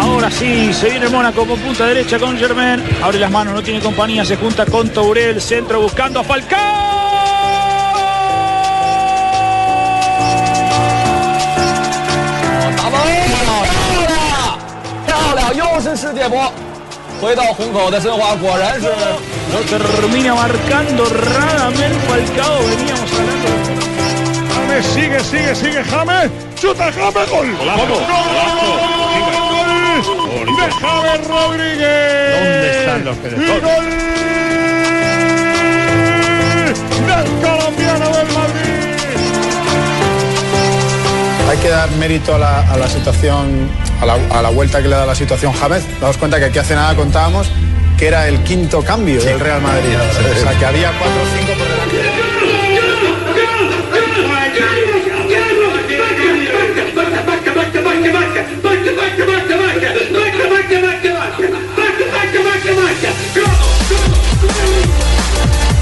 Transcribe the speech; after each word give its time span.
Ahora 0.00 0.30
sí, 0.30 0.72
se 0.72 0.90
viene 0.90 1.08
Mónaco 1.08 1.44
con 1.44 1.58
punta 1.58 1.86
derecha 1.86 2.18
con 2.20 2.38
Germain. 2.38 2.82
Abre 3.02 3.18
las 3.18 3.30
manos, 3.30 3.52
no 3.54 3.62
tiene 3.62 3.80
compañía, 3.80 4.24
se 4.24 4.36
junta 4.36 4.64
con 4.64 4.88
Tourel. 4.90 5.40
Centro 5.40 5.80
buscando 5.80 6.20
a 6.20 6.24
Falcao. 6.24 6.88
Lo 19.52 19.60
termina 19.60 20.34
marcando 20.34 21.06
Radamel 21.06 21.92
Falcao, 22.06 22.58
veníamos 22.68 23.12
hablando. 23.12 23.48
James 24.54 24.86
sigue, 24.86 25.20
sigue, 25.24 25.54
sigue 25.54 25.84
James. 25.84 26.30
Chuta 26.60 26.92
James, 26.92 27.30
gol. 27.30 27.56
Golazo 27.56 28.87
de 30.28 30.70
James 30.80 31.26
Rodríguez. 31.26 32.34
¿Dónde 32.34 32.78
están 32.78 33.04
los 33.04 33.16
les 33.18 33.62
gol 33.62 33.84
del 37.06 37.26
colombiano 37.40 38.06
del 38.16 38.26
Madrid. 38.34 38.74
Hay 41.48 41.58
que 41.58 41.68
dar 41.70 41.90
mérito 41.92 42.34
a 42.34 42.38
la, 42.38 42.60
a 42.72 42.76
la 42.76 42.88
situación, 42.88 43.70
a 44.02 44.06
la, 44.06 44.18
a 44.30 44.42
la 44.42 44.50
vuelta 44.50 44.82
que 44.82 44.88
le 44.88 44.96
da 44.96 45.06
la 45.06 45.14
situación 45.14 45.52
James. 45.54 45.84
Daos 46.00 46.18
cuenta 46.18 46.38
que 46.38 46.46
aquí 46.46 46.58
hace 46.58 46.74
nada 46.74 46.94
contábamos 46.94 47.50
que 47.98 48.06
era 48.06 48.28
el 48.28 48.38
quinto 48.44 48.82
cambio 48.82 49.20
del 49.20 49.40
Real 49.40 49.60
Madrid. 49.60 49.96
O 49.96 50.40
sea, 50.40 50.56
que 50.56 50.64
había 50.64 50.92
cuatro 50.92 51.20
o 51.20 51.26
cinco 51.36 51.52
por 51.58 51.68
delante. 51.68 52.28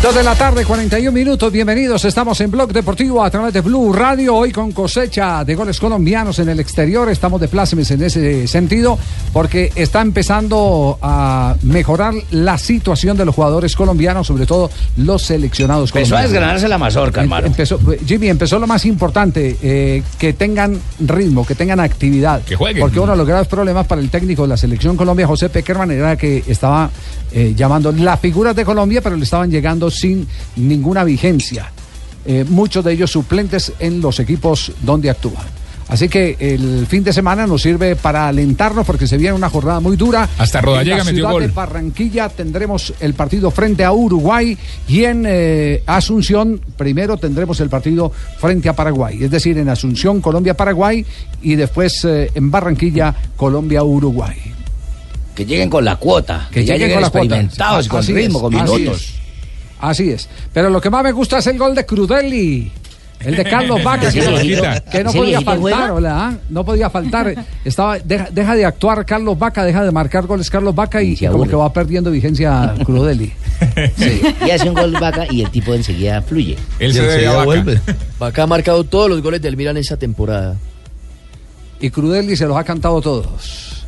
Dos 0.06 0.14
de 0.14 0.22
la 0.22 0.36
tarde, 0.36 0.64
41 0.64 1.10
minutos. 1.10 1.50
Bienvenidos. 1.50 2.04
Estamos 2.04 2.40
en 2.40 2.48
Blog 2.48 2.72
Deportivo 2.72 3.24
a 3.24 3.28
través 3.28 3.52
de 3.52 3.60
Blue 3.60 3.92
Radio. 3.92 4.36
Hoy 4.36 4.52
con 4.52 4.70
cosecha 4.70 5.44
de 5.44 5.56
goles 5.56 5.80
colombianos 5.80 6.38
en 6.38 6.48
el 6.48 6.60
exterior. 6.60 7.08
Estamos 7.10 7.40
de 7.40 7.48
plácemes 7.48 7.90
en 7.90 8.04
ese 8.04 8.46
sentido 8.46 8.96
porque 9.32 9.72
está 9.74 10.02
empezando 10.02 10.96
a 11.02 11.56
mejorar 11.62 12.14
la 12.30 12.56
situación 12.56 13.16
de 13.16 13.24
los 13.24 13.34
jugadores 13.34 13.74
colombianos, 13.74 14.28
sobre 14.28 14.46
todo 14.46 14.70
los 14.96 15.22
seleccionados 15.24 15.90
Empezó 15.90 16.14
a 16.14 16.18
colombianos. 16.20 16.30
desgranarse 16.30 16.68
la 16.68 16.78
mazorca, 16.78 17.20
Em- 17.22 17.24
hermano. 17.24 17.46
Empezó, 17.48 17.80
Jimmy, 18.06 18.28
empezó 18.28 18.60
lo 18.60 18.68
más 18.68 18.84
importante, 18.86 19.56
eh, 19.60 20.04
que 20.20 20.34
tengan 20.34 20.78
ritmo, 21.00 21.44
que 21.44 21.56
tengan 21.56 21.80
actividad. 21.80 22.42
Que 22.42 22.54
jueguen. 22.54 22.80
Porque 22.80 23.00
uno 23.00 23.10
de 23.10 23.18
los 23.18 23.26
graves 23.26 23.48
problemas 23.48 23.84
para 23.88 24.00
el 24.00 24.08
técnico 24.10 24.42
de 24.42 24.48
la 24.50 24.56
selección 24.56 24.96
Colombia, 24.96 25.26
José 25.26 25.48
Peckerman, 25.48 25.90
era 25.90 26.16
que 26.16 26.44
estaba 26.46 26.90
eh, 27.32 27.54
llamando 27.56 27.90
las 27.90 28.20
figuras 28.20 28.54
de 28.54 28.64
Colombia, 28.64 29.00
pero 29.02 29.16
le 29.16 29.24
estaban 29.24 29.50
llegando 29.50 29.90
sin 29.98 30.26
ninguna 30.56 31.04
vigencia. 31.04 31.70
Eh, 32.24 32.44
muchos 32.48 32.84
de 32.84 32.92
ellos 32.92 33.10
suplentes 33.10 33.72
en 33.78 34.00
los 34.00 34.18
equipos 34.18 34.72
donde 34.82 35.10
actúan. 35.10 35.44
Así 35.88 36.08
que 36.08 36.36
el 36.40 36.86
fin 36.88 37.04
de 37.04 37.12
semana 37.12 37.46
nos 37.46 37.62
sirve 37.62 37.94
para 37.94 38.26
alentarnos 38.26 38.84
porque 38.84 39.06
se 39.06 39.16
viene 39.16 39.34
una 39.34 39.48
jornada 39.48 39.78
muy 39.78 39.96
dura. 39.96 40.28
Hasta 40.36 40.60
Rodallega 40.60 40.96
En 40.96 40.98
la 40.98 41.04
metió 41.04 41.18
ciudad 41.18 41.30
gol. 41.30 41.42
de 41.42 41.48
Barranquilla 41.48 42.28
tendremos 42.28 42.92
el 42.98 43.14
partido 43.14 43.52
frente 43.52 43.84
a 43.84 43.92
Uruguay 43.92 44.58
y 44.88 45.04
en 45.04 45.24
eh, 45.26 45.82
Asunción 45.86 46.60
primero 46.76 47.16
tendremos 47.16 47.60
el 47.60 47.68
partido 47.68 48.10
frente 48.38 48.68
a 48.68 48.74
Paraguay. 48.74 49.22
Es 49.22 49.30
decir, 49.30 49.58
en 49.58 49.68
Asunción 49.68 50.20
Colombia-Paraguay 50.20 51.06
y 51.42 51.54
después 51.54 52.04
eh, 52.04 52.32
en 52.34 52.50
Barranquilla 52.50 53.14
Colombia-Uruguay. 53.36 54.36
Que 55.36 55.46
lleguen 55.46 55.70
con 55.70 55.84
la 55.84 55.96
cuota. 55.96 56.48
Que, 56.50 56.64
ya 56.64 56.74
lleguen 56.74 56.94
con 56.94 57.02
la 57.02 57.10
cuota. 57.10 57.24
experimentados, 57.26 57.88
con 57.88 58.00
Así 58.00 58.12
ritmo, 58.12 58.38
es, 58.38 58.42
con 58.42 58.54
así 58.56 58.72
minutos. 58.72 59.14
Así 59.80 60.10
es. 60.10 60.28
Pero 60.52 60.70
lo 60.70 60.80
que 60.80 60.90
más 60.90 61.02
me 61.04 61.12
gusta 61.12 61.38
es 61.38 61.46
el 61.46 61.58
gol 61.58 61.74
de 61.74 61.84
Crudelli. 61.84 62.72
El 63.20 63.34
de 63.34 63.44
Carlos 63.44 63.82
Vaca, 63.84 64.12
que, 64.12 64.20
no- 64.20 64.36
que 64.90 65.02
no 65.04 65.10
¿Ese 65.10 65.18
podía 65.18 65.40
faltar. 65.40 66.40
No 66.50 66.64
podía 66.64 66.90
faltar. 66.90 67.34
Estaba, 67.64 67.98
deja, 67.98 68.28
deja 68.30 68.54
de 68.54 68.64
actuar 68.66 69.04
Carlos 69.06 69.38
Vaca, 69.38 69.64
deja 69.64 69.84
de 69.84 69.90
marcar 69.90 70.26
goles 70.26 70.50
Carlos 70.50 70.74
Vaca 70.74 71.02
y, 71.02 71.12
Y 71.18 71.26
como 71.26 71.46
que 71.46 71.56
va 71.56 71.72
perdiendo 71.72 72.10
vigencia 72.10 72.74
Crudelli. 72.84 73.32
Sí. 73.96 74.20
Y 74.46 74.50
hace 74.50 74.68
un 74.68 74.74
gol 74.74 74.92
vaca 74.92 75.26
y 75.30 75.40
el 75.42 75.50
tipo 75.50 75.70
de 75.72 75.78
enseguida 75.78 76.20
fluye. 76.20 76.56
Él 76.78 76.92
se 76.92 77.00
debe 77.02 77.26
a 77.26 77.32
Vaca. 77.44 77.64
Vaca 78.18 78.42
ha 78.42 78.46
marcado 78.46 78.84
todos 78.84 79.08
los 79.08 79.22
goles 79.22 79.40
del 79.40 79.56
Milan 79.56 79.78
esa 79.78 79.96
temporada. 79.96 80.56
Y 81.80 81.88
Crudelli 81.90 82.36
se 82.36 82.46
los 82.46 82.54
ha 82.56 82.64
cantado 82.64 83.00
todos. 83.00 83.86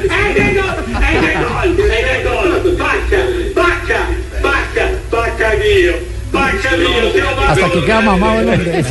è 0.00 0.32
del 0.32 0.54
gol, 0.54 0.84
è 1.00 1.18
del 1.18 1.36
gol, 1.42 1.76
è 1.76 2.04
del 2.04 2.22
gol, 2.22 2.72
bacca, 2.76 3.20
bacca, 3.54 4.06
bacca, 4.40 4.90
bacca 5.08 5.54
Dio, 5.54 6.06
bacca. 6.30 6.55
Hasta 7.48 7.70
que 7.70 7.84
queda 7.84 8.00
mamado 8.00 8.40
el 8.40 8.48
hombre. 8.48 8.78
Es 8.80 8.86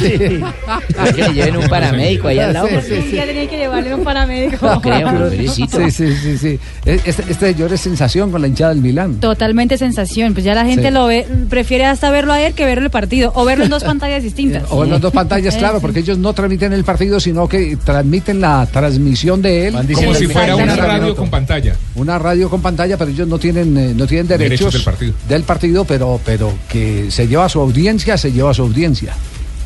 que 1.14 1.22
le 1.24 1.34
lleven 1.34 1.58
un 1.58 1.68
paramédico 1.68 2.28
ahí 2.28 2.40
al 2.40 2.54
lado. 2.54 2.68
Sí, 2.68 2.76
sí, 2.88 3.02
sí. 3.10 3.16
Ya 3.16 3.26
tenía 3.26 3.50
que 3.50 3.58
llevarle 3.58 3.94
un 3.94 4.04
paramédico. 4.04 4.82
Creo, 4.82 5.08
pero 5.12 5.30
felicito. 5.30 5.78
Sí, 5.78 5.92
sí, 5.92 6.16
sí, 6.16 6.38
sí. 6.38 6.60
Este, 6.86 7.24
este 7.30 7.54
señor 7.54 7.74
es 7.74 7.82
sensación 7.82 8.32
con 8.32 8.42
la 8.42 8.48
hinchada 8.48 8.74
del 8.74 8.82
Milán. 8.82 9.16
Totalmente 9.20 9.78
sensación. 9.78 10.34
Pues 10.34 10.46
ya 10.46 10.54
la 10.56 10.66
gente 10.66 10.88
Sí. 10.88 10.92
lo 10.94 11.08
ve, 11.08 11.26
prefiere 11.50 11.86
hasta 11.86 12.10
verlo 12.12 12.34
a 12.34 12.42
él 12.42 12.54
que 12.54 12.66
verlo 12.66 12.86
el 12.86 12.92
partido. 12.92 13.32
O 13.36 13.46
verlo 13.46 13.66
en 13.66 13.70
dos 13.70 13.84
pantallas 13.86 14.24
distintas. 14.24 14.64
O 14.70 14.84
en 14.84 14.92
las 14.92 15.02
dos 15.02 15.12
pantallas, 15.14 15.54
Sí, 15.54 15.60
claro, 15.60 15.78
sí. 15.78 15.82
porque 15.82 16.00
ellos 16.00 16.18
no 16.18 16.34
transmiten 16.34 16.74
el 16.74 16.84
partido, 16.84 17.20
sino 17.20 17.48
que 17.48 17.78
transmiten 17.84 18.40
la 18.42 18.68
transmisión 18.72 19.42
de 19.42 19.68
él. 19.68 19.76
Como 19.94 20.14
si 20.16 20.28
fuera 20.28 20.56
una 20.56 20.76
radio 20.76 21.16
con 21.16 21.30
pantalla. 21.30 21.76
Una 21.96 22.20
radio 22.20 22.50
con 22.50 22.62
pantalla, 22.62 22.98
pero 22.98 23.12
ellos 23.12 23.28
no 23.28 23.38
tienen, 23.40 23.78
eh, 23.78 23.94
no 23.96 24.06
tienen 24.08 24.28
derechos, 24.28 24.46
Derechos 24.46 24.74
del 24.74 24.84
partido. 24.84 25.14
del 25.28 25.44
partido, 25.44 25.86
pero, 25.86 26.20
pero 26.26 26.54
que 26.70 27.10
se 27.10 27.28
lleva 27.28 27.48
su 27.50 27.60
audiencia, 27.66 28.18
se 28.18 28.32
lleva 28.32 28.54
su 28.54 28.62
audiencia. 28.62 29.14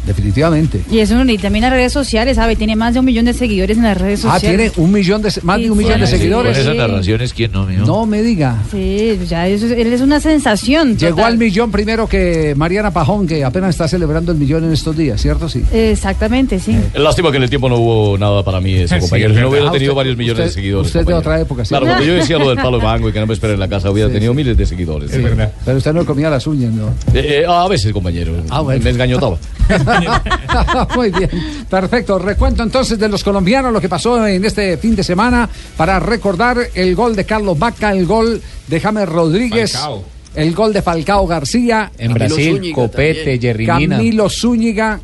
Definitivamente. 0.09 0.81
Y 0.91 0.99
eso 0.99 1.19
y 1.23 1.37
también 1.37 1.61
las 1.63 1.71
redes 1.71 1.93
sociales, 1.93 2.35
¿sabe? 2.37 2.55
Tiene 2.55 2.75
más 2.75 2.93
de 2.95 2.99
un 2.99 3.05
millón 3.05 3.25
de 3.25 3.33
seguidores 3.33 3.77
en 3.77 3.83
las 3.83 3.95
redes 3.97 4.25
Ah, 4.25 4.33
sociales. 4.39 4.71
tiene 4.73 4.85
un 4.85 4.91
millón 4.91 5.21
de, 5.21 5.31
más 5.43 5.57
Sí, 5.57 5.63
de 5.63 5.71
un 5.71 5.77
sí, 5.77 5.83
millón 5.83 5.99
de 6.01 6.07
sí. 6.07 6.11
seguidores. 6.17 6.51
Con 6.57 6.61
esas 6.61 6.75
narraciones, 6.75 7.33
¿quién 7.33 7.51
no, 7.51 7.65
mijo? 7.65 7.85
No 7.85 8.05
me 8.07 8.21
diga. 8.23 8.57
Sí, 8.71 9.19
ya 9.29 9.47
eso 9.47 9.67
es- 9.67 9.73
él 9.73 9.93
es 9.93 10.01
una 10.01 10.19
sensación. 10.19 10.97
Llegó 10.97 11.17
total. 11.17 11.33
al 11.33 11.37
millón 11.37 11.71
primero 11.71 12.07
que 12.07 12.53
Mariana 12.57 12.91
Pajón, 12.91 13.27
que 13.27 13.43
apenas 13.43 13.69
está 13.71 13.87
celebrando 13.87 14.31
el 14.31 14.37
millón 14.39 14.63
en 14.63 14.73
estos 14.73 14.97
días, 14.97 15.21
¿cierto? 15.21 15.47
Sí. 15.47 15.63
Exactamente, 15.71 16.59
sí. 16.59 16.75
Lástima 16.95 17.29
que 17.31 17.37
en 17.37 17.43
el 17.43 17.49
tiempo 17.49 17.69
no 17.69 17.77
hubo 17.77 18.17
nada 18.17 18.43
para 18.43 18.59
mí 18.59 18.73
ese 18.73 18.95
Sí, 18.95 19.01
compañero. 19.01 19.33
Si 19.35 19.39
no 19.41 19.49
hubiera 19.49 19.69
Ah, 19.69 19.71
tenido 19.71 19.91
usted- 19.91 19.97
varios 19.97 20.17
millones 20.17 20.45
de 20.45 20.51
seguidores. 20.51 20.87
usted 20.87 20.99
de 21.01 21.05
compañero. 21.05 21.29
otra 21.29 21.39
época, 21.41 21.65
sí. 21.65 21.69
Claro, 21.69 21.85
cuando 21.85 22.03
yo 22.05 22.13
decía 22.15 22.37
lo 22.39 22.49
del 22.49 22.57
palo 22.57 22.77
de 22.79 22.83
mango 22.89 23.09
y 23.09 23.11
que 23.13 23.19
no 23.19 23.27
me 23.27 23.33
esperen 23.33 23.53
en 23.55 23.59
la 23.59 23.67
casa, 23.67 23.91
hubiera 23.91 24.09
Sí, 24.09 24.13
tenido 24.13 24.31
sí. 24.33 24.37
miles 24.37 24.57
de 24.57 24.65
seguidores. 24.65 25.11
Es 25.11 25.21
verdad. 25.23 25.51
Pero 25.65 25.77
usted 25.77 25.93
no 25.93 26.05
comía 26.05 26.29
las 26.29 26.47
uñas, 26.47 26.71
¿no? 26.73 26.87
Eh, 27.13 27.41
eh, 27.41 27.45
a 27.47 27.67
veces, 27.67 27.93
compañero. 27.93 28.33
Ah, 28.49 28.61
bueno. 28.61 28.83
Me 28.83 28.89
engañotaba. 28.89 29.37
Muy 30.95 31.11
bien, 31.11 31.29
perfecto. 31.69 32.19
Recuento 32.19 32.63
entonces 32.63 32.97
de 32.99 33.07
los 33.09 33.23
colombianos 33.23 33.71
lo 33.73 33.81
que 33.81 33.89
pasó 33.89 34.25
en 34.27 34.43
este 34.45 34.77
fin 34.77 34.95
de 34.95 35.03
semana 35.03 35.47
para 35.77 35.99
recordar 35.99 36.57
el 36.73 36.95
gol 36.95 37.15
de 37.15 37.25
Carlos 37.25 37.57
Vaca, 37.57 37.91
el 37.91 38.05
gol 38.05 38.41
de 38.67 38.79
James 38.79 39.07
Rodríguez. 39.07 39.73
Falcao. 39.73 40.03
El 40.35 40.53
gol 40.53 40.71
de 40.73 40.81
Falcao 40.81 41.25
García. 41.27 41.91
En 41.97 42.13
Brasil, 42.13 42.71
Copete, 42.73 43.39
Jerry 43.39 43.65
Mina. 43.67 43.97
Camilo 43.97 44.29
Zúñiga. 44.29 44.99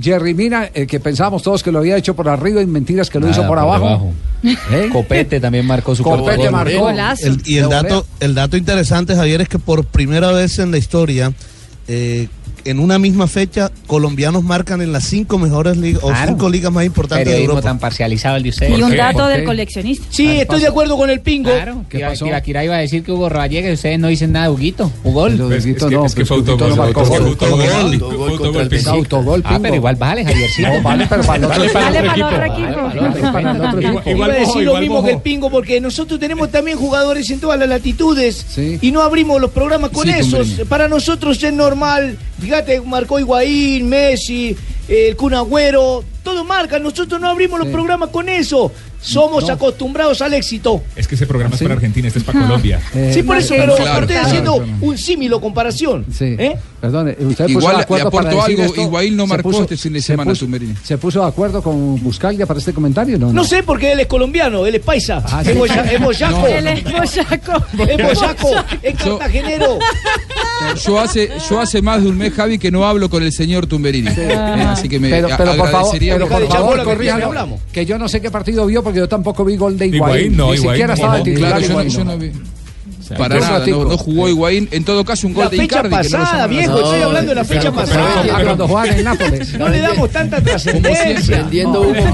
Jerry 0.00 0.32
Mina, 0.32 0.70
el 0.72 0.86
que 0.86 0.98
pensábamos 0.98 1.42
todos 1.42 1.62
que 1.62 1.70
lo 1.70 1.80
había 1.80 1.96
hecho 1.96 2.14
por 2.16 2.26
arriba 2.28 2.62
y 2.62 2.66
mentiras 2.66 3.10
que 3.10 3.20
lo 3.20 3.28
hizo 3.28 3.40
por, 3.42 3.48
por 3.48 3.58
abajo. 3.58 3.84
debajo. 3.84 4.12
¿Eh? 4.72 4.88
Copete 4.90 5.40
también 5.40 5.66
marcó 5.66 5.94
su 5.94 6.02
Copete 6.02 6.22
cuarto 6.36 6.42
gol. 6.80 6.94
marcó. 6.94 7.16
El- 7.22 7.42
y 7.44 7.58
el 7.58 7.68
dato, 7.68 8.06
el 8.20 8.34
dato 8.34 8.56
interesante, 8.56 9.14
Javier, 9.14 9.42
es 9.42 9.48
que 9.48 9.58
por 9.58 9.84
primera 9.84 10.32
vez 10.32 10.58
en 10.58 10.70
la 10.70 10.78
historia, 10.78 11.32
eh, 11.88 12.28
en 12.64 12.78
una 12.78 12.98
misma 12.98 13.26
fecha, 13.26 13.70
colombianos 13.86 14.42
marcan 14.42 14.80
en 14.82 14.92
las 14.92 15.04
cinco 15.04 15.38
mejores 15.38 15.76
ligas 15.76 16.02
o 16.04 16.12
cinco 16.26 16.48
ligas 16.48 16.72
más 16.72 16.84
importantes 16.84 17.24
de 17.26 17.30
Periodismo 17.32 17.54
Europa. 17.54 17.68
tan 17.68 17.78
parcializado 17.78 18.36
el 18.36 18.42
de 18.42 18.48
ustedes. 18.50 18.78
Y 18.78 18.82
un 18.82 18.96
dato 18.96 19.18
¿Por 19.18 19.28
del 19.28 19.44
coleccionista. 19.44 20.06
Sí, 20.10 20.40
estoy 20.40 20.60
de 20.60 20.68
acuerdo 20.68 20.96
con 20.96 21.10
el 21.10 21.20
pingo. 21.20 21.50
Claro, 21.50 21.84
¿Qué 21.88 22.00
pasó? 22.00 22.26
Iba 22.26 22.76
a 22.76 22.78
decir 22.80 23.02
que 23.02 23.12
Hugo 23.12 23.28
Rodríguez, 23.28 23.74
ustedes 23.74 23.98
no 23.98 24.08
dicen 24.08 24.32
nada 24.32 24.46
de 24.46 24.52
Huguito. 24.52 24.90
Hugol. 25.04 25.32
Pero 25.32 25.52
Es, 25.52 25.64
es 25.66 25.76
que, 25.82 25.90
no, 25.90 26.04
es 26.06 26.14
que 26.14 26.24
fue 26.24 26.36
autogol. 28.88 29.42
Ah, 29.44 29.58
pero 29.60 29.74
igual 29.74 29.96
bájale, 29.96 30.24
Javiercito. 30.24 30.68
No, 30.68 30.82
vale, 30.82 31.06
pero 31.08 31.22
para 31.22 31.36
el 31.38 31.44
otro 31.44 31.58
Vale 31.72 31.98
equipo. 31.98 32.28
equipo. 32.28 32.82
Vale 33.00 33.32
para 33.32 33.50
el 33.50 33.60
otro 33.60 33.80
equipo. 33.80 34.00
Iba 34.00 34.10
Igual 34.10 34.30
a 34.30 34.34
decir 34.34 34.62
lo 34.62 34.76
mismo 34.78 35.02
que 35.04 35.10
el 35.12 35.20
pingo 35.20 35.50
porque 35.50 35.80
nosotros 35.80 36.18
tenemos 36.20 36.50
también 36.50 36.78
jugadores 36.78 37.28
en 37.30 37.40
todas 37.40 37.58
las 37.58 37.68
latitudes 37.68 38.46
y 38.80 38.90
no 38.92 39.02
abrimos 39.02 39.40
los 39.40 39.50
programas 39.50 39.90
con 39.90 40.08
esos. 40.08 40.48
Para 40.68 40.88
nosotros 40.88 41.42
es 41.42 41.52
normal. 41.52 42.18
Fíjate, 42.40 42.80
marcó 42.80 43.18
Higuaín, 43.18 43.88
Messi, 43.88 44.56
eh, 44.88 45.08
el 45.08 45.16
Kun 45.16 45.34
Agüero, 45.34 46.02
todo 46.24 46.44
marca. 46.44 46.78
Nosotros 46.78 47.20
no 47.20 47.28
abrimos 47.28 47.60
los 47.60 47.68
programas 47.68 48.10
con 48.10 48.28
eso. 48.28 48.72
Somos 49.02 49.46
No. 49.46 49.54
acostumbrados 49.54 50.20
al 50.22 50.34
éxito. 50.34 50.82
Es 50.94 51.08
que 51.08 51.14
ese 51.14 51.26
programa 51.26 51.56
¿Sí? 51.56 51.64
es 51.64 51.68
para 51.68 51.74
Argentina, 51.74 52.08
este 52.08 52.18
es 52.20 52.24
para 52.24 52.40
Colombia. 52.40 52.80
Eh, 52.94 53.10
sí, 53.14 53.22
por 53.22 53.36
eso, 53.38 53.54
eh, 53.54 53.58
pero 53.60 53.76
claro, 53.76 53.92
estoy 54.00 54.06
claro, 54.08 54.26
haciendo 54.26 54.54
claro. 54.56 54.72
un 54.80 54.98
símil 54.98 55.32
o 55.32 55.40
comparación. 55.40 56.04
Sí. 56.12 56.36
¿eh? 56.38 56.56
Perdone, 56.80 57.10
usted 57.18 57.44
puso 57.46 57.58
Igual 57.58 57.72
de 57.72 57.76
le 57.78 57.82
acuerdo 57.82 58.10
para 58.10 58.30
decir 58.30 58.42
algo, 58.60 58.62
esto? 58.64 58.80
Higuaín 58.82 59.16
no 59.16 59.24
¿Se 59.24 59.28
marcó 59.28 59.50
este 59.62 59.76
fin 59.76 59.92
de 59.92 60.00
se 60.00 60.06
semana, 60.08 60.30
puso- 60.30 60.40
Tumberini. 60.40 60.74
¿Se 60.82 60.98
puso 60.98 61.20
de 61.22 61.26
acuerdo 61.28 61.62
con 61.62 62.02
Buscaglia 62.02 62.46
para 62.46 62.58
este 62.58 62.72
comentario? 62.72 63.18
No, 63.18 63.32
No 63.32 63.44
sé 63.44 63.62
porque 63.62 63.92
él 63.92 64.00
es 64.00 64.06
colombiano, 64.06 64.64
él 64.66 64.74
es 64.76 64.80
paisa, 64.82 65.22
Ah, 65.26 65.42
es, 65.42 65.48
sí. 65.48 65.54
boya- 65.58 65.84
es 65.92 66.00
boyaco, 66.02 66.46
Él 66.46 66.66
es 66.68 66.84
boyaco. 66.84 67.64
es 67.86 67.96
boyaco, 68.02 68.48
es 68.82 68.94
cartagenero. 68.96 69.78
Yo 70.84 71.00
hace, 71.00 71.30
yo 71.48 71.58
hace 71.60 71.80
más 71.82 72.02
de 72.02 72.08
un 72.08 72.16
mes, 72.18 72.32
Javi, 72.34 72.58
que 72.58 72.70
no 72.70 72.84
hablo 72.86 73.08
con 73.08 73.22
el 73.22 73.32
señor 73.32 73.66
Tumberini. 73.66 74.08
Eh, 74.16 74.32
Así 74.68 74.88
que 74.88 74.98
me 75.00 75.08
Pero, 75.10 75.28
pero 75.28 75.38
por 75.38 75.46
favor, 75.56 75.68
agradecería 75.68 76.14
pero 76.14 76.26
que- 76.26 76.32
por 76.32 76.40
de 76.42 76.48
favor, 76.48 77.58
que 77.72 77.86
yo 77.86 77.98
no 77.98 78.08
sé 78.08 78.20
qué 78.20 78.30
partido 78.30 78.66
vio 78.66 78.82
porque 78.90 79.00
yo 79.00 79.08
tampoco 79.08 79.44
vi 79.44 79.56
gol 79.56 79.76
de 79.78 79.86
Higuaín. 79.86 80.02
Higuaín 80.32 80.36
no, 80.36 80.50
Ni 80.50 80.56
Higuaín 80.58 80.70
siquiera 80.72 80.94
estaba 80.94 81.16
el 81.18 81.22
titular 81.22 81.50
Claro, 81.50 81.62
yo, 81.62 81.68
no- 81.68 81.72
Higuaín. 81.82 81.90
yo 81.90 82.04
no 82.04 82.18
vi. 82.18 82.32
sea, 83.02 83.16
Para 83.18 83.40
nada, 83.40 83.58
ratico. 83.58 83.82
no, 83.82 83.90
no 83.90 83.98
jugó 83.98 84.28
Higuaín. 84.28 84.68
En 84.70 84.84
todo 84.84 85.04
caso, 85.04 85.26
un 85.26 85.34
gol 85.34 85.44
La 85.44 85.50
de 85.50 85.56
fecha 85.56 85.64
Icardi. 85.80 85.88
que 85.88 86.16
no 86.16 86.48
viejo, 86.48 86.72
así. 86.74 86.82
estoy 86.84 87.02
hablando 87.02 87.28
de 87.30 87.34
la 87.34 87.44
fecha 87.44 87.72
pasada. 87.72 88.44
Cuando 88.44 88.84
en 88.84 89.04
Nápoles. 89.04 89.54
No 89.58 89.68
le 89.68 89.80
damos 89.80 90.10
tanta 90.10 90.36
Como 90.36 90.48
trascendencia. 90.48 91.46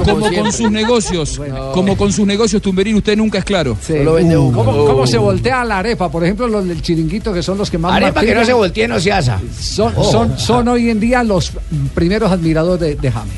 como 0.07 0.31
con 0.33 0.53
sus 0.53 0.71
negocios. 0.71 1.41
Como 1.75 1.97
con 1.99 2.13
sus 2.13 2.27
negocios, 2.27 2.63
Tumberín, 2.63 2.97
usted 2.97 3.17
nunca 3.17 3.39
es 3.39 3.45
claro. 3.45 3.77
Sí. 3.81 3.93
Uh, 3.95 4.53
¿Cómo, 4.53 4.87
cómo 4.87 5.07
se 5.07 5.19
voltea 5.19 5.65
la 5.65 5.81
arepa? 5.81 6.11
Por 6.11 6.25
ejemplo, 6.25 6.49
los 6.49 6.67
del 6.67 6.81
chiringuito, 6.81 7.33
que 7.33 7.43
son 7.43 7.59
los 7.59 7.71
que 7.71 7.77
más 7.79 7.93
Arepa 7.93 8.23
que 8.23 8.35
no 8.35 8.45
se 8.45 8.53
voltee, 8.55 8.89
no 8.89 8.99
se 8.99 9.13
asa. 9.13 9.39
son, 9.61 9.93
Oh. 9.97 10.05
son, 10.11 10.39
son 10.39 10.69
hoy 10.69 10.89
en 10.91 10.99
día 11.01 11.23
los 11.23 11.53
primeros 11.95 12.33
admiradores 12.33 12.81
de, 12.81 12.95
de 12.97 13.11
James. 13.13 13.33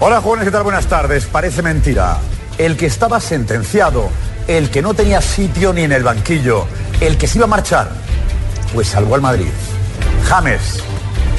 Hola 0.00 0.20
jóvenes, 0.20 0.46
¿qué 0.46 0.50
tal? 0.50 0.62
Buenas 0.64 0.86
tardes. 0.86 1.26
Parece 1.26 1.60
mentira. 1.62 2.16
El 2.58 2.76
que 2.76 2.86
estaba 2.86 3.20
sentenciado, 3.20 4.10
el 4.46 4.70
que 4.70 4.80
no 4.80 4.94
tenía 4.94 5.20
sitio 5.20 5.72
ni 5.72 5.82
en 5.82 5.92
el 5.92 6.04
banquillo, 6.04 6.66
el 7.00 7.18
que 7.18 7.26
se 7.26 7.38
iba 7.38 7.46
a 7.46 7.48
marchar, 7.48 7.88
pues 8.72 8.88
salvó 8.88 9.16
al 9.16 9.20
Madrid. 9.20 9.50
James, 10.24 10.82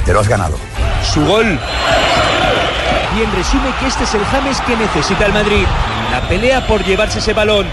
te 0.06 0.12
lo 0.12 0.20
has 0.20 0.28
ganado. 0.28 0.58
Su 1.14 1.26
gol. 1.26 1.58
Bien 3.16 3.32
resume 3.34 3.70
que 3.80 3.88
este 3.88 4.04
es 4.04 4.14
el 4.14 4.26
James 4.26 4.60
que 4.62 4.76
necesita 4.76 5.26
el 5.26 5.34
Madrid. 5.34 5.66
La 6.12 6.28
pelea 6.28 6.68
por 6.68 6.84
llevarse 6.84 7.20
ese 7.20 7.34
balón. 7.34 7.66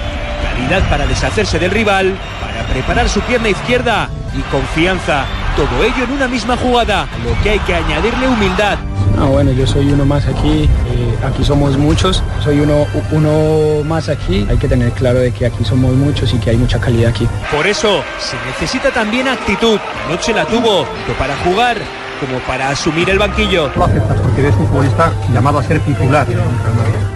Calidad 0.45 0.89
para 0.89 1.07
deshacerse 1.07 1.59
del 1.59 1.73
rival, 1.73 2.17
para 2.41 2.65
preparar 2.67 3.09
su 3.09 3.21
pierna 3.23 3.49
izquierda 3.49 4.09
y 4.39 4.43
confianza. 4.53 5.25
Todo 5.57 5.83
ello 5.83 6.05
en 6.05 6.13
una 6.13 6.29
misma 6.29 6.57
jugada, 6.57 7.09
lo 7.25 7.41
que 7.43 7.51
hay 7.51 7.59
que 7.61 7.75
añadirle 7.75 8.29
humildad. 8.29 8.79
Ah, 9.23 9.27
bueno, 9.27 9.53
yo 9.53 9.65
soy 9.69 9.87
uno 9.93 10.05
más 10.05 10.27
aquí, 10.27 10.65
eh, 10.65 11.19
aquí 11.25 11.45
somos 11.45 11.79
muchos, 11.79 12.25
soy 12.43 12.59
uno, 12.59 12.89
uno 13.13 13.85
más 13.85 14.09
aquí, 14.09 14.45
hay 14.51 14.57
que 14.57 14.67
tener 14.67 14.91
claro 14.95 15.21
de 15.21 15.31
que 15.31 15.47
aquí 15.47 15.65
somos 15.65 15.95
muchos 15.95 16.35
y 16.35 16.39
que 16.39 16.51
hay 16.51 16.57
mucha 16.57 16.81
calidad 16.81 17.11
aquí. 17.11 17.29
Por 17.55 17.65
eso 17.65 18.03
se 18.19 18.35
necesita 18.51 18.91
también 18.91 19.29
actitud. 19.29 19.79
Anoche 20.09 20.33
la 20.33 20.45
tuvo, 20.45 20.83
tanto 20.83 21.13
para 21.21 21.37
jugar 21.45 21.77
como 22.19 22.41
para 22.49 22.71
asumir 22.71 23.11
el 23.11 23.21
banquillo. 23.21 23.71
Lo 23.77 23.85
aceptas 23.85 24.21
porque 24.23 24.41
eres 24.41 24.57
un 24.57 24.67
futbolista 24.67 25.13
llamado 25.33 25.61
a 25.61 25.63
ser 25.63 25.79
titular. 25.79 26.27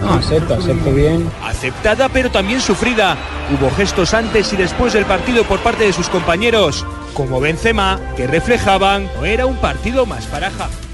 No, 0.01 0.13
acepto, 0.13 0.53
acepto 0.53 0.93
bien. 0.93 1.29
Aceptada 1.43 2.07
pero 2.07 2.31
también 2.31 2.61
sufrida. 2.61 3.17
Hubo 3.51 3.69
gestos 3.71 4.13
antes 4.13 4.53
y 4.53 4.55
después 4.55 4.93
del 4.93 5.03
partido 5.03 5.43
por 5.43 5.59
parte 5.59 5.83
de 5.83 5.91
sus 5.91 6.07
compañeros, 6.07 6.85
como 7.13 7.41
Benzema, 7.41 7.99
que 8.15 8.27
reflejaban 8.27 9.09
no 9.17 9.25
era 9.25 9.45
un 9.45 9.57
partido 9.57 10.05
más 10.05 10.25
para 10.27 10.49
James. 10.51 10.86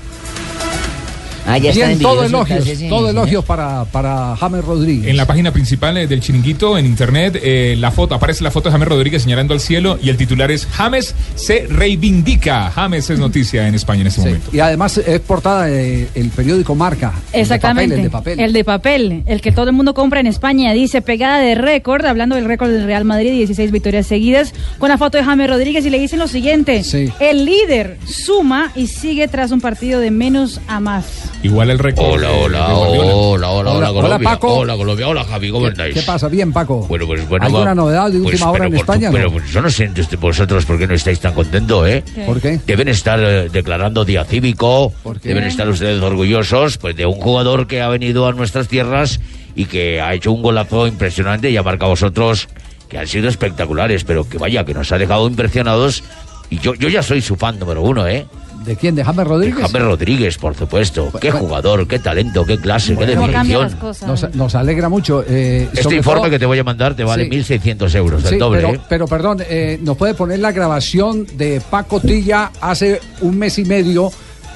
Ah, 1.45 1.57
ya 1.57 1.71
está 1.71 1.87
Bien, 1.87 1.99
todo 1.99 2.23
elogios, 2.23 2.63
sí, 2.65 2.87
todo 2.89 3.09
elogios 3.09 3.43
para, 3.43 3.85
para 3.85 4.35
James 4.37 4.63
Rodríguez. 4.63 5.07
En 5.07 5.17
la 5.17 5.25
página 5.25 5.51
principal 5.51 5.97
eh, 5.97 6.07
del 6.07 6.21
chiringuito, 6.21 6.77
en 6.77 6.85
internet, 6.85 7.39
eh, 7.41 7.75
la 7.77 7.91
foto, 7.91 8.15
aparece 8.15 8.43
la 8.43 8.51
foto 8.51 8.69
de 8.69 8.73
James 8.73 8.87
Rodríguez 8.87 9.23
señalando 9.23 9.53
al 9.53 9.59
cielo 9.59 9.97
y 10.01 10.09
el 10.09 10.17
titular 10.17 10.51
es 10.51 10.65
James 10.67 11.15
se 11.35 11.67
reivindica. 11.69 12.71
James 12.71 13.09
es 13.09 13.19
noticia 13.19 13.67
en 13.67 13.75
España 13.75 14.01
en 14.01 14.07
este 14.07 14.21
Sí, 14.21 14.27
momento. 14.27 14.49
Y 14.53 14.59
además 14.59 14.97
es 14.97 15.19
portada 15.19 15.65
del 15.65 16.31
periódico 16.35 16.75
Marca. 16.75 17.13
Exactamente. 17.33 17.95
El 17.95 18.03
de 18.03 18.09
papel, 18.09 18.39
el 18.39 18.53
de 18.53 18.63
papel. 18.63 18.93
El 18.93 19.03
de 19.03 19.23
papel, 19.23 19.33
el 19.33 19.41
que 19.41 19.51
todo 19.51 19.67
el 19.67 19.73
mundo 19.75 19.93
compra 19.93 20.19
en 20.19 20.27
España. 20.27 20.73
Dice 20.73 21.01
pegada 21.01 21.39
de 21.39 21.55
récord, 21.55 22.05
hablando 22.05 22.35
del 22.35 22.45
récord 22.45 22.69
del 22.69 22.85
Real 22.85 23.05
Madrid, 23.05 23.31
16 23.31 23.71
victorias 23.71 24.07
seguidas, 24.07 24.53
con 24.79 24.89
la 24.89 24.97
foto 24.97 25.17
de 25.17 25.23
James 25.23 25.49
Rodríguez 25.49 25.85
y 25.85 25.89
le 25.89 25.99
dicen 25.99 26.19
lo 26.19 26.27
siguiente. 26.27 26.83
El 27.19 27.45
líder 27.45 27.97
suma 28.07 28.71
y 28.75 28.87
sigue 28.87 29.27
tras 29.27 29.51
un 29.51 29.61
partido 29.61 29.99
de 29.99 30.11
menos 30.11 30.61
a 30.67 30.79
más. 30.79 31.32
Igual 31.43 31.69
el 31.71 31.77
récord. 31.79 32.05
Hola, 32.05 32.31
hola, 32.31 32.67
hola, 32.73 33.15
hola, 33.15 33.49
hola, 33.51 33.71
Hola, 33.71 33.91
Colombia. 33.91 34.29
Paco. 34.29 34.53
Hola, 34.59 34.77
Colombia. 34.77 35.07
Hola, 35.09 35.25
Javi, 35.25 35.51
¿cómo 35.51 35.67
estáis? 35.67 35.93
¿Qué 35.93 36.01
pasa? 36.01 36.29
Bien, 36.29 36.53
Paco. 36.53 36.85
Bueno, 36.87 37.05
pues 37.05 37.27
bueno. 37.27 37.45
¿Alguna 37.45 37.65
va- 37.65 37.75
novedad 37.75 38.09
de 38.09 38.19
pues, 38.19 38.33
última 38.35 38.51
hora 38.51 38.67
en 38.67 38.75
España? 38.75 39.09
tu- 39.09 39.17
no? 39.17 39.19
Pero 39.19 39.31
pues, 39.33 39.51
yo 39.51 39.61
no 39.61 39.69
sé 39.69 39.89
vosotros 40.17 40.65
por 40.65 40.77
qué 40.79 40.87
no 40.87 40.93
estáis 40.93 41.19
tan 41.19 41.33
contentos, 41.33 41.85
¿eh? 41.87 42.01
¿Por 42.25 42.39
qué? 42.39 42.59
Deben 42.65 42.87
estar 42.87 43.19
eh, 43.21 43.49
declarando 43.51 44.05
día 44.05 44.23
cívico, 44.23 44.93
qué? 45.19 45.29
deben 45.29 45.43
estar 45.43 45.67
ustedes 45.67 46.01
orgullosos 46.01 46.77
pues 46.77 46.95
de 46.95 47.05
un 47.05 47.19
jugador 47.19 47.67
que 47.67 47.81
ha 47.81 47.89
venido 47.89 48.25
a 48.25 48.31
nuestras 48.31 48.69
tierras 48.69 49.19
y 49.55 49.65
que 49.65 49.99
ha 49.99 50.13
hecho 50.13 50.31
un 50.31 50.41
golazo 50.41 50.87
impresionante 50.87 51.49
y 51.51 51.57
ha 51.57 51.63
marcado 51.63 51.87
a 51.87 51.89
vosotros 51.89 52.47
que 52.87 52.97
han 52.97 53.07
sido 53.07 53.27
espectaculares, 53.27 54.05
pero 54.05 54.27
que 54.29 54.37
vaya, 54.37 54.63
que 54.63 54.73
nos 54.73 54.91
ha 54.93 54.97
dejado 54.97 55.27
impresionados 55.27 56.03
y 56.49 56.59
yo, 56.59 56.73
yo 56.75 56.87
ya 56.87 57.03
soy 57.03 57.21
su 57.21 57.35
fan 57.35 57.59
número 57.59 57.81
uno, 57.81 58.07
¿eh? 58.07 58.25
¿De 58.65 58.75
quién? 58.75 58.95
¿De 58.95 59.03
James 59.03 59.27
Rodríguez? 59.27 59.59
James 59.61 59.81
Rodríguez, 59.81 60.37
por 60.37 60.55
supuesto. 60.55 61.11
Qué 61.19 61.31
jugador, 61.31 61.87
qué 61.87 61.99
talento, 61.99 62.45
qué 62.45 62.57
clase, 62.57 62.95
qué 62.95 63.05
definición. 63.05 63.69
Nos, 64.07 64.35
nos 64.35 64.55
alegra 64.55 64.89
mucho. 64.89 65.23
eh, 65.27 65.67
Este 65.73 65.95
informe 65.95 66.21
todo- 66.21 66.29
que 66.31 66.39
te 66.39 66.45
voy 66.45 66.59
a 66.59 66.63
mandar 66.63 66.95
te 66.95 67.03
vale 67.03 67.25
Sí. 67.25 67.29
1.600 67.29 67.93
euros, 67.95 68.23
Sí, 68.23 68.33
el 68.35 68.39
doble. 68.39 68.61
pero, 68.61 68.73
¿eh? 68.73 68.79
pero 68.87 69.07
perdón, 69.07 69.39
eh, 69.49 69.79
¿nos 69.81 69.97
puede 69.97 70.13
poner 70.13 70.39
la 70.39 70.51
grabación 70.51 71.25
de 71.35 71.61
Paco 71.69 71.99
Tilla 71.99 72.51
hace 72.61 72.99
un 73.21 73.37
mes 73.37 73.57
y 73.59 73.65
medio 73.65 74.11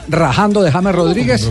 rajando 0.09 0.61
de 0.63 0.71
James 0.71 0.95
Rodríguez? 0.95 1.49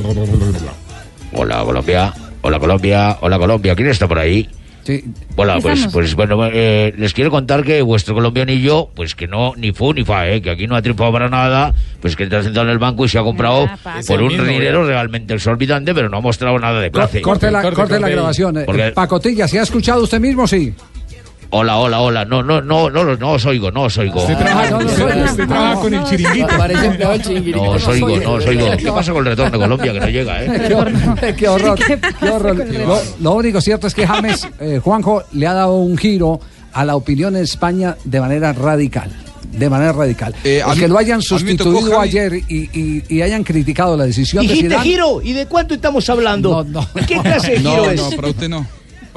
Hola, 1.33 1.63
Colombia. 1.65 2.13
Hola, 2.43 2.59
Colombia. 2.59 3.19
Hola, 3.21 3.39
Colombia. 3.39 3.75
¿Quién 3.75 3.89
está 3.89 4.07
por 4.09 4.19
ahí? 4.19 4.49
Sí. 4.87 5.03
Hola, 5.35 5.59
pues, 5.61 5.89
pues 5.93 6.15
bueno, 6.15 6.47
eh, 6.47 6.95
les 6.97 7.13
quiero 7.13 7.33
contar 7.33 7.65
que 7.65 7.83
vuestro 7.83 8.15
colombianillo, 8.15 8.89
pues 8.95 9.17
que 9.17 9.27
no, 9.27 9.53
ni 9.57 9.73
fu 9.73 9.93
ni 9.93 10.05
fa, 10.05 10.29
eh, 10.29 10.41
que 10.41 10.51
aquí 10.51 10.69
no 10.69 10.77
ha 10.77 10.83
triunfado 10.83 11.11
para 11.13 11.29
nada, 11.29 11.75
pues 12.01 12.15
que 12.15 12.23
está 12.23 12.41
sentado 12.45 12.67
en 12.67 12.73
el 12.73 12.79
banco 12.79 13.05
y 13.05 13.09
se 13.09 13.19
ha 13.19 13.25
comprado 13.25 13.69
por 14.07 14.23
un 14.23 14.29
dinero 14.47 14.85
eh. 14.85 14.87
realmente 14.87 15.35
exorbitante, 15.35 15.93
pero 15.93 16.09
no 16.09 16.19
ha 16.19 16.21
mostrado 16.21 16.57
nada 16.61 16.81
de 16.81 16.93
clase. 16.93 17.21
Corte 17.21 17.51
la, 17.51 17.63
corte 17.73 17.99
la 17.99 18.09
grabación. 18.09 18.59
eh. 18.59 18.63
Porque- 18.65 18.93
Paco 18.93 19.19
Tilla, 19.19 19.49
¿se 19.49 19.59
ha 19.59 19.65
escuchado 19.65 20.05
usted 20.05 20.21
mismo? 20.21 20.47
Sí. 20.47 20.73
Hola, 21.59 21.79
hola, 21.79 22.01
hola. 22.01 22.25
No, 22.27 22.43
no, 22.43 22.61
no, 22.61 22.91
no, 22.91 23.05
no, 23.05 23.17
no 23.17 23.33
os 23.33 23.47
oigo, 23.47 23.71
no 23.71 23.85
os 23.85 23.97
oigo. 23.99 24.21
Usted 24.21 24.37
trabaja, 24.37 24.71
no, 24.71 24.81
no, 24.81 24.87
usted- 24.87 25.15
no, 25.17 25.25
usted 25.25 25.39
no, 25.45 25.49
trabaja 25.49 25.75
no, 25.75 25.81
con 25.81 25.95
el 25.95 26.01
no, 26.01 26.11
chiringuito. 26.11 26.47
Parece 26.59 26.87
empleado 26.87 27.13
del 27.15 27.23
chiringuito. 27.23 27.57
No 27.65 27.71
os 27.71 27.89
oigo, 27.89 28.17
no 28.19 28.33
os 28.33 28.47
oigo. 28.47 28.67
¿Qué 28.77 28.93
pasa 28.93 29.13
con 29.13 29.21
el 29.27 29.31
retorno 29.31 29.51
de 29.53 29.59
Colombia 29.65 29.93
que 29.95 30.01
no 30.01 30.09
llega, 30.09 30.45
eh? 30.45 30.47
qué, 30.69 30.75
hor- 30.77 31.35
qué 31.37 31.49
horror. 31.49 31.79
qué 32.21 32.29
horror. 32.31 32.57
Lo, 32.87 32.99
lo 33.21 33.33
único 33.35 33.61
cierto 33.63 33.87
es 33.87 33.95
que 33.95 34.07
James, 34.07 34.47
eh, 34.61 34.81
Juanjo, 34.85 35.23
le 35.33 35.47
ha 35.47 35.55
dado 35.55 35.77
un 35.77 35.97
giro 35.97 36.41
a 36.75 36.85
la 36.85 36.95
opinión 36.95 37.35
en 37.37 37.43
España 37.45 37.97
de 38.05 38.21
manera 38.21 38.53
radical. 38.53 39.11
de 39.51 39.71
manera 39.71 39.93
radical. 39.93 40.35
Eh, 40.45 40.61
a 40.63 40.69
el 40.73 40.75
mí- 40.75 40.81
que 40.83 40.89
lo 40.89 40.99
hayan 40.99 41.21
tocó, 41.23 41.39
sustituido 41.39 41.99
ayer 41.99 42.35
y, 42.35 42.69
y- 42.75 43.03
y 43.09 43.23
hayan 43.23 43.43
criticado 43.43 43.97
la 43.97 44.05
decisión 44.05 44.47
de 44.47 44.55
Zidane, 44.55 44.83
giro, 44.83 45.23
¿y 45.23 45.33
de 45.33 45.47
cuánto 45.47 45.73
estamos 45.73 46.07
hablando? 46.11 46.67
¿Qué 47.07 47.17
clase 47.19 47.53
de 47.53 47.59
giro 47.61 47.77
no, 47.87 47.91
es? 47.91 48.01
no, 48.03 48.11
para 48.11 48.29
usted 48.29 48.49
no. 48.51 48.67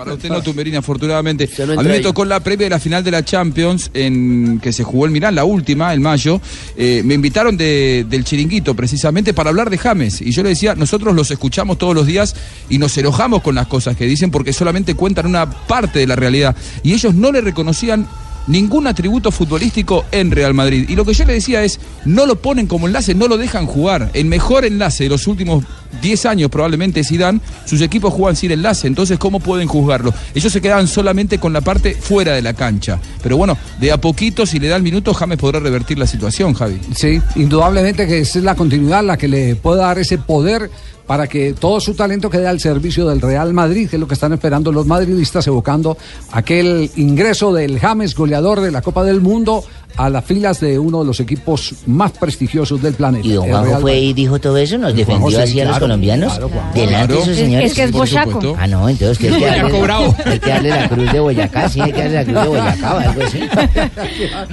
Para 0.06 0.14
usted 0.16 0.30
no, 0.30 0.42
Tumberini, 0.42 0.78
afortunadamente. 0.78 1.50
no 1.68 1.74
a 1.80 1.84
mí 1.84 1.90
me 1.90 1.96
ahí. 1.96 2.02
tocó 2.02 2.26
la 2.26 2.40
previa 2.40 2.66
de 2.66 2.70
la 2.72 2.80
final 2.80 3.04
de 3.04 3.12
la 3.12 3.24
Champions 3.24 3.92
en 3.94 4.60
que 4.62 4.72
se 4.74 4.84
jugó 4.84 5.06
el 5.06 5.12
Milán, 5.12 5.36
la 5.36 5.44
última, 5.46 5.94
en 5.94 6.02
mayo. 6.02 6.40
Eh, 6.78 7.02
me 7.06 7.14
invitaron 7.16 7.58
de- 7.58 8.06
del 8.10 8.24
chiringuito 8.24 8.76
precisamente 8.76 9.34
para 9.34 9.50
hablar 9.50 9.70
de 9.70 9.78
James. 9.78 10.22
Y 10.22 10.32
yo 10.32 10.44
le 10.44 10.50
decía, 10.50 10.76
nosotros 10.76 11.14
los 11.16 11.32
escuchamos 11.32 11.78
todos 11.78 11.94
los 11.96 12.06
días 12.06 12.36
y 12.70 12.78
nos 12.78 12.98
enojamos 12.98 13.42
con 13.42 13.56
las 13.56 13.68
cosas 13.68 13.96
que 13.98 14.06
dicen 14.06 14.32
porque 14.32 14.54
solamente 14.54 14.96
cuentan 14.96 15.26
una 15.26 15.50
parte 15.50 16.00
de 16.00 16.08
la 16.08 16.16
realidad. 16.16 16.56
Y 16.84 16.94
ellos 16.94 17.14
no 17.16 17.32
le 17.32 17.42
reconocían 17.42 18.08
ningún 18.48 18.88
atributo 18.88 19.32
futbolístico 19.32 20.06
en 20.12 20.32
Real 20.32 20.54
Madrid. 20.56 20.86
Y 20.90 20.96
lo 20.96 21.06
que 21.06 21.14
yo 21.14 21.24
le 21.26 21.34
decía 21.34 21.64
es, 21.64 21.80
no 22.06 22.26
lo 22.26 22.38
ponen 22.42 22.66
como 22.66 22.88
enlace, 22.88 23.14
no 23.14 23.28
lo 23.28 23.38
dejan 23.38 23.68
jugar. 23.68 24.10
El 24.14 24.26
mejor 24.26 24.66
enlace 24.66 25.04
de 25.04 25.10
los 25.10 25.28
últimos 25.28 25.64
10 26.02 26.26
años 26.26 26.50
probablemente 26.50 27.04
Zidane, 27.04 27.40
sus 27.66 27.82
equipos 27.82 28.14
juegan 28.14 28.36
sin 28.36 28.52
enlace, 28.52 28.88
entonces 28.88 29.18
¿cómo 29.18 29.40
pueden 29.40 29.68
juzgarlo? 29.68 30.14
Ellos 30.34 30.52
se 30.52 30.62
quedaban 30.62 30.88
solamente 30.88 31.40
con 31.40 31.54
la 31.54 31.62
parte 31.62 31.96
fuera 31.96 32.34
de 32.34 32.42
la 32.42 32.54
cancha. 32.54 33.00
Pero 33.22 33.38
bueno, 33.38 33.58
de 33.80 33.92
a 33.92 34.00
poquito, 34.00 34.46
si 34.46 34.60
le 34.60 34.68
da 34.68 34.76
el 34.76 34.84
minuto, 34.84 35.14
James 35.14 35.38
podrá 35.38 35.60
revertir 35.60 36.00
la 36.00 36.08
situación, 36.08 36.54
Javi. 36.54 36.80
Sí, 36.96 37.22
indudablemente 37.36 38.08
que 38.08 38.20
es 38.20 38.36
la 38.38 38.56
continuidad 38.56 39.04
la 39.04 39.18
que 39.18 39.28
le 39.28 39.56
puede 39.56 39.82
dar 39.82 40.00
ese 40.00 40.18
poder 40.18 40.70
para 41.10 41.26
que 41.26 41.54
todo 41.54 41.80
su 41.80 41.96
talento 41.96 42.30
quede 42.30 42.48
al 42.48 42.60
servicio 42.60 43.08
del 43.08 43.20
Real 43.20 43.52
Madrid, 43.52 43.90
que 43.90 43.96
es 43.96 44.00
lo 44.00 44.08
que 44.08 44.14
están 44.14 44.32
esperando 44.32 44.72
los 44.72 44.86
madridistas, 44.86 45.48
evocando 45.48 45.98
aquel 46.32 46.92
ingreso 46.98 47.52
del 47.52 47.80
James, 47.80 48.14
goleador 48.14 48.62
de 48.62 48.70
la 48.70 48.84
Copa 48.84 49.04
del 49.04 49.20
Mundo, 49.20 49.64
a 50.00 50.10
las 50.10 50.24
filas 50.24 50.60
de 50.62 50.80
uno 50.80 51.00
de 51.00 51.06
los 51.06 51.20
equipos 51.20 51.76
más 51.86 52.12
prestigiosos 52.14 52.82
del 52.82 52.94
planeta. 52.94 53.28
Y 53.28 53.32
don 53.34 53.48
Juanjo 53.50 53.66
Real 53.66 53.82
fue 53.82 54.00
y 54.00 54.14
dijo 54.14 54.40
todo 54.40 54.56
eso, 54.58 54.78
nos 54.78 54.96
defendió 54.96 55.30
sí, 55.30 55.44
así 55.44 55.60
a 55.62 55.66
los 55.66 55.80
colombianos. 55.80 56.34
claro, 56.38 56.50
delante 56.74 57.14
de 57.14 57.20
esos 57.20 57.30
Es- 57.34 57.38
señores. 57.38 57.72
es 57.72 57.76
que 57.76 57.84
es 57.84 57.92
boyaco. 57.92 58.56
Ah, 58.58 58.66
no, 58.68 58.88
entonces 58.88 59.18
que 59.18 59.28
hay 59.28 59.40
que 59.40 59.46
darle, 59.46 60.14
hay 60.26 60.40
que 60.40 60.50
darle 60.50 60.70
la 60.70 60.90
cruz 60.90 61.12
de 61.12 61.20
Boyacá, 61.20 61.70
sí, 61.70 61.82
hay 61.82 61.92
que 61.92 62.02
darle 62.10 62.16
la 62.16 62.24
cruz 62.24 62.42
de 62.42 62.48
Boyacá 62.48 63.00
algo 63.02 63.24
así. 63.24 63.40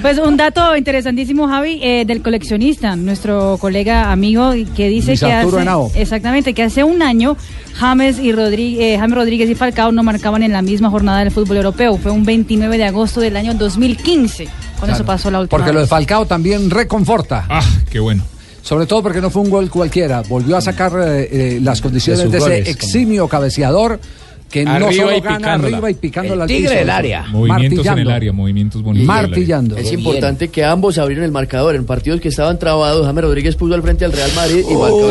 Pues 0.02 0.18
un 0.18 0.36
dato 0.36 0.76
interesantísimo, 0.76 1.48
Javi, 1.48 1.80
eh, 1.82 2.04
del 2.06 2.22
coleccionista, 2.22 2.96
nuestro 2.96 3.56
colega 3.60 4.10
amigo, 4.12 4.50
que 4.76 4.88
dice 4.88 5.08
Luis 5.12 5.20
que 5.20 5.32
Arturo 5.32 5.56
hace, 5.58 5.62
Henao. 5.62 5.90
exactamente, 5.94 6.54
que 6.54 6.62
hace 6.62 6.84
un 6.84 7.02
año 7.02 7.36
James 7.74 8.18
y 8.18 8.32
Rodríguez, 8.32 8.98
James 8.98 9.16
Rodríguez 9.16 9.48
y 9.50 9.54
Falcao 9.54 9.92
no 9.92 10.02
marcaban 10.02 10.42
en 10.42 10.52
la 10.52 10.62
misma 10.62 10.90
jornada 10.90 11.20
del 11.20 11.30
fútbol 11.30 11.58
europeo. 11.58 11.96
Fue 11.98 12.10
un 12.12 12.24
29 12.24 12.78
de 12.78 12.84
agosto 12.84 13.20
del 13.20 13.36
año 13.36 13.54
2015, 13.54 14.48
Claro. 14.84 14.94
eso 14.94 15.04
pasó 15.04 15.30
la 15.30 15.40
última 15.40 15.58
Porque 15.58 15.72
lo 15.72 15.80
de. 15.80 15.86
Falcao 15.86 16.26
también 16.26 16.70
reconforta. 16.70 17.46
Ah, 17.48 17.62
qué 17.90 18.00
bueno. 18.00 18.24
Sobre 18.62 18.86
todo 18.86 19.02
porque 19.02 19.20
no 19.20 19.30
fue 19.30 19.42
un 19.42 19.50
gol 19.50 19.70
cualquiera. 19.70 20.22
Volvió 20.22 20.56
a 20.56 20.60
sacar 20.60 20.92
eh, 20.98 21.28
eh, 21.30 21.60
las 21.62 21.80
condiciones 21.80 22.30
De 22.30 22.38
ese 22.38 22.38
goles, 22.38 22.68
eximio 22.68 23.28
cabeceador 23.28 24.00
que 24.50 24.64
no 24.64 24.70
Arriba 24.70 24.92
solo 24.92 25.16
y 25.16 25.20
gana 25.20 25.36
picándola. 25.38 25.76
arriba 25.76 25.90
y 25.90 25.94
picándola 25.94 26.44
al 26.44 26.50
El 26.50 26.56
tigre 26.56 26.68
piso. 26.70 26.78
del 26.80 26.90
área. 26.90 27.22
Movimientos 27.28 27.64
en 27.64 27.76
Martillando. 27.76 28.00
el 28.10 28.16
área, 28.16 28.32
movimientos 28.32 28.82
bonitos. 28.82 29.06
Martillando. 29.06 29.76
Es 29.76 29.92
importante 29.92 30.48
que 30.48 30.64
ambos 30.64 30.98
abrieron 30.98 31.24
el 31.24 31.32
marcador 31.32 31.74
en 31.74 31.84
partidos 31.84 32.20
que 32.20 32.28
estaban 32.28 32.58
trabados. 32.58 33.04
James 33.04 33.24
Rodríguez 33.24 33.56
puso 33.56 33.74
al 33.74 33.82
frente 33.82 34.04
al 34.04 34.12
Real 34.12 34.30
Madrid 34.36 34.64
y 34.70 34.74
marcó. 34.74 35.10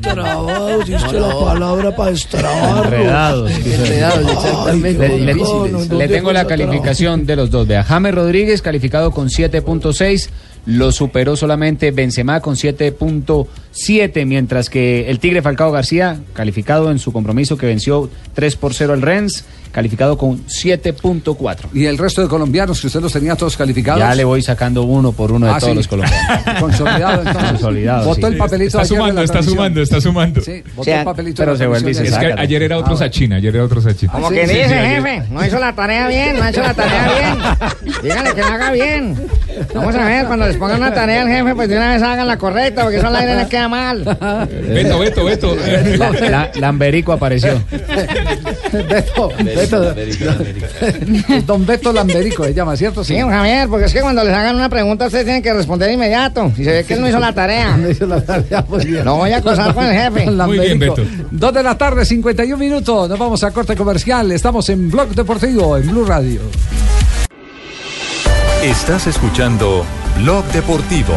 trabados, 0.02 0.86
diste 0.86 1.20
la 1.20 1.38
palabra 1.40 1.96
para 1.96 2.10
destrabarlo. 2.10 2.84
Enredados. 2.84 3.50
Enredados, 3.52 4.32
exactamente. 4.32 5.08
Le, 5.08 5.18
le- 5.20 5.34
Difíciles. 5.34 5.88
le 5.90 6.08
tengo 6.08 6.32
la 6.32 6.46
calificación 6.46 7.26
de 7.26 7.36
los 7.36 7.50
dos. 7.50 7.66
Vea, 7.66 7.82
James 7.84 8.14
Rodríguez 8.14 8.62
calificado 8.62 9.10
con 9.10 9.28
7.6. 9.28 10.28
Lo 10.68 10.92
superó 10.92 11.34
solamente 11.34 11.92
Benzema 11.92 12.40
con 12.40 12.54
7.7, 12.54 14.26
mientras 14.26 14.68
que 14.68 15.08
el 15.08 15.18
Tigre 15.18 15.40
Falcao 15.40 15.72
García, 15.72 16.20
calificado 16.34 16.90
en 16.90 16.98
su 16.98 17.10
compromiso 17.10 17.56
que 17.56 17.64
venció 17.64 18.10
3 18.34 18.56
por 18.56 18.74
0 18.74 18.92
al 18.92 19.00
Rennes, 19.00 19.46
calificado 19.72 20.16
con 20.16 20.44
7.4. 20.46 21.56
Y 21.74 21.84
el 21.86 21.98
resto 21.98 22.22
de 22.22 22.28
colombianos 22.28 22.80
que 22.80 22.86
usted 22.88 23.00
los 23.00 23.12
tenía 23.12 23.36
todos 23.36 23.56
calificados. 23.56 24.00
Ya 24.00 24.14
le 24.14 24.24
voy 24.24 24.42
sacando 24.42 24.82
uno 24.82 25.12
por 25.12 25.32
uno 25.32 25.46
de 25.46 25.52
Ah, 25.52 25.58
todos 25.58 25.70
sí. 25.72 25.76
los 25.76 25.88
colombianos. 25.88 26.42
Consolidado 26.60 27.18
entonces. 27.22 27.50
Consolidado, 27.52 28.04
Votó 28.06 28.26
sí. 28.26 28.32
el 28.32 28.38
papelito 28.38 28.66
Está 28.68 28.78
ayer 28.80 28.88
de 28.90 28.96
sumando, 28.96 29.14
la 29.20 29.24
está 29.24 29.42
sumando, 29.42 29.82
está 29.82 30.00
sumando. 30.00 30.40
Sí, 30.40 30.62
votó 30.74 30.90
el 30.90 31.04
papelito 31.04 31.36
pero 31.42 31.52
de 31.52 31.58
la 31.58 31.64
se 31.64 31.66
vuelve 31.68 31.90
y 31.90 31.94
transmisión 31.94 32.20
se 32.20 32.26
de 32.26 32.30
Es 32.30 32.36
que 32.36 32.42
ayer. 32.42 32.62
era 32.62 32.78
otro 32.78 32.96
Sachín, 32.96 33.32
ayer 33.32 33.54
era 33.54 33.64
otro 33.64 33.80
Sachín. 33.80 34.08
Como 34.08 34.28
Sí, 34.28 34.34
que 34.34 34.40
dice, 34.42 34.64
sí, 34.68 34.74
jefe, 34.74 35.22
no 35.30 35.44
hizo 35.46 35.58
la 35.58 35.72
tarea 35.74 36.08
bien, 36.08 36.36
no 36.36 36.42
ha 36.44 36.50
hecho 36.50 36.62
la 36.62 36.74
tarea 36.74 37.08
bien. 37.82 37.92
Dígale 38.02 38.34
que 38.34 38.40
la 38.40 38.54
haga 38.54 38.72
bien. 38.72 39.16
Vamos 39.74 39.94
a 39.94 40.04
ver, 40.04 40.26
cuando 40.26 40.46
les 40.46 40.56
pongan 40.56 40.78
una 40.78 40.92
tarea 40.94 41.22
al 41.22 41.28
jefe, 41.28 41.54
pues 41.54 41.68
de 41.68 41.76
una 41.76 41.92
vez 41.94 42.02
hagan 42.02 42.26
la 42.26 42.38
correcta, 42.38 42.82
porque 42.82 42.98
eso 42.98 43.06
al 43.08 43.16
aire 43.16 43.34
les 43.36 43.46
queda 43.48 43.68
mal. 43.68 44.04
Beto, 44.68 44.98
Beto, 44.98 45.24
Beto. 45.24 45.56
La- 45.96 46.10
la- 46.10 46.50
Lamberico 46.58 47.12
apareció. 47.12 47.62
Beto, 48.72 49.30
Beto, 49.58 49.94
Don 51.46 51.66
Beto 51.66 51.92
Lamberico 51.92 52.44
se 52.44 52.54
llama, 52.54 52.76
¿cierto? 52.76 53.02
Sí, 53.04 53.18
don 53.18 53.30
Javier, 53.30 53.68
porque 53.68 53.86
es 53.86 53.92
que 53.92 54.00
cuando 54.00 54.22
les 54.24 54.32
hagan 54.32 54.56
una 54.56 54.68
pregunta, 54.68 55.06
ustedes 55.06 55.24
tienen 55.24 55.42
que 55.42 55.52
responder 55.52 55.90
inmediato. 55.90 56.52
Y 56.56 56.64
se 56.64 56.72
ve 56.72 56.84
que 56.84 56.94
él 56.94 57.00
no 57.00 57.08
hizo 57.08 57.18
la 57.18 57.32
tarea. 57.32 57.76
No 57.78 57.88
hizo 57.90 58.06
la 58.06 58.20
tarea, 58.20 58.64
muy 58.68 58.84
bien. 58.84 59.04
No 59.04 59.16
voy 59.16 59.32
a 59.32 59.38
acosar 59.38 59.72
con 59.72 59.84
el 59.84 59.92
jefe. 59.92 60.30
Muy 60.30 60.58
bien. 60.58 60.78
Beto. 60.78 61.02
Dos 61.30 61.54
de 61.54 61.62
la 61.62 61.76
tarde, 61.76 62.04
51 62.04 62.56
minutos. 62.56 63.08
Nos 63.08 63.18
vamos 63.18 63.42
a 63.44 63.50
corte 63.50 63.76
comercial. 63.76 64.30
Estamos 64.32 64.68
en 64.68 64.90
Blog 64.90 65.10
Deportivo, 65.14 65.76
en 65.76 65.88
Blue 65.90 66.04
Radio. 66.04 66.40
Estás 68.62 69.06
escuchando 69.06 69.84
Blog 70.18 70.44
Deportivo. 70.46 71.14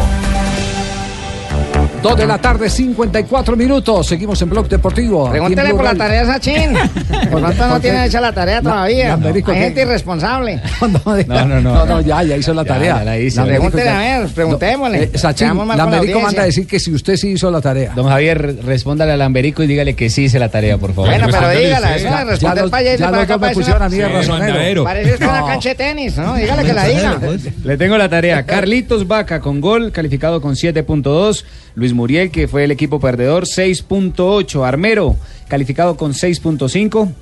Dos 2.02 2.16
de 2.16 2.26
la 2.26 2.38
tarde, 2.38 2.68
54 2.68 3.56
minutos. 3.56 4.08
Seguimos 4.08 4.40
en 4.42 4.50
Blog 4.50 4.68
Deportivo. 4.68 5.30
Pregúntele 5.30 5.70
por 5.72 5.84
la 5.84 5.94
tarea 5.94 6.22
a 6.22 6.26
Sachín. 6.26 6.74
Por 7.30 7.40
tanto, 7.42 7.66
no 7.68 7.80
tiene 7.80 8.06
hecha 8.06 8.20
la 8.20 8.32
tarea 8.32 8.60
No, 8.60 8.70
todavía. 8.70 9.08
Lamberico, 9.08 9.52
Hay 9.52 9.58
gente 9.58 9.82
irresponsable. 9.82 10.60
No, 10.80 10.88
No, 11.26 11.44
no, 11.46 11.60
no. 11.60 11.74
no, 11.74 11.86
no, 11.86 12.00
ya, 12.00 12.22
ya 12.24 12.36
hizo 12.36 12.52
la 12.52 12.64
tarea. 12.64 13.04
la 13.04 13.44
Pregúntele 13.44 13.88
a 13.88 13.98
ver, 13.98 14.28
preguntémosle. 14.28 14.98
No, 14.98 15.04
eh, 15.04 15.10
Sachin, 15.18 15.56
Lamberico 15.76 16.20
manda 16.20 16.42
a 16.42 16.46
decir 16.46 16.66
que 16.66 16.80
si 16.80 16.92
usted 16.92 17.16
sí 17.16 17.30
hizo 17.30 17.50
la 17.50 17.60
tarea. 17.60 17.92
Don 17.94 18.08
Javier, 18.08 18.56
respóndale 18.64 19.12
a 19.12 19.16
Lamberico 19.16 19.62
y 19.62 19.68
dígale 19.68 19.94
que 19.94 20.10
sí 20.10 20.24
hice 20.24 20.38
la 20.40 20.48
tarea, 20.48 20.78
por 20.78 20.92
favor. 20.94 21.08
Bueno, 21.10 21.28
pero 21.30 21.50
dígala, 21.50 21.88
Ya- 21.88 21.94
de 21.96 22.02
ya 22.02 22.24
responder 22.24 22.70
para 22.70 22.80
allá 22.80 22.94
y 22.94 22.98
para 22.98 23.22
acá 23.22 23.34
me 23.34 23.40
parece 23.40 23.60
pusieron 23.60 23.82
a 23.82 23.88
mí 23.88 24.00
razonero. 24.00 24.84
Parece 24.84 25.12
usted 25.14 25.28
una 25.28 25.46
cancha 25.46 25.68
de 25.68 25.74
tenis, 25.76 26.16
¿no? 26.16 26.34
Dígale 26.34 26.64
que 26.64 26.72
la 26.72 26.84
diga. 26.86 27.20
Le 27.64 27.76
tengo 27.76 27.96
la 27.96 28.08
tarea. 28.08 28.42
Carlitos 28.46 29.06
Vaca 29.06 29.40
con 29.40 29.60
gol, 29.60 29.92
calificado 29.92 30.40
con 30.40 30.54
7.2. 30.56 31.44
Luis 31.74 31.91
Muriel, 31.94 32.30
que 32.30 32.48
fue 32.48 32.64
el 32.64 32.70
equipo 32.70 33.00
perdedor, 33.00 33.44
6.8. 33.44 34.66
Armero, 34.66 35.16
calificado 35.48 35.96
con 35.96 36.12
6.5. 36.12 37.12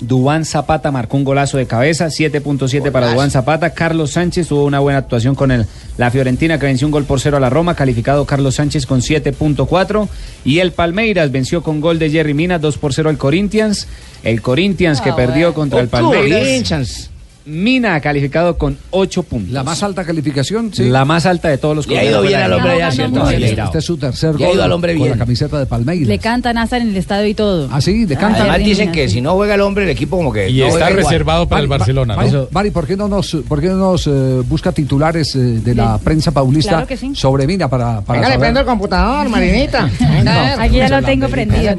Dubán 0.00 0.44
Zapata 0.44 0.90
marcó 0.90 1.16
un 1.16 1.24
golazo 1.24 1.56
de 1.56 1.66
cabeza, 1.66 2.06
7.7 2.08 2.90
para 2.90 3.12
Dubán 3.12 3.30
Zapata. 3.30 3.70
Carlos 3.70 4.12
Sánchez 4.12 4.48
tuvo 4.48 4.64
una 4.64 4.78
buena 4.80 4.98
actuación 4.98 5.34
con 5.34 5.50
el, 5.50 5.66
la 5.96 6.10
Fiorentina 6.10 6.58
que 6.58 6.66
venció 6.66 6.86
un 6.86 6.90
gol 6.90 7.04
por 7.04 7.20
cero 7.20 7.38
a 7.38 7.40
la 7.40 7.48
Roma, 7.48 7.74
calificado 7.74 8.26
Carlos 8.26 8.56
Sánchez 8.56 8.84
con 8.84 9.00
7.4. 9.00 10.08
Y 10.44 10.58
el 10.58 10.72
Palmeiras 10.72 11.32
venció 11.32 11.62
con 11.62 11.80
gol 11.80 11.98
de 11.98 12.10
Jerry 12.10 12.34
Mina, 12.34 12.58
2 12.58 12.78
por 12.78 12.92
0 12.92 13.08
al 13.08 13.18
Corinthians. 13.18 13.88
El 14.22 14.42
Corinthians 14.42 15.00
que 15.00 15.12
perdió 15.12 15.54
contra 15.54 15.80
el 15.80 15.88
Palmeiras. 15.88 16.40
Corinthians. 16.40 17.10
Mina 17.46 18.00
calificado 18.00 18.58
con 18.58 18.76
8 18.90 19.22
puntos. 19.22 19.52
La 19.52 19.62
más 19.62 19.82
alta 19.82 20.04
calificación, 20.04 20.72
sí. 20.74 20.84
La 20.88 21.04
más 21.04 21.26
alta 21.26 21.48
de 21.48 21.58
todos 21.58 21.76
los 21.76 21.86
Le 21.86 21.98
ha 21.98 22.04
ido 22.04 22.20
bien 22.22 22.40
al 22.40 22.52
hombre 22.52 22.78
ya, 22.78 22.88
Está 22.88 22.96
¿cierto? 22.96 23.30
Este 23.30 23.78
es 23.78 23.84
su 23.84 23.96
tercer 23.96 24.34
Le 24.34 24.44
ha 24.44 24.48
gol 24.48 24.56
ido 24.56 24.64
al 24.64 24.72
hombre 24.72 24.92
con 24.94 25.02
bien. 25.02 25.12
la 25.12 25.24
camiseta 25.24 25.58
de 25.58 25.66
Palmeiras. 25.66 26.08
Le 26.08 26.18
cantan 26.18 26.58
hasta 26.58 26.76
en 26.78 26.88
el 26.88 26.96
estadio 26.96 27.26
y 27.28 27.34
todo. 27.34 27.68
Ah, 27.70 27.80
sí, 27.80 28.04
de 28.04 28.16
canta. 28.16 28.38
Ah, 28.38 28.42
Además 28.42 28.58
dicen 28.58 28.86
Mina, 28.86 28.92
que 28.92 29.08
sí. 29.08 29.14
si 29.14 29.20
no 29.20 29.34
juega 29.34 29.54
el 29.54 29.60
hombre, 29.60 29.84
el 29.84 29.90
equipo 29.90 30.16
como 30.16 30.32
que 30.32 30.48
Y 30.50 30.58
no 30.58 30.66
está 30.66 30.90
igual. 30.90 31.04
reservado 31.04 31.48
para 31.48 31.62
el 31.62 31.68
Barcelona, 31.68 32.16
Mari, 32.16 32.30
¿no? 32.32 32.48
Mari, 32.50 32.70
¿por 32.70 32.86
qué 32.86 32.96
no 32.96 33.06
nos, 33.08 33.36
por 33.48 33.60
qué 33.60 33.68
no 33.68 33.76
nos 33.76 34.06
eh, 34.08 34.10
busca 34.48 34.72
titulares 34.72 35.34
eh, 35.36 35.38
de 35.38 35.74
la 35.74 35.98
Sí. 35.98 36.04
prensa 36.04 36.30
paulista 36.32 36.70
Claro 36.72 36.86
que 36.88 36.96
sí. 36.96 37.12
sobre 37.14 37.46
Mina 37.46 37.68
para, 37.68 38.00
para 38.00 38.18
Venga, 38.20 38.28
le 38.34 38.38
prendo 38.40 38.60
el 38.60 38.66
computador, 38.66 39.28
Marinita. 39.28 39.84
Aquí 40.58 40.76
ya 40.78 40.88
lo 40.88 41.02
tengo 41.06 41.28
prendido. 41.28 41.76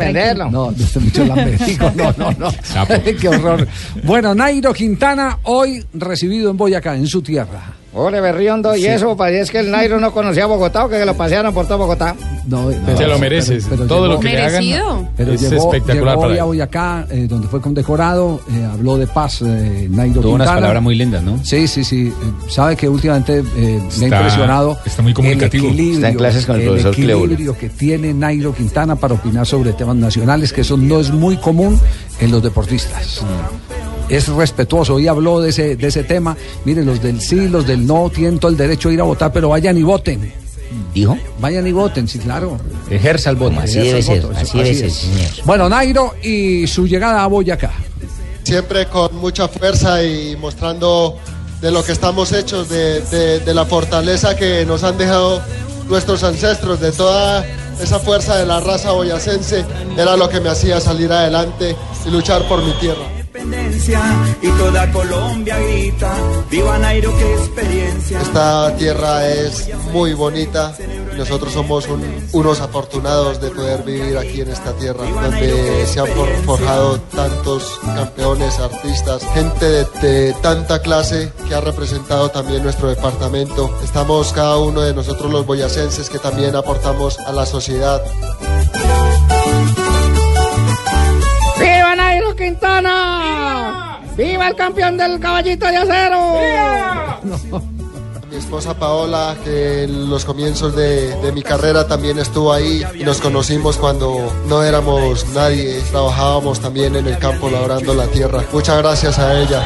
No, 0.49 0.71
este 0.71 1.25
lamberico, 1.25 1.91
no, 1.95 2.13
no, 2.17 2.31
no. 2.39 2.49
Qué 3.19 3.27
horror. 3.27 3.67
Bueno, 4.03 4.33
Nairo 4.33 4.73
Quintana, 4.73 5.39
hoy 5.57 5.83
recibido 5.93 6.49
en 6.51 6.57
Boyacá, 6.57 6.95
en 6.95 7.07
su 7.07 7.21
tierra. 7.21 7.73
Ole, 7.93 8.21
Berriondo, 8.21 8.75
y 8.75 8.85
eso, 8.85 9.17
parece 9.17 9.51
que 9.51 9.59
el 9.59 9.71
Nairo 9.71 9.99
no 9.99 10.11
conocía 10.11 10.45
Bogotá 10.45 10.85
o 10.85 10.89
que 10.89 11.03
lo 11.03 11.15
pasearon 11.17 11.51
por 11.51 11.65
todo 11.67 11.79
Bogotá. 11.79 12.15
No, 12.45 12.69
Se 12.95 13.07
lo 13.07 13.17
mereces. 13.17 13.67
Todo 13.87 14.07
lo 14.07 14.19
que 14.19 14.29
le 14.29 14.37
hagan 14.43 14.63
Merecido. 14.63 15.09
Pero 15.17 15.33
es 15.33 15.41
llegó, 15.41 15.73
espectacular 15.73 16.13
llegó 16.15 16.21
para 16.21 16.33
hoy 16.33 16.39
a. 16.39 16.43
Boyacá, 16.43 17.07
eh, 17.09 17.25
donde 17.27 17.47
fue 17.47 17.59
condecorado, 17.59 18.39
eh, 18.51 18.69
habló 18.71 18.97
de 18.97 19.07
paz 19.07 19.41
eh, 19.41 19.87
Nairo 19.89 20.21
Tuvo 20.21 20.35
unas 20.35 20.47
palabras 20.47 20.83
muy 20.83 20.93
lindas, 20.93 21.23
¿no? 21.23 21.43
Sí, 21.43 21.67
sí, 21.67 21.83
sí. 21.83 22.09
Eh, 22.09 22.49
Sabe 22.51 22.75
que 22.75 22.87
últimamente 22.87 23.39
eh, 23.39 23.81
me 23.97 24.05
ha 24.05 24.07
impresionado. 24.09 24.77
está 24.85 25.01
muy 25.01 25.13
comunicativo. 25.15 25.65
El 25.65 25.71
equilibrio, 25.73 25.95
Está 25.97 26.09
en 26.09 26.17
clases 26.17 26.45
con 26.45 26.55
el 26.57 26.65
profesor 26.67 26.93
Cleure. 26.93 27.17
equilibrio 27.25 27.57
que 27.57 27.69
tiene 27.69 28.13
Nairo 28.13 28.53
Quintana 28.53 28.95
para 28.95 29.15
opinar 29.15 29.47
sobre 29.47 29.73
temas 29.73 29.95
nacionales, 29.95 30.53
que 30.53 30.61
eso 30.61 30.77
no 30.77 30.99
es 30.99 31.09
muy 31.09 31.37
común 31.37 31.79
en 32.19 32.29
los 32.31 32.43
deportistas. 32.43 33.23
Es 34.09 34.27
respetuoso 34.27 34.99
y 34.99 35.07
habló 35.07 35.39
de 35.41 35.49
ese, 35.49 35.75
de 35.75 35.87
ese 35.87 36.03
tema. 36.03 36.35
Miren, 36.65 36.85
los 36.85 37.01
del 37.01 37.19
sí, 37.21 37.47
los 37.47 37.65
del 37.67 37.85
no 37.85 38.09
tienen 38.09 38.39
todo 38.39 38.51
el 38.51 38.57
derecho 38.57 38.89
a 38.89 38.93
ir 38.93 38.99
a 39.01 39.03
votar, 39.03 39.31
pero 39.31 39.49
vayan 39.49 39.77
y 39.77 39.83
voten. 39.83 40.33
¿Dijo? 40.93 41.17
Vayan 41.39 41.65
y 41.67 41.71
voten, 41.71 42.07
sí, 42.07 42.19
claro. 42.19 42.57
Ejerza 42.89 43.29
el 43.29 43.35
voto. 43.37 43.59
Así 43.59 43.77
debe 43.79 43.99
el 43.99 44.03
ser, 44.03 44.21
voto, 44.21 44.37
así 44.37 44.59
es. 44.59 44.93
señor. 44.93 45.29
Bueno, 45.45 45.69
Nairo 45.69 46.13
y 46.23 46.67
su 46.67 46.87
llegada 46.87 47.23
a 47.23 47.27
Boyacá. 47.27 47.71
siempre 48.43 48.85
con 48.87 49.15
mucha 49.17 49.47
fuerza 49.47 50.03
y 50.03 50.35
mostrando 50.37 51.17
de 51.61 51.71
lo 51.71 51.83
que 51.83 51.91
estamos 51.91 52.31
hechos, 52.33 52.69
de, 52.69 53.01
de- 53.01 53.39
de 53.39 53.53
la 53.53 53.65
fortaleza 53.65 54.35
que 54.35 54.65
nos 54.65 54.83
han 54.83 54.97
dejado 54.97 55.41
nuestros 55.89 56.23
ancestros, 56.23 56.79
de 56.79 56.91
toda 56.91 57.45
esa 57.81 57.99
fuerza 57.99 58.35
de 58.37 58.45
la 58.45 58.59
raza 58.59 58.91
boyacense, 58.91 59.65
era 59.97 60.15
lo 60.17 60.27
que 60.29 60.39
me 60.39 60.49
hacía 60.49 60.79
salir 60.81 61.11
adelante 61.11 61.75
y 62.05 62.09
luchar 62.09 62.47
por 62.47 62.63
mi 62.63 62.71
tierra. 62.73 63.05
Y 64.41 64.47
toda 64.57 64.91
Colombia 64.91 65.57
grita, 65.59 66.13
viva 66.49 66.77
Nairo, 66.79 67.15
qué 67.17 67.33
experiencia. 67.35 68.19
Esta 68.21 68.75
tierra 68.77 69.27
es 69.27 69.69
muy 69.93 70.13
bonita 70.13 70.73
y 71.13 71.17
nosotros 71.17 71.53
somos 71.53 71.87
un- 71.87 72.27
unos 72.33 72.59
afortunados 72.61 73.39
de 73.39 73.49
poder 73.51 73.83
vivir 73.83 74.17
aquí 74.17 74.41
en 74.41 74.49
esta 74.51 74.73
tierra, 74.73 75.03
donde 75.09 75.85
se 75.85 75.99
han 75.99 76.07
for- 76.07 76.35
forjado 76.45 76.99
tantos 77.15 77.79
campeones, 77.95 78.59
artistas, 78.59 79.21
gente 79.33 79.65
de, 79.65 79.85
de 80.01 80.33
tanta 80.41 80.81
clase 80.81 81.31
que 81.47 81.55
ha 81.55 81.61
representado 81.61 82.29
también 82.29 82.63
nuestro 82.63 82.89
departamento. 82.89 83.69
Estamos 83.83 84.33
cada 84.33 84.57
uno 84.57 84.81
de 84.81 84.93
nosotros 84.93 85.31
los 85.31 85.45
boyacenses 85.45 86.09
que 86.09 86.19
también 86.19 86.55
aportamos 86.55 87.19
a 87.19 87.31
la 87.31 87.45
sociedad. 87.45 88.01
¡Viva 94.17 94.47
el 94.47 94.55
campeón 94.55 94.97
del 94.97 95.19
caballito 95.19 95.67
de 95.67 95.77
acero! 95.77 96.19
Mi 98.29 98.35
esposa 98.35 98.73
Paola, 98.73 99.35
que 99.43 99.83
en 99.83 100.09
los 100.09 100.25
comienzos 100.25 100.75
de, 100.75 101.15
de 101.17 101.31
mi 101.31 101.43
carrera 101.43 101.87
también 101.87 102.19
estuvo 102.19 102.51
ahí 102.51 102.83
nos 103.05 103.21
conocimos 103.21 103.77
cuando 103.77 104.33
no 104.47 104.63
éramos 104.63 105.25
nadie, 105.29 105.79
trabajábamos 105.91 106.59
también 106.59 106.95
en 106.95 107.07
el 107.07 107.17
campo 107.19 107.49
labrando 107.49 107.93
la 107.93 108.07
tierra. 108.07 108.43
Muchas 108.51 108.77
gracias 108.79 109.19
a 109.19 109.39
ella. 109.39 109.63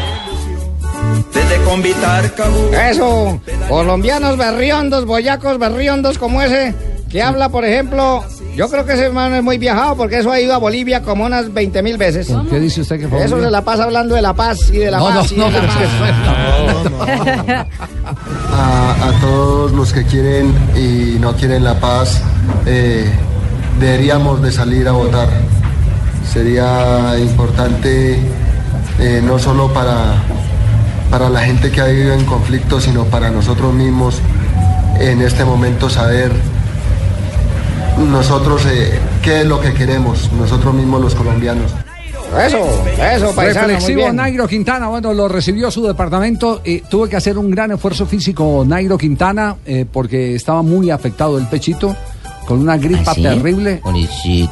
Eso, 2.89 3.39
colombianos 3.69 4.37
berriondos, 4.37 5.05
boyacos 5.05 5.57
berriondos 5.57 6.17
como 6.17 6.41
ese, 6.41 6.75
que 7.11 7.21
habla, 7.21 7.49
por 7.49 7.65
ejemplo, 7.65 8.23
yo 8.55 8.69
creo 8.69 8.85
que 8.85 8.93
ese 8.93 9.05
hermano 9.05 9.35
es 9.35 9.43
muy 9.43 9.57
viajado 9.57 9.95
porque 9.97 10.19
eso 10.19 10.31
ha 10.31 10.39
ido 10.39 10.53
a 10.53 10.57
Bolivia 10.57 11.01
como 11.01 11.25
unas 11.25 11.53
20 11.53 11.83
mil 11.83 11.97
veces. 11.97 12.31
¿Qué 12.49 12.59
dice 12.59 12.81
usted 12.81 12.99
que 12.99 13.07
fue? 13.07 13.23
Eso 13.23 13.41
se 13.41 13.51
la 13.51 13.61
pasa 13.63 13.83
hablando 13.83 14.15
de 14.15 14.21
la 14.21 14.33
paz 14.33 14.69
y 14.71 14.77
de 14.77 14.91
la 14.91 14.99
No, 14.99 15.05
paz 15.07 15.31
no, 15.33 15.49
y 15.49 15.51
de 15.51 15.59
no, 15.59 15.59
la 15.59 15.59
pero 15.59 16.97
paz. 16.97 17.67
A, 18.53 19.07
a 19.09 19.11
todos 19.21 19.71
los 19.71 19.91
que 19.93 20.05
quieren 20.05 20.53
y 20.75 21.17
no 21.19 21.33
quieren 21.35 21.63
la 21.63 21.79
paz, 21.79 22.21
eh, 22.65 23.09
deberíamos 23.79 24.41
de 24.41 24.51
salir 24.51 24.87
a 24.87 24.91
votar. 24.91 25.27
Sería 26.31 27.17
importante 27.19 28.19
eh, 28.99 29.21
no 29.23 29.37
solo 29.39 29.73
para, 29.73 30.13
para 31.09 31.29
la 31.29 31.41
gente 31.41 31.71
que 31.71 31.81
ha 31.81 31.85
vivido 31.85 32.13
en 32.13 32.25
conflicto, 32.25 32.79
sino 32.79 33.05
para 33.05 33.29
nosotros 33.31 33.73
mismos 33.73 34.21
en 34.99 35.21
este 35.21 35.43
momento 35.43 35.89
saber 35.89 36.31
nosotros 37.97 38.65
eh, 38.65 38.99
qué 39.21 39.41
es 39.41 39.45
lo 39.45 39.59
que 39.59 39.73
queremos, 39.73 40.31
nosotros 40.33 40.73
mismos 40.73 41.01
los 41.01 41.15
colombianos. 41.15 41.71
Eso, 42.39 42.59
eso, 42.97 43.35
paisano, 43.35 43.67
muy 43.67 43.73
Reflexivo 43.75 44.01
bien. 44.03 44.15
Nairo 44.15 44.47
Quintana, 44.47 44.87
bueno, 44.87 45.13
lo 45.13 45.27
recibió 45.27 45.69
su 45.69 45.85
departamento. 45.85 46.61
y 46.63 46.79
tuvo 46.79 47.07
que 47.07 47.17
hacer 47.17 47.37
un 47.37 47.51
gran 47.51 47.71
esfuerzo 47.71 48.05
físico 48.05 48.63
Nairo 48.65 48.97
Quintana 48.97 49.57
eh, 49.65 49.85
porque 49.91 50.35
estaba 50.35 50.61
muy 50.61 50.89
afectado 50.91 51.37
el 51.37 51.47
pechito 51.47 51.93
con 52.51 52.59
una 52.59 52.75
gripa 52.75 53.11
¿Ah, 53.11 53.15
sí? 53.15 53.23
terrible. 53.23 53.79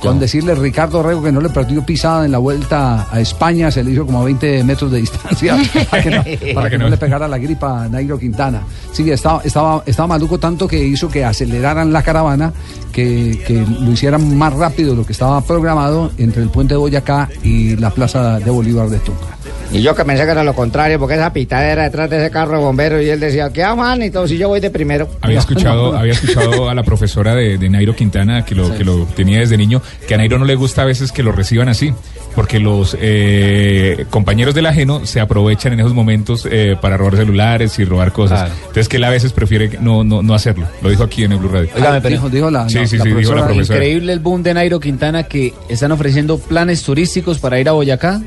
Con 0.02 0.20
decirle 0.22 0.56
Ricardo 0.56 1.04
Rego 1.04 1.22
que 1.22 1.34
no 1.34 1.42
le 1.42 1.50
perdió 1.50 1.86
pisada 1.86 2.24
en 2.24 2.32
la 2.32 2.38
vuelta 2.38 3.06
a 3.12 3.20
España, 3.20 3.70
se 3.72 3.84
le 3.84 3.92
hizo 3.92 4.06
como 4.06 4.22
a 4.22 4.24
20 4.24 4.64
metros 4.64 4.90
de 4.90 5.00
distancia 5.00 5.58
para 5.92 6.02
que 6.02 6.10
no, 6.10 6.24
para 6.56 6.70
que 6.70 6.78
no 6.78 6.88
le 6.88 6.96
pegara 6.96 7.28
la 7.28 7.38
gripa 7.38 7.84
a 7.84 7.90
Nairo 7.90 8.18
Quintana. 8.18 8.62
Sí, 8.94 9.12
estaba, 9.12 9.42
estaba, 9.44 9.84
estaba 9.86 10.08
maluco 10.08 10.40
tanto 10.40 10.66
que 10.66 10.82
hizo 10.82 11.10
que 11.10 11.26
aceleraran 11.26 11.92
la 11.92 12.02
caravana, 12.02 12.54
que, 12.94 13.44
que 13.46 13.66
lo 13.68 13.92
hicieran 13.92 14.38
más 14.38 14.54
rápido 14.54 14.92
de 14.92 14.96
lo 14.96 15.06
que 15.06 15.12
estaba 15.12 15.42
programado 15.42 16.10
entre 16.18 16.42
el 16.42 16.50
puente 16.50 16.76
de 16.76 16.78
Boyacá 16.78 17.28
y 17.44 17.76
la 17.76 17.90
plaza 17.90 18.40
de 18.40 18.50
Bolívar 18.50 18.90
de 18.90 19.00
Tunja. 19.00 19.39
Y 19.72 19.82
yo 19.84 19.94
que 19.94 20.04
pensé 20.04 20.26
que 20.26 20.32
era 20.32 20.44
lo 20.44 20.54
contrario, 20.56 20.98
porque 21.00 21.14
esa 21.16 21.32
pitadera 21.32 21.84
detrás 21.84 22.10
de 22.10 22.18
ese 22.18 22.32
carro 22.32 22.54
de 22.58 22.64
bomberos 22.64 23.04
y 23.04 23.10
él 23.10 23.20
decía, 23.20 23.52
¿qué 23.54 23.64
Juan? 23.66 24.02
Y 24.02 24.10
todo, 24.10 24.28
si 24.28 24.38
yo 24.38 24.48
voy 24.48 24.60
de 24.60 24.72
primero. 24.72 25.08
Había 25.22 25.38
escuchado, 25.40 25.96
había 25.96 26.14
escuchado 26.14 26.70
a 26.70 26.74
la 26.74 26.82
profesora 26.84 27.36
de, 27.36 27.58
de 27.60 27.70
Nairo 27.70 27.96
Quintana, 27.96 28.44
que 28.46 28.56
lo, 28.56 28.76
que 28.76 28.84
lo 28.84 29.06
tenía 29.16 29.40
desde 29.40 29.58
niño, 29.58 29.82
que 30.08 30.16
a 30.16 30.18
Nairo 30.18 30.40
no 30.40 30.46
le 30.46 30.56
gusta 30.56 30.82
a 30.82 30.86
veces 30.86 31.12
que 31.12 31.22
lo 31.22 31.32
reciban 31.32 31.70
así, 31.70 31.94
porque 32.34 32.60
los 32.60 32.98
eh, 33.00 34.06
compañeros 34.10 34.56
del 34.56 34.66
ajeno 34.66 35.06
se 35.06 35.20
aprovechan 35.20 35.74
en 35.74 35.82
esos 35.82 35.94
momentos 35.94 36.48
eh, 36.50 36.76
para 36.82 36.98
robar 36.98 37.18
celulares 37.18 37.78
y 37.78 37.86
robar 37.86 38.12
cosas. 38.12 38.40
Claro. 38.40 38.56
Entonces 38.62 38.90
que 38.90 38.98
él 38.98 39.04
a 39.04 39.10
veces 39.12 39.34
prefiere 39.34 39.70
no, 39.82 40.04
no, 40.04 40.24
no 40.24 40.34
hacerlo. 40.34 40.66
Lo 40.82 40.90
dijo 40.90 41.04
aquí 41.04 41.24
en 41.26 41.34
el 41.34 41.38
Blue 41.38 41.50
Radio. 41.50 41.70
Óigame, 41.76 42.02
pero- 42.02 42.16
Dijo, 42.16 42.30
dijo 42.30 42.50
la, 42.50 42.68
Sí, 42.70 42.80
la 42.80 42.88
sí, 42.88 42.98
dijo 42.98 43.36
la 43.36 43.46
profesora. 43.46 43.78
Increíble 43.78 44.14
el 44.14 44.20
boom 44.20 44.42
de 44.42 44.54
Nairo 44.56 44.80
Quintana 44.80 45.24
que 45.24 45.54
están 45.70 45.92
ofreciendo 45.92 46.40
planes 46.40 46.82
turísticos 46.82 47.38
para 47.38 47.60
ir 47.60 47.70
a 47.70 47.74
Boyacá. 47.74 48.22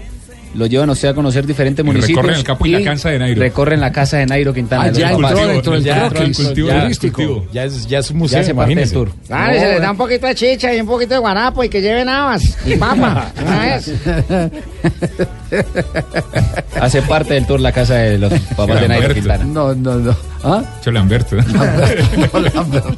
Lo 0.54 0.66
llevan 0.66 0.90
a 0.90 0.92
usted 0.92 1.08
a 1.08 1.14
conocer 1.14 1.46
diferentes 1.46 1.82
Y 1.82 1.86
municipios. 1.86 2.18
recorren 2.18 2.36
el 2.38 2.44
campo 2.44 2.66
y 2.66 2.70
la 2.70 2.82
casa 2.84 3.08
de 3.10 3.18
Nairo. 3.18 3.40
Recorren 3.40 3.80
la 3.80 3.92
casa 3.92 4.18
de 4.18 4.26
Nairo 4.26 4.52
Quintana. 4.52 4.84
Ah, 4.84 4.90
ya 4.92 5.10
entró 5.12 5.46
dentro 5.46 5.72
del 5.72 5.82
Ya 5.82 6.08
croquis, 6.08 6.20
entró 6.20 6.24
el 6.24 6.34
cultivo 6.46 6.68
ya- 6.68 6.82
turístico. 6.82 7.46
Ya 7.52 7.64
es, 7.64 7.86
ya 7.86 7.98
es 8.00 8.10
un 8.10 8.16
Ya 8.16 8.18
museo, 8.18 8.40
hace 8.40 8.54
parte 8.54 8.74
del 8.74 8.92
tour. 8.92 9.10
Claro, 9.26 9.56
y 9.56 9.58
se 9.58 9.68
les 9.72 9.80
da 9.80 9.90
un 9.90 9.96
poquito 9.96 10.26
de 10.26 10.34
chicha 10.34 10.74
y 10.74 10.80
un 10.80 10.86
poquito 10.86 11.14
de 11.14 11.20
guanapo 11.20 11.64
y 11.64 11.68
que 11.68 11.80
lleven 11.80 12.08
habas 12.08 12.56
y 12.66 12.76
papa. 12.76 13.32
Hace 16.80 17.02
parte 17.02 17.34
del 17.34 17.46
tour 17.46 17.60
la 17.60 17.72
casa 17.72 17.94
de 17.94 18.18
los 18.18 18.32
papás 18.56 18.80
de 18.80 18.88
Nairo. 18.88 19.14
Quintana. 19.14 19.44
No, 19.44 19.74
no, 19.74 19.96
no. 19.96 20.16
¿Ah? 20.44 20.62
Che, 20.82 20.90
Lamberto. 20.90 21.36
No, 21.36 22.40
Lamberto. 22.54 22.96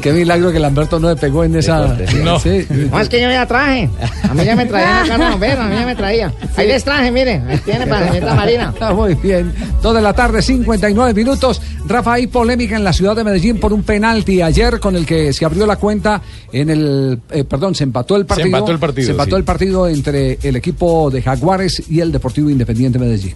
Qué 0.00 0.12
milagro 0.12 0.52
que 0.52 0.60
Lamberto 0.60 1.00
no 1.00 1.08
le 1.08 1.16
pegó 1.16 1.42
en 1.44 1.56
esa. 1.56 1.96
No. 2.22 2.38
Sí. 2.38 2.66
No, 2.90 3.00
es 3.00 3.08
que 3.08 3.20
yo 3.20 3.30
ya 3.30 3.46
traje. 3.46 3.88
A 4.28 4.34
mí 4.34 4.44
ya 4.44 4.54
me 4.54 4.66
traía 4.66 5.02
la 5.02 5.08
carne 5.08 5.30
bombero, 5.30 5.62
a 5.62 5.66
mí 5.66 5.74
ya 5.76 5.86
me 5.86 5.96
traía. 5.96 6.32
Ahí 6.56 6.68
les 6.68 6.84
traje, 6.84 7.10
mire. 7.10 7.42
Ahí 7.48 7.58
tiene 7.64 7.86
para 7.86 8.02
la 8.02 8.06
señorita 8.12 8.34
Marina. 8.34 8.74
Ah, 8.80 8.92
muy 8.92 9.14
bien. 9.14 9.52
Dos 9.82 9.94
de 9.94 10.02
la 10.02 10.12
tarde, 10.12 10.42
59 10.42 11.14
minutos. 11.14 11.60
Rafa, 11.86 12.12
hay 12.14 12.26
polémica 12.28 12.76
en 12.76 12.84
la 12.84 12.92
ciudad 12.92 13.16
de 13.16 13.24
Medellín 13.24 13.58
por 13.58 13.72
un 13.72 13.82
penalti 13.82 14.42
ayer 14.42 14.78
con 14.78 14.94
el 14.94 15.04
que 15.06 15.32
se 15.32 15.44
abrió 15.44 15.66
la 15.66 15.76
cuenta 15.76 16.20
en 16.52 16.70
el. 16.70 17.20
eh, 17.30 17.42
perdón, 17.44 17.74
se 17.74 17.84
empató 17.84 18.16
el 18.16 18.26
partido. 18.26 18.46
empató 18.46 18.70
el 18.72 18.78
partido, 18.78 19.06
Se 19.06 19.12
empató 19.12 19.30
sí. 19.30 19.36
el 19.36 19.44
partido 19.44 19.88
entre 19.88 20.38
el 20.42 20.56
equipo 20.56 20.89
de 21.10 21.22
Jaguares 21.22 21.82
y 21.88 22.00
el 22.00 22.12
Deportivo 22.12 22.50
Independiente 22.50 22.98
Medellín. 22.98 23.34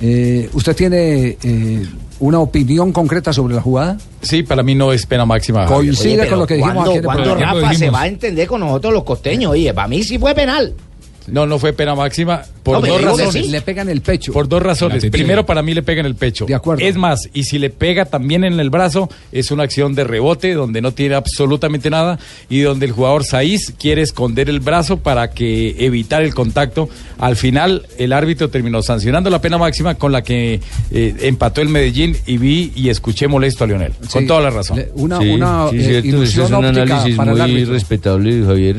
Eh, 0.00 0.48
¿Usted 0.52 0.76
tiene 0.76 1.38
eh, 1.42 1.86
una 2.20 2.40
opinión 2.40 2.92
concreta 2.92 3.32
sobre 3.32 3.54
la 3.54 3.60
jugada? 3.60 3.98
Sí, 4.22 4.42
para 4.42 4.62
mí 4.62 4.74
no 4.74 4.92
es 4.92 5.06
pena 5.06 5.24
máxima. 5.24 5.66
Javier. 5.66 5.76
Coincide 5.76 6.20
Oye, 6.22 6.30
con 6.30 6.38
lo 6.38 6.46
que 6.46 6.54
dijimos 6.54 6.74
¿cuándo, 6.74 6.92
aquí 6.92 7.02
cuándo. 7.02 7.34
Rafa 7.34 7.74
se 7.74 7.90
va 7.90 8.02
a 8.02 8.06
entender 8.06 8.46
con 8.46 8.60
nosotros 8.60 8.92
los 8.92 9.04
costeños? 9.04 9.52
Oye, 9.52 9.72
para 9.74 9.88
mí 9.88 10.02
sí 10.02 10.18
fue 10.18 10.34
penal. 10.34 10.74
No, 11.30 11.46
no 11.46 11.58
fue 11.58 11.72
pena 11.72 11.94
máxima 11.94 12.42
por 12.62 12.80
No, 12.80 12.86
dos 12.86 13.02
razones. 13.02 13.32
sí. 13.32 13.50
Le 13.50 13.60
pegan 13.62 13.88
el 13.88 14.00
pecho. 14.00 14.32
Por 14.32 14.48
dos 14.48 14.62
razones. 14.62 15.04
Primero, 15.06 15.44
para 15.46 15.62
mí 15.62 15.74
le 15.74 15.82
pega 15.82 16.00
en 16.00 16.06
el 16.06 16.14
pecho. 16.14 16.46
De 16.46 16.54
acuerdo. 16.54 16.84
Es 16.84 16.96
más, 16.96 17.28
y 17.32 17.44
si 17.44 17.58
le 17.58 17.70
pega 17.70 18.04
también 18.04 18.44
en 18.44 18.58
el 18.60 18.70
brazo, 18.70 19.08
es 19.32 19.50
una 19.50 19.62
acción 19.64 19.94
de 19.94 20.04
rebote 20.04 20.54
donde 20.54 20.80
no 20.80 20.92
tiene 20.92 21.14
absolutamente 21.14 21.90
nada 21.90 22.18
y 22.48 22.60
donde 22.60 22.86
el 22.86 22.92
jugador 22.92 23.24
Saiz 23.24 23.72
quiere 23.78 24.02
esconder 24.02 24.48
el 24.48 24.60
brazo 24.60 24.98
para 24.98 25.30
que 25.30 25.76
evitar 25.84 26.22
el 26.22 26.34
contacto. 26.34 26.88
Al 27.18 27.36
final, 27.36 27.86
el 27.98 28.12
árbitro 28.12 28.48
terminó 28.50 28.82
sancionando 28.82 29.30
la 29.30 29.40
pena 29.40 29.58
máxima 29.58 29.94
con 29.96 30.12
la 30.12 30.22
que 30.22 30.60
eh, 30.90 31.14
empató 31.22 31.60
el 31.62 31.68
Medellín 31.68 32.16
y 32.26 32.38
vi 32.38 32.72
y 32.76 32.88
escuché 32.90 33.28
molesto 33.28 33.64
a 33.64 33.66
Lionel. 33.66 33.92
Con 34.12 34.26
toda 34.26 34.40
la 34.40 34.50
razón. 34.50 34.76
Le- 34.78 34.88
Una, 34.94 35.18
Sí, 35.20 35.28
una 35.30 35.70
sí, 35.70 35.76
eh, 35.78 36.02
cierto, 36.02 36.22
es 36.22 36.36
un 36.36 36.54
óptica 36.54 36.82
análisis 36.82 37.16
para 37.16 37.30
el 37.32 37.36
muy 37.38 37.50
árbitro. 37.50 37.72
respetable, 37.72 38.44
Javier. 38.44 38.76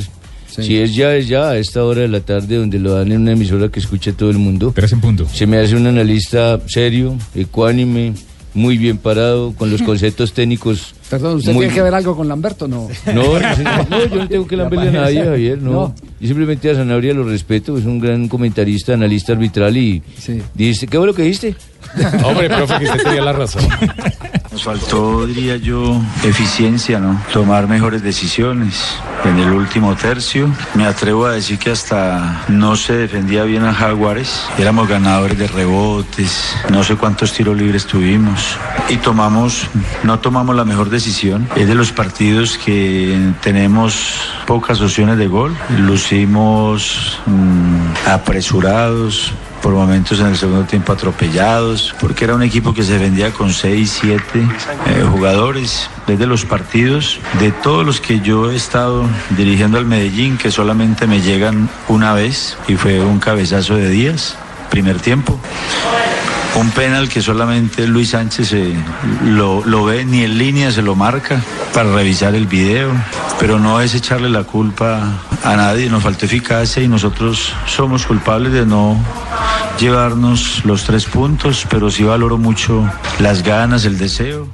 Sí. 0.50 0.64
Si 0.64 0.78
es 0.78 0.96
ya, 0.96 1.16
es 1.16 1.28
ya, 1.28 1.50
a 1.50 1.58
esta 1.58 1.84
hora 1.86 2.02
de 2.02 2.08
la 2.08 2.22
tarde, 2.22 2.56
donde 2.56 2.80
lo 2.80 2.94
dan 2.96 3.12
en 3.12 3.22
una 3.22 3.34
emisora 3.34 3.70
que 3.70 3.80
escuche 3.80 4.14
todo 4.14 4.30
el 4.32 4.38
mundo. 4.40 4.72
Tres 4.76 4.92
en 4.94 5.00
punto. 5.02 5.28
Se 5.32 5.46
me 5.46 5.58
hace 5.60 5.76
un 5.76 5.86
analista 5.88 6.60
serio, 6.68 7.16
ecuánime, 7.36 8.14
muy 8.56 8.78
bien 8.80 8.98
parado, 8.98 9.54
con 9.54 9.70
los 9.70 9.82
conceptos 9.84 10.34
técnicos. 10.34 10.96
Perdón, 11.10 11.38
¿usted 11.38 11.54
muy- 11.54 11.66
tiene 11.66 11.76
que 11.76 11.82
ver 11.84 11.94
algo 11.94 12.16
con 12.16 12.28
Lamberto? 12.28 12.68
No. 12.68 12.88
No, 13.14 13.40
no, 13.40 14.06
yo 14.10 14.16
no 14.16 14.28
tengo 14.28 14.48
que 14.48 14.58
lamberle 14.58 14.90
a 14.90 15.02
nadie, 15.02 15.24
Javier, 15.24 15.62
no. 15.62 15.72
No. 15.72 15.96
Yo 16.20 16.28
simplemente 16.28 16.70
a 16.72 16.76
Sanabria 16.76 17.14
lo 17.14 17.24
respeto, 17.24 17.78
es 17.78 17.86
un 17.86 18.00
gran 18.00 18.28
comentarista, 18.28 18.94
analista 18.94 19.34
arbitral 19.34 19.78
y 19.78 20.02
Sí. 20.18 20.42
dijiste, 20.56 20.88
¿qué 20.88 20.98
fue 20.98 21.08
lo 21.08 21.14
que 21.14 21.22
dijiste? 21.24 21.56
Hombre, 22.26 22.48
profe, 22.50 22.80
que 22.80 22.86
usted 22.86 23.04
tenía 23.04 23.22
la 23.22 23.34
razón. 23.34 23.64
Nos 24.52 24.64
faltó, 24.64 25.28
diría 25.28 25.58
yo, 25.58 26.02
eficiencia, 26.24 27.00
¿no? 27.00 27.22
Tomar 27.32 27.68
mejores 27.68 28.02
decisiones. 28.02 28.98
En 29.24 29.38
el 29.38 29.52
último 29.52 29.96
tercio, 29.96 30.50
me 30.74 30.86
atrevo 30.86 31.28
a 31.28 31.34
decir 31.34 31.60
que 31.60 31.70
hasta 31.70 32.46
no 32.48 32.76
se 32.76 32.94
defendía 32.94 33.44
bien 33.44 33.64
a 33.64 33.74
Jaguares. 33.74 34.48
Éramos 34.58 34.88
ganadores 34.88 35.38
de 35.38 35.48
rebotes, 35.48 36.56
no 36.72 36.84
sé 36.84 36.96
cuántos 36.96 37.34
tiros 37.34 37.56
libres 37.56 37.86
tuvimos. 37.86 38.58
Y 38.90 38.98
tomamos, 38.98 39.68
no 40.04 40.20
tomamos 40.20 40.56
la 40.56 40.66
mejor 40.66 40.90
decisión. 40.90 41.48
Es 41.56 41.68
de 41.68 41.76
los 41.76 41.92
partidos 41.92 42.58
que 42.58 43.34
tenemos 43.42 44.32
pocas 44.48 44.82
opciones 44.82 45.20
de 45.20 45.28
gol. 45.28 45.56
Lucimos 45.78 47.20
mm, 47.28 48.10
apresurados, 48.10 49.32
por 49.62 49.74
momentos 49.74 50.20
en 50.20 50.28
el 50.28 50.38
segundo 50.38 50.64
tiempo 50.64 50.94
atropellados, 50.94 51.96
porque 52.00 52.26
era 52.26 52.36
un 52.36 52.44
equipo 52.44 52.74
que 52.74 52.84
se 52.84 52.98
vendía 52.98 53.32
con 53.32 53.54
6, 53.54 54.00
7 54.02 54.24
eh, 54.88 55.06
jugadores. 55.12 55.90
Desde 56.08 56.26
los 56.26 56.46
partidos, 56.46 57.20
de 57.40 57.52
todos 57.52 57.86
los 57.86 58.02
que 58.02 58.20
yo 58.20 58.52
he 58.52 58.56
estado 58.56 59.06
dirigiendo 59.38 59.78
al 59.78 59.86
Medellín, 59.86 60.38
que 60.38 60.52
solamente 60.52 61.08
me 61.08 61.22
llegan 61.22 61.70
una 61.88 62.14
vez, 62.14 62.58
y 62.68 62.76
fue 62.76 63.00
un 63.00 63.20
cabezazo 63.20 63.76
de 63.76 63.90
días, 63.90 64.36
primer 64.70 65.00
tiempo. 65.00 65.40
Un 66.56 66.72
penal 66.72 67.08
que 67.08 67.22
solamente 67.22 67.88
Luis 67.88 68.10
Sánchez 68.10 68.52
eh, 68.54 68.74
lo, 69.24 69.64
lo 69.66 69.86
ve, 69.86 70.04
ni 70.04 70.24
en 70.24 70.38
línea 70.38 70.72
se 70.72 70.82
lo 70.82 70.96
marca 70.96 71.42
para 71.74 71.94
revisar 71.94 72.36
el 72.36 72.48
video, 72.48 72.92
pero 73.40 73.60
no 73.60 73.80
es 73.80 73.94
echarle 73.96 74.30
la 74.30 74.44
culpa 74.44 75.22
a 75.44 75.56
nadie, 75.56 75.90
nos 75.90 76.04
faltó 76.04 76.26
eficacia 76.26 76.84
y 76.84 76.88
nosotros 76.90 77.54
somos 77.66 78.06
culpables 78.06 78.52
de 78.52 78.66
no 78.66 78.98
llevarnos 79.80 80.66
los 80.66 80.84
tres 80.84 81.06
puntos, 81.06 81.66
pero 81.70 81.90
sí 81.90 82.04
valoro 82.04 82.38
mucho 82.38 82.84
las 83.20 83.42
ganas, 83.44 83.86
el 83.86 83.98
deseo. 83.98 84.48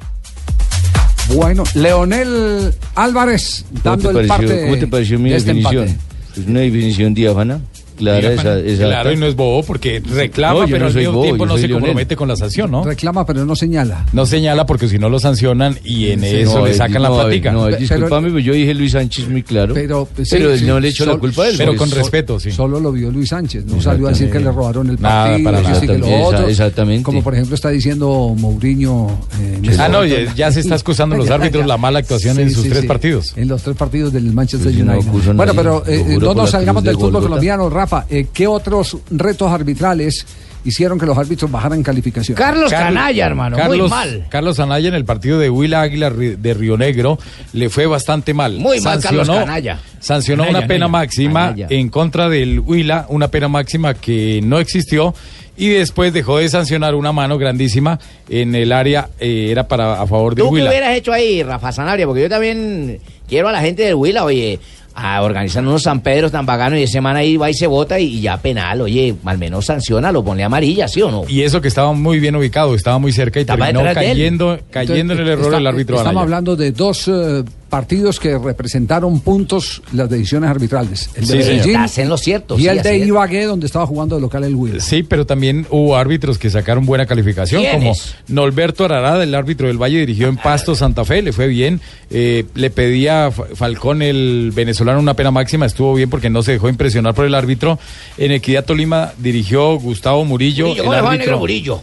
Bueno, 1.34 1.64
Leonel 1.74 2.72
Álvarez 2.94 3.64
¿Cómo 3.68 3.82
dando 3.82 4.10
te 4.12 4.20
el 4.20 4.28
pareció, 4.28 4.48
parte 4.48 4.66
cómo 4.68 4.78
te 4.78 4.86
pareció 4.86 5.18
mi 5.18 5.30
de 5.30 5.36
este 5.36 5.54
definición? 5.54 5.88
empate. 5.88 6.40
Es 6.40 6.46
una 6.46 6.60
definición 6.60 7.14
diáfana, 7.14 7.60
clara, 7.96 8.32
esa, 8.32 8.58
esa- 8.60 8.84
Claro, 8.84 9.12
y 9.12 9.16
no 9.16 9.26
es 9.26 9.34
bobo 9.34 9.62
porque 9.64 10.00
reclama, 10.00 10.60
No, 10.60 10.66
pero 10.66 10.78
no 10.80 10.86
al 10.86 10.94
mismo 10.94 11.12
bobo, 11.12 11.22
tiempo 11.24 11.46
no 11.46 11.58
se 11.58 11.68
compromete 11.68 12.14
con 12.16 12.28
la 12.28 12.36
sanción, 12.36 12.70
¿no? 12.70 12.84
Reclama, 12.84 13.26
pero 13.26 13.44
no 13.44 13.56
señala. 13.56 14.06
No 14.12 14.26
señala 14.26 14.64
porque 14.66 14.88
si 14.88 14.98
no 14.98 15.08
lo 15.08 15.18
sancionan 15.18 15.78
y 15.84 16.10
en 16.10 16.20
Sí, 16.20 16.26
eso 16.36 16.58
no, 16.60 16.66
le 16.66 16.72
eh, 16.72 16.74
sacan 16.74 17.02
la 17.02 17.08
no, 17.08 17.20
eh, 17.20 17.24
plática. 17.24 17.52
No, 17.52 17.66
disculpame, 17.66 18.30
pues 18.30 18.44
yo 18.44 18.52
dije 18.52 18.74
Luis 18.74 18.92
Sánchez 18.92 19.28
muy 19.28 19.42
claro. 19.42 19.74
Pero, 19.74 20.08
Pero, 20.14 20.26
sí, 20.26 20.36
él 20.36 20.58
sí, 20.60 20.64
no 20.66 20.78
le 20.80 20.88
echó 20.88 21.06
la 21.06 21.16
culpa 21.16 21.44
a 21.44 21.48
él. 21.48 21.54
pero 21.58 21.72
pues. 21.72 21.78
con 21.78 21.90
respeto, 21.90 22.38
sí. 22.38 22.52
Solo 22.52 22.78
lo 22.78 22.92
vio 22.92 23.10
Luis 23.10 23.30
Sánchez, 23.30 23.64
no 23.66 23.80
salió 23.80 24.06
a 24.06 24.10
decir 24.10 24.30
que 24.30 24.38
le 24.38 24.52
robaron 24.52 24.88
el 24.90 25.00
Nada, 25.00 25.26
partido, 25.28 25.44
para 25.50 25.62
nada. 25.62 25.80
sí, 25.80 25.86
que 25.86 25.98
lo 25.98 26.06
Esa- 26.06 26.16
otro. 26.26 26.48
exactamente. 26.48 27.02
Como 27.02 27.22
por 27.22 27.34
ejemplo 27.34 27.54
está 27.54 27.70
diciendo 27.70 28.34
Mourinho. 28.36 29.18
eh, 29.40 29.58
en 29.62 29.80
Ah, 29.80 29.88
no, 29.88 30.04
ya, 30.04 30.34
ya 30.34 30.50
se 30.52 30.60
está 30.60 30.74
excusando 30.74 31.16
los 31.16 31.30
árbitros 31.30 31.66
la 31.66 31.76
mala 31.76 31.98
actuación 32.00 32.38
en 32.40 32.50
sus 32.50 32.68
tres 32.68 32.84
partidos. 32.86 33.32
En 33.36 33.48
los 33.48 33.62
tres 33.62 33.76
partidos 33.76 34.12
del 34.12 34.32
Manchester 34.32 34.72
Pues 34.72 35.26
United. 35.26 35.34
bueno, 35.34 35.52
pero 35.54 35.82
eh, 35.86 36.18
no 36.20 36.34
nos 36.34 36.50
salgamos 36.50 36.82
del 36.84 36.94
fútbol 36.96 37.22
colombiano, 37.22 37.68
Rafa. 37.86 38.06
Eh, 38.10 38.26
¿Qué 38.32 38.46
otros 38.46 38.96
retos 39.10 39.50
arbitrales 39.50 40.26
hicieron 40.64 40.98
que 40.98 41.06
los 41.06 41.16
árbitros 41.16 41.48
bajaran 41.50 41.82
calificación? 41.82 42.36
Carlos 42.36 42.70
Canalla, 42.70 43.26
hermano, 43.26 43.56
muy 43.56 43.62
Carlos, 43.66 43.90
mal. 43.90 44.26
Carlos 44.28 44.58
Anaya 44.58 44.88
en 44.88 44.94
el 44.94 45.04
partido 45.04 45.38
de 45.38 45.48
Huila 45.48 45.82
Águila 45.82 46.10
de 46.10 46.54
Río 46.54 46.76
Negro 46.76 47.18
le 47.52 47.68
fue 47.70 47.86
bastante 47.86 48.34
mal. 48.34 48.58
Muy 48.58 48.80
mal, 48.80 49.00
Carlos 49.00 49.28
Canalla. 49.28 49.78
Sancionó 50.00 50.42
Canalla, 50.42 50.58
una 50.58 50.66
pena 50.66 50.86
Canalla. 50.86 50.88
máxima 50.88 51.40
Canalla. 51.50 51.66
en 51.70 51.88
contra 51.88 52.28
del 52.28 52.58
Huila, 52.60 53.06
una 53.08 53.28
pena 53.28 53.48
máxima 53.48 53.94
que 53.94 54.40
no 54.42 54.58
existió. 54.58 55.14
Y 55.58 55.68
después 55.70 56.12
dejó 56.12 56.36
de 56.36 56.50
sancionar 56.50 56.94
una 56.94 57.12
mano 57.12 57.38
grandísima 57.38 57.98
en 58.28 58.54
el 58.54 58.72
área, 58.72 59.08
eh, 59.18 59.46
era 59.50 59.66
para 59.66 60.02
a 60.02 60.06
favor 60.06 60.34
de 60.34 60.42
¿Tú 60.42 60.48
qué 60.48 60.54
Huila. 60.56 60.68
hubieras 60.68 60.94
hecho 60.96 61.12
ahí, 61.14 61.42
Rafa 61.42 61.72
Sanabria? 61.72 62.04
Porque 62.06 62.20
yo 62.20 62.28
también 62.28 62.98
quiero 63.26 63.48
a 63.48 63.52
la 63.52 63.62
gente 63.62 63.82
del 63.84 63.94
Huila, 63.94 64.24
oye, 64.24 64.60
a 64.98 65.20
organizar 65.22 65.62
unos 65.62 65.82
San 65.82 66.00
Pedro 66.00 66.30
tan 66.30 66.46
bacanos 66.46 66.78
y 66.78 66.84
ese 66.84 67.02
man 67.02 67.16
ahí 67.16 67.36
va 67.36 67.50
y 67.50 67.54
se 67.54 67.66
vota 67.66 68.00
y, 68.00 68.20
ya 68.22 68.38
penal, 68.38 68.80
oye, 68.80 69.14
al 69.26 69.36
menos 69.36 69.66
sanciona, 69.66 70.10
lo 70.10 70.24
ponle 70.24 70.42
amarilla, 70.42 70.88
¿sí 70.88 71.02
o 71.02 71.10
no? 71.10 71.24
Y 71.28 71.42
eso 71.42 71.60
que 71.60 71.68
estaba 71.68 71.92
muy 71.92 72.18
bien 72.18 72.34
ubicado, 72.34 72.74
estaba 72.74 72.98
muy 72.98 73.12
cerca 73.12 73.38
y 73.38 73.42
Estaba 73.42 73.66
terminó 73.66 73.80
detrás 73.86 74.02
de 74.02 74.10
él. 74.10 74.16
cayendo, 74.16 74.58
cayendo 74.70 75.12
en 75.12 75.20
el 75.20 75.28
error 75.28 75.44
Está- 75.44 75.56
del 75.56 75.66
árbitro 75.66 75.96
Estamos 75.98 76.22
hablando 76.22 76.56
de 76.56 76.72
dos 76.72 77.08
eh, 77.08 77.44
partidos 77.68 78.20
que 78.20 78.38
representaron 78.38 79.20
puntos 79.20 79.82
las 79.92 80.08
decisiones 80.08 80.50
arbitrales. 80.50 81.10
El 81.14 81.26
de 81.26 81.32
Sí. 81.32 81.36
Medellín 81.38 81.70
Estás 81.76 81.98
en 81.98 82.08
lo 82.08 82.16
cierto, 82.16 82.56
y 82.58 82.62
sí, 82.62 82.68
el 82.68 82.82
de 82.82 82.96
es. 83.02 83.06
Ibagué, 83.08 83.44
donde 83.44 83.66
estaba 83.66 83.86
jugando 83.86 84.14
de 84.16 84.20
local 84.22 84.44
el 84.44 84.54
Huila. 84.54 84.80
Sí, 84.80 85.02
pero 85.02 85.26
también 85.26 85.66
hubo 85.70 85.96
árbitros 85.96 86.38
que 86.38 86.48
sacaron 86.50 86.86
buena 86.86 87.06
calificación, 87.06 87.64
como 87.72 87.92
Norberto 88.28 88.84
Ararada, 88.84 89.22
el 89.24 89.34
árbitro 89.34 89.66
del 89.68 89.80
Valle, 89.80 89.98
dirigió 90.00 90.28
en 90.28 90.36
Pasto 90.36 90.74
Santa 90.74 91.04
Fe, 91.04 91.22
le 91.22 91.32
fue 91.32 91.48
bien. 91.48 91.80
Eh, 92.10 92.44
le 92.54 92.70
pedía 92.70 93.26
a 93.26 93.30
Fa- 93.32 93.46
Falcón, 93.54 94.02
el 94.02 94.52
venezolano, 94.54 95.00
una 95.00 95.14
pena 95.14 95.30
máxima, 95.30 95.66
estuvo 95.66 95.92
bien 95.94 96.08
porque 96.08 96.30
no 96.30 96.42
se 96.42 96.52
dejó 96.52 96.68
impresionar 96.68 97.14
por 97.14 97.24
el 97.26 97.34
árbitro. 97.34 97.78
En 98.18 98.30
Equidad 98.32 98.64
Tolima 98.64 99.12
dirigió 99.18 99.78
Gustavo 99.78 100.24
Murillo, 100.24 100.66
Murillo, 100.68 100.82
el 100.82 100.86
¿cómo 100.86 100.92
le 100.96 101.00
va, 101.02 101.08
árbitro. 101.08 101.26
negro 101.26 101.38
Murillo? 101.40 101.80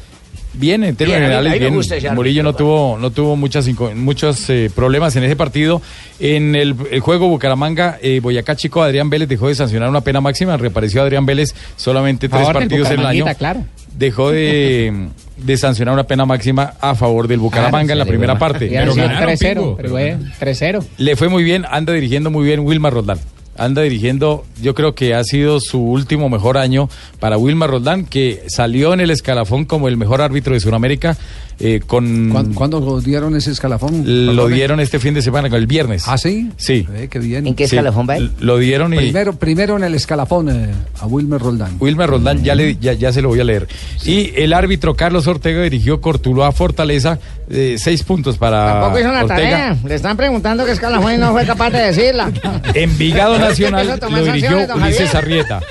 Bien, 0.53 0.83
en 0.83 0.95
términos 0.95 1.19
Bien, 1.19 1.31
generales, 1.31 1.59
bien. 1.59 1.73
árbitro, 1.73 2.13
Murillo 2.13 2.43
no 2.43 2.53
tuvo, 2.53 2.97
no 2.99 3.09
tuvo 3.09 3.35
muchas, 3.35 3.67
muchos 3.95 4.49
eh, 4.49 4.69
problemas 4.73 5.15
en 5.15 5.23
ese 5.23 5.35
partido. 5.35 5.81
En 6.19 6.55
el, 6.55 6.75
el 6.91 6.99
juego 6.99 7.27
Bucaramanga, 7.27 7.97
eh, 8.01 8.19
Boyacá 8.19 8.55
Chico, 8.55 8.83
Adrián 8.83 9.09
Vélez 9.09 9.27
dejó 9.27 9.47
de 9.47 9.55
sancionar 9.55 9.89
una 9.89 10.01
pena 10.01 10.21
máxima. 10.21 10.55
Reapareció 10.57 11.01
Adrián 11.01 11.25
Vélez 11.25 11.55
solamente 11.75 12.29
tres 12.29 12.47
partidos 12.47 12.91
en 12.91 12.99
el 12.99 13.05
año. 13.05 13.25
Claro. 13.37 13.63
Dejó 13.97 14.31
de, 14.31 15.07
de 15.37 15.57
sancionar 15.57 15.93
una 15.93 16.03
pena 16.03 16.25
máxima 16.25 16.73
a 16.79 16.93
favor 16.93 17.27
del 17.27 17.39
Bucaramanga 17.39 17.93
en 17.93 17.99
la 17.99 18.05
primera 18.05 18.37
parte. 18.37 18.67
Y 18.67 18.75
ahora 18.77 18.93
sí, 18.93 18.99
3-0, 18.99 19.75
pero 19.75 19.97
eh, 19.97 20.17
3-0. 20.39 20.83
Le 20.97 21.15
fue 21.15 21.29
muy 21.29 21.43
bien, 21.43 21.65
anda 21.69 21.93
dirigiendo 21.93 22.29
muy 22.29 22.45
bien 22.45 22.59
Wilmar 22.59 22.93
Roldán. 22.93 23.17
Anda 23.57 23.81
dirigiendo, 23.83 24.45
yo 24.61 24.73
creo 24.73 24.95
que 24.95 25.13
ha 25.13 25.23
sido 25.23 25.59
su 25.59 25.79
último 25.79 26.29
mejor 26.29 26.57
año 26.57 26.89
para 27.19 27.37
Wilmar 27.37 27.69
Roldán, 27.69 28.05
que 28.05 28.43
salió 28.47 28.93
en 28.93 28.99
el 29.01 29.11
escalafón 29.11 29.65
como 29.65 29.87
el 29.87 29.97
mejor 29.97 30.21
árbitro 30.21 30.53
de 30.53 30.59
Sudamérica. 30.59 31.15
eh, 31.59 31.81
con 31.85 32.29
¿Cuándo, 32.31 32.55
cuándo 32.55 32.99
dieron 33.01 33.35
ese 33.35 33.51
escalafón? 33.51 34.03
Lo 34.35 34.47
dieron 34.47 34.79
este 34.79 34.97
fin 34.99 35.13
de 35.13 35.21
semana, 35.21 35.47
el 35.55 35.67
viernes. 35.67 36.05
¿Ah, 36.07 36.17
sí? 36.17 36.49
Sí. 36.57 36.87
Eh, 36.95 37.07
qué 37.11 37.19
bien. 37.19 37.45
¿En 37.45 37.53
qué 37.53 37.67
Sí, 37.67 37.75
escalafón 37.75 38.09
va 38.09 38.17
él? 38.17 38.31
Lo 38.39 38.57
dieron 38.57 38.93
y 38.93 38.97
Primero, 38.97 39.33
primero 39.33 39.77
en 39.77 39.83
el 39.83 39.93
escalafón 39.93 40.49
eh, 40.49 40.71
a 40.99 41.05
Wilmer 41.05 41.39
Roldán. 41.39 41.77
Wilmer 41.79 42.09
Roldán, 42.09 42.43
ya, 42.43 42.55
le, 42.55 42.75
ya, 42.77 42.93
ya 42.93 43.13
se 43.13 43.21
lo 43.21 43.29
voy 43.29 43.39
a 43.39 43.43
leer. 43.43 43.67
Y 44.03 44.31
el 44.35 44.51
árbitro 44.51 44.95
Carlos 44.95 45.27
Ortega 45.27 45.61
dirigió 45.61 46.01
Cortuluá 46.01 46.51
Fortaleza, 46.51 47.19
eh, 47.49 47.75
seis 47.77 48.01
puntos 48.03 48.37
para 48.37 48.79
Tampoco 48.81 48.99
hizo 48.99 49.11
la 49.11 49.21
Ortega. 49.23 49.35
tarea. 49.39 49.77
Le 49.85 49.95
están 49.95 50.17
preguntando 50.17 50.65
qué 50.65 50.71
escalafón 50.71 51.13
y 51.13 51.17
no 51.17 51.31
fue 51.33 51.45
capaz 51.45 51.69
de 51.69 51.79
decirla. 51.79 52.31
Envigado 52.73 53.37
Nacional 53.49 53.99
lo 54.09 54.23
dirigió 54.23 54.57
Ulises. 54.75 55.15
Arrieta. 55.15 55.61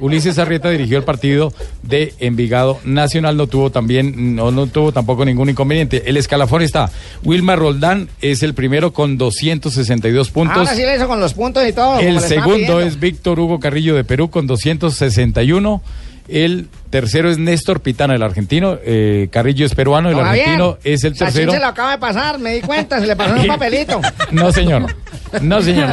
Ulises 0.00 0.38
Arrieta 0.38 0.70
dirigió 0.70 0.98
el 0.98 1.04
partido 1.04 1.52
de 1.82 2.14
Envigado 2.20 2.78
Nacional, 2.84 3.36
no 3.36 3.46
tuvo 3.46 3.70
también, 3.70 4.36
no, 4.36 4.50
no 4.50 4.66
tuvo 4.66 4.92
tampoco 4.92 5.24
ningún 5.24 5.48
inconveniente. 5.48 6.04
El 6.06 6.16
escalafón 6.16 6.62
está, 6.62 6.90
Wilmar 7.24 7.58
Roldán 7.58 8.08
es 8.20 8.42
el 8.42 8.54
primero 8.54 8.92
con 8.92 9.18
262 9.18 10.30
puntos. 10.30 10.56
Ahora 10.56 10.74
sí 10.74 10.82
hizo 10.82 11.08
con 11.08 11.20
los 11.20 11.34
puntos 11.34 11.66
y 11.66 11.72
todo. 11.72 11.98
El 11.98 12.20
segundo 12.20 12.80
es 12.80 13.00
Víctor 13.00 13.40
Hugo 13.40 13.58
Carrillo 13.58 13.94
de 13.94 14.04
Perú 14.04 14.30
con 14.30 14.46
261. 14.46 15.82
El 16.28 16.68
tercero 16.90 17.30
es 17.30 17.38
Néstor 17.38 17.80
Pitana, 17.80 18.14
el 18.14 18.22
argentino. 18.22 18.76
Eh, 18.84 19.28
Carrillo 19.30 19.64
es 19.64 19.74
peruano, 19.74 20.10
el 20.10 20.18
argentino 20.18 20.76
es 20.84 21.04
el 21.04 21.14
Sachin 21.16 21.26
tercero. 21.34 21.52
se 21.52 21.58
lo 21.60 21.66
acaba 21.66 21.92
de 21.92 21.98
pasar, 21.98 22.38
me 22.38 22.52
di 22.54 22.60
cuenta, 22.60 23.00
se 23.00 23.06
le 23.06 23.16
pasó 23.16 23.34
en 23.34 23.40
un 23.42 23.46
papelito. 23.48 24.00
No, 24.30 24.52
señor. 24.52 24.94
No, 25.42 25.60
señor. 25.62 25.90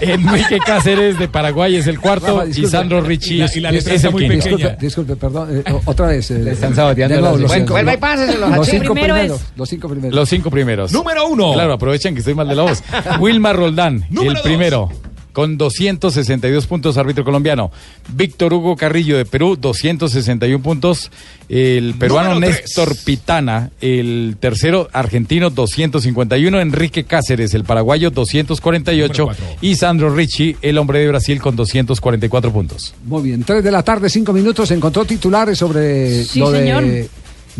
Enrique 0.00 0.58
Cáceres 0.64 1.18
de 1.18 1.28
Paraguay 1.28 1.76
es 1.76 1.86
el 1.86 2.00
cuarto 2.00 2.38
Rafa, 2.40 2.48
y. 2.58 2.66
Sandro 2.66 3.00
Richie 3.00 3.44
es 3.44 3.56
el 3.56 3.66
quinto. 3.68 4.34
Disculpe, 4.34 4.76
disculpe, 4.80 5.16
perdón. 5.16 5.62
eh, 5.64 5.74
otra 5.84 6.06
vez. 6.08 6.30
eh, 6.30 6.38
Le 6.38 6.52
están 6.52 6.74
saboteando 6.74 7.14
de 7.14 7.20
nuevo, 7.20 7.36
la 7.36 7.42
los 7.42 7.50
sección. 7.50 7.66
cinco- 7.66 7.74
Vuelva 7.74 7.94
y 7.94 7.96
páseselo, 7.98 8.48
Los 8.48 8.66
cinco 8.66 8.92
Primero 8.94 9.14
primeros. 9.14 9.40
es- 9.40 9.46
Los 9.56 9.68
cinco 9.68 9.88
primeros. 9.88 10.14
Los 10.16 10.28
cinco 10.28 10.50
primeros. 10.50 10.92
Número 10.92 11.26
uno. 11.28 11.52
Claro, 11.52 11.72
aprovechen 11.74 12.14
que 12.14 12.20
estoy 12.20 12.34
mal 12.34 12.48
de 12.48 12.54
la 12.54 12.62
voz. 12.62 12.82
Wilmar 13.20 13.56
Roldán, 13.56 14.04
Número 14.10 14.30
el 14.30 14.36
dos. 14.70 14.90
Con 15.36 15.58
262 15.58 16.66
puntos, 16.66 16.96
árbitro 16.96 17.22
colombiano. 17.22 17.70
Víctor 18.14 18.54
Hugo 18.54 18.74
Carrillo 18.74 19.18
de 19.18 19.26
Perú, 19.26 19.58
261 19.60 20.62
puntos. 20.62 21.10
El 21.50 21.92
peruano 21.98 22.32
Número 22.32 22.52
tres. 22.52 22.62
Néstor 22.62 22.96
Pitana, 23.04 23.70
el 23.82 24.38
tercero 24.40 24.88
argentino, 24.94 25.50
251. 25.50 26.58
Enrique 26.58 27.04
Cáceres, 27.04 27.52
el 27.52 27.64
paraguayo, 27.64 28.10
248. 28.10 29.28
Y 29.60 29.74
Sandro 29.74 30.08
Ricci, 30.08 30.56
el 30.62 30.78
hombre 30.78 31.00
de 31.00 31.08
Brasil, 31.08 31.38
con 31.38 31.54
244 31.54 32.50
puntos. 32.50 32.94
Muy 33.04 33.22
bien, 33.24 33.44
3 33.44 33.62
de 33.62 33.70
la 33.70 33.82
tarde, 33.82 34.08
5 34.08 34.32
minutos. 34.32 34.70
Encontró 34.70 35.04
titulares 35.04 35.58
sobre 35.58 36.24
Sí, 36.24 36.38
lo 36.38 36.50
señor. 36.50 36.82
de 36.82 37.10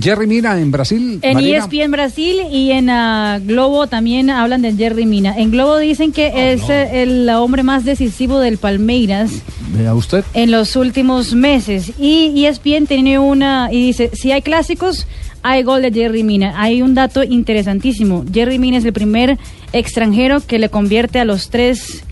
Jerry 0.01 0.27
Mina 0.27 0.59
en 0.61 0.71
Brasil. 0.71 1.19
En 1.23 1.35
Marina. 1.35 1.59
ESPN 1.59 1.91
Brasil 1.91 2.37
y 2.53 2.71
en 2.73 2.91
ah, 2.91 3.41
Globo 3.43 3.87
también 3.87 4.29
hablan 4.31 4.63
de 4.63 4.75
Jerry 4.75 5.07
Mina. 5.07 5.35
En 5.37 5.51
Globo 5.51 5.79
dicen 5.79 6.13
que 6.13 6.27
Ah, 6.27 6.51
es 6.51 6.69
eh, 6.69 7.03
el 7.03 7.29
hombre 7.31 7.63
más 7.63 7.85
decisivo 7.85 8.39
del 8.41 8.59
Palmeiras 8.59 9.31
Vea 9.75 9.95
usted. 9.95 10.25
en 10.35 10.51
los 10.51 10.77
últimos 10.77 11.33
meses. 11.35 11.93
Y 11.99 12.45
ESPN 12.45 12.87
tiene 12.87 13.19
una 13.19 13.69
y 13.73 13.81
dice, 13.87 14.11
si 14.13 14.33
hay 14.33 14.43
clásicos, 14.43 15.07
hay 15.43 15.63
gol 15.63 15.83
de 15.83 15.93
Jerry 15.93 16.23
Mina. 16.25 16.55
Hay 16.61 16.83
un 16.83 16.95
dato 16.95 17.23
interesantísimo. 17.23 18.25
Jerry 18.33 18.59
Mina 18.59 18.79
es 18.79 18.85
el 18.85 18.93
primer 18.93 19.39
extranjero 19.73 20.41
que 20.41 20.59
le 20.59 20.69
convierte 20.69 21.21
a 21.21 21.25
los 21.25 21.49
tres 21.51 22.03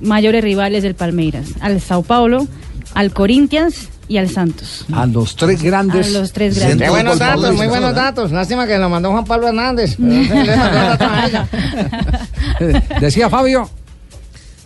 mayores 0.00 0.42
rivales 0.42 0.82
del 0.82 0.94
Palmeiras, 0.94 1.48
al 1.60 1.80
Sao 1.80 2.02
Paulo, 2.02 2.46
al 2.94 3.12
Corinthians 3.12 3.88
y 4.08 4.16
al 4.16 4.28
Santos. 4.30 4.86
A 4.92 5.06
los 5.06 5.36
tres 5.36 5.62
grandes. 5.62 6.14
A 6.14 6.18
los 6.20 6.32
tres 6.32 6.58
grandes. 6.58 6.82
Qué 6.82 6.90
buenos 6.90 7.18
datos, 7.18 7.54
muy 7.54 7.66
buenos 7.66 7.94
datos. 7.94 8.30
Lástima 8.32 8.66
que 8.66 8.78
lo 8.78 8.88
mandó 8.88 9.10
Juan 9.12 9.24
Pablo 9.24 9.48
Hernández. 9.48 9.96
Eh, 12.60 12.80
Decía 13.00 13.30
Fabio. 13.30 13.68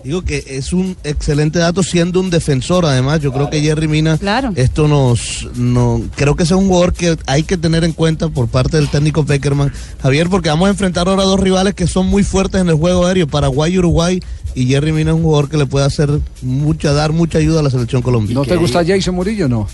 Digo 0.04 0.22
que 0.22 0.42
es 0.48 0.72
un 0.72 0.96
excelente 1.04 1.60
dato 1.60 1.82
siendo 1.84 2.18
un 2.18 2.28
defensor, 2.30 2.84
además. 2.86 3.20
Yo 3.20 3.32
creo 3.32 3.50
que 3.50 3.60
Jerry 3.60 3.86
Mina, 3.86 4.18
Claro. 4.18 4.50
esto 4.56 4.88
nos, 4.88 5.48
no, 5.54 6.00
creo 6.16 6.34
que 6.34 6.42
es 6.42 6.50
un 6.50 6.66
jugador 6.66 6.92
que 6.92 7.16
hay 7.26 7.44
que 7.44 7.56
tener 7.56 7.84
en 7.84 7.92
cuenta 7.92 8.28
por 8.28 8.48
parte 8.48 8.78
del 8.78 8.88
técnico 8.88 9.24
Peckerman. 9.24 9.72
Javier, 10.02 10.28
porque 10.28 10.48
vamos 10.48 10.66
a 10.66 10.70
enfrentar 10.70 11.06
ahora 11.08 11.22
dos 11.22 11.38
rivales 11.38 11.74
que 11.74 11.86
son 11.86 12.06
muy 12.08 12.24
fuertes 12.24 12.60
en 12.60 12.68
el 12.68 12.74
juego 12.74 13.06
aéreo, 13.06 13.28
Paraguay 13.28 13.74
y 13.74 13.78
Uruguay. 13.78 14.20
Y 14.54 14.66
Jerry 14.66 14.92
Mina 14.92 15.10
es 15.12 15.16
un 15.16 15.22
jugador 15.22 15.48
que 15.48 15.56
le 15.56 15.66
puede 15.66 15.86
hacer 15.86 16.10
mucha, 16.42 16.92
dar 16.92 17.12
mucha 17.12 17.38
ayuda 17.38 17.60
a 17.60 17.62
la 17.62 17.70
selección 17.70 18.02
colombiana. 18.02 18.40
¿No 18.40 18.46
te 18.46 18.56
gusta 18.56 18.84
Jason 18.86 19.14
Murillo 19.14 19.48
no? 19.48 19.66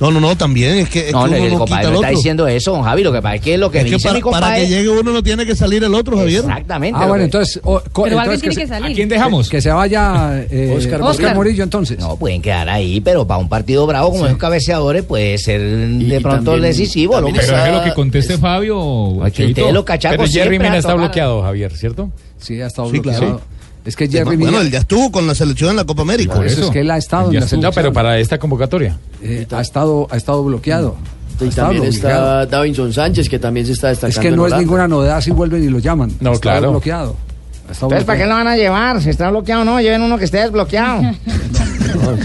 No, 0.00 0.12
no, 0.12 0.20
no, 0.20 0.36
también. 0.36 0.78
Es 0.78 0.88
que, 0.90 1.08
es 1.08 1.12
No, 1.12 1.24
que 1.24 1.34
el 1.34 1.40
uno 1.40 1.50
no 1.54 1.58
compadre 1.58 1.80
quita 1.82 1.90
no 1.90 1.98
al 1.98 2.04
está 2.04 2.16
diciendo 2.16 2.46
eso, 2.46 2.70
don 2.70 2.82
Javi. 2.84 3.02
Lo 3.02 3.10
que 3.12 3.20
pasa 3.20 3.34
es 3.34 3.40
que 3.40 3.58
lo 3.58 3.68
que 3.68 3.78
Es 3.78 3.84
que 3.86 3.90
dice 3.90 4.06
para, 4.06 4.14
mi 4.18 4.22
para 4.22 4.32
compadre... 4.36 4.60
que 4.62 4.68
llegue 4.68 4.88
uno 4.90 5.10
no 5.12 5.22
tiene 5.24 5.44
que 5.44 5.56
salir 5.56 5.82
el 5.82 5.92
otro, 5.92 6.16
Javier. 6.16 6.42
Exactamente. 6.44 7.00
Ah, 7.02 7.06
bueno, 7.08 7.24
entonces. 7.24 7.60
o- 7.64 7.82
co- 7.90 8.04
Pero 8.04 8.20
alguien 8.20 8.34
entonces 8.34 8.40
tiene 8.42 8.54
se- 8.54 8.60
que 8.60 8.66
salir. 8.68 8.92
¿A 8.92 8.94
quién 8.94 9.08
dejamos? 9.08 9.48
Que, 9.48 9.56
que 9.56 9.60
se 9.62 9.70
vaya 9.72 10.40
eh, 10.48 10.72
Oscar 10.78 11.02
Oscar, 11.02 11.16
Murillo. 11.18 11.34
Murillo, 11.34 11.64
entonces. 11.64 11.98
No, 11.98 12.14
pueden 12.16 12.40
quedar 12.40 12.68
ahí, 12.68 13.00
pero 13.00 13.26
para 13.26 13.38
un 13.40 13.48
partido 13.48 13.88
bravo 13.88 14.12
como 14.12 14.24
esos 14.26 14.38
cabeceadores 14.38 15.02
puede 15.02 15.36
ser 15.38 15.60
de 15.60 16.20
pronto 16.20 16.52
también- 16.52 16.62
decisivo. 16.70 17.20
Lo 17.20 17.32
Pero 17.32 17.42
sea- 17.42 17.72
lo 17.78 17.82
que 17.82 17.92
conteste 17.92 18.38
Fabio. 18.38 19.18
Que 19.24 19.30
Cheito. 19.32 19.50
ustedes 19.62 19.74
los 19.74 19.84
cachacos 19.84 20.16
Pero 20.16 20.30
Jerry 20.44 20.60
Mina 20.60 20.76
está 20.76 20.94
bloqueado, 20.94 21.42
Javier, 21.42 21.72
¿cierto? 21.76 22.08
Sí, 22.38 22.60
ha 22.60 22.68
estado 22.68 22.88
Sí, 22.92 23.00
bloqueado. 23.00 23.40
Es 23.88 23.96
que 23.96 24.06
Jerry 24.06 24.36
bueno, 24.36 24.52
Mina- 24.52 24.60
él 24.60 24.70
ya 24.70 24.80
estuvo 24.80 25.10
con 25.10 25.26
la 25.26 25.34
selección 25.34 25.70
en 25.70 25.76
la 25.76 25.84
Copa 25.84 26.02
América. 26.02 26.34
Por 26.34 26.46
eso 26.46 26.64
es 26.66 26.70
que 26.70 26.80
él 26.80 26.90
ha 26.90 26.98
estado 26.98 27.28
en 27.28 27.34
la 27.36 27.40
No, 27.40 27.46
selección. 27.48 27.72
pero 27.74 27.90
para 27.92 28.18
esta 28.18 28.38
convocatoria. 28.38 28.98
Eh, 29.22 29.46
ha 29.50 29.60
estado 29.62 30.06
ha 30.10 30.16
estado 30.18 30.44
bloqueado. 30.44 30.96
Y 31.40 31.46
Ha 31.46 31.50
también 31.50 31.82
bloqueado. 31.84 32.42
está 32.42 32.46
Davinson 32.56 32.92
Sánchez, 32.92 33.28
que 33.30 33.38
también 33.38 33.64
se 33.64 33.72
está 33.72 33.88
destacando. 33.88 34.20
Es 34.20 34.22
que 34.30 34.36
no 34.36 34.46
es 34.46 34.54
ninguna 34.56 34.86
novedad 34.86 35.20
si 35.22 35.30
vuelven 35.30 35.64
y 35.64 35.68
lo 35.68 35.78
llaman. 35.78 36.10
No, 36.20 36.30
Ha 36.30 36.34
estado 36.34 36.40
claro. 36.58 36.70
bloqueado. 36.72 37.16
Entonces, 37.70 38.04
¿para 38.04 38.18
qué 38.18 38.26
lo 38.26 38.34
van 38.34 38.46
a 38.48 38.56
llevar? 38.56 39.00
Si 39.02 39.10
está 39.10 39.30
bloqueado 39.30 39.62
o 39.62 39.64
no, 39.64 39.80
lleven 39.80 40.02
uno 40.02 40.18
que 40.18 40.24
esté 40.24 40.38
desbloqueado. 40.38 41.02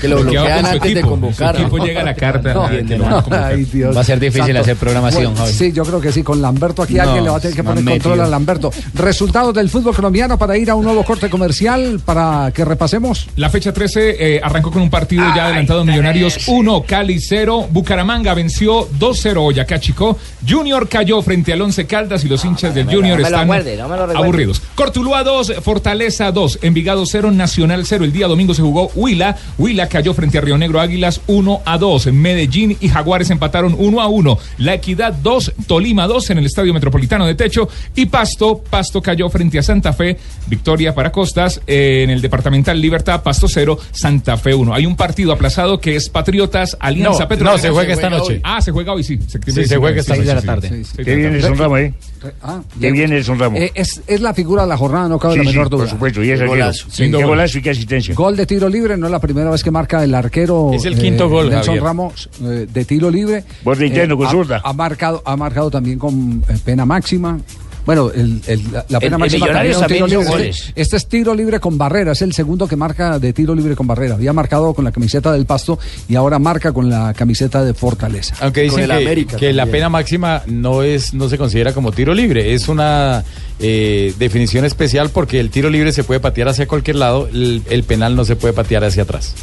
que 0.01 0.07
lo 0.07 0.21
Bloqueado 0.21 0.45
bloquean 0.45 0.61
con 0.61 0.65
su 0.65 0.67
antes 0.75 0.81
de 0.81 0.89
equipo. 0.99 1.09
convocar. 1.09 1.55
Su 1.55 1.61
equipo 1.61 1.77
llega 1.85 2.01
a 2.01 2.03
la 2.03 2.13
carta. 2.15 2.53
No, 2.53 2.69
que 2.69 2.97
lo 2.97 3.03
van 3.03 3.13
a 3.13 3.21
convocar. 3.21 3.43
Ay, 3.53 3.63
Dios 3.65 3.95
Va 3.95 4.01
a 4.01 4.03
ser 4.03 4.19
difícil 4.19 4.45
santo. 4.47 4.61
hacer 4.61 4.75
programación, 4.77 5.33
Bueno. 5.33 5.47
Sí, 5.47 5.71
yo 5.71 5.83
creo 5.83 5.99
que 5.99 6.11
sí. 6.11 6.23
Con 6.23 6.41
Lamberto 6.41 6.81
aquí 6.83 6.93
No, 6.95 7.03
alguien 7.03 7.23
le 7.23 7.29
va 7.29 7.37
a 7.37 7.39
tener 7.39 7.55
que 7.55 7.63
no 7.63 7.69
poner 7.73 7.83
control 7.85 8.21
a 8.21 8.27
Lamberto. 8.27 8.71
Resultados 8.93 9.53
del 9.53 9.69
fútbol 9.69 9.95
colombiano 9.95 10.37
para 10.37 10.57
ir 10.57 10.69
a 10.69 10.75
un 10.75 10.83
nuevo 10.85 11.03
corte 11.03 11.29
comercial 11.29 11.99
para 12.03 12.51
que 12.53 12.63
repasemos. 12.65 13.27
La 13.35 13.49
fecha 13.49 13.73
13 13.73 14.35
eh, 14.35 14.41
arrancó 14.43 14.71
con 14.71 14.81
un 14.81 14.89
partido 14.89 15.23
ya 15.35 15.45
adelantado 15.47 15.83
Millonarios 15.85 16.47
1, 16.47 16.83
Cali 16.87 17.19
0, 17.19 17.67
Bucaramanga 17.71 18.33
venció 18.33 18.87
2-0 18.89 19.35
Boyacá 19.35 19.79
Chico, 19.79 20.17
Junior 20.47 20.87
cayó 20.87 21.21
frente 21.21 21.51
al 21.53 21.61
Once 21.61 21.85
Caldas 21.85 22.23
y 22.23 22.29
los 22.29 22.43
hinchas 22.45 22.73
del 22.75 22.85
Junior 22.85 23.19
no 23.19 23.25
están 23.25 23.41
acuerde, 23.41 23.77
no 23.77 23.87
me 23.87 23.95
lo 23.97 24.05
recuerde. 24.07 24.23
aburridos. 24.23 24.61
Cortuluá 24.75 25.23
2, 25.33 25.53
Fortaleza 25.63 26.31
2, 26.31 26.59
Envigado 26.61 27.05
0, 27.07 27.31
Nacional 27.31 27.85
0. 27.87 28.05
El 28.05 28.11
día 28.13 28.27
domingo 28.27 28.53
se 28.53 28.61
jugó 28.61 28.91
Huila, 28.93 29.35
Huila 29.57 29.89
cayó 29.89 30.13
frente 30.13 30.37
a 30.37 30.41
Río 30.41 30.59
Negro 30.59 30.79
Águilas 30.79 31.21
1 31.25 31.61
a 31.65 31.77
2, 31.79 32.13
Medellín 32.13 32.77
y 32.79 32.87
Jaguares 32.87 33.31
empataron 33.31 33.75
1 33.75 33.99
a 34.01 34.07
1, 34.07 34.37
La 34.59 34.75
Equidad 34.75 35.11
2, 35.13 35.53
Tolima 35.65 36.05
2 36.05 36.29
en 36.29 36.37
el 36.37 36.45
Estadio 36.45 36.71
Metropolitano 36.71 37.25
de 37.25 37.33
Techo 37.33 37.67
y 37.95 38.05
Pasto, 38.05 38.59
Pasto 38.69 39.01
cayó 39.01 39.27
frente 39.29 39.57
a 39.57 39.63
Santa 39.63 39.91
Fe, 39.91 40.17
victoria 40.45 40.93
para 40.93 41.11
Costas 41.11 41.59
eh, 41.65 42.01
en 42.03 42.11
el 42.11 42.21
Departamental 42.21 42.79
Libertad, 42.79 43.23
Pasto 43.23 43.47
0, 43.47 43.79
Santa 43.91 44.37
Fe 44.37 44.53
1. 44.53 44.71
Hay 44.71 44.85
un 44.85 44.95
partido 44.95 45.31
aplazado 45.33 45.79
que 45.79 45.95
es 45.95 46.09
Patriotas, 46.09 46.77
Alianza 46.79 47.23
No, 47.23 47.27
Petrolera. 47.29 47.57
no, 47.57 47.61
se 47.61 47.69
juega 47.71 47.93
esta 47.93 48.09
noche. 48.11 48.39
Ah, 48.43 48.61
se 48.61 48.71
juega 48.71 48.93
hoy, 48.93 49.03
sí. 49.03 49.17
Sí, 49.27 49.65
se 49.65 49.77
juega 49.77 49.99
esta 49.99 50.13
sí, 50.13 50.19
noche, 50.19 50.23
sí, 50.23 50.27
de 50.27 50.35
la 50.35 50.41
sí, 50.41 50.47
tarde. 50.47 50.69
sí, 50.69 50.83
sí, 50.83 50.97
Qué 50.97 51.03
sí, 51.05 51.15
bien 51.15 51.31
sí. 51.33 51.39
es 51.39 51.45
un 51.45 51.57
ramo 51.57 51.75
ahí. 51.75 51.93
Ah, 52.41 52.61
Qué 52.79 52.91
bien 52.91 53.11
es 53.11 53.27
un 53.27 53.39
ramo. 53.39 53.57
Eh, 53.57 53.71
es, 53.75 54.01
es 54.07 54.21
la 54.21 54.33
figura 54.33 54.61
de 54.63 54.69
la 54.69 54.77
jornada, 54.77 55.07
no 55.09 55.19
cabe 55.23 55.33
Sí, 55.35 55.39
la 55.39 55.45
sí, 55.45 55.49
menor 55.55 55.69
duda. 55.69 55.79
por 55.81 55.89
supuesto, 55.89 56.23
y 56.23 56.29
es. 56.31 56.45
Golazo. 56.45 56.85
Sí, 56.89 57.09
qué 57.11 57.23
golazo 57.23 57.57
y 57.57 57.61
qué 57.61 57.69
asistencia. 57.71 58.13
Gol 58.15 58.35
de 58.35 58.45
tiro 58.45 58.69
libre, 58.69 58.97
no 58.97 59.07
es 59.07 59.11
la 59.11 59.19
primera 59.19 59.49
vez 59.49 59.63
que 59.63 59.71
marca 59.71 60.03
el 60.03 60.13
arquero. 60.13 60.71
Es 60.73 60.85
el 60.85 60.97
quinto 60.97 61.29
gol, 61.29 61.49
Nelson 61.49 61.65
Javier. 61.65 61.83
Ramos 61.83 62.29
eh, 62.43 62.67
de 62.71 62.85
tiro 62.85 63.09
libre. 63.09 63.43
Borde 63.63 63.87
interno 63.87 64.17
con 64.17 64.27
ha- 64.27 64.31
zurda. 64.31 64.61
Ha, 64.63 64.73
marcado, 64.73 65.21
ha 65.25 65.35
marcado 65.35 65.71
también 65.71 65.97
con 65.97 66.43
eh, 66.49 66.57
pena 66.63 66.85
máxima. 66.85 67.39
Bueno, 67.85 68.11
el- 68.13 68.41
el- 68.47 68.63
la, 68.89 68.99
pena 68.99 69.15
El- 69.15 69.19
máxima 69.19 69.45
también 69.47 69.65
era 69.67 69.75
un 69.77 69.81
también 69.81 70.05
tiro 70.05 70.21
hizo 70.21 70.29
libre. 70.31 70.43
goles. 70.45 70.73
Este 70.75 70.97
es 70.97 71.07
tiro 71.07 71.33
libre 71.35 71.59
con 71.59 71.77
barrera, 71.77 72.13
es 72.13 72.21
el 72.21 72.33
segundo 72.33 72.67
que 72.67 72.75
marca 72.75 73.19
de 73.19 73.33
tiro 73.33 73.53
libre 73.53 73.75
con 73.75 73.87
barrera. 73.87 74.15
Había 74.15 74.31
marcado 74.33 74.73
con 74.73 74.85
la 74.85 74.91
camiseta 74.91 75.31
del 75.33 75.45
Pasto 75.45 75.77
y 76.07 76.15
ahora 76.15 76.39
marca 76.39 76.71
con 76.71 76.89
la 76.89 77.13
camiseta 77.13 77.63
de 77.63 77.73
Fortaleza. 77.73 78.35
Aunque 78.39 78.61
dicen 78.61 78.87
que, 78.87 79.25
que 79.37 79.53
la 79.53 79.65
pena 79.65 79.89
máxima 79.89 80.43
no 80.47 80.81
es 80.83 81.13
no 81.13 81.27
se 81.29 81.37
considera 81.37 81.73
como 81.73 81.91
tiro 81.91 82.13
libre, 82.13 82.53
es 82.53 82.67
una 82.67 83.23
eh, 83.59 84.13
definición 84.17 84.65
especial 84.65 85.09
porque 85.09 85.39
el 85.39 85.49
tiro 85.49 85.69
libre 85.69 85.91
se 85.91 86.03
puede 86.03 86.19
patear 86.19 86.47
hacia 86.49 86.67
cualquier 86.67 86.95
lado, 86.97 87.27
el, 87.27 87.61
el 87.69 87.83
penal 87.83 88.15
no 88.15 88.25
se 88.25 88.35
puede 88.35 88.53
patear 88.53 88.83
hacia 88.83 89.03
atrás. 89.03 89.33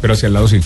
Pero 0.00 0.12
hacia 0.14 0.26
el 0.26 0.34
lado 0.34 0.48
sí. 0.48 0.60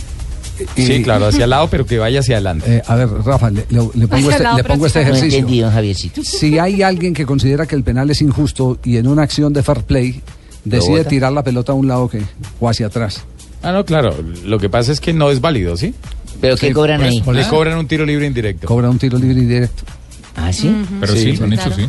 Sí, 0.77 1.03
claro, 1.03 1.27
hacia 1.27 1.44
el 1.44 1.51
lado, 1.51 1.68
pero 1.68 1.87
que 1.87 1.99
vaya 1.99 2.21
hacia 2.21 2.37
adelante. 2.37 2.77
Eh, 2.77 2.83
a 2.87 2.94
ver, 2.97 3.09
Rafa, 3.25 3.51
le, 3.51 3.64
le- 3.71 3.90
le 3.94 4.09
pongo 4.09 4.31
este, 4.31 4.42
lado, 4.42 4.57
le 4.59 4.64
pongo 4.64 4.87
este 4.87 5.03
ejercicio. 5.03 5.71
Javiercito. 5.71 6.23
Si 6.25 6.59
hay 6.59 6.83
alguien 6.83 7.14
que 7.14 7.25
considera 7.27 7.66
que 7.66 7.75
el 7.77 7.83
penal 7.85 8.11
es 8.11 8.21
injusto 8.23 8.79
y 8.85 8.97
en 8.97 9.07
una 9.07 9.23
acción 9.23 9.53
de 9.53 9.62
fair 9.62 9.83
play 9.83 10.21
decide 10.64 11.05
tirar 11.05 11.33
la 11.33 11.42
pelota 11.42 11.73
a 11.73 11.75
un 11.75 11.87
lado 11.88 12.09
que, 12.09 12.23
o 12.61 12.68
hacia 12.68 12.87
atrás. 12.87 13.23
Ah, 13.62 13.73
no, 13.73 13.85
claro, 13.85 14.14
lo 14.44 14.59
que 14.59 14.68
pasa 14.68 14.92
es 14.92 15.01
que 15.01 15.12
no 15.12 15.31
es 15.31 15.40
válido, 15.40 15.77
¿sí? 15.77 15.94
¿Pero 16.40 16.57
qué 16.57 16.73
cobran 16.73 17.03
ahí? 17.03 17.23
Le 17.33 17.42
Ah. 17.42 17.49
cobran 17.49 17.79
un 17.79 17.88
tiro 17.88 18.05
libre 18.07 18.27
indirecto. 18.27 18.66
Cobra 18.68 18.88
un 18.88 18.99
tiro 18.99 19.18
libre 19.18 19.40
indirecto. 19.40 19.83
¿Ah, 20.37 20.53
sí? 20.53 20.73
Pero 21.01 21.16
sí, 21.16 21.37
lo 21.37 21.44
han 21.47 21.53
hecho, 21.55 21.73
sí. 21.75 21.88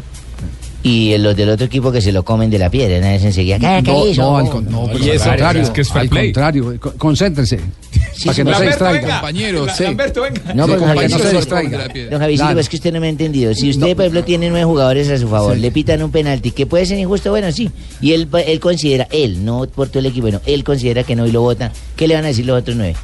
Y 0.81 1.17
los 1.17 1.35
del 1.35 1.49
otro 1.49 1.65
equipo 1.65 1.91
que 1.91 1.99
se 2.01 2.13
lo 2.13 2.23
comen 2.23 2.49
de 2.49 2.57
la 2.57 2.69
piedra, 2.69 3.01
¿no? 3.01 3.07
Es 3.07 3.21
enseguida. 3.23 3.59
¿Qué, 3.59 3.83
qué 3.83 3.91
No, 3.91 4.07
hizo? 4.07 4.21
no, 4.21 4.37
al, 4.37 4.49
con- 4.49 4.65
no, 4.65 4.71
No, 4.85 4.87
pues 4.91 5.05
y 5.05 5.09
al 5.11 5.19
contrario, 5.19 5.61
es 5.63 5.69
que 5.71 5.81
es 5.81 5.89
fair 5.89 6.01
al 6.03 6.09
play. 6.09 6.27
contrario, 6.31 6.71
eh, 6.71 6.79
co- 6.79 6.93
concéntrense 6.97 7.57
para 7.57 7.65
que 8.13 8.23
no 8.23 8.33
se 8.33 8.43
Lamberto, 8.43 8.65
distraigan. 8.65 9.01
venga. 9.01 9.15
Compañeros. 9.19 9.71
Sí. 9.77 9.83
Lamberto, 9.83 10.21
venga. 10.21 10.53
No, 10.53 10.63
Sí, 10.65 10.69
porque 10.71 10.85
para 10.85 10.93
que 10.93 10.99
Javier, 10.99 11.11
no 11.11 11.17
se 11.17 11.23
no 11.33 11.39
distraiga. 11.39 11.77
Don 11.79 12.19
Javiercito, 12.19 12.43
Claro. 12.45 12.59
es 12.61 12.69
que 12.69 12.75
usted 12.77 12.93
no 12.93 12.99
me 13.01 13.07
ha 13.07 13.09
entendido. 13.09 13.53
Si 13.53 13.69
usted, 13.69 13.93
por 13.95 14.05
ejemplo, 14.05 14.23
tiene 14.23 14.49
nueve 14.49 14.63
jugadores 14.65 15.09
a 15.09 15.17
su 15.17 15.27
favor, 15.27 15.57
le 15.57 15.71
pitan 15.71 16.01
un 16.01 16.11
penalti, 16.11 16.51
que 16.51 16.65
puede 16.65 16.85
ser 16.85 16.97
injusto, 16.97 17.29
bueno, 17.31 17.51
sí. 17.51 17.69
Y 17.99 18.13
él, 18.13 18.29
él 18.47 18.59
considera, 18.61 19.05
él, 19.11 19.43
no 19.43 19.67
por 19.67 19.89
todo 19.89 19.99
el 19.99 20.05
equipo, 20.05 20.23
bueno, 20.27 20.39
él 20.45 20.63
considera 20.63 21.03
que 21.03 21.13
no 21.15 21.27
y 21.27 21.31
lo 21.33 21.41
votan. 21.41 21.71
¿Qué 21.97 22.07
le 22.07 22.15
van 22.15 22.23
a 22.23 22.27
decir 22.29 22.45
los 22.45 22.57
otros 22.57 22.77
nueve? 22.77 22.95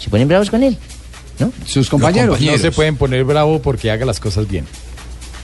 ¿Se 0.00 0.10
ponen 0.10 0.26
bravos 0.26 0.50
con 0.50 0.62
él? 0.64 0.76
¿No? 1.38 1.52
Sus 1.66 1.88
compañeros. 1.88 2.40
No 2.40 2.58
se 2.58 2.72
pueden 2.72 2.96
poner 2.96 3.22
bravo 3.24 3.60
porque 3.62 3.92
haga 3.92 4.04
las 4.06 4.18
cosas 4.18 4.48
bien. 4.48 4.64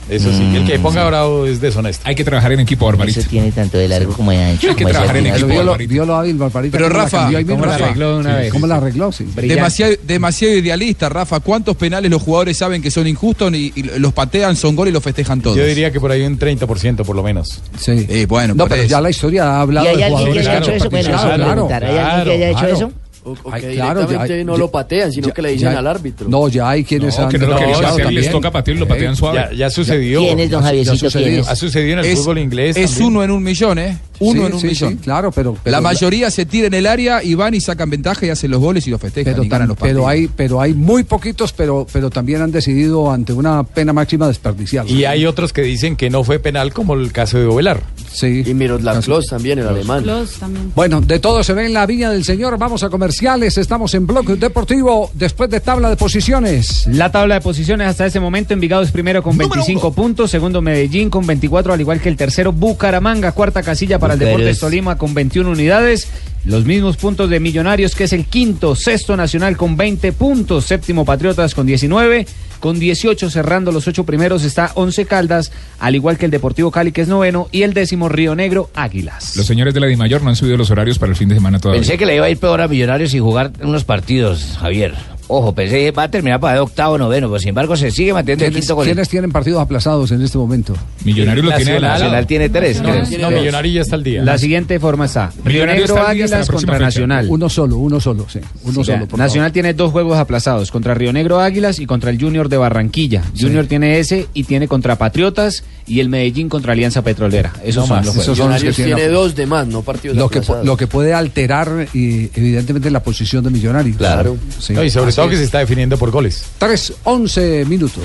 Eso 0.09 0.31
sí, 0.31 0.43
el 0.55 0.65
que 0.65 0.79
ponga 0.79 1.05
bravo 1.07 1.45
es 1.45 1.61
deshonesto. 1.61 2.03
Hay 2.07 2.15
que 2.15 2.23
trabajar 2.23 2.51
en 2.51 2.59
equipo, 2.59 2.85
Barbarita. 2.85 3.19
Eso 3.19 3.29
tiene 3.29 3.51
tanto 3.51 3.77
de 3.77 3.87
largo 3.87 4.13
como 4.13 4.31
de 4.31 4.43
ancho. 4.43 4.69
Hay 4.69 4.75
que 4.75 4.85
trabajar 4.85 5.17
en 5.17 5.27
equipo. 5.27 5.47
Vio 5.47 5.63
lo, 5.63 5.77
vio 5.77 6.05
lo 6.05 6.15
hábil, 6.15 6.35
Barbarita. 6.37 6.77
Pero 6.77 6.89
la 6.89 6.95
Rafa, 7.03 7.29
mismo, 7.29 7.53
¿cómo 7.53 7.65
la 7.65 7.75
arregló 7.75 8.13
de 8.15 8.19
una 8.19 8.29
Sí, 8.35 8.41
vez? 8.41 8.51
¿Cómo 8.51 8.67
la 8.67 8.75
arregló? 8.75 9.11
Sí. 9.11 9.25
Demasiado, 9.35 9.93
demasiado 10.03 10.55
idealista, 10.55 11.09
Rafa. 11.09 11.39
¿Cuántos 11.39 11.75
penales 11.77 12.11
los 12.11 12.21
jugadores 12.21 12.57
saben 12.57 12.81
que 12.81 12.91
son 12.91 13.07
injustos 13.07 13.53
y, 13.53 13.71
y 13.75 13.83
los 13.99 14.13
patean, 14.13 14.55
son 14.55 14.75
gol 14.75 14.87
y 14.87 14.91
los 14.91 15.03
festejan 15.03 15.41
todos? 15.41 15.55
Yo 15.57 15.65
diría 15.65 15.91
que 15.91 15.99
por 15.99 16.11
ahí 16.11 16.21
un 16.23 16.37
30% 16.37 17.03
por 17.03 17.15
lo 17.15 17.23
menos. 17.23 17.61
Sí. 17.79 18.05
Eh, 18.09 18.25
bueno, 18.27 18.53
No, 18.55 18.67
pero 18.67 18.81
eso. 18.81 18.89
ya 18.91 19.01
la 19.01 19.09
historia 19.09 19.45
ha 19.45 19.61
hablado 19.61 19.85
¿Y 19.85 19.89
hay 19.89 20.03
alguien 20.03 20.09
que 20.09 20.17
jugadores 20.17 20.47
haya 20.47 20.57
hecho 20.59 20.71
eso? 20.71 20.89
Bueno, 20.89 21.67
claro. 21.67 21.69
¿Hay 21.85 21.97
alguien 21.97 22.25
que 22.39 22.45
haya 22.45 22.49
hecho 22.51 22.67
eso? 22.67 22.91
O, 23.25 23.31
o 23.31 23.37
Ay, 23.53 23.61
que 23.61 23.73
claro, 23.75 24.01
ya- 24.11 24.43
no 24.43 24.53
ya- 24.53 24.59
lo 24.59 24.69
patean, 24.69 25.11
sino 25.11 25.27
ya- 25.29 25.33
que 25.33 25.41
le 25.41 25.51
dicen 25.51 25.71
ya- 25.71 25.79
al 25.79 25.87
árbitro. 25.87 26.27
No, 26.27 26.49
ya 26.49 26.69
hay 26.69 26.83
quienes 26.83 27.17
No, 27.17 27.23
han 27.23 27.29
que 27.31 27.37
no 27.39 27.55
hacer, 27.55 28.11
les 28.11 28.29
toca 28.29 28.51
patear 28.51 28.75
y 28.75 28.79
lo 28.81 28.87
patean 28.87 29.15
suave. 29.15 29.37
Ya, 29.51 29.53
ya 29.53 29.69
sucedió. 29.69 30.19
¿Quién 30.19 30.39
es, 30.41 30.49
don 30.51 30.61
Javiercito? 30.61 31.07
Ha 31.47 31.55
sucedido 31.55 31.93
en 31.93 31.99
el 31.99 32.05
Es- 32.05 32.19
fútbol 32.19 32.39
inglés. 32.39 32.75
Es 32.75 32.91
también. 32.91 33.07
uno 33.07 33.23
en 33.23 33.31
un 33.31 33.41
millón, 33.43 33.79
¿eh? 33.79 33.97
Uno 34.23 34.41
Sí, 34.41 34.45
en 34.47 34.53
un 34.53 34.59
sí, 34.59 34.67
millón. 34.67 34.91
sí, 34.93 34.97
claro, 34.97 35.31
pero, 35.31 35.57
pero 35.63 35.71
la 35.71 35.81
mayoría 35.81 36.29
se 36.31 36.45
tira 36.45 36.67
en 36.67 36.73
el 36.73 36.85
área 36.87 37.23
y 37.23 37.35
van 37.35 37.53
y 37.53 37.61
sacan 37.61 37.89
ventaja 37.89 38.25
y 38.25 38.29
hacen 38.29 38.51
los 38.51 38.59
goles 38.59 38.85
y 38.87 38.89
los 38.89 38.99
festejan 39.01 39.33
pero, 39.33 39.43
y 39.43 39.49
ganan 39.49 39.65
tam- 39.67 39.69
los 39.69 39.77
partidos. 39.77 39.99
pero 40.01 40.07
hay 40.07 40.27
pero 40.27 40.61
hay 40.61 40.73
muy 40.73 41.03
poquitos 41.03 41.53
pero 41.53 41.85
pero 41.91 42.09
también 42.09 42.41
han 42.41 42.51
decidido 42.51 43.11
ante 43.11 43.33
una 43.33 43.63
pena 43.63 43.93
máxima 43.93 44.27
desperdiciarla. 44.27 44.91
Y 44.91 45.05
hay 45.05 45.25
otros 45.25 45.53
que 45.53 45.61
dicen 45.61 45.95
que 45.95 46.09
no 46.09 46.23
fue 46.23 46.39
penal, 46.39 46.73
como 46.73 46.93
el 46.95 47.11
caso 47.11 47.37
de 47.37 47.45
Ovelar. 47.45 47.81
Sí. 48.11 48.43
Y 48.45 48.53
Miroslav 48.53 49.03
Klose 49.03 49.29
también, 49.29 49.59
el 49.59 49.67
alemán. 49.67 50.05
Los 50.05 50.33
también. 50.33 50.71
Bueno, 50.75 51.01
de 51.01 51.19
todo 51.19 51.43
se 51.43 51.53
ve 51.53 51.65
en 51.65 51.73
la 51.73 51.85
viña 51.85 52.11
del 52.11 52.23
señor. 52.23 52.57
Vamos 52.57 52.83
a 52.83 52.89
comercial. 52.89 53.03
comerciales. 53.03 53.57
Estamos 53.57 53.93
en 53.95 54.07
Bloque 54.07 54.35
Deportivo 54.35 55.11
después 55.13 55.49
de 55.49 55.59
tabla 55.59 55.89
de 55.89 55.97
posiciones. 55.97 56.87
La 56.87 57.11
tabla 57.11 57.35
de 57.35 57.41
posiciones 57.41 57.87
hasta 57.87 58.05
ese 58.05 58.19
momento, 58.19 58.53
Envigado 58.53 58.81
es 58.83 58.91
primero 58.91 59.21
con 59.21 59.37
25 59.37 59.93
puntos, 59.93 60.31
segundo 60.31 60.61
Medellín 60.61 61.09
con 61.09 61.25
24, 61.27 61.73
al 61.73 61.81
igual 61.81 61.99
que 61.99 62.07
el 62.09 62.15
tercero 62.15 62.51
Bucaramanga, 62.53 63.31
cuarta 63.33 63.61
casilla 63.61 63.99
para 63.99 64.12
el 64.13 64.19
Bucaros. 64.19 64.39
Deportes 64.39 64.59
Tolima 64.59 64.97
con 64.97 65.13
21 65.13 65.49
unidades. 65.49 66.07
Los 66.45 66.65
mismos 66.65 66.97
puntos 66.97 67.29
de 67.29 67.39
Millonarios, 67.39 67.95
que 67.95 68.03
es 68.03 68.11
el 68.11 68.25
quinto, 68.25 68.75
sexto 68.75 69.15
Nacional 69.15 69.55
con 69.55 69.77
20 69.77 70.11
puntos, 70.11 70.65
séptimo 70.65 71.05
Patriotas 71.05 71.55
con 71.55 71.65
19, 71.65 72.27
con 72.59 72.79
18 72.79 73.29
cerrando 73.29 73.71
los 73.71 73.87
ocho 73.87 74.03
primeros 74.03 74.43
está 74.43 74.71
11 74.75 75.05
Caldas, 75.05 75.53
al 75.79 75.95
igual 75.95 76.17
que 76.17 76.25
el 76.25 76.31
Deportivo 76.31 76.69
Cali, 76.69 76.91
que 76.91 76.99
es 76.99 77.07
noveno, 77.07 77.47
y 77.53 77.61
el 77.61 77.73
décimo 77.73 78.09
Río 78.09 78.35
Negro 78.35 78.69
Águilas. 78.73 79.37
Los 79.37 79.45
señores 79.45 79.73
de 79.73 79.79
la 79.79 79.87
Dimayor 79.87 80.21
no 80.21 80.29
han 80.29 80.35
subido 80.35 80.57
los 80.57 80.69
horarios 80.69 80.99
para 80.99 81.11
el 81.11 81.15
fin 81.15 81.29
de 81.29 81.35
semana 81.35 81.59
todavía. 81.59 81.81
Pensé 81.81 81.97
que 81.97 82.05
le 82.05 82.17
iba 82.17 82.25
a 82.25 82.29
ir 82.29 82.37
peor 82.37 82.59
a 82.59 82.67
Millonarios 82.67 83.13
y 83.13 83.19
jugar 83.19 83.53
unos 83.61 83.85
partidos, 83.85 84.57
Javier. 84.59 84.95
Ojo, 85.27 85.53
pensé 85.55 85.77
que 85.77 85.91
va 85.91 86.03
a 86.03 86.11
terminar 86.11 86.39
para 86.39 86.55
el 86.55 86.59
octavo 86.59 86.97
noveno, 86.97 87.27
pero 87.29 87.39
sin 87.39 87.49
embargo 87.49 87.75
se 87.77 87.91
sigue 87.91 88.13
manteniendo 88.13 88.45
el 88.45 88.51
¿Quiénes, 88.51 88.65
quinto 88.65 88.75
gol. 88.75 88.85
quiénes 88.85 89.09
tienen 89.09 89.31
partidos 89.31 89.61
aplazados 89.61 90.11
en 90.11 90.21
este 90.21 90.37
momento? 90.37 90.73
Millonarios 91.05 91.45
lo 91.45 91.51
tiene 91.55 91.71
Nacional. 91.71 91.91
Nacional 91.99 92.27
tiene 92.27 92.49
tres, 92.49 92.81
No, 92.81 92.89
creo. 92.89 93.19
no, 93.29 93.31
Millonario 93.37 93.71
ya 93.73 93.81
está 93.81 93.95
al 93.95 94.03
día. 94.03 94.21
La 94.23 94.37
siguiente 94.37 94.79
forma 94.79 95.05
está 95.05 95.31
Río 95.45 95.65
Negro 95.65 96.05
Águilas 96.05 96.49
contra 96.49 96.73
fecha. 96.73 96.85
Nacional. 96.85 97.27
Uno 97.29 97.49
solo, 97.49 97.77
uno 97.77 97.99
solo, 97.99 98.25
sí. 98.29 98.39
Uno 98.63 98.81
O 98.81 98.83
sea, 98.83 98.95
solo, 98.95 99.07
por 99.07 99.17
Nacional 99.19 99.51
tiene 99.51 99.73
dos 99.73 99.91
juegos 99.91 100.17
aplazados, 100.17 100.71
contra 100.71 100.93
Río 100.93 101.13
Negro 101.13 101.39
Águilas 101.39 101.79
y 101.79 101.85
contra 101.85 102.09
el 102.09 102.19
Junior 102.19 102.49
de 102.49 102.57
Barranquilla. 102.57 103.23
Junior 103.39 103.65
tiene 103.65 103.99
ese 103.99 104.27
y 104.33 104.43
tiene 104.43 104.67
contra 104.67 104.97
Patriotas 104.97 105.63
y 105.87 105.99
el 105.99 106.09
Medellín 106.09 106.49
contra 106.49 106.73
Alianza 106.73 107.01
Petrolera. 107.01 107.53
Esos 107.63 107.83
No 107.83 107.87
son 107.87 107.97
más, 107.97 108.05
los 108.05 108.15
esos 108.15 108.25
juegos. 108.25 108.37
son 108.37 108.51
los 108.51 108.63
que 108.63 108.71
tienen 108.73 108.95
tiene 108.95 109.09
dos 109.11 109.35
de 109.35 109.45
más, 109.45 109.67
no 109.67 109.81
partidos 109.81 110.15
Lo 110.17 110.29
que, 110.29 110.39
aplazados. 110.39 110.65
lo 110.65 110.77
que 110.77 110.87
puede 110.87 111.13
alterar, 111.13 111.87
y, 111.93 112.29
evidentemente, 112.35 112.89
la 112.91 113.01
posición 113.03 113.43
de 113.43 113.49
Millonarios. 113.49 113.97
Claro. 113.97 114.37
Sí. 114.59 114.73
No, 114.73 114.83
y 114.83 114.89
sobre 114.89 115.12
Así 115.13 115.21
todo 115.21 115.29
que 115.29 115.37
se 115.37 115.43
está 115.43 115.59
definiendo 115.59 115.97
por 115.97 116.11
goles. 116.11 116.43
3, 116.57 116.93
11 117.03 117.65
minutos. 117.65 118.03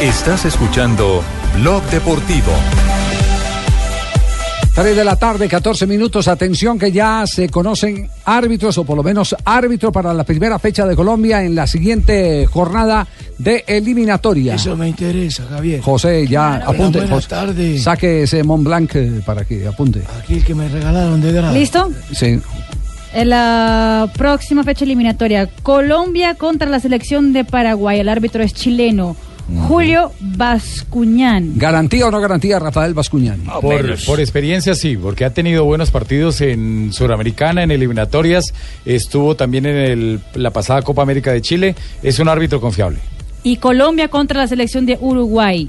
Estás 0.00 0.44
escuchando 0.44 1.22
Blog 1.56 1.82
Deportivo. 1.90 2.52
3 4.74 4.96
de 4.96 5.04
la 5.04 5.14
tarde, 5.14 5.46
14 5.48 5.86
minutos. 5.86 6.26
Atención 6.26 6.78
que 6.80 6.90
ya 6.90 7.24
se 7.28 7.48
conocen 7.48 8.10
árbitros, 8.24 8.76
o 8.76 8.84
por 8.84 8.96
lo 8.96 9.04
menos 9.04 9.34
árbitro 9.44 9.92
para 9.92 10.12
la 10.12 10.24
primera 10.24 10.58
fecha 10.58 10.84
de 10.84 10.96
Colombia 10.96 11.44
en 11.44 11.54
la 11.54 11.66
siguiente 11.68 12.44
jornada 12.46 13.06
de 13.38 13.62
eliminatoria. 13.68 14.56
Eso 14.56 14.76
me 14.76 14.88
interesa, 14.88 15.44
Javier. 15.48 15.80
José, 15.80 16.26
ya 16.26 16.56
Claro. 16.56 16.70
apunte. 16.72 16.98
Buenas 16.98 17.14
José, 17.16 17.28
tardes. 17.28 17.82
Saque 17.84 18.24
ese 18.24 18.42
Mont 18.42 18.64
Blanc 18.64 18.90
eh, 18.96 19.20
para 19.24 19.44
que 19.44 19.64
apunte. 19.64 20.02
Aquí 20.20 20.34
el 20.34 20.44
que 20.44 20.54
me 20.56 20.68
regalaron 20.68 21.20
de 21.20 21.32
grado. 21.32 21.54
¿Listo? 21.54 21.90
Sí. 22.12 22.40
En 23.14 23.28
la 23.30 24.10
próxima 24.16 24.64
fecha 24.64 24.84
eliminatoria, 24.84 25.48
Colombia 25.62 26.34
contra 26.34 26.68
la 26.68 26.80
selección 26.80 27.32
de 27.32 27.44
Paraguay. 27.44 28.00
El 28.00 28.08
árbitro 28.08 28.42
es 28.42 28.52
chileno, 28.52 29.16
Julio 29.68 30.10
Bascuñán. 30.20 31.52
¿Garantía 31.56 32.06
o 32.08 32.10
no 32.10 32.20
garantía 32.20 32.58
Rafael 32.58 32.92
Bascuñán? 32.94 33.40
Por, 33.60 34.04
por 34.04 34.18
experiencia 34.20 34.74
sí, 34.74 34.96
porque 34.96 35.24
ha 35.24 35.30
tenido 35.30 35.64
buenos 35.64 35.90
partidos 35.92 36.40
en 36.40 36.92
Suramericana, 36.92 37.62
en 37.62 37.70
eliminatorias, 37.70 38.46
estuvo 38.84 39.36
también 39.36 39.66
en 39.66 39.76
el- 39.76 40.20
la 40.34 40.50
pasada 40.50 40.82
Copa 40.82 41.02
América 41.02 41.30
de 41.32 41.40
Chile, 41.40 41.76
es 42.02 42.18
un 42.18 42.28
árbitro 42.28 42.60
confiable. 42.60 42.98
Y 43.44 43.58
Colombia 43.58 44.08
contra 44.08 44.40
la 44.40 44.48
selección 44.48 44.86
de 44.86 44.96
Uruguay. 45.00 45.68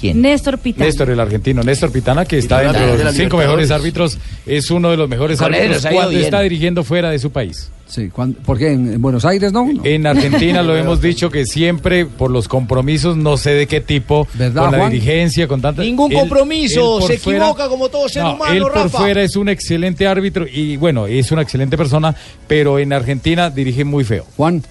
¿Quién? 0.00 0.20
Néstor 0.20 0.58
Pitana. 0.58 0.84
Néstor, 0.86 1.10
el 1.10 1.20
argentino, 1.20 1.62
Néstor 1.62 1.90
Pitana, 1.90 2.24
que 2.26 2.38
está 2.38 2.60
dentro 2.60 2.96
de 2.96 3.04
los 3.04 3.14
cinco 3.14 3.38
mejores 3.38 3.70
árbitros, 3.70 4.18
es 4.44 4.70
uno 4.70 4.90
de 4.90 4.96
los 4.96 5.08
mejores 5.08 5.38
Con 5.38 5.54
árbitros 5.54 5.86
cuando 5.90 6.18
está 6.18 6.40
dirigiendo 6.42 6.84
fuera 6.84 7.10
de 7.10 7.18
su 7.18 7.30
país. 7.30 7.70
Sí, 7.88 8.08
¿cuándo- 8.08 8.36
¿por 8.40 8.58
qué? 8.58 8.72
¿En, 8.72 8.92
en 8.94 9.00
Buenos 9.00 9.24
Aires 9.24 9.52
no? 9.52 9.64
No. 9.72 9.80
En 9.84 10.06
Argentina 10.08 10.60
lo 10.62 10.76
hemos 10.78 11.00
dicho 11.00 11.30
que 11.30 11.46
siempre 11.46 12.04
por 12.04 12.32
los 12.32 12.48
compromisos, 12.48 13.16
no 13.16 13.36
sé 13.36 13.50
de 13.54 13.66
qué 13.68 13.80
tipo, 13.80 14.26
¿Verdad, 14.34 14.62
con 14.64 14.72
la 14.72 14.78
Juan? 14.78 14.90
dirigencia, 14.90 15.46
con 15.46 15.60
tanta... 15.62 15.82
Ningún 15.82 16.10
él- 16.10 16.18
compromiso, 16.18 16.98
él 16.98 17.06
se 17.06 17.18
fuera- 17.18 17.38
equivoca 17.44 17.68
como 17.68 17.88
todo 17.88 18.08
ser 18.08 18.24
No, 18.24 18.34
humano, 18.34 18.52
él 18.54 18.62
por 18.62 18.74
Rafa. 18.74 18.98
fuera 18.98 19.22
es 19.22 19.36
un 19.36 19.48
excelente 19.48 20.06
árbitro 20.06 20.46
y 20.52 20.76
bueno, 20.76 21.06
es 21.06 21.30
una 21.30 21.42
excelente 21.42 21.76
persona, 21.76 22.14
pero 22.48 22.78
en 22.80 22.92
Argentina 22.92 23.50
dirige 23.50 23.84
muy 23.84 24.02
feo. 24.04 24.26
Juan. 24.36 24.62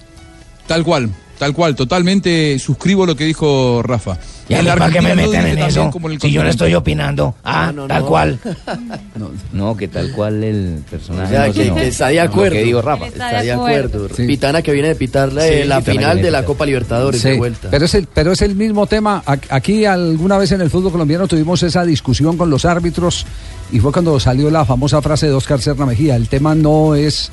Tal 0.66 0.84
cual, 0.84 1.08
tal 1.38 1.52
cual, 1.52 1.74
totalmente 1.74 2.58
suscribo 2.58 3.06
lo 3.06 3.14
que 3.16 3.24
dijo 3.24 3.82
Rafa. 3.82 4.18
Ya, 4.48 4.60
En 4.60 4.66
la 4.66 4.76
¿para 4.76 4.92
qué 4.92 5.00
me 5.00 5.14
meten 5.14 5.44
en 5.46 5.58
eso? 5.58 5.90
como 5.90 6.06
en 6.08 6.14
el 6.14 6.20
Si 6.20 6.30
yo 6.30 6.42
no 6.44 6.48
estoy 6.48 6.72
opinando. 6.74 7.34
Ah, 7.42 7.72
No, 7.74 7.82
no, 7.82 7.88
tal 7.88 8.02
no. 8.02 8.08
cual. 8.08 8.38
No, 9.52 9.76
que 9.76 9.88
tal 9.88 10.12
cual 10.12 10.44
el 10.44 10.82
personaje. 10.88 11.26
O 11.26 11.52
sea, 11.52 11.64
no, 11.66 11.74
que, 11.74 11.86
está 11.88 12.08
de 12.08 12.14
lo 12.16 12.22
acuerdo. 12.22 12.56
que 12.56 12.62
digo 12.64 12.82
Rafa. 12.82 13.06
Está 13.06 13.42
de 13.42 13.52
acuerdo. 13.52 14.08
Sí. 14.14 14.26
Pitana 14.26 14.62
que 14.62 14.72
viene 14.72 14.88
de 14.88 14.94
pitar 14.94 15.32
la, 15.32 15.42
Sí, 15.48 15.64
la 15.64 15.80
final 15.82 16.20
de 16.22 16.30
la. 16.30 16.44
Copa 16.44 16.64
Libertadores 16.66 17.20
Sí, 17.22 17.30
de 17.30 17.38
vuelta. 17.38 17.68
pero 17.70 17.86
es 17.86 17.94
el 17.94 18.06
pero 18.12 18.32
es 18.32 18.42
el 18.42 18.54
mismo 18.54 18.86
tema. 18.86 19.22
A- 19.26 19.36
Aquí 19.50 19.84
alguna 19.84 20.38
vez 20.38 20.52
en 20.52 20.60
el 20.60 20.70
fútbol 20.70 20.92
colombiano 20.92 21.26
tuvimos 21.26 21.62
esa 21.62 21.84
discusión 21.84 22.36
con 22.36 22.48
los 22.50 22.64
árbitros 22.64 23.26
y 23.72 23.80
fue 23.80 23.90
cuando 23.90 24.20
salió 24.20 24.48
la 24.50 24.64
famosa 24.64 25.02
frase 25.02 25.26
de 25.26 25.32
Oscar 25.32 25.60
Serna 25.60 25.86
Mejía. 25.86 26.14
El 26.14 26.28
tema 26.28 26.54
no 26.54 26.94
es 26.94 27.30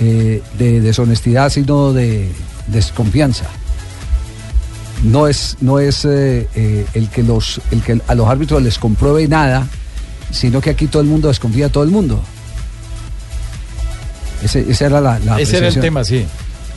eh, 0.00 0.40
de 0.58 0.80
deshonestidad, 0.80 1.50
sino 1.50 1.92
de 1.92 2.28
desconfianza. 2.66 3.46
No 5.02 5.28
es 5.28 5.56
no 5.60 5.80
es 5.80 6.04
eh, 6.04 6.48
eh, 6.54 6.86
el 6.94 7.08
que 7.08 7.22
los 7.22 7.60
el 7.70 7.82
que 7.82 8.00
a 8.06 8.14
los 8.14 8.28
árbitros 8.28 8.62
les 8.62 8.78
compruebe 8.78 9.26
nada, 9.28 9.66
sino 10.30 10.60
que 10.60 10.70
aquí 10.70 10.86
todo 10.86 11.02
el 11.02 11.08
mundo 11.08 11.28
desconfía 11.28 11.66
de 11.66 11.70
todo 11.70 11.84
el 11.84 11.90
mundo. 11.90 12.22
Ese, 14.42 14.66
era 14.84 15.00
la, 15.00 15.18
la 15.20 15.40
Ese 15.40 15.56
era 15.56 15.68
el 15.68 15.80
tema, 15.80 16.04
sí. 16.04 16.26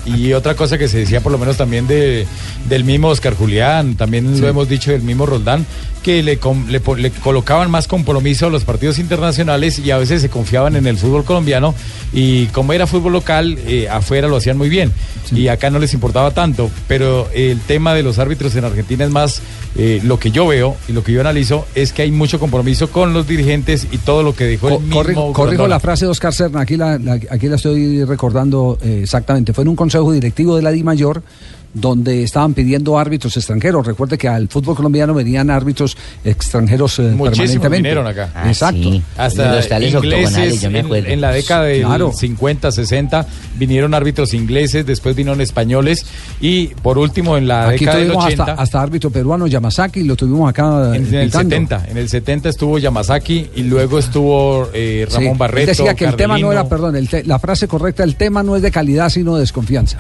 Y 0.06 0.32
otra 0.32 0.56
cosa 0.56 0.78
que 0.78 0.88
se 0.88 1.00
decía 1.00 1.20
por 1.20 1.34
lo 1.34 1.38
menos 1.38 1.58
también 1.58 1.86
de, 1.86 2.26
del 2.70 2.86
mismo 2.86 3.10
Oscar 3.10 3.36
Julián, 3.36 3.96
también 3.96 4.40
lo 4.40 4.48
hemos 4.48 4.70
dicho 4.70 4.92
del 4.92 5.02
mismo 5.02 5.26
Roldán, 5.26 5.66
que 6.08 6.24
le, 6.24 6.38
com- 6.38 6.68
le, 6.70 6.82
le 7.00 7.12
colocaban 7.12 7.70
más 7.70 7.86
compromiso 7.86 8.48
a 8.48 8.50
los 8.50 8.64
partidos 8.64 8.98
internacionales 8.98 9.78
y 9.78 9.92
a 9.92 9.98
veces 9.98 10.22
se 10.22 10.30
confiaban 10.30 10.78
en 10.78 10.88
el 10.88 10.96
fútbol 10.98 11.26
colombiano 11.26 11.76
y 12.14 12.46
como 12.48 12.72
era 12.72 12.88
fútbol 12.88 13.12
local, 13.12 13.58
eh, 13.68 13.90
afuera 13.90 14.30
lo 14.30 14.38
hacían 14.38 14.58
muy 14.58 14.70
bien 14.70 14.94
y 15.34 15.50
acá 15.50 15.70
no 15.70 15.80
les 15.80 15.94
importaba 15.94 16.32
tanto, 16.32 16.72
pero 16.88 17.28
el 17.34 17.60
tema 17.60 17.94
de 17.94 18.04
los 18.04 18.20
árbitros 18.20 18.56
en 18.56 18.64
Argentina 18.64 19.04
es 19.04 19.12
más, 19.12 19.42
eh, 19.76 20.00
lo 20.06 20.18
que 20.18 20.32
yo 20.32 20.48
veo 20.48 20.78
y 20.88 20.94
lo 20.94 21.04
que 21.04 21.12
yo 21.12 21.20
analizo 21.20 21.68
es 21.76 21.92
que 21.92 22.04
hay 22.04 22.12
mucho 22.12 22.40
compromiso 22.40 22.90
con 22.90 23.12
los 23.14 23.28
dirigentes 23.28 23.86
y 23.92 23.98
todo 23.98 24.24
lo 24.24 24.34
que 24.34 24.46
dijo 24.48 24.70
el 24.70 24.76
Co- 24.76 24.80
mismo 25.10 25.34
corrijo, 25.34 25.68
la 25.68 25.82
frase 25.82 26.06
de 26.06 26.12
Oscar 26.12 26.34
Serna, 26.34 26.62
aquí 26.62 26.78
la, 26.78 26.98
la- 26.98 27.20
aquí 27.30 27.48
la 27.50 27.58
estoy 27.58 28.06
recordando 28.06 28.78
eh, 28.82 29.02
exactamente. 29.04 29.52
Fue 29.52 29.64
en 29.64 29.68
un 29.68 29.76
consejo 29.76 30.10
directivo 30.14 30.56
de 30.56 30.62
la 30.62 30.72
Di 30.72 30.84
Mayor 30.84 31.22
donde 31.80 32.24
estaban 32.24 32.54
pidiendo 32.54 32.98
árbitros 32.98 33.36
extranjeros. 33.38 33.86
Recuerde 33.86 34.18
que 34.18 34.28
al 34.28 34.48
fútbol 34.48 34.76
colombiano 34.76 35.14
venían 35.14 35.50
árbitros 35.50 35.96
extranjeros 36.24 37.00
eh, 37.00 37.04
permanentemente. 37.04 37.78
vinieron 37.78 38.08
acá. 38.08 38.32
Ah, 38.36 38.48
Exacto. 38.48 38.82
sí. 38.82 39.02
Hasta 39.18 39.56
Los 39.56 39.68
tales 39.68 39.94
ingleses 39.94 40.62
yo 40.62 40.72
me 40.72 40.80
en, 40.80 40.86
acuerdo. 40.86 41.08
en 41.10 41.22
la 41.22 41.32
década 41.32 41.64
del 41.64 41.84
Claro. 41.86 42.12
50, 42.14 42.72
60 42.72 43.26
vinieron 43.58 43.94
árbitros 43.94 44.34
ingleses, 44.34 44.86
después 44.86 45.16
vinieron 45.16 45.42
españoles 45.42 46.06
y 46.42 46.68
por 46.68 46.98
último 46.98 47.38
en 47.38 47.48
la 47.48 47.70
Aquí 47.70 47.80
década 47.86 47.98
del 48.00 48.08
tuvimos 48.08 48.26
80 48.26 48.44
hasta, 48.44 48.62
hasta 48.62 48.82
árbitro 48.82 49.10
peruano 49.10 49.48
Yamasaki, 49.48 50.04
lo 50.04 50.16
tuvimos 50.16 50.50
acá 50.50 50.96
en, 50.96 51.14
eh, 51.14 51.22
el 51.24 51.28
pitando. 51.28 51.50
70, 51.56 51.86
en 51.90 51.98
el 51.98 52.10
70 52.10 52.50
estuvo 52.50 52.78
Yamazaki 52.80 53.48
y 53.56 53.64
luego 53.64 54.00
estuvo 54.00 54.70
eh, 54.74 55.06
Sí. 55.10 55.14
Ramón 55.16 55.32
Él 55.34 55.38
Barreto. 55.38 55.68
decía 55.68 55.94
que 55.94 56.06
el 56.06 56.16
tema 56.16 56.38
no 56.38 56.52
era, 56.52 56.68
perdón, 56.68 56.96
el 56.96 57.08
te- 57.08 57.24
la 57.24 57.40
frase 57.40 57.68
correcta, 57.68 58.04
el 58.04 58.16
tema 58.16 58.44
no 58.44 58.56
es 58.56 58.62
de 58.62 58.72
calidad, 58.72 59.10
sino 59.10 59.36
de 59.36 59.42
desconfianza. 59.42 60.00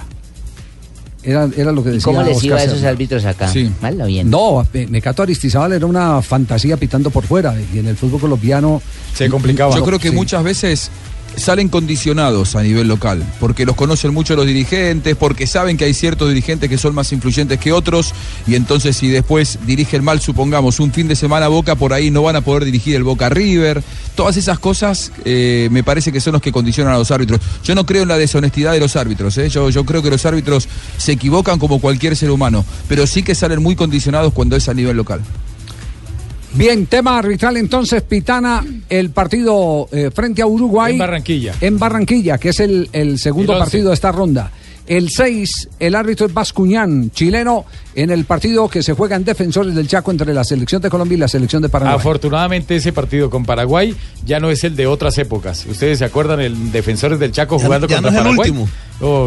Era, 1.27 1.49
era 1.57 1.73
lo 1.73 1.83
que 1.83 1.89
¿Y 1.89 1.93
decía 1.93 2.05
cómo 2.05 2.21
les 2.23 2.37
Oscar 2.37 2.45
iba 2.47 2.57
a 2.57 2.63
esos 2.63 2.83
árbitros 2.83 3.25
acá? 3.25 3.49
Sí. 3.49 3.69
Mal 3.81 3.99
o 4.01 4.05
bien. 4.05 4.29
No, 4.29 4.65
Me- 4.73 4.87
Mecato 4.87 5.23
Aristizábal 5.23 5.73
era 5.73 5.85
una 5.85 6.21
fantasía 6.21 6.77
pitando 6.77 7.09
por 7.09 7.25
fuera 7.25 7.53
y 7.73 7.79
en 7.79 7.87
el 7.87 7.97
fútbol 7.97 8.21
colombiano 8.21 8.81
se 9.13 9.29
complicaba. 9.29 9.75
Yo 9.75 9.83
creo 9.83 9.99
que 9.99 10.09
Sí. 10.11 10.15
muchas 10.15 10.41
veces 10.43 10.89
salen 11.37 11.69
condicionados 11.69 12.55
a 12.55 12.63
nivel 12.63 12.87
local, 12.87 13.23
porque 13.39 13.65
los 13.65 13.75
conocen 13.75 14.13
mucho 14.13 14.35
los 14.35 14.45
dirigentes, 14.45 15.15
porque 15.15 15.47
saben 15.47 15.77
que 15.77 15.85
hay 15.85 15.93
ciertos 15.93 16.29
dirigentes 16.29 16.69
que 16.69 16.77
son 16.77 16.93
más 16.93 17.11
influyentes 17.13 17.59
que 17.59 17.71
otros, 17.71 18.13
y 18.45 18.55
entonces 18.55 18.97
si 18.97 19.07
después 19.07 19.59
dirigen 19.65 20.03
mal, 20.03 20.19
supongamos, 20.19 20.79
un 20.79 20.91
fin 20.91 21.07
de 21.07 21.15
semana 21.15 21.47
Boca, 21.47 21.75
por 21.75 21.93
ahí 21.93 22.11
no 22.11 22.23
van 22.23 22.35
a 22.35 22.41
poder 22.41 22.65
dirigir 22.65 22.95
el 22.95 23.03
Boca 23.03 23.29
River. 23.29 23.83
Todas 24.15 24.37
esas 24.37 24.59
cosas 24.59 25.11
eh, 25.25 25.69
me 25.71 25.83
parece 25.83 26.11
que 26.11 26.19
son 26.19 26.33
los 26.33 26.41
que 26.41 26.51
condicionan 26.51 26.93
a 26.93 26.97
los 26.97 27.11
árbitros. 27.11 27.39
Yo 27.63 27.75
no 27.75 27.85
creo 27.85 28.03
en 28.03 28.09
la 28.09 28.17
deshonestidad 28.17 28.73
de 28.73 28.79
los 28.79 28.95
árbitros, 28.95 29.37
¿eh? 29.37 29.49
yo, 29.49 29.69
yo 29.69 29.85
creo 29.85 30.01
que 30.01 30.09
los 30.09 30.25
árbitros 30.25 30.67
se 30.97 31.13
equivocan 31.13 31.59
como 31.59 31.79
cualquier 31.79 32.15
ser 32.15 32.31
humano, 32.31 32.65
pero 32.87 33.07
sí 33.07 33.23
que 33.23 33.35
salen 33.35 33.61
muy 33.61 33.75
condicionados 33.75 34.33
cuando 34.33 34.55
es 34.55 34.67
a 34.69 34.73
nivel 34.73 34.97
local. 34.97 35.21
Bien, 36.53 36.85
tema 36.87 37.17
arbitral 37.17 37.57
entonces, 37.57 38.01
Pitana, 38.03 38.65
el 38.89 39.09
partido 39.11 39.87
eh, 39.91 40.09
frente 40.13 40.41
a 40.41 40.47
Uruguay. 40.47 40.93
En 40.93 40.99
Barranquilla. 40.99 41.53
En 41.61 41.77
Barranquilla, 41.77 42.37
que 42.37 42.49
es 42.49 42.59
el, 42.59 42.89
el 42.93 43.19
segundo 43.19 43.57
partido 43.57 43.89
de 43.89 43.93
esta 43.93 44.11
ronda. 44.11 44.51
El 44.87 45.09
6, 45.09 45.69
el 45.79 45.95
árbitro 45.95 46.25
es 46.27 46.33
Bascuñán, 46.33 47.11
chileno, 47.11 47.65
en 47.93 48.09
el 48.09 48.23
partido 48.23 48.69
que 48.69 48.81
se 48.81 48.93
juega 48.93 49.17
en 49.17 49.25
Defensores 49.25 49.75
del 49.75 49.87
Chaco 49.87 50.11
entre 50.11 50.33
la 50.33 50.45
selección 50.45 50.81
de 50.81 50.89
Colombia 50.89 51.15
y 51.15 51.19
la 51.19 51.27
selección 51.27 51.61
de 51.61 51.67
Paraguay. 51.67 51.95
Afortunadamente 51.95 52.75
ese 52.77 52.93
partido 52.93 53.29
con 53.29 53.43
Paraguay 53.45 53.93
ya 54.25 54.39
no 54.39 54.49
es 54.49 54.63
el 54.63 54.77
de 54.77 54.87
otras 54.87 55.17
épocas. 55.17 55.65
Ustedes 55.65 55.99
se 55.99 56.05
acuerdan 56.05 56.39
el 56.39 56.71
Defensores 56.71 57.19
del 57.19 57.33
Chaco 57.33 57.57
Ya- 57.57 57.65
jugando 57.65 57.87
ya 57.87 57.95
contra 57.97 58.11
no 58.11 58.17
es 58.17 58.21
el 58.21 58.35
Paraguay. 58.37 58.49
último. 58.49 58.69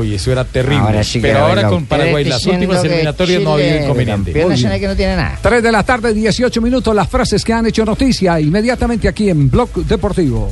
Uy, 0.01 0.15
eso 0.15 0.33
era 0.33 0.45
terrible. 0.45 0.79
Ahora 0.83 1.05
sí 1.05 1.21
que 1.21 1.29
Pero 1.29 1.41
ahora 1.41 1.69
con 1.69 1.85
Paraguay, 1.85 2.25
las 2.25 2.45
últimas 2.47 2.83
eliminatorias 2.83 3.43
no 3.43 3.51
ha 3.51 3.55
habido 3.55 3.77
inconveniente. 3.85 4.33
que 4.33 4.87
no 4.89 4.97
tiene 4.97 5.17
nada. 5.17 5.39
3 5.43 5.63
de 5.63 5.71
la 5.73 5.83
tarde, 5.83 6.15
18 6.15 6.61
minutos, 6.63 6.95
las 6.95 7.09
frases 7.09 7.45
que 7.45 7.53
han 7.53 7.67
hecho 7.67 7.85
noticia 7.85 8.41
inmediatamente 8.41 9.09
aquí 9.09 9.29
en 9.29 9.51
Blog 9.51 9.69
Deportivo. 9.87 10.51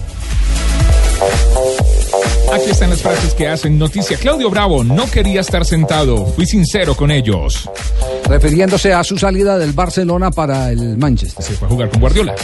Aquí 2.53 2.71
están 2.71 2.91
las 2.91 3.03
frases 3.03 3.35
que 3.35 3.47
hacen 3.47 3.79
noticia. 3.79 4.17
Claudio 4.17 4.51
Bravo 4.51 4.83
no 4.83 5.09
quería 5.11 5.41
estar 5.41 5.65
sentado. 5.65 6.27
Fui 6.27 6.47
sincero 6.47 6.95
con 6.95 7.11
ellos. 7.11 7.69
Refiriéndose 8.27 8.93
a 8.93 9.05
su 9.05 9.19
salida 9.19 9.59
del 9.59 9.73
Barcelona 9.73 10.31
para 10.31 10.71
el 10.71 10.97
Manchester. 10.97 11.45
Se 11.45 11.53
fue 11.55 11.69
a 11.69 11.71
jugar 11.71 11.91
con 11.91 12.01
Guardiola. 12.01 12.35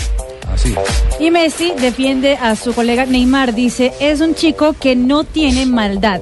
Así 0.53 0.73
es. 0.75 1.21
Y 1.21 1.31
Messi 1.31 1.73
defiende 1.81 2.37
a 2.37 2.55
su 2.55 2.75
colega 2.75 3.07
Neymar. 3.07 3.55
Dice, 3.55 3.93
es 3.99 4.21
un 4.21 4.35
chico 4.35 4.75
que 4.79 4.95
no 4.95 5.25
tiene 5.25 5.65
maldad. 5.67 6.21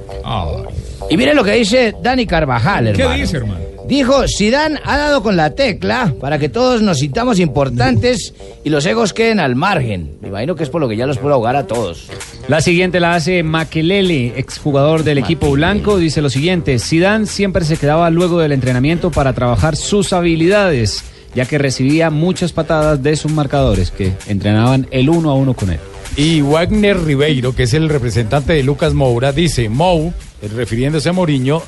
Y 1.10 1.16
mire 1.16 1.34
lo 1.34 1.42
que 1.44 1.52
dice 1.52 1.94
Dani 2.00 2.24
Carvajal, 2.26 2.92
¿Qué 2.94 3.02
hermano. 3.02 3.20
dice, 3.20 3.36
hermano? 3.38 3.60
Dijo, 3.86 4.24
Zidane 4.28 4.80
ha 4.84 4.96
dado 4.96 5.22
con 5.22 5.36
la 5.36 5.54
tecla 5.54 6.14
para 6.20 6.38
que 6.38 6.48
todos 6.48 6.82
nos 6.82 6.98
sintamos 6.98 7.38
importantes 7.38 8.32
y 8.64 8.70
los 8.70 8.86
egos 8.86 9.12
queden 9.12 9.40
al 9.40 9.56
margen. 9.56 10.16
Me 10.20 10.28
imagino 10.28 10.54
que 10.54 10.62
es 10.62 10.70
por 10.70 10.80
lo 10.80 10.88
que 10.88 10.96
ya 10.96 11.06
los 11.06 11.18
puedo 11.18 11.34
ahogar 11.34 11.56
a 11.56 11.66
todos. 11.66 12.08
La 12.48 12.60
siguiente 12.60 13.00
la 13.00 13.14
hace 13.14 13.42
Makelele, 13.42 14.34
exjugador 14.36 15.04
del 15.04 15.18
equipo 15.18 15.50
blanco. 15.50 15.98
Dice 15.98 16.22
lo 16.22 16.30
siguiente: 16.30 16.78
Zidane 16.78 17.26
siempre 17.26 17.64
se 17.64 17.76
quedaba 17.76 18.10
luego 18.10 18.40
del 18.40 18.52
entrenamiento 18.52 19.10
para 19.10 19.32
trabajar 19.32 19.76
sus 19.76 20.12
habilidades, 20.12 21.04
ya 21.34 21.44
que 21.44 21.58
recibía 21.58 22.10
muchas 22.10 22.52
patadas 22.52 23.02
de 23.02 23.16
sus 23.16 23.32
marcadores 23.32 23.90
que 23.90 24.12
entrenaban 24.26 24.86
el 24.90 25.10
uno 25.10 25.30
a 25.30 25.34
uno 25.34 25.54
con 25.54 25.70
él. 25.70 25.80
Y 26.16 26.42
Wagner 26.42 27.02
Ribeiro, 27.02 27.54
que 27.54 27.62
es 27.62 27.74
el 27.74 27.88
representante 27.88 28.52
de 28.52 28.62
Lucas 28.62 28.92
Moura, 28.92 29.32
dice, 29.32 29.68
Mou, 29.68 30.12
refiriéndose 30.54 31.08
a 31.08 31.12
Mourinho, 31.12 31.62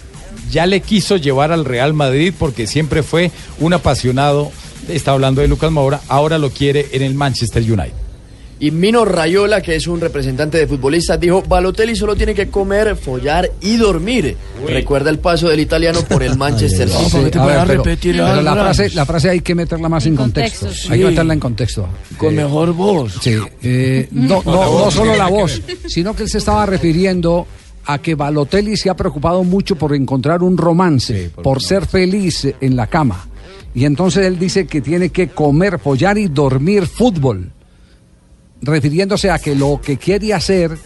ya 0.50 0.66
le 0.66 0.80
quiso 0.80 1.16
llevar 1.16 1.52
al 1.52 1.64
Real 1.64 1.94
Madrid 1.94 2.32
porque 2.38 2.66
siempre 2.66 3.02
fue 3.02 3.30
un 3.60 3.72
apasionado, 3.72 4.50
está 4.88 5.12
hablando 5.12 5.40
de 5.40 5.48
Lucas 5.48 5.70
Moura, 5.70 6.00
ahora 6.08 6.38
lo 6.38 6.50
quiere 6.50 6.88
en 6.92 7.02
el 7.02 7.14
Manchester 7.14 7.62
United. 7.62 8.04
Y 8.60 8.70
Mino 8.70 9.04
Rayola, 9.04 9.60
que 9.60 9.74
es 9.74 9.86
un 9.88 10.00
representante 10.00 10.58
de 10.58 10.66
futbolistas, 10.66 11.18
dijo, 11.18 11.42
Balotelli 11.42 11.96
solo 11.96 12.14
tiene 12.14 12.34
que 12.34 12.48
comer, 12.48 12.96
follar 12.96 13.50
y 13.60 13.76
dormir. 13.76 14.36
Recuerda 14.66 15.10
el 15.10 15.18
paso 15.18 15.48
del 15.48 15.58
italiano 15.58 16.00
por 16.02 16.22
el 16.22 16.34
Manchester 16.38 16.88
City. 16.88 17.10
Sí, 17.10 17.18
pero, 17.32 18.42
la, 18.42 18.54
frase, 18.54 18.90
la 18.94 19.04
frase 19.04 19.30
hay 19.30 19.40
que 19.40 19.54
meterla 19.56 19.88
más 19.88 20.06
en, 20.06 20.14
contexto. 20.14 20.66
contexto, 20.66 20.92
Hay 20.92 21.00
que 21.00 21.06
meterla 21.06 21.34
en 21.34 21.40
contexto. 21.40 21.88
Con 22.16 22.32
Eh, 22.32 22.36
mejor 22.36 22.72
voz. 22.72 23.18
Sí, 23.20 23.36
eh, 23.62 24.08
no, 24.12 24.40
no, 24.44 24.90
solo 24.90 25.16
la 25.16 25.26
voz, 25.26 25.60
sino 25.88 26.14
que 26.14 26.22
él 26.22 26.30
se 26.30 26.38
estaba 26.38 26.64
refiriendo 26.64 27.46
a 27.86 27.98
que 27.98 28.14
Balotelli 28.14 28.76
se 28.76 28.90
ha 28.90 28.94
preocupado 28.96 29.44
mucho 29.44 29.76
por 29.76 29.94
encontrar 29.94 30.42
un 30.42 30.56
romance, 30.56 31.30
por 31.42 31.62
ser 31.62 31.86
feliz 31.86 32.46
en 32.60 32.76
la 32.76 32.86
cama. 32.86 33.26
Y 33.74 33.84
entonces 33.84 34.24
él 34.26 34.38
dice 34.38 34.66
que 34.66 34.80
tiene 34.80 35.10
que 35.10 35.28
comer, 35.28 35.78
follar 35.78 36.16
y 36.16 36.28
dormir 36.28 36.86
fútbol, 36.86 37.50
refiriéndose 38.62 39.30
a 39.30 39.38
que 39.38 39.54
lo 39.54 39.80
que 39.82 39.96
quiere 39.96 40.32
hacer 40.32 40.76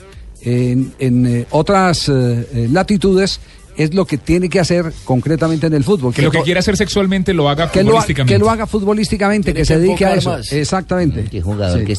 en, 0.42 0.92
en, 0.98 1.26
eh, 1.26 1.46
otras 1.50 2.08
eh, 2.08 2.12
eh, 2.52 2.68
latitudes 2.70 3.40
es 3.76 3.94
lo 3.94 4.04
que 4.06 4.18
tiene 4.18 4.48
que 4.48 4.58
hacer 4.58 4.92
concretamente 5.04 5.68
en 5.68 5.74
el 5.74 5.84
fútbol. 5.84 6.12
Que 6.12 6.22
lo 6.22 6.32
que 6.32 6.42
quiera 6.42 6.58
hacer 6.60 6.76
sexualmente 6.76 7.32
lo 7.32 7.48
haga 7.48 7.70
que 7.70 7.84
lo, 7.84 7.90
ha- 7.90 8.00
futbolísticamente. 8.00 8.34
que 8.34 8.38
lo 8.38 8.50
haga 8.50 8.66
futbolísticamente, 8.66 9.54
que, 9.54 9.64
se 9.64 9.78
dedique 9.78 10.04
a 10.04 10.14
eso. 10.14 10.36
Exactamente. 10.50 11.24
Qué 11.30 11.40
jugador 11.40 11.78
Sí. 11.80 11.86
que. 11.86 11.92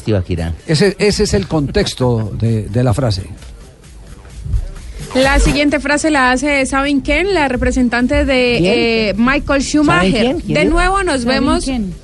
Ese, 0.66 0.94
ese 0.98 1.22
es 1.24 1.34
el 1.34 1.46
contexto 1.46 2.32
de, 2.38 2.64
de 2.68 2.84
la 2.84 2.92
frase. 2.92 3.22
La 5.14 5.38
siguiente 5.40 5.80
frase 5.80 6.10
la 6.10 6.30
hace 6.30 6.64
Sabin 6.66 7.00
Ken, 7.02 7.34
la 7.34 7.48
representante 7.48 8.24
de 8.24 8.56
¿Quién? 8.60 8.74
eh, 8.76 9.14
Michael 9.16 9.62
Schumacher. 9.62 10.12
¿Saben 10.12 10.22
quién? 10.22 10.40
¿Quién 10.40 10.54
De 10.54 10.64
nuevo 10.66 11.02
nos 11.02 11.22
¿Sabin 11.22 11.28
vemos. 11.28 11.64
quién? 11.64 11.94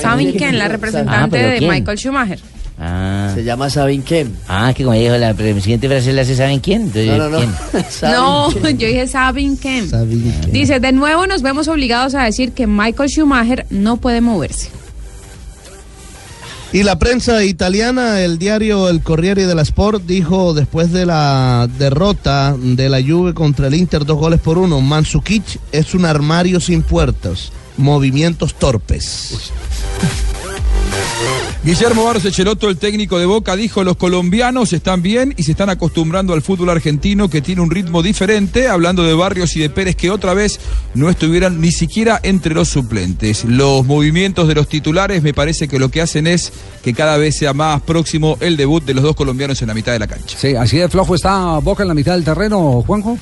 Sabin 0.00 0.32
Ken, 0.36 0.58
la 0.58 0.66
Ah, 0.66 0.68
representante 0.68 1.36
¿pero 1.36 1.50
de 1.50 1.58
quién? 1.58 1.70
Michael 1.70 1.98
Schumacher. 1.98 2.38
Ah. 2.78 3.30
Se 3.34 3.44
llama 3.44 3.68
Sabin 3.70 4.02
Ken. 4.02 4.34
Ah, 4.48 4.72
que 4.74 4.84
como 4.84 4.96
dijo 4.96 5.16
la 5.16 5.34
siguiente 5.60 5.88
frase 5.88 6.12
la 6.12 6.22
hace, 6.22 6.34
¿saben 6.36 6.60
quién? 6.60 6.82
Entonces, 6.82 7.06
No, 7.06 7.18
no, 7.18 7.30
no. 7.30 7.38
¿quién? 7.38 7.84
Sabin 7.90 8.14
No, 8.16 8.48
Ken. 8.62 8.78
yo 8.78 8.86
dije 8.88 9.06
Sabin 9.08 9.56
Ken. 9.56 9.90
Dice, 10.52 10.80
de 10.80 10.92
nuevo 10.92 11.26
nos 11.26 11.42
vemos 11.42 11.66
obligados 11.68 12.14
a 12.14 12.22
decir 12.24 12.52
que 12.52 12.66
Michael 12.66 13.08
Schumacher 13.10 13.66
no 13.70 13.96
puede 13.96 14.20
moverse. 14.20 14.70
Y 16.74 16.82
la 16.82 16.98
prensa 16.98 17.44
italiana, 17.44 18.22
el 18.22 18.36
diario 18.36 18.88
El 18.88 19.00
Corriere 19.00 19.46
della 19.46 19.62
Sport, 19.62 20.06
dijo 20.06 20.54
después 20.54 20.90
de 20.90 21.06
la 21.06 21.68
derrota 21.78 22.56
de 22.58 22.88
la 22.88 23.00
Juve 23.00 23.32
contra 23.32 23.68
el 23.68 23.76
Inter, 23.76 24.04
dos 24.04 24.18
goles 24.18 24.40
por 24.40 24.58
uno, 24.58 24.80
Mansukic 24.80 25.60
es 25.70 25.94
un 25.94 26.04
armario 26.04 26.58
sin 26.58 26.82
puertas, 26.82 27.52
movimientos 27.76 28.54
torpes. 28.54 29.52
Guillermo 31.64 32.04
Barros 32.04 32.24
Echeloto, 32.26 32.68
el 32.68 32.76
técnico 32.76 33.18
de 33.18 33.24
Boca, 33.24 33.56
dijo 33.56 33.84
los 33.84 33.96
colombianos 33.96 34.74
están 34.74 35.00
bien 35.00 35.32
y 35.38 35.44
se 35.44 35.52
están 35.52 35.70
acostumbrando 35.70 36.34
al 36.34 36.42
fútbol 36.42 36.68
argentino 36.68 37.30
que 37.30 37.40
tiene 37.40 37.62
un 37.62 37.70
ritmo 37.70 38.02
diferente, 38.02 38.68
hablando 38.68 39.02
de 39.02 39.14
Barrios 39.14 39.56
y 39.56 39.60
de 39.60 39.70
Pérez 39.70 39.96
que 39.96 40.10
otra 40.10 40.34
vez 40.34 40.60
no 40.94 41.08
estuvieran 41.08 41.62
ni 41.62 41.72
siquiera 41.72 42.20
entre 42.22 42.54
los 42.54 42.68
suplentes. 42.68 43.44
Los 43.46 43.86
movimientos 43.86 44.46
de 44.46 44.54
los 44.56 44.68
titulares 44.68 45.22
me 45.22 45.32
parece 45.32 45.66
que 45.66 45.78
lo 45.78 45.90
que 45.90 46.02
hacen 46.02 46.26
es 46.26 46.52
que 46.82 46.92
cada 46.92 47.16
vez 47.16 47.36
sea 47.38 47.54
más 47.54 47.80
próximo 47.80 48.36
el 48.40 48.58
debut 48.58 48.84
de 48.84 48.92
los 48.92 49.02
dos 49.02 49.16
colombianos 49.16 49.62
en 49.62 49.68
la 49.68 49.74
mitad 49.74 49.92
de 49.92 50.00
la 50.00 50.06
cancha. 50.06 50.36
Sí, 50.38 50.54
así 50.54 50.76
de 50.76 50.90
flojo 50.90 51.14
está 51.14 51.58
Boca 51.60 51.82
en 51.82 51.88
la 51.88 51.94
mitad 51.94 52.12
del 52.12 52.24
terreno, 52.24 52.82
Juanjo. 52.86 53.18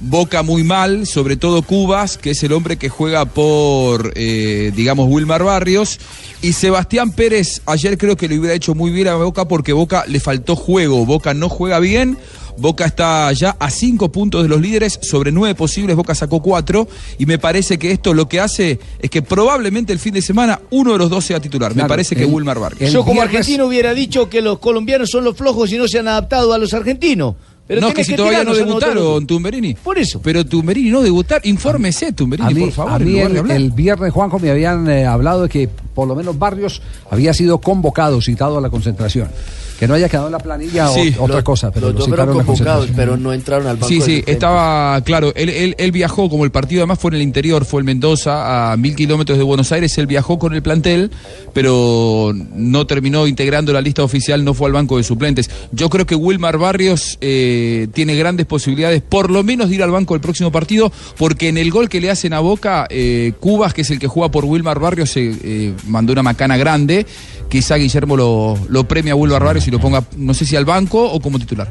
Boca 0.00 0.42
muy 0.42 0.62
mal, 0.62 1.06
sobre 1.06 1.36
todo 1.36 1.62
Cubas, 1.62 2.18
que 2.18 2.30
es 2.30 2.42
el 2.42 2.52
hombre 2.52 2.76
que 2.76 2.88
juega 2.88 3.24
por, 3.24 4.12
eh, 4.16 4.72
digamos, 4.74 5.08
Wilmar 5.08 5.42
Barrios. 5.44 5.98
Y 6.42 6.54
Sebastián 6.54 7.12
Pérez, 7.12 7.62
ayer 7.66 7.96
creo 7.96 8.16
que 8.16 8.26
le 8.28 8.36
hubiera 8.38 8.54
hecho 8.54 8.74
muy 8.74 8.90
bien 8.90 9.06
a 9.06 9.14
Boca 9.14 9.46
porque 9.46 9.72
Boca 9.72 10.04
le 10.08 10.18
faltó 10.18 10.56
juego. 10.56 11.06
Boca 11.06 11.34
no 11.34 11.48
juega 11.48 11.78
bien. 11.78 12.18
Boca 12.58 12.84
está 12.84 13.32
ya 13.32 13.56
a 13.60 13.70
cinco 13.70 14.10
puntos 14.12 14.42
de 14.42 14.48
los 14.48 14.60
líderes, 14.60 14.98
sobre 15.02 15.32
nueve 15.32 15.54
posibles, 15.54 15.96
Boca 15.96 16.14
sacó 16.14 16.42
cuatro, 16.42 16.86
y 17.18 17.24
me 17.24 17.38
parece 17.38 17.78
que 17.78 17.90
esto 17.92 18.12
lo 18.12 18.28
que 18.28 18.40
hace 18.40 18.78
es 19.00 19.08
que 19.08 19.22
probablemente 19.22 19.90
el 19.92 19.98
fin 19.98 20.12
de 20.12 20.20
semana 20.20 20.60
uno 20.70 20.92
de 20.92 20.98
los 20.98 21.08
dos 21.08 21.24
sea 21.24 21.40
titular. 21.40 21.74
me 21.74 21.86
parece 21.86 22.14
que 22.14 22.24
el- 22.24 22.30
Wilmar 22.30 22.58
Barrios. 22.58 22.92
Yo 22.92 23.04
como 23.06 23.22
argentino 23.22 23.64
hubiera 23.66 23.94
dicho 23.94 24.28
que 24.28 24.42
los 24.42 24.58
colombianos 24.58 25.08
son 25.10 25.24
los 25.24 25.34
flojos 25.36 25.72
y 25.72 25.78
no 25.78 25.88
se 25.88 25.98
han 26.00 26.08
adaptado 26.08 26.52
a 26.52 26.58
los 26.58 26.74
argentinos. 26.74 27.36
Pero 27.74 27.88
no, 27.88 27.94
que 27.94 28.04
si 28.04 28.14
todavía 28.14 28.44
no 28.44 28.54
debutaron, 28.54 29.26
Tumberini. 29.26 29.74
Por 29.74 29.98
eso. 29.98 30.20
Pero 30.22 30.44
Tumberini 30.44 30.90
no 30.90 31.02
debutar, 31.02 31.40
infórmese, 31.44 32.12
Tumberini, 32.12 32.50
A 32.50 32.54
mí, 32.54 32.60
por 32.62 32.72
favor. 32.72 32.92
a 32.92 32.96
en 32.96 33.04
mí 33.04 33.12
lugar 33.22 33.50
el, 33.56 33.70
viernes, 33.70 34.12
Juanjo, 34.12 34.38
me 34.38 34.50
habían 34.50 34.88
eh, 34.90 35.06
hablado 35.06 35.42
de 35.44 35.48
que 35.48 35.68
por 35.94 36.08
lo 36.08 36.14
menos 36.14 36.38
Barrios 36.38 36.80
había 37.10 37.34
sido 37.34 37.58
convocado, 37.58 38.20
citado 38.20 38.58
a 38.58 38.60
la 38.60 38.70
concentración. 38.70 39.28
Que 39.78 39.88
no 39.88 39.94
haya 39.94 40.08
quedado 40.08 40.26
en 40.28 40.32
la 40.32 40.38
planilla 40.38 40.88
o- 40.90 40.94
Sí. 40.94 41.12
otra 41.18 41.36
Los- 41.36 41.44
cosa, 41.44 41.72
pero 41.72 41.86
Los 41.86 41.94
lo 41.94 41.98
dos 42.00 42.08
fueron 42.08 42.44
convocados, 42.44 42.88
pero 42.94 43.16
no 43.16 43.32
entraron 43.32 43.66
al 43.66 43.76
banco 43.76 43.88
Sí, 43.88 44.00
sí, 44.00 44.22
estaba 44.28 45.00
claro. 45.00 45.32
Él, 45.34 45.48
él, 45.48 45.74
él 45.76 45.90
viajó, 45.90 46.30
como 46.30 46.44
el 46.44 46.52
partido 46.52 46.82
además 46.82 47.00
fue 47.00 47.10
en 47.10 47.16
el 47.16 47.22
interior, 47.22 47.64
fue 47.64 47.80
el 47.80 47.84
Mendoza, 47.84 48.70
a 48.72 48.76
mil 48.76 48.94
kilómetros 48.94 49.38
de 49.38 49.42
Buenos 49.44 49.72
Aires. 49.72 49.98
Él 49.98 50.06
viajó 50.06 50.38
con 50.38 50.54
el 50.54 50.62
plantel, 50.62 51.10
pero 51.52 52.32
no 52.54 52.86
terminó 52.86 53.26
integrando 53.26 53.72
la 53.72 53.80
lista 53.80 54.02
oficial, 54.04 54.44
no 54.44 54.54
fue 54.54 54.68
al 54.68 54.72
banco 54.72 54.96
de 54.98 55.02
suplentes. 55.02 55.50
Yo 55.72 55.90
creo 55.90 56.06
que 56.06 56.14
Wilmar 56.14 56.58
Barrios 56.58 57.18
eh, 57.20 57.61
tiene 57.92 58.16
grandes 58.16 58.46
posibilidades, 58.46 59.02
por 59.02 59.30
lo 59.30 59.42
menos, 59.42 59.68
de 59.68 59.76
ir 59.76 59.82
al 59.82 59.90
banco 59.90 60.14
el 60.14 60.20
próximo 60.20 60.52
partido, 60.52 60.92
porque 61.16 61.48
en 61.48 61.58
el 61.58 61.70
gol 61.70 61.88
que 61.88 62.00
le 62.00 62.10
hacen 62.10 62.32
a 62.32 62.40
Boca, 62.40 62.86
eh, 62.90 63.32
Cubas, 63.40 63.74
que 63.74 63.82
es 63.82 63.90
el 63.90 63.98
que 63.98 64.06
juega 64.06 64.30
por 64.30 64.44
Wilmar 64.44 64.78
Barrios, 64.78 65.12
eh, 65.16 65.72
mandó 65.86 66.12
una 66.12 66.22
macana 66.22 66.56
grande. 66.56 67.06
Quizá 67.48 67.76
Guillermo 67.76 68.16
lo, 68.16 68.58
lo 68.68 68.88
premia 68.88 69.12
a 69.12 69.16
Wilmar 69.16 69.44
Barrios 69.44 69.66
y 69.68 69.70
lo 69.70 69.80
ponga, 69.80 70.04
no 70.16 70.34
sé 70.34 70.46
si 70.46 70.56
al 70.56 70.64
banco 70.64 71.04
o 71.04 71.20
como 71.20 71.38
titular. 71.38 71.70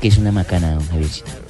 Que 0.00 0.08
es 0.08 0.18
una 0.18 0.32
macana, 0.32 0.74
don 0.74 0.86
Javiercito. 0.86 1.45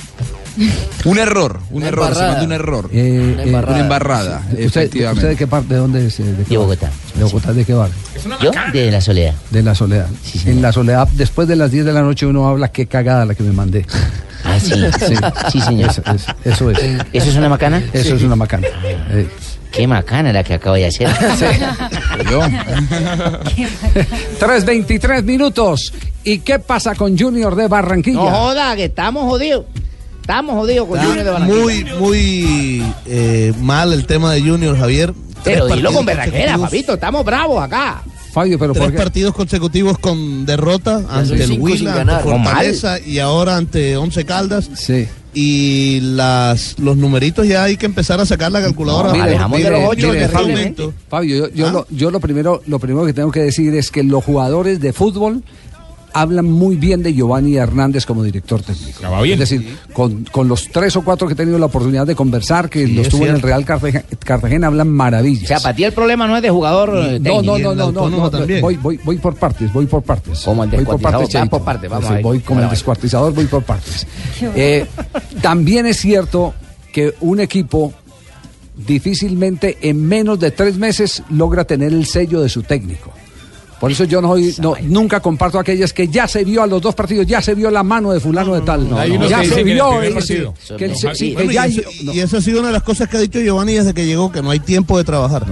Un 1.05 1.19
error, 1.19 1.61
un 1.71 1.77
Una 1.79 1.89
error, 1.89 2.15
se 2.15 2.23
mandó 2.23 2.45
un 2.45 2.53
error. 2.53 2.89
Eh, 2.93 3.33
una 3.35 3.43
eh, 3.43 3.47
embarrada. 3.47 3.73
Una 3.75 3.83
embarrada, 3.83 4.43
¿Usted, 4.51 4.61
efectivamente. 4.65 5.19
¿Usted 5.19 5.29
de 5.31 5.37
qué 5.37 5.47
parte, 5.47 5.75
de 5.75 5.81
dónde 5.81 6.07
es? 6.07 6.19
eh, 6.21 6.25
De, 6.25 6.45
qué 6.45 6.51
De? 6.51 6.57
Bogotá. 6.57 6.91
¿De 7.15 7.25
Bogotá 7.25 7.53
de 7.53 7.65
qué 7.65 7.75
barrio? 7.75 7.95
Yo, 8.43 8.51
de 8.73 8.91
la 8.91 9.01
soledad. 9.01 9.35
De 9.51 9.63
la 9.63 9.75
soledad. 9.75 10.09
en 10.47 10.63
la 10.63 10.73
soledad, 10.73 11.07
después 11.13 11.47
de 11.49 11.57
las 11.57 11.71
10 11.71 11.85
de 11.85 11.93
la 11.93 12.03
noche 12.03 12.27
uno 12.27 12.49
habla 12.49 12.69
qué 12.69 12.87
cagada 12.87 13.25
la 13.27 13.35
que 13.35 13.43
me 13.43 13.53
mandé. 13.53 13.85
Ah, 14.49 14.61
sí. 14.61 14.75
Sí, 15.51 15.61
señor. 15.61 15.91
Eso, 15.91 16.03
es- 16.15 16.27
eso 16.45 16.71
es. 16.71 16.79
¿Eso 17.13 17.31
es 17.31 17.35
una 17.37 17.49
macana? 17.49 17.83
Eso 17.93 18.15
es 18.15 18.23
una 18.23 18.37
macana. 18.37 18.69
Eh, 19.11 19.27
Qué 19.73 19.89
macana 19.89 20.33
la 20.33 20.45
que 20.45 20.55
acabo 20.55 20.77
de 20.77 20.87
hacer. 20.87 21.09
3.23 24.39 25.23
minutos. 25.25 25.93
¿Y 26.25 26.39
qué 26.39 26.59
pasa 26.59 26.95
con 26.95 27.17
Junior 27.19 27.55
de 27.57 27.69
Barranquilla? 27.69 28.17
No 28.19 28.31
joda, 28.31 28.75
que 28.77 28.85
estamos 28.87 29.25
jodidos. 29.25 29.65
Estamos 30.27 30.57
jodidos 30.57 30.89
con 30.89 30.99
Junior 30.99 31.24
de 31.24 31.31
Barranquilla. 31.31 31.62
muy, 31.62 31.85
muy 32.01 32.95
eh, 33.07 33.53
mal 33.61 33.93
el 33.93 34.07
tema 34.07 34.33
de 34.33 34.41
Junior, 34.43 34.77
Javier. 34.77 35.14
Tres 35.45 35.61
Pero 35.62 35.66
dilo 35.68 35.93
con 35.93 36.05
berraquera, 36.05 36.59
papito. 36.59 36.95
Estamos 36.95 37.24
bravos 37.24 37.62
acá. 37.62 38.03
Fabio, 38.33 38.59
pero 38.59 38.72
Tres 38.72 38.91
partidos 38.91 39.33
consecutivos 39.33 39.99
con 40.01 40.45
derrota 40.45 41.05
ante 41.09 41.45
el 41.45 41.61
Huila, 41.61 42.01
ante 42.01 42.29
Fortaleza 42.29 42.99
y 42.99 43.20
ahora 43.20 43.57
ante 43.57 43.97
Once 43.97 44.24
Caldas. 44.24 44.68
Sí. 44.74 45.07
Y 45.33 46.01
las, 46.01 46.77
los 46.81 46.97
numeritos 46.97 47.47
ya 47.47 47.62
hay 47.62 47.77
que 47.77 47.87
empezar 47.87 48.18
a 48.18 48.27
sacar 48.27 48.51
la 48.51 48.61
calculadora. 48.61 49.12
Mire, 49.12 49.22
Alejamos 49.22 49.59
mire, 49.59 49.70
de 49.70 49.81
los 49.81 49.91
ocho 49.91 50.09
mire, 50.09 50.93
Fabio, 51.09 51.37
yo, 51.37 51.55
yo 51.55 51.70
lo, 51.70 51.87
yo 51.91 52.11
lo 52.11 52.18
primero, 52.18 52.62
lo 52.66 52.81
primero 52.81 53.07
que 53.07 53.12
tengo 53.12 53.31
que 53.31 53.43
decir 53.43 53.72
es 53.77 53.93
que 53.93 54.03
los 54.03 54.24
jugadores 54.24 54.81
de 54.81 54.93
fútbol 54.93 55.45
hablan 56.21 56.47
muy 56.47 56.77
bien 56.77 57.03
de 57.03 57.12
Giovanni 57.12 57.57
Hernández 57.57 58.07
como 58.07 58.23
director 58.23 58.62
técnico. 58.62 59.25
Es 59.25 59.39
decir, 59.39 59.79
con, 59.93 60.25
con 60.25 60.49
los 60.49 60.69
tres 60.69 60.97
o 60.97 61.03
cuatro 61.03 61.27
que 61.27 61.35
he 61.35 61.37
tenido 61.37 61.59
la 61.59 61.67
oportunidad 61.67 62.07
de 62.07 62.14
conversar, 62.14 62.71
que 62.71 62.89
los 62.89 63.07
es 63.07 63.12
tuvo 63.12 63.27
en 63.27 63.35
el. 63.35 63.43
Real 63.43 63.64
Cartagena, 63.64 64.05
Cartagena, 64.19 64.67
hablan 64.69 64.89
maravillas. 64.89 65.45
O 65.45 65.47
sea, 65.47 65.61
para 65.61 65.77
ti 65.77 65.85
el 65.85 65.93
problema 65.93 66.27
no 66.27 66.37
es 66.37 66.43
de 66.43 66.51
jugador 66.51 66.91
eh, 66.97 67.21
No, 67.21 67.43
no, 67.43 67.55
técnico. 67.55 67.75
no, 67.75 67.93
no, 67.93 68.11
no, 68.11 68.31
no, 68.31 68.61
voy, 68.61 68.77
voy, 68.77 68.99
voy 69.05 69.19
por 69.19 69.37
partes, 69.37 69.73
voy 69.73 69.87
por 69.87 70.03
partes. 70.03 70.41
Como 70.41 70.64
el 70.64 70.71
voy 70.71 70.85
por 70.85 70.97
descuartizador, 70.97 71.21
partes, 71.23 71.37
va 71.37 71.49
por 71.49 71.64
partes, 71.64 71.91
vamos 71.91 72.09
Sí, 72.09 72.23
Voy 72.23 72.41
como 72.41 72.61
el 72.62 72.71
descuartizador, 72.71 73.35
voy 73.35 73.47
por 73.47 73.62
partes. 73.62 74.07
Eh, 74.57 74.87
también 75.43 75.87
es 75.87 75.99
cierto 75.99 76.55
que 76.93 77.14
un 77.21 77.41
equipo 77.41 77.93
difícilmente 78.75 79.79
en 79.83 80.07
menos 80.07 80.39
de 80.39 80.51
tres 80.51 80.77
meses 80.77 81.23
logra 81.31 81.64
tener 81.64 81.93
el 81.93 82.07
sello 82.07 82.41
de 82.41 82.49
su 82.49 82.62
técnico. 82.62 83.12
Por 83.87 83.93
eso 83.93 84.03
yo 84.05 84.20
no, 84.20 84.28
soy- 84.30 84.53
no- 84.59 84.74
nunca 84.82 85.20
comparto 85.20 85.61
aquellas 85.61 85.93
que 85.93 86.09
ya 86.09 86.26
se 86.26 86.43
vio 86.45 86.61
a 86.62 86.66
los 86.66 86.82
dos 86.82 86.93
partidos, 86.93 87.24
ya 87.24 87.41
se 87.41 87.55
vio 87.55 87.70
la 87.70 87.84
mano 87.84 88.11
de 88.12 88.18
fulano 88.18 88.53
de 88.55 88.62
tal. 88.62 88.80
Unos 88.82 89.30
ya 89.30 89.45
se 89.45 89.62
vio. 89.62 90.03
eh, 90.03 90.11
y, 92.12 92.18
eso, 92.20 92.37
ha 92.39 92.41
sido 92.41 92.59
una 92.59 92.68
de 92.68 92.72
las 92.72 92.82
cosas 92.82 93.09
que 93.09 93.16
ha 93.16 93.20
dicho 93.20 93.41
Giovanni 93.41 93.74
desde 93.74 93.95
que 93.95 94.05
llegó, 94.05 94.32
que 94.32 94.43
no 94.43 94.51
hay 94.51 94.59
tiempo 94.61 94.99
de 94.99 95.05
trabajar. 95.05 95.47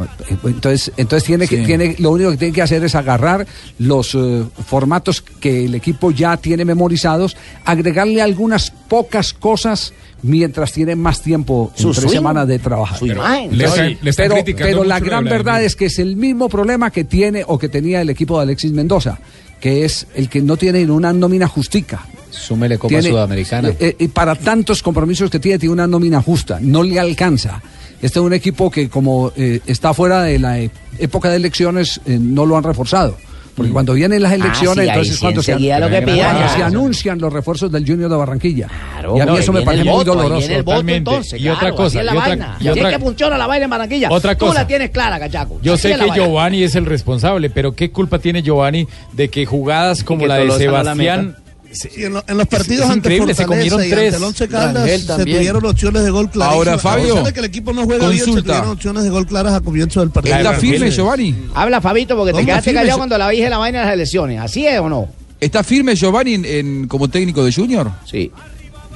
Entonces, 0.44 0.92
entonces 0.96 1.24
tiene 1.26 1.46
que, 1.46 1.58
Sí. 1.58 1.64
tiene, 1.64 1.96
lo 1.98 2.10
único 2.10 2.30
que 2.32 2.36
tiene 2.36 2.54
que 2.54 2.62
hacer 2.62 2.82
es 2.84 2.94
agarrar 2.94 3.46
los 3.78 4.14
eh, 4.16 4.42
formatos 4.66 5.20
que 5.22 5.66
el 5.66 5.74
equipo 5.74 6.10
ya 6.10 6.36
tiene 6.36 6.64
memorizados, 6.64 7.36
agregarle 7.64 8.20
algunas 8.20 8.70
pocas 8.88 9.32
cosas 9.32 9.92
mientras 10.24 10.72
tiene 10.72 10.96
más 10.96 11.20
tiempo 11.22 11.70
Su 11.76 11.88
entre 11.88 12.02
swing, 12.02 12.12
semana 12.12 12.44
de 12.46 12.58
trabajar. 12.58 12.98
su 12.98 13.06
imagen. 13.06 13.56
Le 13.56 13.64
están- 13.64 13.98
le 14.00 14.10
están 14.10 14.28
pero, 14.56 14.82
la 14.84 14.98
gran 15.00 15.24
verdad 15.24 15.62
es 15.62 15.76
que 15.76 15.86
es 15.86 15.98
el 15.98 16.16
mismo 16.16 16.48
problema 16.48 16.90
que 16.90 17.04
tiene 17.04 17.44
o 17.46 17.58
que 17.58 17.68
tenía 17.68 18.00
el 18.00 18.10
equipo 18.10 18.36
de 18.38 18.42
Alexis 18.44 18.72
Mendoza, 18.72 19.18
que 19.60 19.84
es 19.84 20.06
el 20.14 20.28
que 20.28 20.40
no 20.40 20.56
tiene 20.56 20.84
una 20.90 21.12
nómina 21.12 21.46
justica. 21.46 22.06
Súmele 22.30 22.78
Copa 22.78 22.88
Tiene- 22.88 23.10
Sudamericana. 23.10 23.68
eh, 23.68 23.76
eh, 23.78 23.96
y 24.00 24.08
para 24.08 24.34
tantos 24.34 24.82
compromisos 24.82 25.30
que 25.30 25.38
tiene, 25.38 25.58
tiene 25.58 25.72
una 25.72 25.86
nómina 25.86 26.20
justa, 26.20 26.58
no 26.60 26.82
le 26.82 26.98
alcanza. 26.98 27.62
Este 28.02 28.18
es 28.18 28.24
un 28.24 28.32
equipo 28.34 28.70
que 28.70 28.88
como 28.88 29.32
eh, 29.36 29.60
está 29.66 29.94
fuera 29.94 30.22
de 30.24 30.38
la 30.38 30.58
eh, 30.58 30.70
época 30.98 31.30
de 31.30 31.36
elecciones, 31.36 32.00
eh, 32.06 32.18
no 32.20 32.44
lo 32.44 32.56
han 32.56 32.64
reforzado. 32.64 33.16
Porque 33.56 33.70
cuando 33.72 33.92
vienen 33.94 34.20
las 34.22 34.32
Mm. 34.32 34.34
Ah, 34.42 34.46
elecciones, 34.46 34.74
sí, 34.74 34.80
ahí 34.80 34.88
entonces 34.88 35.14
sí, 35.14 35.20
cuando, 35.20 35.42
se, 35.42 35.52
lo 35.52 35.58
que 35.58 36.02
cuando 36.02 36.48
se 36.48 36.62
anuncian 36.64 37.18
los 37.20 37.32
refuerzos 37.32 37.70
del 37.70 37.86
Junior 37.86 38.10
de 38.10 38.16
Barranquilla. 38.16 38.66
Claro, 38.68 39.16
y 39.16 39.20
a 39.20 39.26
mí 39.26 39.32
no, 39.32 39.38
eso 39.38 39.52
me 39.52 39.62
parece 39.62 39.82
el 39.84 39.88
muy 39.90 40.04
doloroso. 40.04 40.38
viene 40.38 40.54
el 40.56 40.62
voto, 40.62 40.72
Totalmente. 40.76 41.10
entonces, 41.10 41.40
Y 41.40 41.48
otra 41.48 41.60
claro, 41.60 41.76
cosa, 41.76 41.86
así 41.86 41.98
es 41.98 42.04
la 42.04 42.12
y 42.12 42.16
otra- 42.16 42.28
vaina. 42.28 42.44
y 42.58 42.68
Así 42.68 42.68
otra- 42.80 42.90
es 42.90 42.96
que 42.96 43.04
funciona 43.04 43.38
la 43.38 43.46
vaina 43.46 43.64
en 43.64 43.70
Barranquilla. 43.70 44.08
Otra 44.10 44.34
Tú 44.36 44.46
cosa. 44.46 44.60
la 44.60 44.66
tienes 44.66 44.90
clara, 44.90 45.18
cachaco. 45.20 45.58
Yo 45.62 45.76
sé 45.76 45.94
que. 45.96 46.10
Giovanni 46.14 46.62
es 46.64 46.74
el 46.74 46.86
responsable, 46.86 47.48
pero 47.50 47.72
¿qué 47.74 47.90
culpa 47.90 48.18
tiene 48.18 48.42
Giovanni 48.42 48.86
de 49.12 49.28
que 49.28 49.46
jugadas 49.46 50.02
como 50.04 50.26
la 50.26 50.36
de 50.38 50.50
Sebastián... 50.50 51.36
Sí, 51.74 52.04
en, 52.04 52.14
lo- 52.14 52.24
en 52.26 52.38
los 52.38 52.46
partidos 52.48 52.84
ante 52.88 53.08
increíble, 53.08 53.34
se 53.34 53.44
Fortaleza 53.44 53.70
comieron 53.76 53.84
y 53.84 53.90
tres. 53.90 54.14
ante 54.14 54.16
el 54.16 54.24
Once 54.24 54.48
Caldas 54.48 54.90
se 54.90 55.24
tuvieron 55.24 55.66
opciones 55.66 56.04
de 56.04 56.10
gol 56.10 56.30
claras. 56.30 56.54
Ahora, 56.54 56.78
Fabio, 56.78 57.22
de 57.22 57.32
que 57.32 57.40
el 57.40 57.46
equipo 57.46 57.72
no 57.72 57.84
juega 57.84 58.06
bien, 58.08 58.20
se 58.20 58.24
consulta. 58.26 58.52
tuvieron 58.52 58.70
opciones 58.70 59.02
de 59.04 59.10
gol 59.10 59.26
claras 59.26 59.54
a 59.54 59.60
comienzo 59.60 60.00
del 60.00 60.10
partido. 60.10 60.36
¿Está 60.36 60.52
firme, 60.54 60.90
Giovanni? 60.90 61.34
Habla, 61.54 61.80
Fabito, 61.80 62.16
porque 62.16 62.30
te 62.32 62.36
¿Cómo 62.36 62.46
quedaste 62.46 62.70
firme, 62.70 62.80
callado 62.80 62.98
cuando 62.98 63.18
la 63.18 63.28
dije 63.28 63.50
la 63.50 63.58
vaina 63.58 63.80
de 63.80 63.84
las 63.86 63.94
elecciones. 63.94 64.40
¿Así 64.40 64.66
es 64.66 64.78
o 64.80 64.88
no? 64.88 65.08
¿Está 65.40 65.62
firme 65.64 65.94
Giovanni 65.96 66.34
en, 66.34 66.44
en- 66.44 66.88
como 66.88 67.08
técnico 67.08 67.44
de 67.44 67.52
Junior? 67.52 67.90
Sí. 68.10 68.30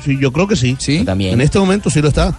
Sí, 0.05 0.17
yo 0.21 0.33
creo 0.33 0.47
que 0.47 0.55
sí. 0.57 0.77
¿Sí? 0.79 1.05
También. 1.05 1.35
En 1.35 1.41
este 1.41 1.59
momento 1.59 1.91
sí 1.91 2.01
lo 2.01 2.09
está. 2.09 2.33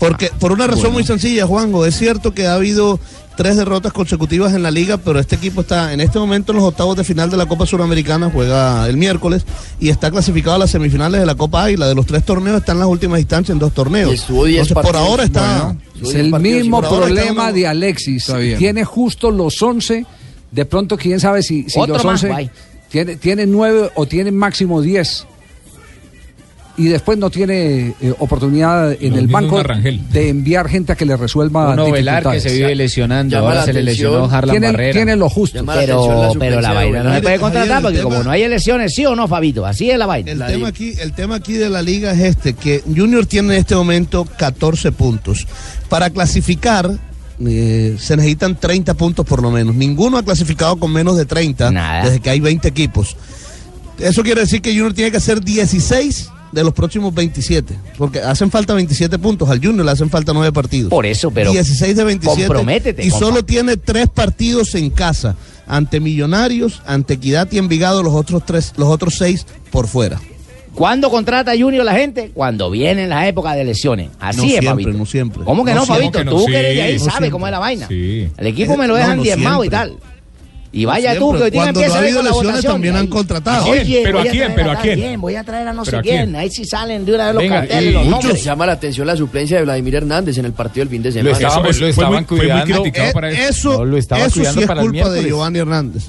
Porque 0.00 0.30
por 0.40 0.50
una 0.50 0.66
razón 0.66 0.82
bueno. 0.82 0.94
muy 0.94 1.04
sencilla, 1.04 1.46
Juanjo, 1.46 1.86
es 1.86 1.96
cierto 1.96 2.34
que 2.34 2.46
ha 2.48 2.54
habido 2.54 2.98
tres 3.36 3.56
derrotas 3.56 3.92
consecutivas 3.92 4.54
en 4.54 4.62
la 4.62 4.70
liga, 4.70 4.96
pero 4.98 5.18
este 5.18 5.36
equipo 5.36 5.62
está 5.62 5.92
en 5.92 6.00
este 6.00 6.18
momento 6.18 6.52
en 6.52 6.56
los 6.58 6.64
octavos 6.66 6.96
de 6.96 7.04
final 7.04 7.30
de 7.30 7.36
la 7.36 7.46
Copa 7.46 7.66
Suramericana, 7.66 8.30
juega 8.32 8.88
el 8.88 8.96
miércoles 8.96 9.44
y 9.80 9.88
está 9.88 10.10
clasificado 10.10 10.56
a 10.56 10.58
las 10.58 10.70
semifinales 10.70 11.20
de 11.20 11.26
la 11.26 11.34
Copa 11.34 11.64
Águila. 11.64 11.88
De 11.88 11.94
los 11.94 12.06
tres 12.06 12.24
torneos 12.24 12.58
está 12.58 12.72
en 12.72 12.78
las 12.78 12.88
últimas 12.88 13.20
instancias 13.20 13.50
en 13.54 13.58
dos 13.58 13.72
torneos. 13.72 14.10
Y 14.12 14.14
estuvo 14.14 14.44
10 14.44 14.68
Entonces, 14.70 14.84
por 14.90 14.96
ahora 14.96 15.24
está 15.24 15.74
Bueno, 16.00 16.08
Es 16.08 16.14
el 16.14 16.32
mismo 16.40 16.80
problema 16.80 17.44
uno- 17.44 17.52
de 17.52 17.66
Alexis. 17.66 18.32
Tiene 18.58 18.84
justo 18.84 19.30
los 19.30 19.60
11. 19.60 20.06
De 20.50 20.64
pronto, 20.64 20.96
quién 20.96 21.18
sabe 21.18 21.42
si, 21.42 21.68
si 21.68 21.78
los 21.80 22.04
más, 22.04 22.22
11 22.22 22.28
guay. 22.28 22.50
tiene, 22.88 23.16
tiene 23.16 23.46
9 23.46 23.90
o 23.96 24.06
tiene 24.06 24.30
máximo 24.30 24.80
10. 24.80 25.26
Y 26.76 26.88
después 26.88 27.16
no 27.18 27.30
tiene 27.30 27.94
eh, 28.00 28.12
oportunidad 28.18 28.92
en 29.00 29.10
Los 29.12 29.20
el 29.20 29.26
banco 29.28 29.62
de 29.62 30.28
enviar 30.28 30.68
gente 30.68 30.90
a 30.90 30.96
que 30.96 31.04
le 31.06 31.16
resuelva 31.16 31.70
Uno 31.72 31.88
Velar 31.88 32.28
que 32.28 32.40
se 32.40 32.52
vive 32.52 32.74
lesionando, 32.74 33.36
Llama 33.36 33.48
ahora 33.50 33.64
se 33.64 33.72
le 33.72 33.84
lesionó 33.84 34.24
Harlan 34.24 34.50
Tiene, 34.54 34.66
Barrera. 34.72 34.92
tiene 34.92 35.14
lo 35.16 35.28
justo. 35.30 35.58
Llama 35.58 35.74
Pero, 35.76 36.32
la 36.32 36.38
pero 36.38 36.60
la 36.60 36.72
vaina 36.72 37.02
no 37.04 37.14
se 37.14 37.22
puede 37.22 37.38
contratar 37.38 37.80
porque 37.80 37.98
tema- 37.98 38.10
como 38.10 38.24
no 38.24 38.30
hay 38.32 38.42
elecciones, 38.42 38.92
¿sí 38.92 39.06
o 39.06 39.14
no, 39.14 39.28
Fabito? 39.28 39.64
Así 39.64 39.88
es 39.88 39.96
la 39.98 40.06
vaina. 40.06 40.32
El 40.32 40.38
tema, 40.44 40.66
aquí, 40.66 40.94
el 40.98 41.12
tema 41.12 41.36
aquí 41.36 41.52
de 41.52 41.70
la 41.70 41.80
liga 41.80 42.12
es 42.12 42.18
este, 42.20 42.54
que 42.54 42.82
Junior 42.84 43.24
tiene 43.24 43.54
en 43.54 43.60
este 43.60 43.76
momento 43.76 44.24
14 44.36 44.90
puntos. 44.90 45.46
Para 45.88 46.10
clasificar 46.10 46.90
eh, 47.46 47.96
se 48.00 48.16
necesitan 48.16 48.58
30 48.58 48.94
puntos 48.94 49.24
por 49.24 49.40
lo 49.42 49.52
menos. 49.52 49.76
Ninguno 49.76 50.18
ha 50.18 50.24
clasificado 50.24 50.76
con 50.76 50.92
menos 50.92 51.16
de 51.16 51.24
30 51.24 51.70
Nada. 51.70 52.04
desde 52.04 52.18
que 52.18 52.30
hay 52.30 52.40
20 52.40 52.66
equipos. 52.66 53.16
Eso 54.00 54.24
quiere 54.24 54.40
decir 54.40 54.60
que 54.60 54.70
Junior 54.70 54.92
tiene 54.92 55.12
que 55.12 55.18
hacer 55.18 55.40
16 55.40 56.30
de 56.54 56.64
los 56.64 56.72
próximos 56.72 57.12
27, 57.14 57.74
porque 57.98 58.20
hacen 58.20 58.50
falta 58.50 58.72
27 58.74 59.18
puntos, 59.18 59.48
al 59.50 59.58
Junior 59.64 59.84
le 59.84 59.90
hacen 59.90 60.08
falta 60.08 60.32
9 60.32 60.52
partidos. 60.52 60.90
Por 60.90 61.04
eso, 61.06 61.30
pero 61.30 61.50
16 61.52 61.96
de 61.96 62.04
27 62.04 62.46
comprométete, 62.46 63.04
y 63.04 63.10
compa. 63.10 63.26
solo 63.26 63.44
tiene 63.44 63.76
tres 63.76 64.08
partidos 64.08 64.74
en 64.74 64.90
casa, 64.90 65.36
ante 65.66 66.00
Millonarios, 66.00 66.82
ante 66.86 67.14
Equidad 67.14 67.48
y 67.50 67.58
Envigado, 67.58 68.02
los 68.02 68.14
otros 68.14 68.44
tres, 68.46 68.72
los 68.76 68.88
otros 68.88 69.16
seis 69.18 69.46
por 69.70 69.88
fuera. 69.88 70.20
¿Cuándo 70.74 71.08
contrata 71.08 71.52
Junior 71.56 71.84
la 71.84 71.94
gente? 71.94 72.32
Cuando 72.34 72.68
vienen 72.68 73.08
las 73.08 73.28
épocas 73.28 73.54
de 73.54 73.60
elecciones. 73.60 74.08
Así 74.18 74.38
No 74.38 74.42
es, 74.44 74.50
siempre, 74.50 74.68
Fabito. 74.70 74.92
no 74.92 75.06
siempre. 75.06 75.44
¿Cómo 75.44 75.64
que 75.64 75.70
No 75.72 75.80
no, 75.80 75.86
siempre. 75.86 76.02
Fabito? 76.06 76.18
que 76.18 76.24
no? 76.24 76.30
Tú 76.32 76.38
Sí, 76.40 76.46
que 76.50 76.58
eres 76.58 76.74
de 76.74 76.82
ahí 76.82 76.92
no 76.94 76.98
sabes 76.98 77.12
siempre. 77.12 77.30
cómo 77.30 77.46
es 77.46 77.50
la 77.52 77.58
vaina. 77.60 77.86
Sí. 77.86 78.28
El 78.36 78.46
equipo 78.48 78.76
me 78.76 78.88
lo 78.88 78.94
No, 78.94 78.98
dejan 78.98 79.16
no 79.18 79.22
diezmado 79.22 79.64
y 79.64 79.68
tal. 79.68 79.96
Y 80.76 80.84
vaya 80.86 81.16
tú, 81.16 81.32
que 81.32 81.42
hoy 81.44 81.50
día 81.52 81.60
Cuando 81.62 81.80
empieza 81.80 81.88
no 81.88 81.94
ha 81.94 81.96
a 81.98 82.02
habido 82.02 82.22
lesiones, 82.22 82.46
votación. 82.50 82.72
también 82.72 82.96
han 82.96 83.06
contratado. 83.06 83.66
Oye, 83.66 84.00
¿Pero 84.04 84.18
voy 84.18 84.26
a 84.26 84.30
quién? 84.32 84.42
traer 84.42 84.54
¿Pero 84.56 84.70
a 84.72 84.76
quién? 84.82 85.20
Voy 85.20 85.34
a 85.36 85.44
traer 85.44 85.68
a 85.68 85.72
no 85.72 85.84
sé 85.84 85.90
¿Pero 85.92 86.00
a 86.00 86.02
quién. 86.02 86.16
quién? 86.24 86.36
Ahí 86.36 86.50
sí 86.50 86.64
salen 86.64 87.04
de 87.04 87.14
una 87.14 87.26
vez 87.26 87.34
los 87.34 87.42
Venga, 87.44 87.60
carteles, 87.60 87.90
y 87.90 87.92
los 87.92 88.04
muchos 88.06 88.24
nombres. 88.24 88.44
Llama 88.44 88.66
la 88.66 88.72
atención 88.72 89.06
la 89.06 89.16
suplencia 89.16 89.56
de 89.58 89.62
Vladimir 89.62 89.94
Hernández 89.94 90.36
en 90.38 90.44
el 90.46 90.52
partido 90.52 90.84
del 90.84 90.88
fin 90.90 91.02
de 91.02 91.10
Lo 91.10 91.14
semana. 91.14 91.32
estaban, 91.36 91.58
Eso- 91.66 91.68
lo 91.68 91.74
fue 91.86 91.90
estaban 91.90 92.12
muy- 92.12 92.24
fue 92.24 92.36
muy 92.38 92.46
cuidando. 92.46 92.74
criticado 92.82 93.08
Eh, 93.08 93.12
para 93.12 93.30
eso, 93.30 93.72
No, 93.78 93.84
lo 93.84 93.96
estaba 93.98 94.24
eso 94.26 94.34
cuidando 94.34 94.58
sí 94.58 94.62
es 94.62 94.66
para 94.68 94.80
culpa 94.82 95.10
de. 95.10 95.22
Giovanni 95.24 95.58
Hernández. 95.60 96.02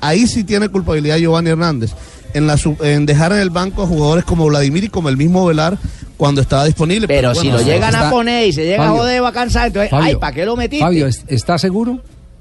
Ahí 0.00 0.26
sí 0.28 0.44
tiene 0.44 0.68
culpabilidad 0.68 1.16
Giovanni 1.16 1.50
Hernández. 1.50 1.90
En, 2.32 2.46
la, 2.46 2.56
su- 2.58 2.76
en 2.82 3.06
dejar 3.06 3.32
en 3.32 3.38
el 3.38 3.50
banco 3.50 3.82
a 3.82 3.86
jugadores 3.86 4.24
como 4.24 4.46
Vladimir 4.46 4.84
y 4.84 4.88
como 4.88 5.08
el 5.08 5.16
mismo 5.16 5.46
Velar 5.46 5.78
cuando 6.16 6.40
estaba 6.42 6.64
disponible. 6.64 7.08
Pero 7.08 7.34
si 7.34 7.48
bueno, 7.48 7.58
lo 7.58 7.64
llegan 7.64 7.94
a 7.94 8.08
poner 8.10 8.46
y 8.46 8.52
se 8.52 8.64
llega 8.64 8.84
Fabio, 8.84 8.94
a 8.94 8.98
joder, 8.98 9.22
va 9.24 9.28
a 9.28 9.32
cansar. 9.32 9.66
Entonces, 9.68 9.90
Fabio, 9.90 10.06
ay, 10.06 10.16
¿para 10.16 10.32
qué 10.34 10.44
lo 10.44 10.54
metiste? 10.54 10.84
Fabio, 10.84 11.06
¿est- 11.08 11.24
¿está 11.32 11.58
seguro? 11.58 12.00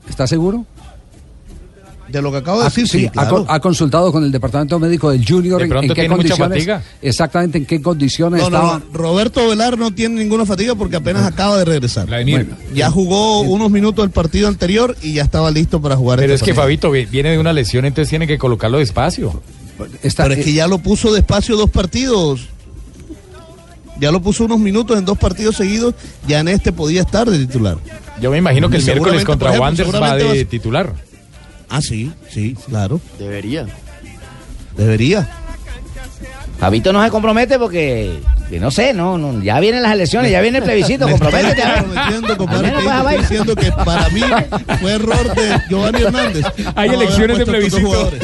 ¿Está 0.10 0.28
seguro? 0.28 0.66
De 2.16 2.22
lo 2.22 2.32
que 2.32 2.38
acabo 2.38 2.60
de 2.60 2.64
Ha- 2.64 2.70
decir, 2.70 2.88
sí, 2.88 3.00
sí, 3.00 3.06
ha, 3.08 3.12
claro. 3.12 3.46
co- 3.46 3.52
ha 3.52 3.60
consultado 3.60 4.10
con 4.10 4.24
el 4.24 4.32
departamento 4.32 4.80
médico 4.80 5.12
del 5.12 5.26
Junior 5.28 5.60
De 5.60 5.66
en, 5.66 5.70
qué 5.90 5.94
tiene 5.94 6.10
mucha 6.16 6.16
condiciones. 6.38 6.58
fatiga. 6.60 6.82
Exactamente 7.02 7.58
en 7.58 7.66
qué 7.66 7.82
condiciones 7.82 8.40
No, 8.40 8.46
estaba. 8.48 8.80
no, 8.80 8.98
Roberto 8.98 9.50
Velar 9.50 9.78
no 9.78 9.94
tiene 9.94 10.24
ninguna 10.24 10.46
fatiga 10.46 10.76
porque 10.76 10.96
apenas 10.96 11.26
acaba 11.28 11.58
de 11.58 11.66
regresar. 11.66 12.06
Vladimir. 12.08 12.50
Ya 12.74 12.90
jugó 12.90 13.42
unos 13.42 13.70
minutos 13.70 14.02
del 14.06 14.12
partido 14.12 14.48
anterior 14.48 14.96
y 15.02 15.12
ya 15.16 15.24
estaba 15.24 15.52
listo 15.52 15.82
para 15.82 15.98
jugar 15.98 16.20
Pero 16.20 16.32
es 16.34 16.40
este 16.40 16.52
que 16.52 16.56
partido. 16.56 16.64
Fabito 16.64 16.92
vi- 16.92 17.06
viene 17.06 17.32
de 17.32 17.38
una 17.38 17.52
lesión, 17.52 17.84
entonces 17.84 18.10
tiene 18.10 18.28
que 18.28 18.38
colocarlo 18.38 18.78
despacio. 18.78 19.42
Está- 20.02 20.24
Pero 20.24 20.36
es 20.36 20.46
que 20.46 20.54
ya 20.54 20.68
lo 20.68 20.78
puso 20.78 21.14
despacio 21.14 21.58
dos 21.58 21.70
partidos. 21.70 22.48
Ya 24.00 24.12
lo 24.12 24.22
puso 24.22 24.46
unos 24.46 24.60
minutos 24.60 24.98
en 24.98 25.04
dos 25.04 25.18
partidos 25.18 25.58
seguidos. 25.58 25.96
Ya 26.28 26.40
en 26.40 26.48
este 26.48 26.72
podía 26.72 27.02
estar 27.02 27.30
de 27.30 27.40
titular. 27.40 27.78
Yo 28.22 28.32
me 28.32 28.38
imagino 28.38 28.70
que 28.70 28.78
el 28.78 28.84
miércoles 28.86 29.26
contra 29.26 29.50
ejemplo, 29.50 29.66
Wanderers 29.66 30.02
va 30.02 30.16
de 30.16 30.24
vas- 30.24 30.50
titular. 30.50 30.94
Ah, 31.70 31.82
sí, 31.82 32.12
sí, 32.30 32.56
claro. 32.68 33.00
Debería. 33.20 33.66
Debería. 34.78 35.28
Fabito 36.60 36.94
no 36.94 37.04
se 37.04 37.10
compromete 37.10 37.60
porque 37.60 38.20
que 38.50 38.60
no 38.60 38.70
sé, 38.70 38.94
no, 38.94 39.18
no, 39.18 39.42
ya 39.42 39.60
vienen 39.60 39.82
las 39.82 39.92
elecciones, 39.94 40.32
ya 40.32 40.40
viene 40.40 40.60
el 40.60 40.64
plebiscito, 40.64 41.10
comprométete. 41.10 41.64
a 41.64 41.74
ver. 41.74 41.84
comprometiendo, 41.84 42.38
compadre, 42.38 42.72
que 42.72 42.78
a 42.78 43.00
estoy 43.00 43.18
diciendo 43.18 43.56
que 43.56 43.72
para 43.72 44.10
mí 44.10 44.22
fue 44.80 44.94
error 44.94 45.36
de 45.36 45.62
Giovanni 45.70 46.02
Hernández. 46.04 46.46
Hay 46.76 46.90
No 46.90 46.96
elecciones 46.96 47.38
de 47.40 47.46
puesto 47.46 47.58
estos 47.58 47.82
dos 47.82 47.92
plebiscito. 47.92 48.22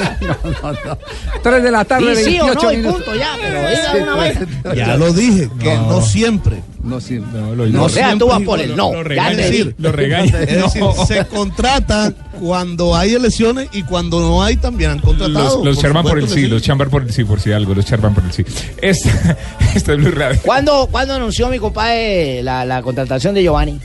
jugadores. 0.76 1.00
3 1.44 1.64
de 1.64 1.72
la 1.72 1.86
tarde, 1.86 2.16
Sí, 2.16 2.24
sí 2.24 2.39
o 2.39 2.46
28 2.46 2.66
no, 2.66 2.72
y 2.72 2.84
punto, 2.94 3.16
ya, 3.16 3.30
pero 3.42 3.70
diga 3.70 4.04
una 4.04 4.16
vaina. 4.16 4.48
Ya 4.76 4.96
lo 4.98 5.12
dije, 5.14 5.50
que 5.60 5.76
no, 5.76 6.02
siempre. 6.02 6.62
No 6.84 6.99
siempre. 6.99 7.39
No, 7.41 7.84
o 7.84 7.89
sea, 7.89 8.17
tú 8.17 8.27
vas 8.27 8.41
por 8.41 8.59
el 8.59 8.75
no. 8.75 8.91
Lo 8.91 8.97
Ya 8.97 9.03
regaña, 9.03 9.29
di. 9.38 9.43
decir, 9.43 9.75
Lo 9.77 9.91
regaña. 9.91 10.39
es 10.41 10.61
decir, 10.63 10.82
No. 10.82 11.05
se 11.05 11.25
contratan 11.25 12.15
cuando 12.39 12.95
hay 12.95 13.13
elecciones 13.13 13.69
y 13.71 13.84
cuando 13.84 14.19
no 14.19 14.41
hay 14.43 14.57
también 14.57 14.91
han 14.91 14.99
contratado. 14.99 15.63
Los, 15.63 15.75
por 15.75 15.84
charman 15.84 16.03
por 16.03 16.17
el 16.19 16.27
sí, 16.27 16.47
los 16.47 16.61
chambar 16.61 16.89
por 16.89 17.03
el 17.03 17.11
sí, 17.13 17.23
por 17.23 17.39
si 17.39 17.51
algo, 17.51 17.73
los 17.75 17.86
charman 17.86 18.13
por 18.13 18.23
el 18.23 18.32
sí. 18.32 18.43
Esta, 18.82 19.38
esta 19.75 19.93
es 19.93 19.97
Blue 19.99 20.11
Radio. 20.11 20.39
¿Cuándo, 20.43 20.88
cuándo 20.91 21.13
anunció 21.13 21.49
mi 21.49 21.59
compadre 21.59 22.41
la, 22.43 22.65
la 22.65 22.82
contratación 22.82 23.34
de 23.36 23.43
Giovanni? 23.43 23.79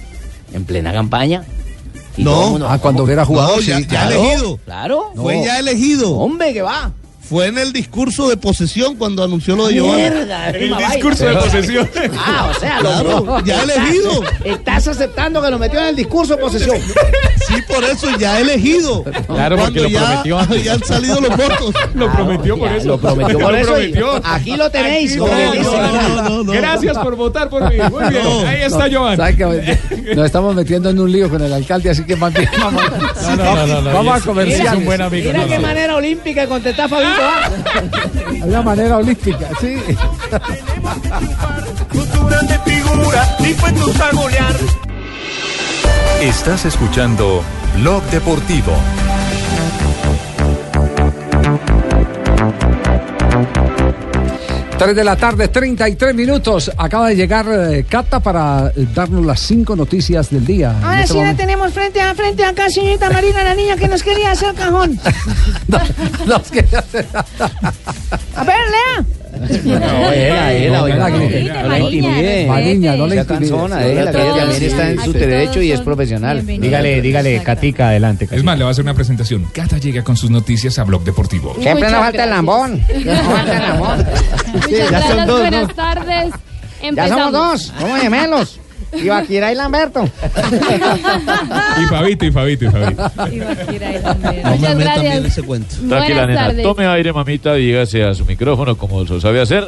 En 0.52 0.64
plena 0.64 0.92
campaña. 0.92 1.44
Y 2.16 2.24
No. 2.24 2.50
mundo- 2.50 2.66
Ah, 2.70 2.78
cuando 2.78 3.06
era 3.10 3.24
jugador, 3.26 3.56
No, 3.56 3.62
ya, 3.62 3.76
sí, 3.76 3.82
ya 3.82 3.88
claro, 3.88 4.10
elegido. 4.22 4.56
Claro. 4.64 5.10
Fue 5.16 5.42
ya 5.44 5.58
elegido. 5.58 6.12
Hombre, 6.16 6.54
que 6.54 6.62
va. 6.62 6.92
Fue 7.28 7.46
en 7.46 7.58
el 7.58 7.72
discurso 7.72 8.28
de 8.28 8.36
posesión 8.36 8.94
cuando 8.96 9.24
anunció 9.24 9.56
lo 9.56 9.66
de 9.66 9.74
Giovanni. 9.74 10.02
Mierda, 10.02 10.50
El 10.50 10.76
discurso 10.76 11.26
de 11.26 11.34
posesión. 11.34 11.90
Ah, 12.16 12.52
o 12.54 12.60
sea, 12.60 12.80
lo 12.80 12.88
Claro, 12.88 13.44
ya 13.44 13.62
elegido. 13.62 14.22
Estás 14.44 14.86
aceptando 14.86 15.42
que 15.42 15.50
lo 15.50 15.58
metió 15.58 15.80
en 15.80 15.86
el 15.86 15.96
discurso 15.96 16.36
de 16.36 16.40
posesión. 16.40 16.76
Sí, 17.46 17.62
por 17.62 17.84
eso 17.84 18.08
ya 18.18 18.40
elegido. 18.40 19.04
Claro, 19.26 19.56
porque 19.56 19.80
lo 19.82 19.88
ya, 19.88 20.22
prometió 20.22 20.56
ya 20.56 20.72
han 20.74 20.84
salido 20.84 21.20
los 21.20 21.36
votos. 21.36 21.74
Lo 21.94 22.12
prometió 22.12 22.58
por 22.58 22.72
eso. 22.72 22.88
Lo 22.88 22.98
prometió 22.98 23.38
por 23.40 23.54
eso. 23.54 23.74
Aquí 24.24 24.56
lo 24.56 24.70
tenéis. 24.70 25.16
Gracias 26.46 26.98
por 26.98 27.16
votar 27.16 27.48
por 27.48 27.68
mí. 27.70 27.76
Muy 27.90 28.08
bien. 28.10 28.24
No, 28.24 28.40
Ahí 28.40 28.62
está 28.62 28.88
Joan. 28.90 29.16
¿Sabe 29.16 29.36
que 29.36 30.14
nos 30.14 30.26
estamos 30.26 30.54
metiendo 30.54 30.90
en 30.90 30.98
un 30.98 31.10
lío 31.10 31.28
con 31.30 31.42
el 31.42 31.52
alcalde, 31.52 31.90
así 31.90 32.04
que 32.04 32.14
vamos, 32.14 32.40
No, 32.58 32.70
no, 32.70 33.36
no, 33.36 33.66
no, 33.66 33.80
no, 33.82 33.92
vamos 33.92 34.26
y 34.26 34.50
a 34.50 34.72
es 34.72 34.72
un 34.72 34.84
buen 34.84 35.00
amigo. 35.00 35.26
Mira 35.32 35.42
no, 35.44 35.48
qué 35.48 35.56
no. 35.56 35.66
manera 35.66 35.96
olímpica 35.96 36.46
contestar 36.46 36.88
Fabito. 36.88 37.10
¿ah? 37.20 37.50
Hay 38.30 38.42
una 38.42 38.62
manera 38.62 38.96
olímpica, 38.98 39.48
sí. 39.60 39.76
Cultura 41.92 42.40
de 42.42 42.58
figura, 42.70 43.36
dispuestos 43.40 44.00
a 44.00 44.10
golear. 44.12 44.85
Estás 46.20 46.64
escuchando 46.64 47.42
Blog 47.76 48.02
Deportivo. 48.10 48.72
Tres 54.78 54.94
de 54.94 55.04
la 55.04 55.16
tarde, 55.16 55.48
33 55.48 56.14
minutos. 56.14 56.70
Acaba 56.76 57.08
de 57.08 57.16
llegar 57.16 57.46
eh, 57.48 57.86
Cata 57.88 58.20
para 58.20 58.68
eh, 58.76 58.86
darnos 58.94 59.24
las 59.24 59.40
cinco 59.40 59.74
noticias 59.74 60.28
del 60.28 60.44
día. 60.44 60.76
Ahora 60.82 61.00
este 61.00 61.06
sí 61.08 61.14
la 61.14 61.20
momento- 61.24 61.40
tenemos 61.42 61.72
frente 61.72 62.00
a 62.02 62.14
frente 62.14 62.44
acá, 62.44 62.68
señorita 62.68 63.08
Marina, 63.08 63.42
la 63.42 63.54
niña 63.54 63.76
que 63.76 63.88
nos 63.88 64.02
quería 64.02 64.32
hacer 64.32 64.54
cajón. 64.54 65.00
Los 66.26 66.42
que- 66.50 66.66
A 68.34 68.44
ver, 68.44 68.56
Lea. 68.70 69.04
No, 69.64 70.12
era, 70.12 70.52
era, 70.52 70.82
oiga, 70.82 71.08
no, 71.08 71.18
no, 71.18 71.68
la 71.68 71.78
intimide. 71.78 72.46
Mariña, 72.46 72.96
no 72.96 73.08
también 73.08 74.62
está 74.62 74.90
en 74.90 75.00
su 75.00 75.12
derecho 75.12 75.62
y 75.62 75.72
es 75.72 75.80
profesional. 75.80 76.44
Dígale, 76.44 77.00
dígale, 77.00 77.42
Catica, 77.42 77.88
adelante. 77.88 78.28
Es 78.30 78.42
más, 78.44 78.58
le 78.58 78.64
va 78.64 78.70
a 78.70 78.72
hacer 78.72 78.84
una 78.84 78.94
presentación. 78.94 79.46
Cata 79.52 79.78
llega 79.78 80.02
con 80.02 80.16
sus 80.16 80.30
noticias 80.30 80.78
a 80.78 80.84
Blog 80.84 81.04
Deportivo. 81.04 81.54
Siempre 81.60 81.90
nos 81.90 82.00
falta 82.00 82.24
el 82.24 82.30
lambón. 82.30 82.80
Nos 83.04 83.20
falta 83.20 83.56
el 83.56 83.62
lambón. 83.62 84.06
Muchas 84.52 84.90
Ya 84.90 85.02
son 85.02 85.16
gracias, 85.16 85.26
buenas 85.26 85.74
tardes. 85.74 86.34
Ya 86.94 87.08
somos 87.08 87.32
dos, 87.32 87.72
somos 87.78 88.00
gemelos. 88.00 88.60
Ibaquira 89.02 89.52
y 89.52 89.54
Lamberto. 89.54 90.04
Y 91.82 91.84
Fabito, 91.86 92.24
y 92.24 92.30
Fabito, 92.32 92.64
y 92.64 92.68
Fabito. 92.70 93.10
No 93.16 93.26
me 93.26 94.56
Muchas 94.56 94.60
metan 94.60 94.78
gracias. 94.78 95.02
bien 95.02 95.26
ese 95.26 95.42
cuento. 95.42 95.74
Tranquila, 95.76 95.98
Buenas 95.98 96.26
nena. 96.28 96.46
tardes. 96.46 96.62
Tome 96.62 96.86
aire, 96.86 97.12
mamita, 97.12 97.54
dígase 97.54 98.04
a 98.04 98.14
su 98.14 98.24
micrófono 98.24 98.76
como 98.76 99.02
lo 99.04 99.20
sabe 99.20 99.40
hacer 99.40 99.66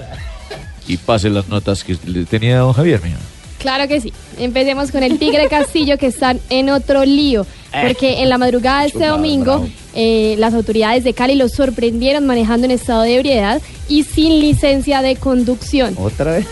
y 0.86 0.96
pase 0.96 1.28
las 1.30 1.48
notas 1.48 1.84
que 1.84 1.96
le 2.06 2.24
tenía 2.24 2.58
don 2.58 2.72
Javier, 2.72 3.00
mija. 3.02 3.16
Claro 3.58 3.88
que 3.88 4.00
sí. 4.00 4.12
Empecemos 4.38 4.90
con 4.90 5.02
el 5.02 5.18
Tigre 5.18 5.48
Castillo 5.48 5.98
que 5.98 6.06
están 6.06 6.40
en 6.48 6.70
otro 6.70 7.04
lío. 7.04 7.46
Porque 7.82 8.22
en 8.22 8.30
la 8.30 8.38
madrugada 8.38 8.82
de 8.82 8.86
este 8.88 9.06
domingo, 9.06 9.66
eh, 9.94 10.36
las 10.38 10.54
autoridades 10.54 11.04
de 11.04 11.12
Cali 11.12 11.34
los 11.34 11.52
sorprendieron 11.52 12.24
manejando 12.24 12.64
en 12.64 12.70
estado 12.70 13.02
de 13.02 13.16
ebriedad 13.16 13.60
y 13.88 14.04
sin 14.04 14.40
licencia 14.40 15.02
de 15.02 15.16
conducción. 15.16 15.94
¿Otra 15.98 16.32
vez? 16.32 16.46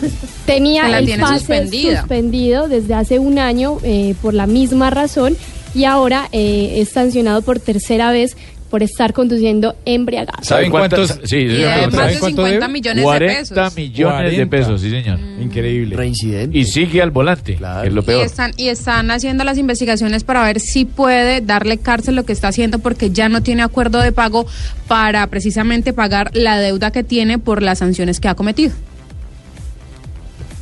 Tenía 0.47 0.99
el 0.99 1.19
pase 1.19 1.39
suspendida. 1.39 2.01
suspendido 2.01 2.69
desde 2.69 2.95
hace 2.95 3.19
un 3.19 3.39
año 3.39 3.79
eh, 3.83 4.15
por 4.21 4.35
la 4.35 4.47
misma 4.47 4.91
razón 4.91 5.37
y 5.75 5.85
ahora 5.85 6.29
eh, 6.33 6.75
es 6.77 6.91
sancionado 6.91 7.43
por 7.43 7.61
tercera 7.61 8.11
vez 8.11 8.37
por 8.77 8.83
estar 8.83 9.15
conduciendo 9.15 9.75
embriagado. 9.87 10.43
¿Saben 10.45 10.71
cuántos? 10.71 11.19
Sí, 11.25 11.37
Y 11.39 11.49
señor, 11.57 11.71
además 11.71 11.95
¿saben 11.95 12.15
de 12.15 12.21
cuánto 12.21 12.43
50 12.43 12.51
debe? 12.67 12.69
millones 12.69 12.97
de 12.97 13.03
40 13.03 13.35
pesos. 13.39 13.75
millones 13.77 14.19
de 14.19 14.47
40. 14.47 14.51
pesos, 14.51 14.81
sí, 14.83 14.91
señor. 14.91 15.19
Increíble. 15.41 15.97
Reincidente. 15.97 16.59
Y 16.59 16.65
sigue 16.67 17.01
al 17.01 17.11
volante, 17.11 17.57
que 17.57 17.87
es 17.87 17.93
lo 17.95 18.03
Y 18.03 18.05
peor. 18.05 18.27
están, 18.27 18.53
y 18.59 18.69
están 18.69 19.11
haciendo 19.11 19.45
las 19.45 19.57
investigaciones 19.57 20.25
para 20.25 20.45
ver 20.45 20.61
si 20.61 20.85
puede 20.85 21.41
darle 21.41 21.79
cárcel 21.79 22.17
lo 22.17 22.25
que 22.27 22.35
está 22.35 22.49
haciendo 22.49 22.79
porque 22.81 23.09
ya 23.09 23.31
no 23.31 23.43
tiene 23.43 23.63
acuerdo 23.63 23.99
de 24.03 24.13
pago 24.13 24.47
para 24.89 25.27
precisamente 25.29 25.95
pagar 25.95 26.31
la 26.35 26.59
deuda 26.61 26.91
que 26.91 27.03
tiene 27.03 27.39
por 27.39 27.63
las 27.63 27.79
sanciones 27.79 28.21
que 28.21 28.29
ha 28.29 28.35
cometido. 28.35 28.75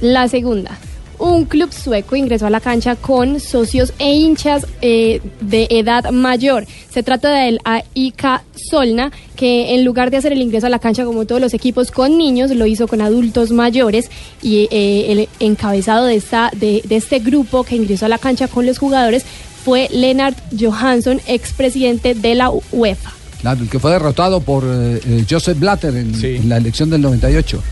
La 0.00 0.28
segunda. 0.28 0.78
Un 1.24 1.46
club 1.46 1.72
sueco 1.72 2.16
ingresó 2.16 2.48
a 2.48 2.50
la 2.50 2.60
cancha 2.60 2.96
con 2.96 3.40
socios 3.40 3.94
e 3.98 4.12
hinchas 4.12 4.66
eh, 4.82 5.22
de 5.40 5.66
edad 5.70 6.10
mayor. 6.10 6.66
Se 6.90 7.02
trata 7.02 7.30
del 7.30 7.60
AIK 7.64 8.42
Solna, 8.54 9.10
que 9.34 9.74
en 9.74 9.86
lugar 9.86 10.10
de 10.10 10.18
hacer 10.18 10.32
el 10.32 10.42
ingreso 10.42 10.66
a 10.66 10.68
la 10.68 10.80
cancha 10.80 11.06
como 11.06 11.24
todos 11.24 11.40
los 11.40 11.54
equipos 11.54 11.90
con 11.90 12.18
niños, 12.18 12.50
lo 12.50 12.66
hizo 12.66 12.86
con 12.88 13.00
adultos 13.00 13.52
mayores. 13.52 14.10
Y 14.42 14.68
eh, 14.70 15.12
el 15.12 15.28
encabezado 15.40 16.04
de, 16.04 16.16
esta, 16.16 16.50
de, 16.54 16.82
de 16.84 16.96
este 16.96 17.20
grupo 17.20 17.64
que 17.64 17.76
ingresó 17.76 18.04
a 18.04 18.10
la 18.10 18.18
cancha 18.18 18.46
con 18.46 18.66
los 18.66 18.76
jugadores 18.76 19.24
fue 19.64 19.88
Lennart 19.90 20.36
Johansson, 20.60 21.22
expresidente 21.26 22.14
de 22.14 22.34
la 22.34 22.50
UEFA. 22.70 23.12
Claro, 23.40 23.62
el 23.62 23.70
que 23.70 23.78
fue 23.78 23.92
derrotado 23.92 24.42
por 24.42 24.64
eh, 24.66 25.00
eh, 25.06 25.24
Joseph 25.28 25.58
Blatter 25.58 25.96
en, 25.96 26.22
en 26.22 26.48
la 26.50 26.58
elección 26.58 26.90
del 26.90 27.00
98. 27.00 27.62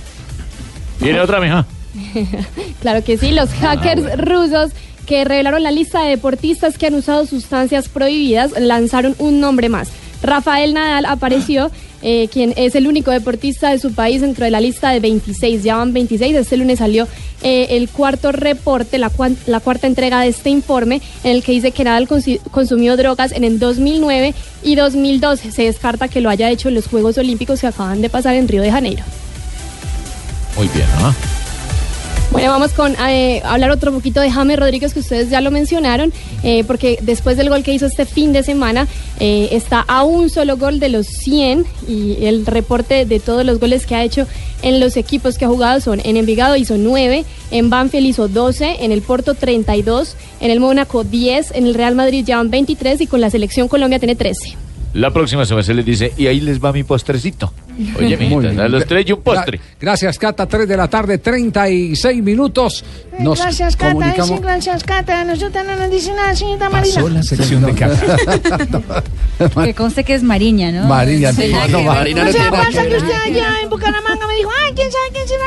Viene 1.00 1.20
otra, 1.20 1.38
mija. 1.38 1.66
Claro 2.80 3.04
que 3.04 3.16
sí, 3.18 3.32
los 3.32 3.50
hackers 3.50 4.18
rusos 4.18 4.72
que 5.06 5.24
revelaron 5.24 5.62
la 5.62 5.70
lista 5.70 6.02
de 6.02 6.10
deportistas 6.10 6.78
que 6.78 6.86
han 6.86 6.94
usado 6.94 7.26
sustancias 7.26 7.88
prohibidas 7.88 8.52
lanzaron 8.58 9.14
un 9.18 9.40
nombre 9.40 9.68
más. 9.68 9.90
Rafael 10.22 10.72
Nadal 10.72 11.06
apareció, 11.06 11.70
eh, 12.00 12.28
quien 12.32 12.54
es 12.56 12.76
el 12.76 12.86
único 12.86 13.10
deportista 13.10 13.70
de 13.70 13.78
su 13.80 13.92
país 13.92 14.20
dentro 14.20 14.44
de 14.44 14.52
la 14.52 14.60
lista 14.60 14.90
de 14.90 15.00
26. 15.00 15.64
Ya 15.64 15.76
van 15.76 15.92
26. 15.92 16.36
Este 16.36 16.56
lunes 16.56 16.78
salió 16.78 17.08
eh, 17.42 17.68
el 17.70 17.88
cuarto 17.88 18.30
reporte, 18.30 18.98
la, 18.98 19.10
cuarta 19.10 19.86
entrega 19.86 20.20
de 20.20 20.28
este 20.28 20.50
informe, 20.50 21.00
en 21.24 21.32
el 21.32 21.42
que 21.42 21.52
dice 21.52 21.72
que 21.72 21.82
Nadal 21.82 22.08
consumió 22.52 22.96
drogas 22.96 23.32
en 23.32 23.42
el 23.42 23.58
2009 23.58 24.34
y 24.62 24.74
2012. 24.76 25.50
Se 25.50 25.64
descarta 25.64 26.06
que 26.06 26.20
lo 26.20 26.30
haya 26.30 26.50
hecho 26.50 26.68
en 26.68 26.76
los 26.76 26.86
Juegos 26.86 27.18
Olímpicos 27.18 27.60
que 27.60 27.66
acaban 27.66 28.00
de 28.00 28.08
pasar 28.08 28.36
en 28.36 28.46
Río 28.46 28.62
de 28.62 28.70
Janeiro. 28.70 29.02
Muy 30.56 30.68
bien, 30.68 30.86
¿ah? 30.98 31.12
Bueno, 32.32 32.48
vamos 32.48 32.72
con 32.72 32.94
eh, 33.08 33.42
hablar 33.44 33.70
otro 33.70 33.92
poquito 33.92 34.20
de 34.22 34.30
James 34.30 34.58
Rodríguez, 34.58 34.94
que 34.94 35.00
ustedes 35.00 35.28
ya 35.28 35.42
lo 35.42 35.50
mencionaron, 35.50 36.14
eh, 36.42 36.64
porque 36.64 36.98
después 37.02 37.36
del 37.36 37.50
gol 37.50 37.62
que 37.62 37.74
hizo 37.74 37.84
este 37.84 38.06
fin 38.06 38.32
de 38.32 38.42
semana, 38.42 38.88
eh, 39.20 39.50
está 39.52 39.80
a 39.80 40.02
un 40.02 40.30
solo 40.30 40.56
gol 40.56 40.80
de 40.80 40.88
los 40.88 41.06
100 41.06 41.66
y 41.86 42.24
el 42.24 42.46
reporte 42.46 43.04
de 43.04 43.20
todos 43.20 43.44
los 43.44 43.60
goles 43.60 43.84
que 43.84 43.96
ha 43.96 44.02
hecho 44.02 44.26
en 44.62 44.80
los 44.80 44.96
equipos 44.96 45.36
que 45.36 45.44
ha 45.44 45.48
jugado 45.48 45.80
son 45.80 46.00
en 46.04 46.16
Envigado 46.16 46.56
hizo 46.56 46.78
9, 46.78 47.26
en 47.50 47.68
Banfield 47.68 48.06
hizo 48.06 48.28
12, 48.28 48.84
en 48.84 48.92
el 48.92 49.02
Porto 49.02 49.34
32, 49.34 50.16
en 50.40 50.50
el 50.50 50.58
Mónaco 50.58 51.04
10, 51.04 51.52
en 51.54 51.66
el 51.66 51.74
Real 51.74 51.94
Madrid 51.94 52.24
ya 52.24 52.38
van 52.38 52.50
23 52.50 53.02
y 53.02 53.06
con 53.08 53.20
la 53.20 53.28
selección 53.28 53.68
Colombia 53.68 53.98
tiene 53.98 54.16
13. 54.16 54.56
La 54.94 55.10
próxima 55.10 55.44
semana 55.44 55.64
se 55.64 55.74
les 55.74 55.84
dice, 55.84 56.12
y 56.16 56.28
ahí 56.28 56.40
les 56.40 56.62
va 56.62 56.72
mi 56.72 56.82
postrecito. 56.82 57.52
Oye, 57.98 58.16
bien. 58.16 58.60
a 58.60 58.68
los 58.68 58.86
tres 58.86 59.08
y 59.08 59.12
un 59.12 59.20
postre. 59.22 59.58
Gra- 59.58 59.62
Gracias, 59.80 60.18
Cata. 60.18 60.46
3 60.46 60.68
de 60.68 60.76
la 60.76 60.88
tarde, 60.88 61.18
36 61.18 62.22
minutos. 62.22 62.84
Nos 63.18 63.38
gracias, 63.40 63.76
Cata. 63.76 63.92
comunicamos. 63.92 64.28
Sí, 64.28 64.36
gracias, 64.42 64.84
Cata. 64.84 65.24
Nosotros 65.24 65.64
no 65.66 65.76
nos 65.76 65.90
dice 65.90 66.12
nada, 66.14 66.34
señorita 66.34 66.70
Marina. 66.70 66.94
Pasó 66.94 67.08
la 67.08 67.22
sección 67.22 67.62
de 67.66 67.74
Cata. 67.74 69.02
Que 69.64 69.74
conste 69.74 70.04
que 70.04 70.14
es 70.14 70.22
Mariña, 70.22 70.70
¿no? 70.70 70.86
Mariña, 70.86 71.32
Sí. 71.32 71.50
no, 71.52 71.66
no, 71.68 71.82
Marina 71.82 72.24
no 72.24 72.32
sea, 72.32 72.42
tiene 72.42 72.56
nada 72.56 72.64
pasa 72.68 72.82
que 72.82 72.88
que 72.90 72.96
usted 72.96 73.12
allá 73.26 73.48
en 73.62 73.70
Bucaramanga 73.70 74.26
me 74.26 74.34
dijo, 74.36 74.50
ay, 74.64 74.72
¿quién 74.74 74.88
sabe 74.92 75.10
quién 75.12 75.28
será? 75.28 75.42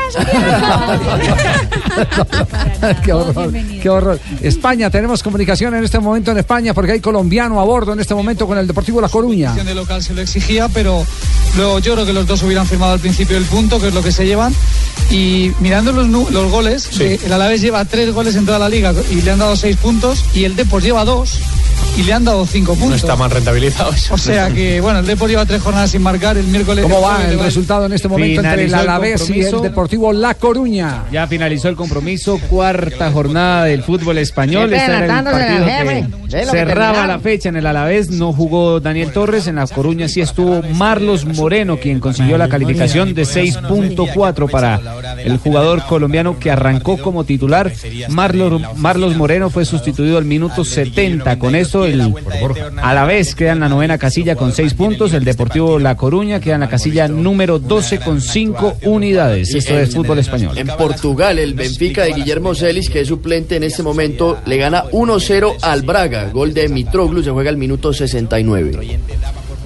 qué 3.04 3.12
horror, 3.12 3.52
qué 3.82 3.88
horror. 3.88 4.20
España, 4.42 4.90
tenemos 4.90 5.22
comunicación 5.22 5.74
en 5.74 5.84
este 5.84 5.98
momento 5.98 6.30
en 6.32 6.38
España 6.38 6.74
porque 6.74 6.92
hay 6.92 7.00
colombiano 7.00 7.58
a 7.60 7.64
bordo 7.64 7.92
en 7.94 8.00
este 8.00 8.14
momento 8.14 8.46
con 8.46 8.58
el 8.58 8.66
Deportivo 8.66 9.00
La 9.00 9.08
Coruña. 9.08 9.54
de 9.54 9.74
local 9.74 10.02
se 10.02 10.12
lo 10.14 10.20
exigía, 10.20 10.68
pero 10.68 11.04
luego 11.56 11.78
yo 11.78 11.94
creo 11.94 12.04
que 12.06 12.12
los 12.12 12.26
dos 12.26 12.42
hubieran 12.42 12.66
firmado 12.66 12.92
al 12.92 13.00
principio 13.00 13.36
el 13.38 13.44
punto, 13.44 13.80
que 13.80 13.88
es 13.88 13.94
lo 13.94 14.02
que 14.02 14.12
se 14.12 14.26
llevan. 14.26 14.54
Y 15.10 15.52
mirando 15.60 15.92
los, 15.92 16.08
los 16.08 16.50
goles, 16.50 17.00
eh, 17.00 17.18
el 17.24 17.32
Alavés 17.32 17.62
lleva 17.66 17.84
tres 17.84 18.14
goles 18.14 18.36
en 18.36 18.46
toda 18.46 18.60
la 18.60 18.68
liga 18.68 18.94
y 19.10 19.22
le 19.22 19.32
han 19.32 19.40
dado 19.40 19.56
seis 19.56 19.76
puntos 19.76 20.24
y 20.36 20.44
el 20.44 20.54
Depor 20.54 20.80
lleva 20.82 21.04
dos 21.04 21.40
y 21.96 22.04
le 22.04 22.12
han 22.12 22.24
dado 22.24 22.46
cinco 22.46 22.74
puntos. 22.74 22.90
No 22.90 22.94
está 22.94 23.16
mal 23.16 23.28
rentabilizado 23.28 23.90
eso. 23.90 24.14
O 24.14 24.18
sea 24.18 24.50
que, 24.50 24.80
bueno, 24.80 25.00
el 25.00 25.06
Depor 25.06 25.28
lleva 25.28 25.44
tres 25.46 25.62
jornadas 25.62 25.90
sin 25.90 26.02
marcar, 26.02 26.36
el 26.36 26.46
miércoles... 26.46 26.84
¿Cómo 26.84 27.00
va 27.00 27.24
el 27.26 27.40
resultado 27.40 27.86
en 27.86 27.94
este 27.94 28.06
momento 28.06 28.40
entre 28.40 28.66
el 28.66 28.74
Alavés 28.74 29.28
y 29.30 29.40
el. 29.40 29.60
Deportivo 29.62 30.12
La 30.12 30.34
Coruña? 30.34 31.06
Ya 31.10 31.26
finalizó 31.26 31.68
el 31.68 31.74
compromiso, 31.74 32.38
cuarta 32.48 33.10
jornada 33.10 33.64
del 33.64 33.82
fútbol 33.82 34.18
español. 34.18 34.72
Este 34.72 34.84
era 34.84 35.04
el 35.04 35.24
partido 35.24 35.66
que 35.66 35.84
¿Ve 35.84 36.44
lo 36.44 36.52
que 36.52 36.58
cerraba 36.58 37.06
la 37.06 37.18
fecha 37.18 37.48
en 37.48 37.56
el 37.56 37.66
Alavés. 37.66 38.10
No 38.10 38.32
jugó 38.32 38.80
Daniel 38.80 39.12
Torres. 39.12 39.46
En 39.46 39.56
La 39.56 39.66
Coruña 39.66 40.08
sí 40.08 40.20
estuvo 40.20 40.62
Marlos 40.74 41.24
Moreno, 41.24 41.78
quien 41.78 42.00
consiguió 42.00 42.36
la 42.36 42.48
calificación 42.48 43.14
de 43.14 43.22
6.4 43.22 44.50
para 44.50 44.80
el 45.18 45.38
jugador 45.38 45.84
colombiano 45.86 46.38
que 46.38 46.50
arrancó 46.50 46.98
como 46.98 47.24
titular. 47.24 47.45
Marlos, 48.08 48.62
Marlos 48.76 49.16
Moreno 49.16 49.50
fue 49.50 49.64
sustituido 49.64 50.18
al 50.18 50.24
minuto 50.24 50.64
70. 50.64 51.38
Con 51.38 51.54
esto 51.54 51.84
el 51.84 52.14
Alavés 52.82 53.34
queda 53.34 53.52
en 53.52 53.60
la 53.60 53.68
novena 53.68 53.98
casilla 53.98 54.36
con 54.36 54.52
6 54.52 54.74
puntos. 54.74 55.12
El 55.12 55.24
Deportivo 55.24 55.78
La 55.78 55.96
Coruña 55.96 56.40
queda 56.40 56.54
en 56.54 56.60
la 56.60 56.68
casilla 56.68 57.08
número 57.08 57.58
12 57.58 58.00
con 58.00 58.20
5 58.20 58.78
unidades. 58.84 59.54
Esto 59.54 59.78
es 59.78 59.94
fútbol 59.94 60.18
español. 60.18 60.56
En 60.58 60.66
Portugal, 60.68 61.38
el 61.38 61.54
Benfica 61.54 62.04
de 62.04 62.12
Guillermo 62.12 62.54
Celis, 62.54 62.90
que 62.90 63.00
es 63.00 63.08
suplente 63.08 63.56
en 63.56 63.64
este 63.64 63.82
momento, 63.82 64.38
le 64.46 64.56
gana 64.56 64.84
1-0 64.92 65.56
al 65.62 65.82
Braga. 65.82 66.30
Gol 66.30 66.54
de 66.54 66.68
Mitroglou, 66.68 67.22
se 67.22 67.30
juega 67.30 67.50
al 67.50 67.56
minuto 67.56 67.92
69. 67.92 68.98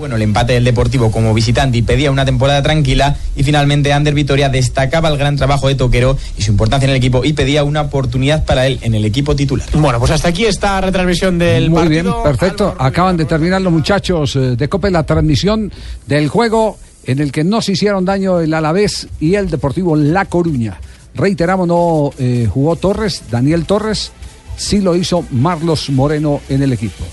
Bueno, 0.01 0.17
el 0.17 0.23
empate 0.23 0.55
del 0.55 0.65
Deportivo 0.65 1.13
como 1.13 1.35
visitante 1.35 1.77
y 1.77 1.83
pedía 1.83 2.11
una 2.11 2.25
temporada 2.25 2.63
tranquila 2.63 3.19
y 3.37 3.43
finalmente 3.43 3.93
Ander 3.93 4.15
Vitoria 4.15 4.49
destacaba 4.49 5.11
el 5.11 5.19
gran 5.19 5.37
trabajo 5.37 5.69
de 5.69 5.75
Toquero 5.75 6.17
y 6.39 6.43
su 6.43 6.53
importancia 6.53 6.87
en 6.87 6.93
el 6.93 6.97
equipo 6.97 7.23
y 7.23 7.35
pedía 7.35 7.65
una 7.65 7.83
oportunidad 7.83 8.47
para 8.47 8.67
él 8.67 8.79
en 8.81 8.95
el 8.95 9.05
equipo 9.05 9.37
titular. 9.37 9.69
Bueno, 9.75 9.99
pues 9.99 10.11
hasta 10.11 10.29
aquí 10.29 10.47
esta 10.47 10.81
retransmisión 10.81 11.39
del 11.39 11.69
Muy 11.69 11.87
bien, 11.89 12.07
partido. 12.07 12.23
perfecto. 12.23 12.75
Acaban 12.79 13.19
de 13.19 13.27
terminar 13.27 13.61
los 13.61 13.71
muchachos 13.71 14.37
eh, 14.37 14.57
de 14.57 14.69
Cope 14.71 14.91
la 14.91 15.03
transmisión 15.03 15.71
del 16.07 16.29
juego 16.29 16.79
en 17.05 17.19
el 17.19 17.31
que 17.31 17.45
no 17.45 17.61
se 17.61 17.73
hicieron 17.73 18.07
daño 18.07 18.41
el 18.41 18.55
Alavés 18.55 19.07
y 19.21 19.35
el 19.35 19.51
Deportivo 19.51 19.97
La 19.97 20.25
Coruña. 20.25 20.81
Reiteramos, 21.15 21.69
no 21.69 22.11
eh, 22.19 22.49
jugó 22.51 22.77
Torres, 22.77 23.25
Daniel 23.31 23.67
Torres, 23.67 24.13
sí 24.57 24.81
lo 24.81 24.97
hizo 24.97 25.27
Marlos 25.31 25.91
Moreno 25.91 26.41
en 26.49 26.63
el 26.63 26.73
equipo. 26.73 27.05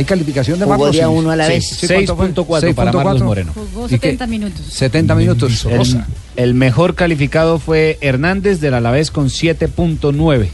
¿Hay 0.00 0.06
calificación 0.06 0.58
de 0.58 0.64
Jugó 0.64 0.78
Marlos? 0.78 0.96
Sí. 0.96 1.02
uno 1.04 1.30
a 1.30 1.36
la 1.36 1.44
Sí. 1.44 1.52
vez. 1.52 1.68
Sí, 1.68 1.86
¿cuánto 1.86 2.16
fue? 2.16 2.60
6.4 2.60 2.74
para 2.74 2.90
Marlos 2.90 3.22
Moreno. 3.22 3.52
Jugó 3.54 3.84
¿Y 3.84 3.90
qué? 3.90 3.98
70 3.98 4.26
minutos. 4.26 4.62
70 4.70 5.14
minutos. 5.14 5.66
El, 6.36 6.54
mejor 6.54 6.94
calificado 6.94 7.58
fue 7.58 7.98
Hernández 8.00 8.60
del 8.60 8.72
Alavés 8.72 9.10
con 9.10 9.28
7.9. 9.28 10.48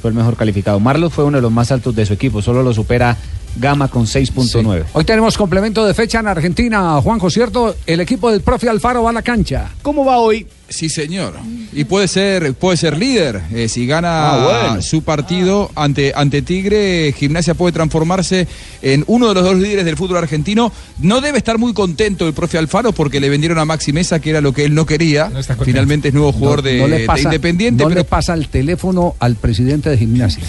Fue 0.00 0.10
el 0.10 0.16
mejor 0.16 0.36
calificado. 0.36 0.80
Marlos 0.80 1.12
fue 1.12 1.24
uno 1.24 1.36
de 1.36 1.42
los 1.42 1.52
más 1.52 1.70
altos 1.70 1.94
de 1.94 2.06
su 2.06 2.14
equipo, 2.14 2.40
solo 2.40 2.62
lo 2.62 2.72
supera 2.72 3.18
Gama 3.56 3.88
con 3.88 4.04
6.9. 4.06 4.84
Hoy 4.92 5.04
tenemos 5.04 5.36
complemento 5.36 5.84
de 5.84 5.92
fecha 5.94 6.20
en 6.20 6.28
Argentina, 6.28 7.00
Juanjo, 7.00 7.28
¿cierto? 7.30 7.74
El 7.86 8.00
equipo 8.00 8.30
del 8.30 8.40
profe 8.40 8.68
Alfaro 8.68 9.02
va 9.02 9.10
a 9.10 9.12
la 9.12 9.22
cancha. 9.22 9.70
¿Cómo 9.82 10.04
va 10.04 10.18
hoy? 10.18 10.46
Sí, 10.68 10.88
señor. 10.90 11.32
Y 11.72 11.84
puede 11.84 12.08
ser, 12.08 12.52
puede 12.54 12.76
ser 12.76 12.96
líder. 12.98 13.40
Eh, 13.52 13.68
si 13.68 13.86
gana 13.86 14.30
Ah, 14.32 14.64
bueno. 14.68 14.82
su 14.82 15.02
partido 15.02 15.70
ante, 15.74 16.12
ante 16.14 16.42
Tigre, 16.42 17.12
Gimnasia 17.16 17.54
puede 17.54 17.72
transformarse 17.72 18.46
en 18.82 19.02
uno 19.06 19.28
de 19.28 19.34
los 19.34 19.44
dos 19.44 19.56
líderes 19.56 19.86
del 19.86 19.96
fútbol 19.96 20.18
argentino. 20.18 20.70
No 21.00 21.20
debe 21.22 21.38
estar 21.38 21.56
muy 21.58 21.72
contento 21.72 22.26
el 22.28 22.34
profe 22.34 22.58
Alfaro 22.58 22.92
porque 22.92 23.18
le 23.18 23.30
vendieron 23.30 23.58
a 23.58 23.64
Maxi 23.64 23.92
Mesa, 23.92 24.20
que 24.20 24.30
era 24.30 24.40
lo 24.42 24.52
que 24.52 24.64
él 24.66 24.74
no 24.74 24.84
quería. 24.86 25.32
Finalmente 25.64 26.08
es 26.08 26.14
nuevo 26.14 26.32
jugador 26.32 26.62
de, 26.62 26.86
le 26.86 26.98
de 27.00 27.06
pasa- 27.06 27.22
Independiente, 27.22 27.82
no 27.82 27.88
pero 27.88 28.00
le 28.00 28.04
pasa 28.04 28.34
el 28.34 28.48
teléfono 28.48 29.16
al 29.18 29.36
presidente 29.36 29.88
de 29.90 29.96
gimnasia. 29.98 30.44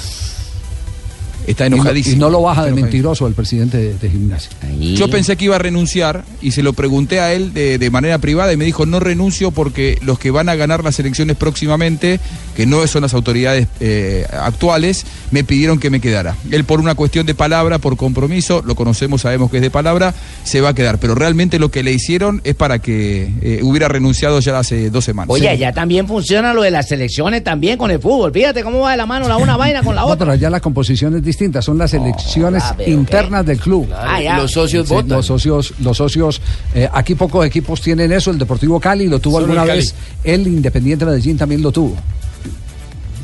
Está 1.52 1.68
Y 1.68 1.70
no- 1.70 1.76
enojadísimo. 1.78 2.16
Y 2.16 2.20
no, 2.20 2.30
lo 2.30 2.42
baja 2.42 2.66
de 2.66 2.72
mentiroso 2.72 3.28
el 3.28 3.34
presidente 3.34 3.78
de, 3.78 3.94
de 3.96 4.10
gimnasia. 4.10 4.50
Yo 4.96 5.10
pensé 5.10 5.36
que 5.38 5.46
iba 5.46 5.56
a 5.56 5.60
renunciar 5.60 6.24
y 6.42 6.52
se 6.52 6.64
lo 6.64 6.74
pregunté 6.74 7.20
a 7.20 7.34
él 7.34 7.54
de, 7.54 7.78
de 7.78 7.90
manera 7.90 8.18
privada 8.20 8.54
y 8.54 8.58
me 8.58 8.66
dijo 8.66 8.86
no 8.86 9.00
renuncio 9.00 9.52
porque 9.52 9.98
los 10.02 10.20
que 10.20 10.32
van 10.32 10.50
a 10.50 10.56
ganar 10.56 10.84
las 10.84 11.00
elecciones 11.00 11.36
próximamente, 11.38 12.20
que 12.56 12.66
no 12.66 12.86
son 12.88 13.02
las 13.02 13.14
autoridades 13.14 13.68
eh, 13.80 14.26
actuales, 14.32 15.06
me 15.32 15.44
pidieron 15.44 15.80
que 15.80 15.90
me 15.90 16.00
quedara. 16.00 16.36
Él 16.52 16.64
por 16.64 16.80
una 16.80 16.96
cuestión 16.96 17.26
de 17.26 17.36
palabra, 17.36 17.80
por 17.80 17.98
compromiso, 17.98 18.62
lo 18.66 18.76
conocemos, 18.76 19.22
sabemos 19.22 19.52
que 19.52 19.58
es 19.58 19.62
de 19.64 19.72
palabra, 19.72 20.14
se 20.44 20.62
va 20.62 20.70
a 20.70 20.74
quedar. 20.76 21.00
Pero 21.00 21.16
realmente 21.16 21.60
lo 21.60 21.70
que 21.70 21.84
le 21.84 21.92
hicieron 21.92 22.42
es 22.44 22.56
para 22.56 22.80
que 22.80 23.32
eh, 23.42 23.60
hubiera 23.64 23.88
renunciado 23.88 24.40
ya 24.40 24.58
hace 24.60 24.90
dos 24.90 25.06
semanas. 25.06 25.30
Oye, 25.32 25.58
ya 25.58 25.74
también 25.74 26.08
funciona 26.08 26.54
lo 26.54 26.62
de 26.62 26.72
las 26.72 26.88
selecciones 26.88 27.44
también 27.44 27.78
con 27.78 27.92
el 27.92 28.00
fútbol. 28.00 28.32
Fíjate 28.32 28.64
cómo 28.64 28.80
va 28.82 28.92
de 28.92 28.98
la 28.98 29.06
mano 29.06 29.28
la 29.28 29.38
una 29.38 29.58
vaina 29.58 29.82
con 29.84 29.96
la 29.96 30.02
No, 30.02 30.08
otra. 30.08 30.20
pero 30.20 30.32
allá 30.34 30.50
la 30.50 30.60
composición 30.60 31.16
es 31.16 31.24
distinta, 31.24 31.39
son 31.62 31.78
las 31.78 31.94
elecciones 31.94 32.64
ah, 32.66 32.76
internas 32.86 33.46
del 33.46 33.60
club. 33.60 33.88
Ah. 33.94 34.20
Los 34.38 34.52
socios 34.52 34.88
Sí, 34.88 34.94
votan. 34.94 35.10
Los 35.18 35.26
socios, 35.26 35.74
los 35.80 35.98
socios, 35.98 36.42
eh, 36.74 36.90
aquí 36.92 37.16
pocos 37.16 37.46
equipos 37.46 37.82
tienen 37.82 38.12
eso, 38.12 38.32
el 38.32 38.38
Deportivo 38.38 38.80
Cali 38.80 39.08
lo 39.08 39.20
tuvo 39.20 39.40
Solo 39.40 39.54
alguna 39.54 39.72
el 39.74 39.80
vez, 39.80 39.96
el 40.24 40.48
Independiente 40.48 41.06
Medellín 41.06 41.38
también 41.38 41.62
lo 41.62 41.72
tuvo. 41.72 41.96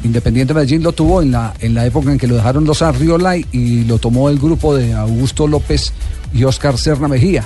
Independiente 0.04 0.54
Medellín 0.54 0.84
lo 0.84 0.92
tuvo 0.92 1.22
en 1.22 1.32
la, 1.32 1.54
en 1.60 1.74
la 1.74 1.86
época 1.86 2.12
en 2.12 2.18
que 2.18 2.28
lo 2.28 2.36
dejaron 2.36 2.64
los 2.66 2.82
Arriola 2.82 3.38
y, 3.38 3.46
y 3.52 3.84
lo 3.86 3.98
tomó 3.98 4.30
el 4.30 4.38
grupo 4.40 4.76
de 4.76 4.94
Augusto 4.94 5.48
López 5.48 5.92
y 6.34 6.44
Oscar 6.44 6.78
Serna 6.78 7.08
Mejía, 7.08 7.44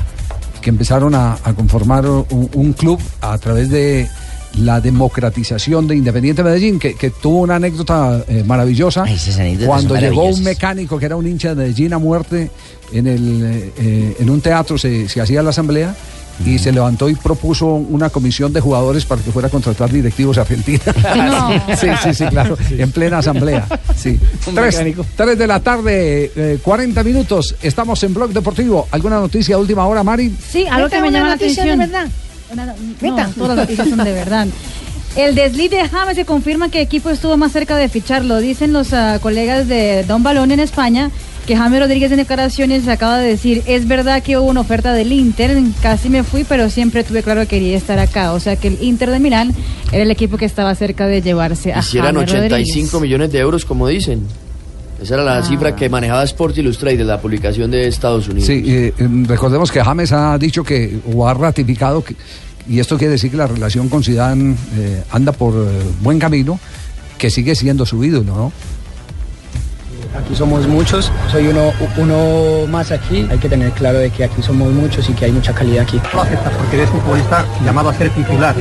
que 0.61 0.69
empezaron 0.69 1.15
a, 1.15 1.37
a 1.43 1.53
conformar 1.53 2.05
un, 2.05 2.49
un 2.53 2.73
club 2.73 2.99
a 3.21 3.37
través 3.37 3.69
de 3.69 4.07
la 4.57 4.81
democratización 4.81 5.87
de 5.87 5.95
Independiente 5.95 6.43
Medellín, 6.43 6.79
que, 6.79 6.95
que 6.95 7.11
tuvo 7.11 7.41
una 7.41 7.55
anécdota 7.55 8.23
eh, 8.27 8.43
maravillosa 8.45 9.05
cuando 9.65 9.95
llegó 9.95 10.23
un 10.25 10.43
mecánico 10.43 10.97
que 10.97 11.05
era 11.05 11.15
un 11.15 11.27
hincha 11.27 11.49
de 11.49 11.55
Medellín 11.55 11.93
a 11.93 11.97
muerte 11.99 12.49
en, 12.91 13.07
el, 13.07 13.71
eh, 13.77 14.15
en 14.19 14.29
un 14.29 14.41
teatro, 14.41 14.77
se, 14.77 15.07
se 15.07 15.21
hacía 15.21 15.43
la 15.43 15.51
asamblea 15.51 15.95
y 16.45 16.57
se 16.57 16.71
levantó 16.71 17.09
y 17.09 17.15
propuso 17.15 17.65
una 17.67 18.09
comisión 18.09 18.53
de 18.53 18.61
jugadores 18.61 19.03
para 19.05 19.21
que 19.21 19.29
fuera 19.29 19.49
a 19.49 19.51
contratar 19.51 19.91
directivos 19.91 20.37
a 20.37 20.41
Argentina. 20.41 20.79
No. 21.15 21.75
sí, 21.75 21.87
sí, 22.01 22.13
sí, 22.13 22.25
claro, 22.27 22.57
en 22.71 22.91
plena 22.91 23.17
asamblea. 23.19 23.67
Sí. 23.95 24.17
Un 24.47 24.55
Tres, 24.55 24.75
mecánico. 24.77 25.05
tres 25.17 25.37
de 25.37 25.47
la 25.47 25.59
tarde, 25.59 26.31
eh, 26.35 26.59
40 26.63 27.03
minutos, 27.03 27.55
estamos 27.61 28.01
en 28.03 28.13
Blog 28.13 28.31
Deportivo. 28.31 28.87
¿Alguna 28.91 29.19
noticia 29.19 29.55
de 29.57 29.61
última 29.61 29.85
hora, 29.85 30.01
Mari? 30.03 30.33
Sí, 30.49 30.65
algo 30.65 30.87
que 30.89 31.01
me 31.01 31.11
llama 31.11 31.27
la 31.29 31.35
de 31.35 31.45
atención. 31.45 31.77
verdad. 31.77 32.07
Una- 32.51 32.65
no, 32.65 33.29
todas 33.33 33.49
las 33.49 33.57
noticias 33.57 33.89
son 33.89 34.03
de 34.03 34.11
verdad. 34.11 34.47
El 35.15 35.35
desliz 35.35 35.71
de 35.71 35.87
James 35.89 36.15
se 36.15 36.25
confirma 36.25 36.69
que 36.69 36.79
el 36.79 36.85
equipo 36.85 37.09
estuvo 37.09 37.35
más 37.35 37.51
cerca 37.51 37.75
de 37.77 37.89
ficharlo. 37.89 38.37
Dicen 38.39 38.73
los 38.73 38.93
ah, 38.93 39.19
colegas 39.21 39.67
de 39.67 40.03
Don 40.03 40.21
Balón 40.23 40.51
en 40.51 40.59
España 40.59 41.09
que 41.47 41.57
James 41.57 41.79
Rodríguez 41.79 42.11
en 42.11 42.17
declaraciones 42.17 42.87
acaba 42.87 43.17
de 43.17 43.27
decir, 43.27 43.63
es 43.65 43.87
verdad 43.87 44.21
que 44.21 44.37
hubo 44.37 44.47
una 44.47 44.61
oferta 44.61 44.93
del 44.93 45.11
Inter, 45.11 45.57
casi 45.81 46.07
me 46.07 46.23
fui, 46.23 46.43
pero 46.43 46.69
siempre 46.69 47.03
tuve 47.03 47.23
claro 47.23 47.41
que 47.41 47.47
quería 47.47 47.75
estar 47.75 47.97
acá. 47.97 48.33
O 48.33 48.39
sea 48.39 48.55
que 48.55 48.67
el 48.67 48.77
Inter 48.83 49.09
de 49.09 49.19
Milán 49.19 49.55
era 49.91 50.03
el 50.03 50.11
equipo 50.11 50.37
que 50.37 50.45
estaba 50.45 50.75
cerca 50.75 51.07
de 51.07 51.23
llevarse 51.23 51.73
a 51.73 51.79
Hicieran 51.79 52.13
James 52.13 52.29
85 52.31 52.51
Rodríguez. 52.53 53.01
millones 53.01 53.31
de 53.31 53.39
euros, 53.39 53.65
como 53.65 53.87
dicen. 53.87 54.27
Esa 55.01 55.13
era 55.15 55.23
la 55.23 55.37
Ah. 55.37 55.43
cifra 55.43 55.75
que 55.75 55.87
manejaba 55.89 56.23
Sport 56.23 56.57
Illustrated, 56.57 57.05
la 57.05 57.19
publicación 57.21 57.71
de 57.71 57.87
Estados 57.87 58.27
Unidos. 58.27 58.47
Sí, 58.47 58.63
eh, 58.67 58.93
eh, 58.97 59.07
recordemos 59.27 59.71
que 59.71 59.81
James 59.83 60.11
ha 60.11 60.37
dicho 60.37 60.63
que, 60.63 60.99
o 61.13 61.27
ha 61.27 61.33
ratificado, 61.33 62.03
que, 62.03 62.15
y 62.67 62.79
esto 62.79 62.97
quiere 62.97 63.13
decir 63.13 63.31
que 63.31 63.37
la 63.37 63.47
relación 63.47 63.87
con 63.89 64.03
Zidane 64.03 64.55
eh, 64.77 65.03
anda 65.11 65.31
por 65.31 65.53
eh, 65.53 65.67
buen 66.01 66.19
camino, 66.19 66.59
que 67.17 67.29
sigue 67.29 67.55
siendo 67.55 67.85
su 67.85 68.03
ídolo, 68.03 68.23
¿no? 68.35 68.51
Aquí 70.17 70.35
somos 70.35 70.67
muchos, 70.67 71.11
soy 71.31 71.47
uno, 71.47 71.71
uno 71.97 72.65
más 72.67 72.91
aquí. 72.91 73.27
Hay 73.29 73.37
que 73.37 73.47
tener 73.47 73.71
claro 73.73 73.99
de 73.99 74.09
que 74.09 74.23
aquí 74.23 74.41
somos 74.41 74.71
muchos 74.73 75.07
y 75.09 75.13
que 75.13 75.25
hay 75.25 75.31
mucha 75.31 75.53
calidad 75.53 75.83
aquí. 75.83 76.01
No 76.13 76.21
aceptas 76.21 76.53
porque 76.55 76.75
eres 76.77 76.89
futbolista 76.89 77.45
llamado 77.63 77.89
a 77.89 77.93
ser 77.93 78.09
titular. 78.09 78.55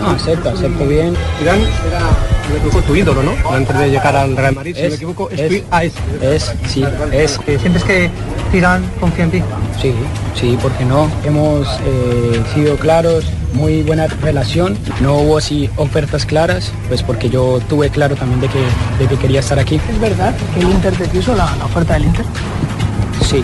No, 0.00 0.10
acepto, 0.10 0.50
acepto 0.50 0.86
bien. 0.86 1.14
Zidane 1.38 1.62
era, 1.62 2.00
si 2.46 2.52
no 2.52 2.58
me 2.58 2.66
equivoco, 2.66 2.82
tu 2.86 2.96
ídolo, 2.96 3.22
¿no? 3.22 3.32
Antes 3.50 3.78
de 3.78 3.90
llegar 3.90 4.16
al 4.16 4.36
Real 4.36 4.54
Madrid, 4.54 4.74
si 4.74 4.82
no 4.82 4.86
Es, 4.86 4.90
me 4.90 4.96
equivoco, 4.96 5.30
es, 5.30 5.40
es, 5.40 5.62
ah, 5.70 5.84
es. 5.84 5.92
es, 6.22 6.52
sí, 6.68 6.84
es. 7.12 7.40
¿Sientes 7.60 7.84
que 7.84 8.10
Zidane 8.52 8.86
confía 9.00 9.24
en 9.24 9.30
ti? 9.30 9.42
Sí, 9.80 9.92
sí, 10.34 10.58
porque 10.60 10.84
no. 10.84 11.10
Hemos 11.24 11.66
eh, 11.84 12.42
sido 12.54 12.76
claros, 12.76 13.24
muy 13.52 13.82
buena 13.82 14.06
relación. 14.06 14.78
No 15.00 15.18
hubo 15.18 15.38
así 15.38 15.68
ofertas 15.76 16.24
claras, 16.26 16.72
pues 16.88 17.02
porque 17.02 17.28
yo 17.28 17.60
tuve 17.68 17.90
claro 17.90 18.14
también 18.16 18.40
de 18.40 18.48
que, 18.48 18.60
de 18.98 19.08
que 19.08 19.16
quería 19.16 19.40
estar 19.40 19.58
aquí. 19.58 19.80
¿Es 19.90 20.00
verdad 20.00 20.34
que 20.54 20.60
el 20.60 20.70
Inter 20.70 20.94
te 20.94 21.06
puso 21.08 21.34
la, 21.34 21.54
la 21.56 21.64
oferta 21.64 21.94
del 21.94 22.04
Inter? 22.04 22.24
Sí, 23.28 23.42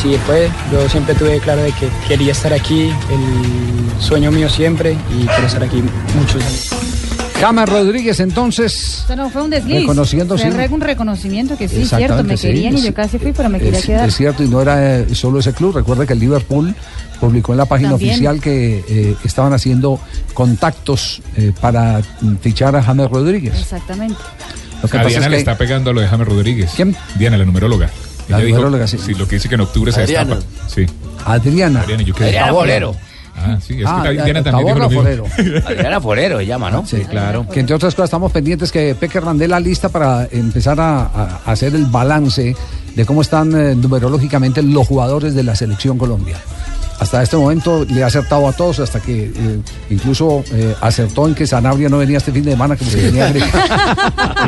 sí 0.00 0.16
fue. 0.26 0.50
Yo 0.72 0.88
siempre 0.88 1.14
tuve 1.14 1.38
claro 1.40 1.62
de 1.62 1.72
que 1.72 1.88
quería 2.06 2.32
estar 2.32 2.52
aquí, 2.52 2.92
el 3.10 4.00
sueño 4.02 4.30
mío 4.30 4.48
siempre 4.48 4.96
y 5.10 5.26
quiero 5.26 5.46
estar 5.46 5.62
aquí 5.62 5.82
muchos 6.14 6.42
años. 6.42 7.07
James 7.40 7.68
Rodríguez 7.68 8.20
entonces 8.20 8.98
Esto 9.00 9.14
no 9.16 9.30
fue 9.30 9.42
un 9.42 9.50
desliz. 9.50 9.80
Reconociendo, 9.80 10.36
sí. 10.36 10.44
un 10.46 10.80
reconocimiento 10.80 11.56
que 11.56 11.68
sí, 11.68 11.84
cierto. 11.86 12.24
Me 12.24 12.36
sí, 12.36 12.48
querían 12.48 12.76
y 12.76 12.82
yo 12.82 12.92
casi 12.94 13.18
fui, 13.18 13.32
pero 13.32 13.48
me 13.48 13.58
quería 13.60 13.78
es, 13.78 13.86
quedar. 13.86 14.08
es 14.08 14.16
cierto, 14.16 14.42
y 14.42 14.48
no 14.48 14.60
era 14.60 14.98
eh, 15.00 15.14
solo 15.14 15.38
ese 15.38 15.52
club. 15.52 15.76
Recuerda 15.76 16.04
que 16.06 16.12
el 16.14 16.18
Liverpool 16.18 16.74
publicó 17.20 17.52
en 17.52 17.58
la 17.58 17.64
página 17.66 17.90
También. 17.90 18.10
oficial 18.12 18.40
que 18.40 18.84
eh, 18.88 19.16
estaban 19.24 19.52
haciendo 19.52 20.00
contactos 20.34 21.22
eh, 21.36 21.52
para 21.60 22.00
fichar 22.40 22.74
a 22.76 22.82
James 22.82 23.08
Rodríguez. 23.10 23.54
Exactamente. 23.58 24.16
Lo 24.82 24.88
que 24.88 24.96
a 24.96 25.02
pasa 25.02 25.08
Diana 25.10 25.26
es 25.26 25.30
le 25.30 25.36
que- 25.36 25.40
está 25.40 25.58
pegando 25.58 25.90
a 25.90 25.92
lo 25.92 26.00
de 26.00 26.06
James 26.08 26.26
Rodríguez. 26.28 26.70
¿Quién? 26.76 26.96
Diana, 27.16 27.36
la 27.36 27.44
numeróloga. 27.44 27.90
La 28.28 28.36
Ella 28.38 28.46
dijo- 28.46 28.58
numeróloga, 28.58 28.86
sí. 28.86 28.98
Sí, 28.98 29.14
lo 29.14 29.26
que 29.26 29.36
dice 29.36 29.48
que 29.48 29.54
en 29.56 29.62
octubre 29.62 29.90
se 29.92 30.00
destapa. 30.02 30.38
Sí. 30.72 30.86
Adriana. 31.24 31.80
Adriana, 31.80 32.02
yo 32.02 32.14
qué 32.14 32.24
Adriana 32.24 32.52
Forero. 32.52 32.94
Ah, 33.40 33.58
sí, 33.64 33.80
es 33.80 33.86
Ah, 33.86 34.02
que 34.04 34.12
Diana 34.12 34.40
eh, 34.40 34.42
también 34.42 34.66
dijo 34.74 34.78
lo 34.78 34.88
mismo. 34.88 35.26
Adriana 35.66 36.00
Forero 36.00 36.38
se 36.38 36.46
llama, 36.46 36.70
¿no? 36.70 36.84
Sí, 36.86 36.98
claro. 37.08 37.46
Que 37.48 37.60
entre 37.60 37.76
otras 37.76 37.94
cosas 37.94 38.08
estamos 38.08 38.32
pendientes 38.32 38.72
que 38.72 38.94
Peckerman 38.94 39.38
dé 39.38 39.46
la 39.48 39.60
lista 39.60 39.88
para 39.88 40.26
empezar 40.30 40.80
a, 40.80 41.02
a- 41.02 41.40
a 41.46 41.52
hacer 41.52 41.74
el 41.74 41.86
balance 41.86 42.54
de 42.94 43.06
cómo 43.06 43.22
están 43.22 43.54
eh, 43.54 43.74
numerológicamente 43.76 44.62
los 44.62 44.86
jugadores 44.86 45.34
de 45.34 45.42
la 45.44 45.54
selección 45.54 45.98
Colombia. 45.98 46.36
Hasta 47.00 47.22
este 47.22 47.36
momento 47.36 47.84
le 47.88 48.02
ha 48.02 48.08
acertado 48.08 48.48
a 48.48 48.52
todos, 48.52 48.80
hasta 48.80 48.98
que 48.98 49.26
eh, 49.32 49.60
incluso 49.88 50.42
eh, 50.52 50.74
acertó 50.80 51.28
en 51.28 51.34
que 51.36 51.46
Sanabria 51.46 51.88
no 51.88 51.98
venía 51.98 52.18
este 52.18 52.32
fin 52.32 52.42
de 52.42 52.50
semana 52.50 52.74
como 52.76 52.90
que 52.90 52.96
tenía 52.96 53.28
gripe. 53.30 53.46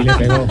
Y 0.01 0.03
le 0.03 0.15
pegó. 0.15 0.47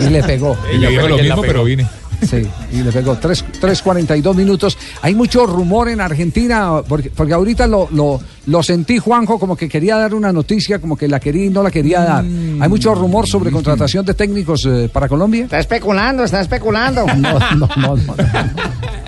Y 0.00 0.04
le 0.08 0.22
pegó. 0.24 0.56
Ella 0.72 0.88
dijo 0.88 1.06
lo 1.08 1.18
mismo, 1.18 1.40
pero 1.42 1.62
vine. 1.62 1.86
Sí, 2.22 2.46
y 2.72 2.76
le 2.82 2.92
pegó. 2.92 3.16
Tres- 3.18 3.44
3.42 3.60 4.34
minutos. 4.34 4.78
Hay 5.02 5.14
mucho 5.14 5.44
rumor 5.46 5.88
en 5.88 6.00
Argentina, 6.00 6.82
porque, 6.88 7.10
porque 7.10 7.32
ahorita 7.34 7.66
lo, 7.66 7.88
lo, 7.90 8.20
lo 8.46 8.62
sentí, 8.62 8.98
Juanjo, 8.98 9.38
como 9.38 9.56
que 9.56 9.68
quería 9.68 9.96
dar 9.96 10.14
una 10.14 10.32
noticia, 10.32 10.78
como 10.80 10.96
que 10.96 11.06
la 11.08 11.20
quería 11.20 11.44
y 11.46 11.50
no 11.50 11.62
la 11.62 11.70
quería 11.70 12.00
dar. 12.00 12.24
Hay 12.24 12.68
mucho 12.68 12.94
rumor 12.94 13.28
sobre 13.28 13.50
contratación 13.50 14.04
de 14.04 14.14
técnicos 14.14 14.66
eh, 14.66 14.88
para 14.92 15.08
Colombia. 15.08 15.44
Está 15.44 15.60
especulando, 15.60 16.24
está 16.24 16.40
especulando. 16.40 17.06
No, 17.16 17.38
no, 17.56 17.68
no, 17.76 17.96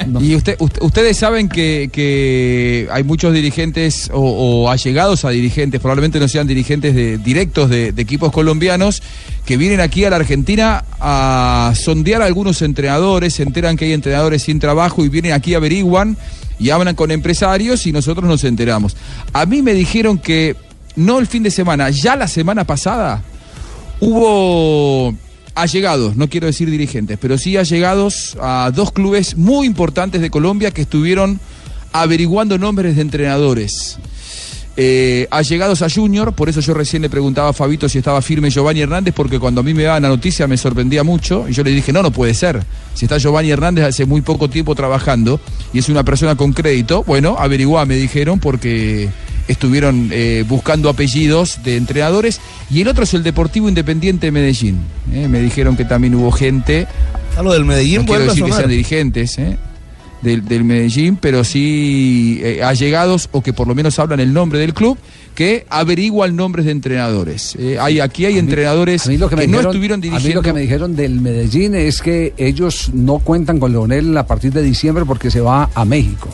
no. 0.06 0.20
Y 0.20 0.34
usted, 0.36 0.58
ust- 0.58 0.78
ustedes 0.82 1.16
saben 1.16 1.48
que, 1.48 1.88
que 1.92 2.88
hay 2.92 3.02
muchos 3.04 3.32
dirigentes 3.32 4.10
o, 4.12 4.20
o 4.64 4.70
allegados 4.70 5.24
a 5.24 5.30
dirigentes, 5.30 5.80
probablemente 5.80 6.20
no 6.20 6.28
sean 6.28 6.46
dirigentes 6.46 6.94
de- 6.94 7.18
directos 7.18 7.70
de, 7.70 7.92
de 7.92 8.02
equipos 8.02 8.30
colombianos, 8.30 9.02
que 9.44 9.56
vienen 9.56 9.80
aquí 9.80 10.04
a 10.04 10.10
la 10.10 10.16
Argentina 10.16 10.84
a 11.00 11.72
sondear 11.74 12.22
a 12.22 12.26
algunos 12.26 12.60
entrenadores, 12.62 13.34
se 13.34 13.42
enteran 13.44 13.76
que 13.76 13.86
hay 13.86 13.92
entrenadores 13.92 14.42
sin 14.42 14.58
trabajo 14.60 15.04
y 15.04 15.08
vienen 15.08 15.32
aquí, 15.32 15.54
averiguan 15.54 16.16
y 16.58 16.70
hablan 16.70 16.94
con 16.94 17.10
empresarios 17.10 17.86
y 17.86 17.92
nosotros 17.92 18.28
nos 18.28 18.44
enteramos. 18.44 18.96
A 19.32 19.46
mí 19.46 19.62
me 19.62 19.74
dijeron 19.74 20.18
que 20.18 20.56
no 20.96 21.18
el 21.18 21.26
fin 21.26 21.42
de 21.42 21.50
semana, 21.50 21.90
ya 21.90 22.16
la 22.16 22.28
semana 22.28 22.64
pasada 22.64 23.22
hubo 24.00 25.14
allegados, 25.54 26.16
no 26.16 26.28
quiero 26.28 26.46
decir 26.46 26.70
dirigentes, 26.70 27.18
pero 27.20 27.38
sí 27.38 27.56
allegados 27.56 28.36
a 28.40 28.70
dos 28.74 28.92
clubes 28.92 29.36
muy 29.36 29.66
importantes 29.66 30.20
de 30.20 30.30
Colombia 30.30 30.70
que 30.70 30.82
estuvieron 30.82 31.40
averiguando 31.92 32.58
nombres 32.58 32.96
de 32.96 33.02
entrenadores. 33.02 33.98
Eh, 34.76 35.28
allegados 35.30 35.82
a 35.82 35.88
Junior, 35.88 36.32
por 36.32 36.48
eso 36.48 36.60
yo 36.60 36.74
recién 36.74 37.02
le 37.02 37.08
preguntaba 37.08 37.50
a 37.50 37.52
Fabito 37.52 37.88
si 37.88 37.98
estaba 37.98 38.20
firme 38.22 38.50
Giovanni 38.50 38.80
Hernández, 38.80 39.14
porque 39.14 39.38
cuando 39.38 39.60
a 39.60 39.64
mí 39.64 39.72
me 39.72 39.84
daban 39.84 40.02
la 40.02 40.08
noticia 40.08 40.48
me 40.48 40.56
sorprendía 40.56 41.04
mucho 41.04 41.46
y 41.48 41.52
yo 41.52 41.62
le 41.62 41.70
dije, 41.70 41.92
no, 41.92 42.02
no 42.02 42.10
puede 42.10 42.34
ser. 42.34 42.64
Si 42.94 43.04
está 43.04 43.18
Giovanni 43.18 43.50
Hernández 43.50 43.84
hace 43.84 44.04
muy 44.04 44.20
poco 44.22 44.50
tiempo 44.50 44.74
trabajando 44.74 45.40
y 45.72 45.78
es 45.78 45.88
una 45.88 46.02
persona 46.02 46.34
con 46.34 46.52
crédito, 46.52 47.04
bueno, 47.04 47.36
averiguá, 47.38 47.84
me 47.86 47.94
dijeron, 47.94 48.40
porque 48.40 49.08
estuvieron 49.46 50.08
eh, 50.10 50.44
buscando 50.48 50.88
apellidos 50.88 51.62
de 51.62 51.76
entrenadores 51.76 52.40
y 52.70 52.80
el 52.80 52.88
otro 52.88 53.04
es 53.04 53.14
el 53.14 53.22
Deportivo 53.22 53.68
Independiente 53.68 54.26
de 54.26 54.32
Medellín. 54.32 54.80
eh, 55.12 55.28
me 55.28 55.40
dijeron 55.40 55.76
que 55.76 55.84
también 55.84 56.14
hubo 56.14 56.32
gente. 56.32 56.86
A 57.36 57.42
lo 57.42 57.52
del 57.52 57.64
Medellín 57.64 58.00
no 58.00 58.06
quiero 58.06 58.24
decir 58.24 58.44
que 58.44 58.52
sean 58.52 58.70
dirigentes, 58.70 59.38
eh, 59.38 59.56
del, 60.24 60.44
del 60.44 60.64
Medellín, 60.64 61.16
pero 61.16 61.44
sí 61.44 62.40
eh, 62.42 62.62
allegados 62.64 63.28
o 63.30 63.40
que 63.42 63.52
por 63.52 63.68
lo 63.68 63.74
menos 63.76 63.96
hablan 64.00 64.18
el 64.18 64.32
nombre 64.32 64.58
del 64.58 64.74
club, 64.74 64.98
que 65.36 65.66
averiguan 65.68 66.34
nombres 66.34 66.66
de 66.66 66.72
entrenadores. 66.72 67.54
Eh, 67.60 67.76
hay, 67.80 68.00
aquí 68.00 68.24
hay 68.24 68.38
entrenadores 68.38 69.06
mí 69.06 69.16
lo 69.18 69.28
que, 69.28 69.36
me 69.36 69.46
no 69.46 69.58
dijeron- 69.58 69.70
estuvieron 69.72 69.98
A 69.98 70.02
mí 70.02 70.08
dirigiendo. 70.10 70.40
lo 70.40 70.42
que 70.42 70.52
me 70.52 70.60
dijeron 70.62 70.96
del 70.96 71.20
Medellín 71.20 71.74
es 71.76 72.00
que 72.02 72.34
ellos 72.36 72.90
no 72.92 73.18
cuentan 73.20 73.60
con 73.60 73.70
Leonel 73.70 74.16
a 74.18 74.26
partir 74.26 74.52
de 74.52 74.62
diciembre 74.62 75.04
porque 75.04 75.30
se 75.30 75.40
va 75.40 75.70
a 75.74 75.84
México. 75.84 76.28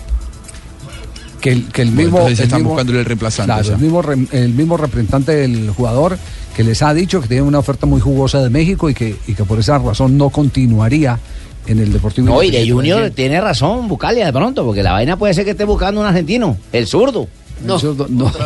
Que 1.40 1.52
el, 1.52 1.64
que 1.68 1.82
el 1.82 1.88
Bueno, 1.88 2.02
mismo. 2.02 2.18
entonces 2.18 2.38
el 2.40 2.44
están 2.44 2.58
mismo- 2.60 2.70
buscándole 2.70 2.98
el 3.00 3.04
reemplazante 3.06 3.52
Claro, 3.52 3.74
el 3.74 3.80
mismo, 3.80 4.02
el 4.32 4.52
mismo 4.54 4.76
representante 4.76 5.32
del 5.34 5.70
jugador 5.70 6.18
que 6.54 6.62
les 6.64 6.82
ha 6.82 6.92
dicho 6.92 7.22
que 7.22 7.28
tiene 7.28 7.42
una 7.44 7.58
oferta 7.60 7.86
muy 7.86 8.00
jugosa 8.00 8.42
de 8.42 8.50
México 8.50 8.90
y 8.90 8.94
que, 8.94 9.16
y 9.26 9.32
que 9.34 9.44
por 9.44 9.58
esa 9.58 9.78
razón 9.78 10.18
no 10.18 10.28
continuaría 10.28 11.18
en 11.66 11.78
el 11.78 11.92
Deportivo 11.92 12.26
No, 12.26 12.42
y 12.42 12.50
de 12.50 12.68
Junior 12.68 13.10
tiene 13.10 13.40
razón, 13.40 13.86
Bucalia, 13.88 14.26
de 14.26 14.32
pronto, 14.32 14.64
porque 14.64 14.82
la 14.82 14.92
vaina 14.92 15.16
puede 15.16 15.34
ser 15.34 15.44
que 15.44 15.52
esté 15.52 15.64
buscando 15.64 16.00
un 16.00 16.06
argentino, 16.06 16.56
el 16.72 16.86
zurdo. 16.86 17.28
No, 17.64 17.78
no. 18.08 18.32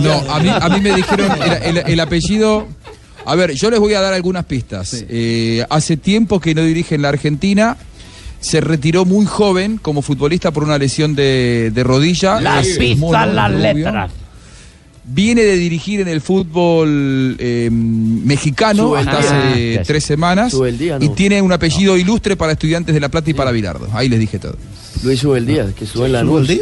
No, 0.00 0.32
a 0.32 0.40
mí, 0.40 0.48
a 0.48 0.68
mí 0.68 0.80
me 0.80 0.94
dijeron 0.94 1.30
el, 1.42 1.76
el- 1.78 1.84
el 1.92 2.00
apellido. 2.00 2.66
A 3.24 3.34
ver, 3.34 3.52
yo 3.52 3.70
les 3.70 3.80
voy 3.80 3.94
a 3.94 4.00
dar 4.00 4.12
algunas 4.14 4.44
pistas. 4.44 5.04
Eh, 5.08 5.64
hace 5.68 5.96
tiempo 5.96 6.40
que 6.40 6.54
no 6.54 6.62
dirige 6.62 6.94
en 6.94 7.02
la 7.02 7.08
Argentina. 7.10 7.76
Se 8.40 8.60
retiró 8.60 9.04
muy 9.04 9.26
joven 9.26 9.78
como 9.82 10.00
futbolista 10.00 10.52
por 10.52 10.62
una 10.62 10.78
lesión 10.78 11.14
de, 11.16 11.72
de 11.74 11.82
rodilla. 11.84 12.40
Las 12.40 12.66
pistas, 12.78 13.34
las 13.34 13.50
letras. 13.50 14.10
Viene 15.10 15.42
de 15.42 15.56
dirigir 15.56 16.00
en 16.00 16.08
el 16.08 16.20
fútbol 16.20 17.36
eh, 17.38 17.70
mexicano 17.72 18.94
hasta 18.94 19.18
hace 19.18 19.78
Ah, 19.78 19.82
tres 19.86 20.04
semanas. 20.04 20.52
Sube 20.52 20.68
el 20.68 20.78
día, 20.78 20.98
Y 21.00 21.08
¿no? 21.08 21.14
tiene 21.14 21.40
un 21.40 21.50
apellido 21.52 21.96
ilustre 21.96 22.36
para 22.36 22.52
estudiantes 22.52 22.94
de 22.94 23.00
La 23.00 23.08
Plata 23.08 23.30
y 23.30 23.34
para 23.34 23.50
Virardo. 23.50 23.88
Ahí 23.92 24.08
les 24.08 24.20
dije 24.20 24.38
todo. 24.38 24.56
Luis 25.02 25.18
sube 25.20 25.38
el 25.38 25.46
día, 25.46 25.66
que 25.74 25.86
sube 25.86 26.06
en 26.06 26.12
la 26.12 26.22
luz. 26.22 26.46
Sí. 26.48 26.60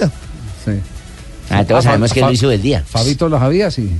Ah, 1.50 1.64
todos 1.64 1.80
Ah, 1.84 1.88
sabemos 1.90 2.12
que 2.12 2.20
Fa- 2.20 2.28
Luis 2.28 2.38
sube 2.40 2.54
el 2.54 2.62
día. 2.62 2.84
Fabito 2.86 3.28
lo 3.28 3.38
sabía, 3.38 3.70
sí. 3.70 3.90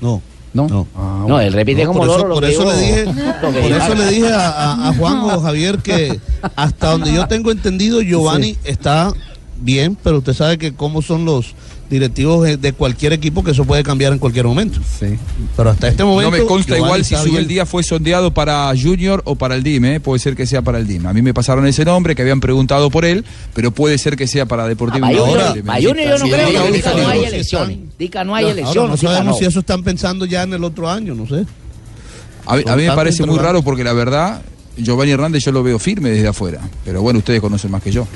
No. 0.00 0.22
No. 0.54 0.86
Ah, 0.94 1.24
No, 1.26 1.40
él 1.40 1.52
repite 1.52 1.84
como 1.86 2.00
por 2.00 2.08
eso, 2.08 2.26
lo 2.26 2.34
por 2.34 2.44
eso 2.44 2.64
le 2.70 2.76
dije, 2.78 3.04
por 3.40 3.54
eso 3.56 3.94
le 3.94 4.06
dije 4.10 4.28
a, 4.32 4.48
a- 4.50 4.88
a 4.88 4.94
Juan 4.94 5.18
o 5.20 5.40
Javier 5.40 5.78
que 5.78 6.18
hasta 6.56 6.90
donde 6.90 7.12
yo 7.12 7.26
tengo 7.26 7.50
entendido 7.50 8.00
Giovanni 8.02 8.56
está 8.64 9.12
bien, 9.60 9.96
pero 10.02 10.18
usted 10.18 10.34
sabe 10.34 10.58
que 10.58 10.74
cómo 10.74 11.00
son 11.02 11.24
los 11.24 11.54
directivos 11.92 12.60
de- 12.60 12.72
cualquier 12.72 13.12
equipo 13.12 13.44
que 13.44 13.52
eso 13.52 13.64
puede 13.64 13.82
cambiar 13.84 14.12
en 14.12 14.18
cualquier 14.18 14.46
momento. 14.46 14.80
Sí. 14.98 15.16
Pero 15.56 15.70
hasta 15.70 15.88
este 15.88 16.02
momento 16.02 16.30
No 16.30 16.36
me 16.38 16.44
consta 16.44 16.76
igual 16.76 17.04
si 17.04 17.14
bien. 17.24 17.36
el 17.36 17.46
día 17.46 17.66
fue 17.66 17.82
sondeado 17.82 18.32
para 18.32 18.72
Junior 18.80 19.22
o 19.26 19.36
para 19.36 19.54
el 19.54 19.62
DIM, 19.62 19.84
¿eh? 19.84 20.00
puede 20.00 20.18
ser 20.18 20.34
que 20.34 20.46
sea 20.46 20.62
para 20.62 20.78
el 20.78 20.86
DIM. 20.86 21.06
A 21.06 21.12
mí 21.12 21.22
me 21.22 21.32
pasaron 21.34 21.66
ese 21.66 21.84
nombre, 21.84 22.14
que 22.16 22.22
habían 22.22 22.40
preguntado 22.40 22.90
por 22.90 23.04
él, 23.04 23.24
pero 23.54 23.70
puede 23.70 23.98
ser 23.98 24.16
que 24.16 24.26
sea 24.26 24.46
para 24.46 24.66
Deportivo 24.66 25.02
Para 25.06 25.12
Independiente 25.12 25.42
Junior, 25.42 25.54
de 25.54 25.62
para. 25.62 25.78
Junior 25.80 26.08
yo 26.08 26.18
no 26.18 26.24
Sí, 26.24 26.30
creo, 26.32 26.72
Dica 26.72 26.92
no 26.94 27.08
hay 27.08 27.24
elecciones. 27.24 27.78
Dica 27.98 28.24
no 28.24 28.34
hay 28.34 28.44
Ahora, 28.46 28.52
elecciones. 28.60 28.90
no 29.02 29.08
sabemos 29.08 29.38
si 29.38 29.44
eso 29.44 29.60
están 29.60 29.82
pensando 29.82 30.24
ya 30.24 30.42
en 30.42 30.54
el 30.54 30.64
otro 30.64 30.90
año, 30.90 31.14
no 31.14 31.26
sé. 31.26 31.44
A, 32.46 32.56
mí- 32.56 32.62
a 32.66 32.74
mí 32.76 32.82
me 32.88 32.92
parece 32.96 33.24
muy 33.26 33.38
raro 33.38 33.62
porque 33.62 33.84
la 33.84 33.92
verdad, 33.92 34.42
Giovanni 34.76 35.12
Hernández 35.12 35.44
yo 35.44 35.52
lo 35.52 35.62
veo 35.62 35.78
firme 35.78 36.10
desde 36.10 36.26
afuera. 36.28 36.60
Pero 36.84 37.02
bueno, 37.02 37.18
ustedes 37.18 37.40
conocen 37.40 37.70
más 37.70 37.82
que 37.82 37.92
yo. 37.92 38.06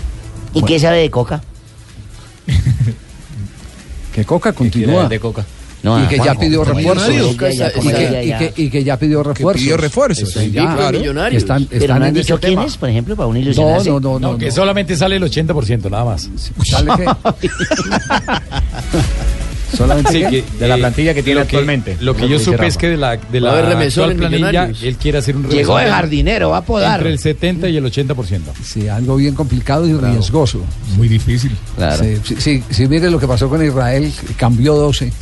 ¿Y 0.55 0.62
qué 0.62 0.81
sabe 0.81 0.99
de 1.03 1.11
Coca? 1.11 1.43
Que 4.16 4.24
Coca 4.24 4.52
continúa. 4.52 5.08
de 5.08 5.20
Coca. 5.20 5.44
No, 5.82 6.02
y 6.02 6.06
que 6.08 6.16
ya 6.16 6.24
Juanjo, 6.34 6.40
pidió 6.40 6.64
como 6.64 6.74
refuerzos. 6.94 7.32
Y 7.32 7.36
que, 7.36 7.54
Ya, 7.54 7.72
ya, 7.72 8.22
ya, 8.22 8.50
ya. 8.56 8.80
ya 8.80 8.98
pidió 8.98 9.22
refuerzos. 9.22 9.62
pidió 9.62 9.76
refuerzos. 9.76 10.32
Sí, 10.32 10.50
ya, 10.50 10.74
claro. 10.74 10.98
Millonarios. 10.98 11.42
Están, 11.42 11.66
Pero 11.66 11.82
están 11.84 11.98
no 12.00 12.04
han 12.06 12.08
en 12.08 12.14
dicho 12.14 12.40
quién 12.40 12.58
es, 12.60 12.76
por 12.76 12.88
ejemplo, 12.88 13.14
para 13.14 13.28
un 13.28 13.34
No, 13.34 13.40
ilusionarse. 13.40 13.90
no, 13.90 14.00
no, 14.00 14.18
No, 14.18 14.32
no. 14.32 14.38
que 14.38 14.46
no. 14.46 14.52
solamente 14.52 14.96
sale 14.96 15.16
el 15.16 15.22
80%, 15.22 15.90
nada 15.90 16.04
más. 16.06 16.28
¿Sale 16.64 16.90
qué? 16.96 17.04
Solamente 19.74 20.12
Sí, 20.12 20.18
que, 20.20 20.44
De 20.58 20.68
la 20.68 20.76
eh, 20.76 20.78
plantilla 20.78 21.14
que 21.14 21.22
tiene 21.22 21.40
lo 21.40 21.44
actualmente. 21.44 21.96
Lo 22.00 22.14
que 22.14 22.28
yo 22.28 22.38
que 22.38 22.44
supe 22.44 22.66
es 22.66 22.76
que 22.76 22.90
de 22.90 22.96
la, 22.96 23.16
de 23.16 23.40
la 23.40 23.78
actual 23.80 24.14
planilla, 24.16 24.70
él 24.82 24.96
quiere 24.96 25.18
hacer 25.18 25.36
un 25.36 25.48
Llegó 25.48 25.76
de 25.78 25.86
jardinero, 25.86 26.50
va 26.50 26.58
a 26.58 26.64
podar. 26.64 26.98
entre 27.00 27.12
el 27.12 27.18
70 27.18 27.68
y 27.68 27.76
el 27.76 27.84
80%. 27.84 28.40
Sí, 28.62 28.88
algo 28.88 29.16
bien 29.16 29.34
complicado 29.34 29.86
y 29.86 29.92
riesgoso. 29.94 30.60
Muy 30.96 31.08
difícil. 31.08 31.52
Claro. 31.76 32.02
Sí, 32.02 32.16
sí, 32.24 32.36
sí, 32.38 32.64
sí, 32.70 32.86
mire 32.88 33.10
lo 33.10 33.18
que 33.18 33.26
pasó 33.26 33.48
con 33.48 33.64
Israel, 33.64 34.12
cambió 34.36 34.74
12 34.74 35.12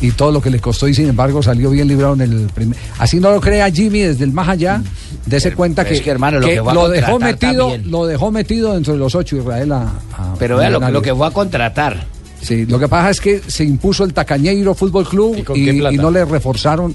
y 0.00 0.12
todo 0.12 0.30
lo 0.30 0.40
que 0.40 0.50
le 0.50 0.60
costó 0.60 0.86
y 0.86 0.94
sin 0.94 1.08
embargo 1.08 1.42
salió 1.42 1.70
bien 1.70 1.88
librado 1.88 2.14
en 2.14 2.20
el 2.20 2.46
primer. 2.54 2.78
Así 2.98 3.18
no 3.18 3.30
lo 3.32 3.40
crea 3.40 3.70
Jimmy 3.70 4.00
desde 4.00 4.24
el 4.24 4.32
más 4.32 4.48
allá, 4.48 4.82
dése 5.26 5.52
cuenta 5.54 5.82
pero 5.82 5.90
que, 5.92 5.98
es 5.98 6.02
que, 6.02 6.10
hermano, 6.10 6.38
lo 6.38 6.46
que 6.46 6.62
fue 6.62 6.70
a 6.70 6.74
lo 6.74 6.88
dejó 6.88 7.18
metido, 7.18 7.70
también. 7.70 7.90
lo 7.90 8.06
dejó 8.06 8.30
metido 8.30 8.74
dentro 8.74 8.92
de 8.92 8.98
los 9.00 9.14
ocho 9.14 9.36
Israel 9.36 9.72
a, 9.72 9.82
a- 10.16 10.34
Pero 10.38 10.58
vea 10.58 10.70
lo, 10.70 10.78
lo 10.90 11.02
que 11.02 11.14
fue 11.14 11.26
a 11.26 11.30
contratar. 11.30 12.06
Sí, 12.40 12.66
lo 12.66 12.78
que 12.78 12.88
pasa 12.88 13.10
es 13.10 13.20
que 13.20 13.40
se 13.46 13.64
impuso 13.64 14.04
el 14.04 14.12
Tacañeiro 14.14 14.74
Fútbol 14.74 15.06
Club 15.08 15.36
¿Y 15.56 15.96
no 15.96 16.10
le 16.10 16.24
reforzaron 16.24 16.94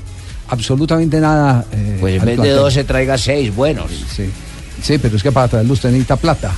absolutamente 0.49 1.19
nada. 1.19 1.65
eh, 1.71 1.97
Pues 1.99 2.15
en 2.15 2.19
vez 2.21 2.29
de 2.29 2.35
plantel. 2.35 2.55
12 2.55 2.83
traiga 2.85 3.17
6 3.17 3.55
buenos. 3.55 3.91
Sí, 4.15 4.29
sí, 4.81 4.97
pero 4.99 5.15
es 5.17 5.23
que 5.23 5.31
para 5.31 5.47
traerlo 5.47 5.73
usted 5.73 5.89
necesita 5.89 6.15
plata. 6.15 6.51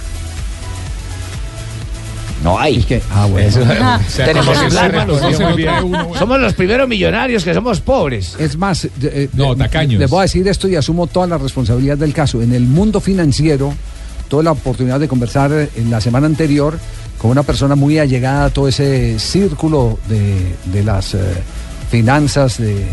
No 2.44 2.60
hay. 2.60 2.84
que, 2.84 3.02
ah, 3.12 3.26
bueno. 3.26 3.48
Eso- 3.48 3.62
Ah. 3.82 4.00
tenemos 4.16 4.58
plata. 4.70 5.08
Se. 5.08 6.20
Somos 6.20 6.40
los 6.40 6.54
primeros 6.54 6.88
millonarios 6.88 7.44
que 7.44 7.54
somos 7.54 7.82
pobres. 7.82 8.36
Es 8.38 8.56
más, 8.58 8.86
eh, 9.02 9.30
No, 9.34 9.54
eh, 9.54 9.56
tacaños. 9.58 10.00
Les 10.00 10.10
voy 10.10 10.20
a 10.20 10.22
decir 10.24 10.48
esto 10.48 10.68
y 10.68 10.76
asumo 10.76 11.08
toda 11.08 11.26
la 11.28 11.38
responsabilidad 11.40 11.98
del 11.98 12.14
caso. 12.14 12.42
En 12.42 12.54
el 12.54 12.64
mundo 12.64 13.00
financiero, 13.02 13.74
tuve 14.28 14.44
la 14.44 14.52
oportunidad 14.52 15.00
de 15.00 15.08
conversar 15.08 15.52
eh, 15.54 15.70
en 15.76 15.90
la 15.90 16.00
semana 16.02 16.28
anterior 16.28 16.78
una 17.28 17.44
persona 17.44 17.76
muy 17.76 17.98
allegada 18.00 18.46
a 18.46 18.50
todo 18.50 18.68
ese 18.68 19.20
círculo 19.20 20.00
de, 20.08 20.56
de 20.66 20.84
las 20.84 21.14
eh, 21.14 21.20
finanzas, 21.90 22.58
de, 22.58 22.86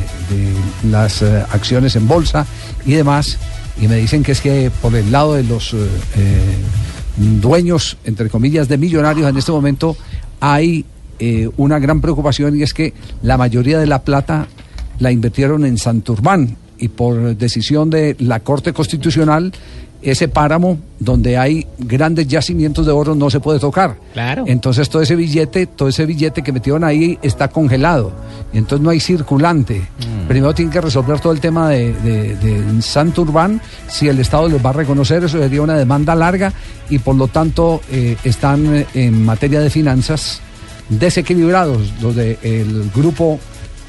las 0.91 1.23
eh, 1.23 1.45
acciones 1.51 1.97
en 1.97 2.07
bolsa 2.07 2.47
y 2.85 2.93
demás. 2.93 3.39
Y 3.81 3.89
me 3.89 3.97
dicen 3.97 4.23
que 4.23 4.33
es 4.33 4.41
que 4.41 4.71
por 4.83 4.95
el 4.95 5.11
lado 5.11 5.35
de 5.35 5.45
los 5.45 5.75
eh, 5.75 5.79
dueños, 7.17 7.97
entre 8.05 8.29
comillas, 8.29 8.69
de 8.69 8.79
millonarios 8.79 9.29
en 9.29 9.37
este 9.37 9.53
momento, 9.53 9.97
hay 10.41 10.87
una 11.57 11.79
gran 11.79 12.01
preocupación 12.01 12.59
y 12.59 12.65
es 12.65 12.75
que 12.75 12.95
la 13.23 13.37
mayoría 13.37 13.79
de 13.79 13.87
la 13.87 14.03
plata 14.03 14.49
la 14.99 15.13
invirtieron 15.13 15.65
en 15.65 15.79
Santurbán 15.79 16.57
y 16.79 16.89
por 16.89 17.37
decisión 17.37 17.91
de 17.91 18.17
la 18.19 18.41
Corte 18.41 18.73
Constitucional 18.73 19.53
ese 20.03 20.29
páramo 20.29 20.79
donde 20.99 21.37
hay 21.39 21.67
grandes 21.79 22.27
yacimientos 22.27 22.87
de 22.87 22.93
oro 22.93 23.15
no 23.15 23.31
se 23.31 23.41
puede 23.41 23.59
tocar. 23.59 23.97
Claro. 24.13 24.45
Entonces 24.47 24.89
todo 24.89 25.03
ese 25.03 25.17
billete, 25.17 25.67
todo 25.67 25.89
ese 25.89 26.07
billete 26.07 26.43
que 26.43 26.53
metieron 26.53 26.85
ahí 26.85 27.19
está 27.23 27.49
congelado. 27.49 28.13
Y 28.53 28.59
entonces 28.59 28.85
no 28.85 28.91
hay 28.91 29.01
circulante. 29.01 29.83
Primero 30.29 30.55
tienen 30.55 30.73
que 30.73 30.81
resolver 30.81 31.21
todo 31.21 31.33
el 31.33 31.41
tema 31.41 31.71
de, 31.71 31.93
de, 31.93 32.37
de 32.37 32.83
Santurbán. 32.83 33.61
Si 33.89 34.09
el 34.09 34.19
Estado 34.19 34.49
les 34.49 34.65
va 34.65 34.71
a 34.71 34.75
reconocer, 34.75 35.25
eso 35.25 35.39
sería 35.39 35.63
una 35.63 35.77
demanda 35.77 36.15
larga 36.15 36.53
y 36.89 36.99
por 36.99 37.17
lo 37.17 37.29
tanto 37.29 37.81
eh, 37.91 38.17
están 38.25 38.75
eh, 38.75 38.87
en 38.95 39.25
materia 39.25 39.61
de 39.61 39.71
finanzas 39.71 40.41
desequilibrados 40.89 41.93
los 42.03 42.15
del 42.15 42.91
grupo 42.95 43.41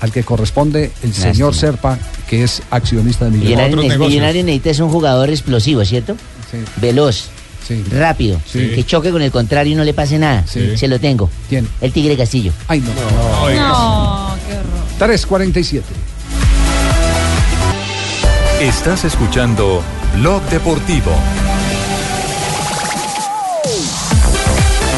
al 0.04 0.12
que 0.12 0.24
corresponde 0.24 0.91
el 1.01 1.10
Lástima. 1.12 1.34
señor 1.34 1.56
Serpa, 1.56 1.97
que 2.30 2.43
es 2.43 2.62
accionista 2.72 3.24
de 3.26 3.32
Millonario, 3.32 3.78
Millonarios. 3.78 3.99
ne- 3.99 4.06
Millonario 4.08 4.43
necesita 4.43 4.70
es 4.72 4.80
un 4.82 4.89
jugador 4.89 5.30
explosivo, 5.30 5.86
¿cierto? 5.86 6.18
Veloz, 6.82 7.30
rápido, 7.89 8.38
Sí. 8.45 8.72
que 8.76 8.84
choque 8.84 9.12
con 9.12 9.22
el 9.22 9.32
contrario 9.32 9.72
y 9.72 9.76
no 9.78 9.86
le 9.86 9.93
pase 9.93 10.20
nada. 10.20 10.43
Sí. 10.45 10.76
Se 10.76 10.89
lo 10.89 10.99
tengo. 10.99 11.30
¿Quién? 11.47 11.66
El 11.80 11.93
Tigre 11.93 12.18
Castillo. 12.18 12.51
Ay, 12.68 12.82
no. 12.82 12.88
No, 12.89 14.36
qué 14.45 14.54
horror. 14.56 14.66
347. 14.99 15.86
Estás 18.60 19.06
escuchando 19.06 19.82
Blog 20.18 20.41
Deportivo. 20.49 21.12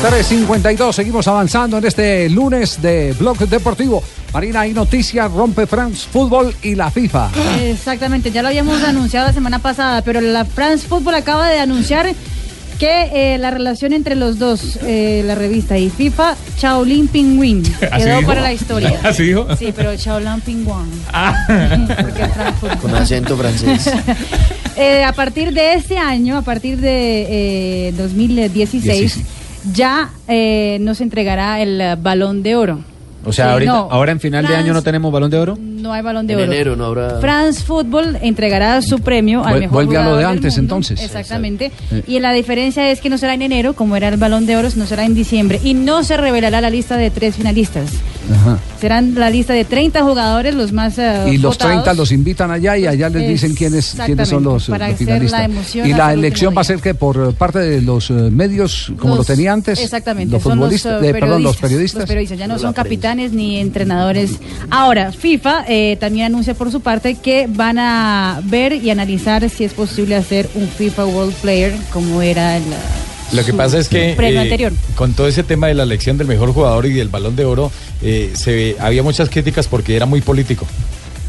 352, 0.02 0.96
seguimos 0.96 1.28
avanzando 1.28 1.78
en 1.78 1.86
este 1.86 2.30
lunes 2.30 2.82
de 2.82 3.14
Blog 3.18 3.38
Deportivo. 3.48 4.04
Marina, 4.36 4.60
hay 4.60 4.74
noticias, 4.74 5.32
rompe 5.32 5.66
France 5.66 6.10
Fútbol 6.12 6.54
y 6.62 6.76
la 6.76 6.92
FIFA. 6.92 7.32
Exactamente, 7.62 8.32
ya 8.32 8.42
lo 8.42 8.50
habíamos 8.50 8.84
anunciado 8.84 9.28
la 9.28 9.34
semana 9.34 9.60
pasada, 9.60 10.02
pero 10.02 10.20
la 10.20 10.44
France 10.44 10.86
Football 10.90 11.16
acaba 11.16 11.48
de 11.48 11.60
anunciar 11.60 12.14
que 12.78 13.12
eh, 13.14 13.38
la 13.38 13.50
relación 13.50 13.94
entre 13.94 14.16
los 14.16 14.38
dos, 14.38 14.78
eh, 14.82 15.24
la 15.26 15.36
revista 15.36 15.78
y 15.78 15.90
FIFA, 15.90 16.36
Shaolin 16.58 17.08
Pingüin, 17.08 17.64
¿Así 17.92 18.04
quedó 18.04 18.18
dijo? 18.18 18.28
para 18.28 18.42
la 18.42 18.52
historia. 18.52 19.00
¿Así 19.06 19.24
dijo? 19.24 19.48
Sí, 19.56 19.72
pero 19.74 19.96
Shaolin 19.96 20.42
Pingüin. 20.42 20.92
Porque 22.02 22.24
es 22.24 22.34
France 22.34 22.58
Football. 22.60 22.80
Con 22.80 22.94
acento 22.94 23.38
francés. 23.38 23.90
Eh, 24.76 25.06
a 25.06 25.14
partir 25.14 25.54
de 25.54 25.76
este 25.76 25.98
año, 25.98 26.36
a 26.36 26.42
partir 26.42 26.78
de 26.78 27.88
eh, 27.88 27.94
2016, 27.94 29.18
ya 29.72 30.10
eh, 30.28 30.78
nos 30.82 31.00
entregará 31.00 31.62
el 31.62 31.96
balón 32.02 32.44
de 32.44 32.58
oro. 32.58 32.95
O 33.26 33.34
sea, 33.34 33.46
Sí, 33.48 33.52
ahorita, 33.52 33.72
no. 33.74 33.88
ahora 33.92 34.12
en 34.12 34.20
final 34.20 34.46
de 34.48 34.56
año 34.56 34.74
no 34.74 34.82
tenemos 34.82 35.12
balón 35.12 35.30
de 35.32 35.38
oro. 35.40 35.58
No 35.86 35.94
hay 35.94 36.02
balón 36.02 36.26
de 36.26 36.34
En 36.34 36.40
oro. 36.40 36.52
enero 36.52 36.76
no 36.76 36.86
habrá. 36.86 37.20
France 37.20 37.62
Football 37.64 38.18
entregará 38.24 38.82
su 38.82 39.00
premio 39.00 39.44
al 39.46 39.54
Vuel- 39.56 39.60
mejor 39.60 39.74
vuelve 39.86 39.98
a 39.98 40.04
lo 40.10 40.18
de 40.18 40.26
antes, 40.26 40.54
mundo. 40.58 40.62
entonces. 40.76 41.00
Exactamente. 41.04 41.66
Exacto. 41.68 42.12
Y 42.12 42.20
la 42.20 42.34
diferencia 42.34 42.90
es 42.90 43.02
que 43.02 43.10
no 43.10 43.20
será 43.20 43.36
en 43.36 43.44
enero, 43.44 43.74
como 43.76 43.96
era 43.96 44.08
el 44.08 44.18
balón 44.18 44.48
de 44.48 44.58
oro, 44.58 44.68
no 44.76 44.88
será 44.88 45.06
en 45.06 45.14
diciembre. 45.14 45.60
Y 45.64 45.76
no 45.76 46.04
se 46.04 46.18
revelará 46.18 46.60
la 46.60 46.72
lista 46.72 46.98
de 46.98 47.12
tres 47.12 47.36
finalistas. 47.36 47.92
Ajá. 48.34 48.58
Serán 48.82 49.14
la 49.14 49.30
lista 49.30 49.54
de 49.54 49.64
30 49.66 50.02
jugadores, 50.02 50.56
los 50.56 50.72
más 50.72 50.98
eh, 50.98 51.26
Y 51.32 51.38
los 51.38 51.54
votados. 51.54 51.74
30 51.84 51.94
los 51.94 52.12
invitan 52.12 52.50
allá 52.50 52.76
y 52.76 52.88
allá 52.88 53.08
les 53.10 53.28
dicen 53.28 53.54
quiénes, 53.54 53.96
quiénes 54.04 54.28
son 54.28 54.44
los, 54.44 54.68
eh, 54.68 54.72
para 54.72 54.88
los 54.88 54.96
hacer 54.96 55.06
finalistas. 55.08 55.40
la 55.40 55.46
emoción 55.46 55.88
y 55.88 55.94
la 55.94 56.12
el 56.14 56.20
elección 56.20 56.56
va 56.58 56.62
a 56.62 56.64
ser 56.64 56.80
que 56.80 56.96
por 56.96 57.18
eh, 57.18 57.34
parte 57.38 57.60
de 57.60 57.82
los 57.84 58.10
medios, 58.10 58.92
como 58.98 59.16
Los- 59.16 59.28
lo 59.30 59.36
tenía 59.36 59.54
antes, 59.54 59.80
Exactamente, 59.80 60.34
los 60.34 60.42
son 60.42 60.54
futbolistas, 60.54 60.94
los, 60.94 61.04
eh, 61.04 61.06
de- 61.06 61.14
perdón, 61.20 61.44
los 61.44 61.58
periodistas. 61.58 62.00
Los 62.00 62.08
periodistas, 62.08 62.40
ya 62.40 62.48
no 62.48 62.58
son 62.58 62.74
capitanes 62.74 63.32
ni 63.32 63.58
entrenadores. 63.60 64.40
Ahora, 64.72 65.12
FIFA 65.12 65.66
eh, 65.68 65.75
también 66.00 66.28
anuncia 66.28 66.54
por 66.54 66.72
su 66.72 66.82
parte 66.82 67.16
que 67.16 67.48
van 67.50 67.78
a 67.80 68.42
ver 68.46 68.74
y 68.74 68.90
analizar 68.90 69.50
si 69.50 69.64
es 69.64 69.74
posible 69.74 70.16
hacer 70.16 70.50
un 70.56 70.68
FIFA 70.68 71.06
World 71.06 71.34
Player 71.36 71.74
como 71.92 72.22
era 72.22 72.58
el... 72.58 72.64
Lo 73.34 73.44
que 73.44 73.52
su 73.52 73.58
pasa 73.58 73.80
es 73.80 73.90
que 73.90 74.14
premio 74.16 74.40
eh, 74.40 74.44
anterior. 74.44 74.72
con 74.96 75.14
todo 75.14 75.28
ese 75.28 75.44
tema 75.44 75.68
de 75.68 75.74
la 75.74 75.84
elección 75.84 76.18
del 76.18 76.28
mejor 76.28 76.54
jugador 76.54 76.86
y 76.86 76.94
del 76.94 77.10
balón 77.10 77.36
de 77.36 77.44
oro, 77.46 77.72
eh, 78.04 78.32
se 78.36 78.52
ve- 78.54 78.76
había 78.80 79.02
muchas 79.02 79.30
críticas 79.30 79.68
porque 79.68 79.96
era 79.96 80.06
muy 80.06 80.22
político. 80.22 80.66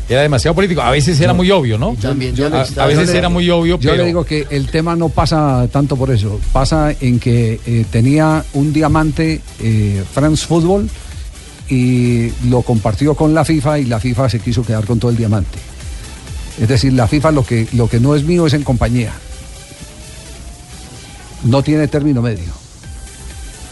Era 0.09 0.23
demasiado 0.23 0.55
político. 0.55 0.83
A 0.83 0.91
veces 0.93 1.19
era 1.21 1.33
muy 1.33 1.51
obvio, 1.51 1.79
¿no? 1.79 1.97
también 2.01 2.35
ya 2.37 2.49
lo 2.49 2.59
a, 2.59 2.61
a 2.61 2.87
veces 2.87 3.07
Yo 3.07 3.13
le- 3.15 3.19
era 3.19 3.29
muy 3.29 3.49
obvio, 3.51 3.77
Yo 3.81 3.91
pero 3.91 4.03
le 4.03 4.07
digo 4.09 4.25
que 4.25 4.47
el 4.51 4.67
tema 4.69 4.95
no 4.95 5.09
pasa 5.09 5.67
tanto 5.73 5.97
por 5.97 6.11
eso, 6.11 6.39
pasa 6.53 6.95
en 7.01 7.19
que 7.19 7.59
eh, 7.67 7.85
tenía 7.91 8.45
un 8.53 8.73
diamante 8.73 9.41
eh, 9.61 10.05
France 10.13 10.47
Football 10.47 10.89
y 11.69 12.31
lo 12.49 12.63
compartió 12.63 13.15
con 13.15 13.35
la 13.35 13.45
FIFA 13.45 13.79
y 13.81 13.85
la 13.87 13.99
FIFA 14.01 14.29
se 14.29 14.41
quiso 14.41 14.65
quedar 14.65 14.85
con 14.87 14.99
todo 14.99 15.11
el 15.11 15.17
diamante. 15.17 15.59
Es 16.61 16.69
decir, 16.69 16.93
la 16.93 17.07
FIFA 17.07 17.33
lo 17.33 17.45
que, 17.45 17.69
lo 17.73 17.89
que 17.89 18.01
no 18.01 18.15
es 18.15 18.25
mío 18.25 18.47
es 18.47 18.55
en 18.55 18.63
compañía. 18.63 19.13
No 21.45 21.63
tiene 21.63 21.87
término 21.89 22.23
medio. 22.23 22.67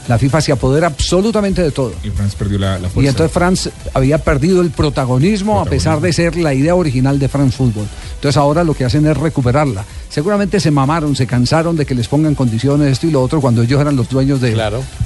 La 0.07 0.18
FIFA 0.18 0.40
se 0.42 0.53
apodera 0.53 0.88
absolutamente 0.88 1.62
de 1.62 1.70
todo. 1.70 1.95
Y 2.05 2.11
France 2.11 2.36
perdió 2.38 2.59
la, 2.59 2.78
la 2.78 2.88
Y 2.88 2.90
fuerza. 2.90 3.11
entonces 3.11 3.32
France 3.32 3.70
había 3.95 4.18
perdido 4.18 4.61
el 4.61 4.68
protagonismo, 4.70 5.61
a 5.61 5.64
pesar 5.64 5.99
de 6.03 6.12
ser 6.12 6.36
la 6.36 6.53
idea 6.53 6.74
original 6.74 7.18
de 7.18 7.26
France 7.28 7.57
Football. 7.57 7.86
Entonces 8.16 8.36
ahora 8.36 8.64
lo 8.64 8.74
que 8.74 8.84
hacen 8.84 9.07
es 9.07 9.16
recuperarla. 9.16 9.82
Seguramente 10.11 10.61
se 10.61 10.70
mamaron, 10.70 11.16
se 11.16 11.26
cansaron 11.26 11.74
de 11.76 11.86
que 11.86 11.95
les 11.95 12.07
pongan 12.09 12.34
condiciones 12.34 12.92
esto 12.92 13.07
y 13.07 13.12
lo 13.12 13.22
otro 13.22 13.40
cuando 13.40 13.62
ellos 13.62 13.80
eran 13.80 13.97
los 13.97 14.11
dueños 14.11 14.42
de, 14.42 14.55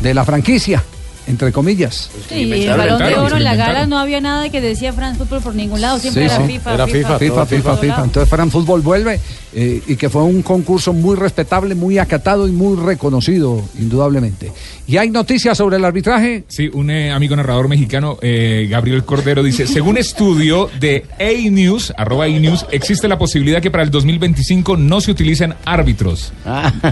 de 0.00 0.14
la 0.14 0.24
franquicia, 0.24 0.82
entre 1.28 1.52
comillas. 1.52 2.10
Sí, 2.28 2.50
el 2.52 2.76
balón 2.76 2.98
de 2.98 3.14
oro 3.16 3.36
en 3.36 3.44
la 3.44 3.54
gala 3.54 3.86
no 3.86 3.98
había 3.98 4.20
nada 4.20 4.48
que 4.48 4.60
decía 4.60 4.92
France 4.92 5.18
Football 5.18 5.42
por 5.42 5.54
ningún 5.54 5.80
lado, 5.80 5.98
siempre 5.98 6.28
Sí, 6.28 6.34
era 6.34 6.46
sí. 6.46 6.52
FIFA. 6.54 6.74
Era 6.74 6.86
FIFA, 6.86 7.18
FIFA, 7.18 7.46
FIFA, 7.46 7.76
FIFA. 7.76 8.04
Entonces 8.04 8.28
France 8.30 8.52
Football 8.52 8.80
vuelve 8.82 9.20
eh, 9.54 9.82
y 9.86 9.96
que 9.96 10.08
fue 10.08 10.22
un 10.22 10.42
concurso 10.42 10.92
muy 10.92 11.16
respetable, 11.16 11.74
muy 11.74 11.98
acatado 11.98 12.48
y 12.48 12.52
muy 12.52 12.76
reconocido, 12.76 13.62
indudablemente. 13.78 14.50
¿Y 14.86 14.96
hay 14.96 15.10
noticias 15.10 15.56
sobre 15.58 15.76
el 15.76 15.84
arbitraje? 15.84 16.44
Sí, 16.48 16.70
un 16.72 16.90
eh, 16.90 17.12
amigo 17.12 17.36
narrador 17.36 17.68
mexicano, 17.68 18.18
eh, 18.22 18.66
Gabriel 18.70 19.04
Cordero, 19.04 19.42
dice, 19.42 19.66
según 19.68 19.98
estudio 19.98 20.70
de 20.80 21.04
A-News, 21.20 21.92
arroba 21.96 22.24
A-News, 22.24 22.66
existe 22.70 23.06
la 23.08 23.18
posibilidad 23.18 23.60
que 23.60 23.70
para 23.70 23.82
el 23.82 23.90
2025 23.90 24.76
no 24.76 25.00
se 25.00 25.10
utilicen 25.10 25.54
árbitros. 25.64 26.32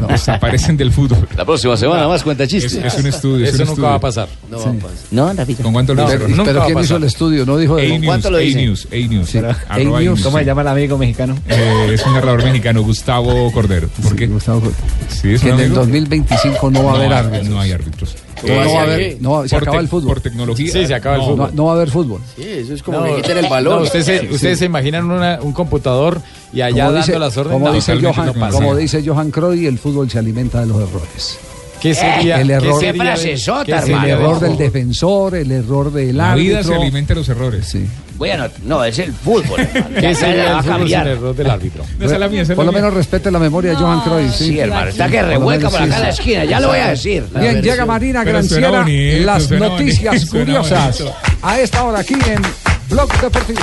Desaparecen 0.09 0.76
del 0.76 0.93
fútbol. 0.93 1.26
La 1.37 1.45
próxima 1.45 1.76
semana 1.76 2.07
más 2.09 2.22
cuenta 2.22 2.47
chistes. 2.47 2.74
Es, 2.74 2.84
es 2.95 3.01
un 3.01 3.07
estudio. 3.07 3.45
es 3.47 3.55
Eso 3.55 3.62
un 3.62 3.68
nunca 3.68 3.72
estudio. 3.72 3.89
va 3.91 3.95
a 3.95 4.01
pasar. 4.01 4.25
No 4.50 4.58
Sí. 4.58 4.64
va 4.66 4.70
a 4.70 4.74
pasar. 4.74 4.96
No, 5.10 5.32
Rafita. 5.32 5.62
¿Con 5.62 5.72
cuánto 5.72 5.94
lo 5.94 6.02
No, 6.02 6.08
pero 6.08 6.26
Pero 6.44 6.64
¿quién 6.66 6.68
hizo 6.70 6.74
pasar. 6.80 6.96
el 6.98 7.04
estudio? 7.04 7.46
No 7.46 7.56
dijo 7.58 7.76
de 7.76 7.86
A-News, 7.86 8.04
¿Cuánto 8.06 8.30
lo 8.30 8.38
dice? 8.38 8.58
A-News, 8.60 8.88
A-News. 8.92 9.28
Sí. 9.30 9.38
A-News. 9.38 9.56
A-News. 9.68 10.22
¿Cómo 10.22 10.38
se 10.38 10.44
llama 10.44 10.60
el 10.62 10.68
amigo 10.68 10.98
mexicano? 10.98 11.36
Eh, 11.48 11.90
es 11.94 12.06
un 12.06 12.12
narrador 12.14 12.44
mexicano, 12.44 12.82
Gustavo 12.82 13.50
Cordero. 13.52 13.88
¿Por 14.02 14.14
qué? 14.14 14.26
Gustavo 14.26 14.60
Cordero. 14.60 14.82
Sí, 15.08 15.34
es 15.34 15.40
que 15.40 15.48
en 15.48 15.54
el 15.58 15.64
amigo. 15.66 15.80
2025 15.80 16.70
no 16.70 16.84
va 16.84 16.92
a 16.92 16.94
haber 16.96 17.12
árbitros. 17.12 17.48
No 17.48 17.60
hay 17.60 17.72
árbitros. 17.72 18.14
No 18.46 18.54
va 18.54 18.62
a 18.62 18.66
Eh, 18.66 18.78
haber- 18.78 19.16
no, 19.22 19.42
se 19.48 19.56
por 19.56 19.62
acaba 19.62 19.80
el 19.80 19.88
fútbol. 19.88 20.08
Por 20.08 20.20
tecnología. 20.20 20.70
Sí, 20.70 20.86
se 20.86 20.94
acaba 20.94 21.16
el 21.16 21.22
no. 21.22 21.28
fútbol. 21.28 21.50
No, 21.50 21.56
no 21.56 21.64
va 21.64 21.72
a 21.72 21.74
haber 21.76 21.90
fútbol. 21.90 22.20
Sí, 22.36 22.44
eso 22.46 22.74
es 22.74 22.82
como 22.82 22.98
No, 23.00 23.04
que 23.06 23.22
quiten 23.22 23.38
el 23.38 23.48
balón. 23.48 23.76
no, 23.78 23.82
ustedes 23.84 24.04
se, 24.04 24.20
Sí. 24.20 24.28
ustedes 24.30 24.58
se 24.58 24.64
imaginan 24.66 25.10
una- 25.10 25.38
un 25.40 25.52
computador 25.52 26.20
y 26.52 26.60
allá 26.60 26.84
dando 26.84 26.98
dice, 26.98 27.18
las 27.18 27.36
órdenes. 27.36 27.52
como 27.54 27.66
No, 27.68 27.72
dice 27.74 27.92
totalmente 27.94 28.20
Johan, 28.22 28.26
no 28.34 28.40
pasa. 28.40 28.52
como 28.58 28.76
dice 28.76 29.02
Johan 29.04 29.30
Cruyff, 29.30 29.66
el 29.68 29.78
fútbol 29.78 30.10
se 30.10 30.18
alimenta 30.18 30.60
de 30.60 30.66
los 30.66 30.76
errores. 30.76 31.38
¿Qué 31.80 31.94
sería, 31.94 32.40
el 32.40 32.48
qué 32.48 32.54
error, 32.54 32.80
sería 32.80 32.92
de- 32.92 32.98
frasesota, 33.10 33.64
qué 33.64 33.72
el 33.72 33.80
sería 33.80 33.94
hermano. 33.96 34.06
de- 34.06 34.12
error 34.24 34.40
del 34.40 34.56
defensor, 34.58 35.34
el 35.36 35.52
error 35.52 35.92
del 35.92 36.16
La 36.16 36.34
vida 36.34 36.54
se 36.62 36.68
árbitro. 36.68 36.82
alimenta 36.82 37.14
los 37.14 37.28
errores. 37.28 37.66
Sí. 37.68 37.86
Bueno, 38.16 38.46
no, 38.64 38.82
es 38.82 38.98
el 38.98 39.12
fútbol. 39.12 39.60
hermano. 39.60 39.96
¿Qué 40.00 40.14
sería 40.14 40.52
va 40.54 40.58
a 40.74 40.76
el 41.02 41.06
error 41.08 41.36
del 41.36 41.50
árbitro? 41.50 41.84
Esa 42.00 42.14
es 42.14 42.20
la 42.20 42.28
mía, 42.28 42.42
esa 42.42 42.52
es 42.52 42.56
Por 42.56 42.64
la 42.64 42.66
lo 42.66 42.72
mía. 42.72 42.80
menos 42.82 42.94
respete 42.94 43.30
la 43.30 43.38
memoria 43.38 43.72
de 43.72 43.76
Johan 43.76 44.00
Cruyff. 44.00 44.34
Sí, 44.34 44.44
Sí, 44.48 44.58
hermano, 44.58 44.88
está 44.88 45.08
que 45.08 45.22
revuelca 45.22 45.68
por 45.68 45.78
sí, 45.80 45.84
acá 45.84 45.96
en 45.96 46.02
la 46.02 46.12
sí. 46.12 46.20
esquina, 46.20 46.44
ya 46.46 46.60
lo 46.60 46.68
voy 46.68 46.78
a 46.78 46.88
decir. 46.88 47.24
Bien, 47.38 47.60
llega 47.62 47.84
Marina 47.86 48.24
Granciera, 48.24 48.84
las 49.20 49.50
noticias 49.50 50.26
curiosas. 50.30 51.04
A 51.42 51.60
esta 51.60 51.84
hora 51.84 52.00
aquí 52.00 52.14
en 52.14 52.42
Blog 52.88 53.12
Deportivo. 53.20 53.60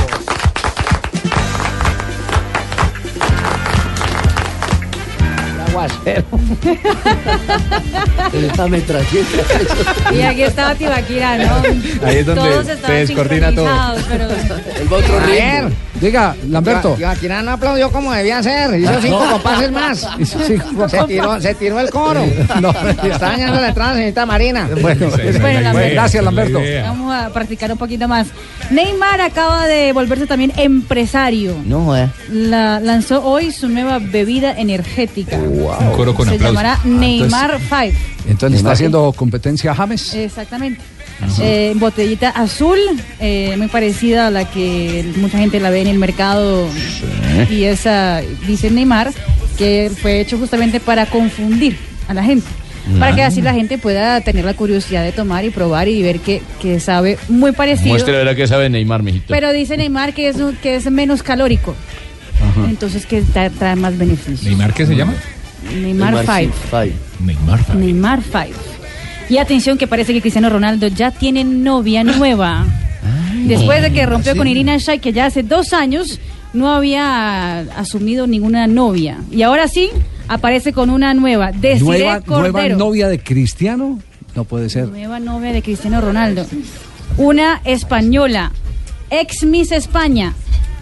Aguacero. 5.84 6.24
La 8.58 8.68
metralleta. 8.68 10.14
Y 10.14 10.22
aquí 10.22 10.44
estaba 10.44 10.76
Tibaquira, 10.76 11.38
¿no? 11.38 11.56
Ahí 12.06 12.18
es 12.18 12.26
donde 12.26 12.42
Todos 12.42 12.66
se 12.66 12.74
estaban 12.74 12.98
descoordina 12.98 13.54
todo. 13.56 13.68
sincronizados, 13.68 14.04
Pero... 14.10 14.28
El 14.82 14.94
otro 14.94 15.20
A 15.20 15.26
ver. 15.28 15.72
Diga, 16.02 16.36
Lamberto. 16.50 16.96
Tibaquira 16.96 17.42
no 17.44 17.52
aplaudió 17.52 17.90
como 17.92 18.12
debía 18.12 18.44
ser. 18.44 18.78
Hizo 18.78 18.90
Ah, 18.92 18.98
cinco 19.02 19.26
compases 19.32 19.72
más. 19.72 20.08
Hizo 20.20 20.40
cinco 20.40 20.64
Se 20.90 20.98
compases. 20.98 21.08
tiró, 21.08 21.40
se 21.42 21.56
tiró 21.56 21.80
el 21.80 21.90
coro. 21.90 22.22
No. 22.62 22.70
Está 22.72 23.30
dañando 23.30 23.60
la 23.62 23.70
entrada, 23.70 23.94
señorita 23.96 24.26
Marina. 24.26 24.70
Bueno, 24.82 25.08
Bueno, 25.42 25.62
Lamberto. 25.62 25.94
gracias, 25.94 26.24
Lamberto. 26.24 26.60
Vamos 26.84 27.14
a 27.14 27.30
practicar 27.30 27.72
un 27.72 27.78
poquito 27.78 28.08
más. 28.08 28.28
Neymar 28.70 29.22
acaba 29.22 29.66
de 29.68 29.92
volverse 29.94 30.26
también 30.28 30.52
empresario. 30.58 31.56
No 31.66 31.86
joda. 31.86 32.10
La, 32.30 32.80
lanzó 32.80 33.24
hoy 33.24 33.52
su 33.52 33.70
nueva 33.70 34.00
bebida 34.00 34.52
energética. 34.58 35.38
Un 35.80 35.92
coro 35.96 36.14
con 36.16 36.28
Se 36.28 36.36
aplausos. 36.36 36.56
llamará 36.62 36.80
Neymar 36.84 37.60
5. 37.60 37.98
Entonces 38.28 38.52
le 38.52 38.58
está 38.58 38.72
haciendo 38.72 39.12
competencia 39.14 39.72
a 39.72 39.76
James. 39.76 40.14
Exactamente. 40.14 40.82
Eh, 41.42 41.74
botellita 41.76 42.30
azul, 42.30 42.78
eh, 43.20 43.56
muy 43.58 43.68
parecida 43.68 44.28
a 44.28 44.32
la 44.32 44.50
que 44.50 45.06
mucha 45.18 45.38
gente 45.38 45.60
la 45.60 45.70
ve 45.70 45.82
en 45.82 45.88
el 45.88 45.98
mercado. 46.00 46.68
Y 47.50 47.64
esa, 47.64 48.22
dice 48.48 48.70
Neymar, 48.72 49.12
que 49.58 49.92
fue 50.02 50.20
hecho 50.20 50.38
justamente 50.38 50.80
para 50.80 51.06
confundir 51.06 51.78
a 52.08 52.14
la 52.14 52.24
gente. 52.24 52.48
Para 53.00 53.16
que 53.16 53.24
así 53.24 53.42
la 53.42 53.54
gente 53.54 53.78
pueda 53.78 54.20
tener 54.20 54.44
la 54.44 54.56
curiosidad 54.56 55.04
de 55.04 55.14
tomar 55.14 55.46
y 55.46 55.52
probar 55.52 55.88
y 55.88 56.02
ver 56.02 56.20
que, 56.20 56.42
que 56.62 56.82
sabe 56.82 57.18
muy 57.30 57.54
parecido. 57.54 57.90
Muestre 57.92 58.26
la 58.26 58.36
que 58.36 58.46
sabe 58.46 58.70
Neymar, 58.70 59.04
mijito. 59.04 59.26
Pero 59.30 59.54
dice 59.54 59.78
Neymar 59.78 60.14
que 60.14 60.28
es, 60.28 60.36
que 60.62 60.76
es 60.76 60.92
menos 60.92 61.24
calórico. 61.24 61.76
Entonces 62.68 63.06
que 63.06 63.24
tra- 63.24 63.52
trae 63.58 63.76
más 63.78 63.98
beneficios. 63.98 64.44
¿Neymar 64.44 64.74
qué 64.74 64.86
se 64.86 64.96
llama? 64.96 65.14
Neymar 65.74 66.26
5. 66.26 66.54
Neymar. 67.26 67.76
Neymar 67.76 68.22
5. 68.22 68.60
Y 69.30 69.38
atención 69.38 69.78
que 69.78 69.88
parece 69.88 70.14
que 70.14 70.22
Cristiano 70.22 70.50
Ronaldo 70.50 70.88
ya 70.88 71.12
tiene 71.12 71.44
novia 71.44 72.04
nueva. 72.04 72.66
Después 73.46 73.82
de 73.82 73.92
que 73.92 74.06
rompió 74.06 74.36
con 74.36 74.48
Irina 74.48 74.78
Shayk, 74.78 75.02
que 75.02 75.14
ya 75.14 75.26
hace 75.26 75.44
dos 75.44 75.74
años 75.74 76.20
no 76.54 76.72
había 76.72 77.60
asumido 77.78 78.28
ninguna 78.28 78.68
novia. 78.68 79.18
Y 79.32 79.42
ahora 79.42 79.68
sí, 79.68 79.90
aparece 80.28 80.72
con 80.72 80.90
una 80.90 81.14
nueva. 81.14 81.52
Desiree 81.52 82.04
Nueva, 82.04 82.24
nueva 82.28 82.70
novia 82.70 83.08
de 83.08 83.20
Cristiano. 83.20 84.00
No 84.36 84.44
puede 84.46 84.70
ser. 84.70 84.88
Nueva 84.90 85.20
novia 85.20 85.52
de 85.52 85.62
Cristiano 85.62 86.00
Ronaldo. 86.02 86.46
Una 87.18 87.62
española, 87.66 88.52
ex 89.10 89.44
Miss 89.44 89.72
España, 89.72 90.34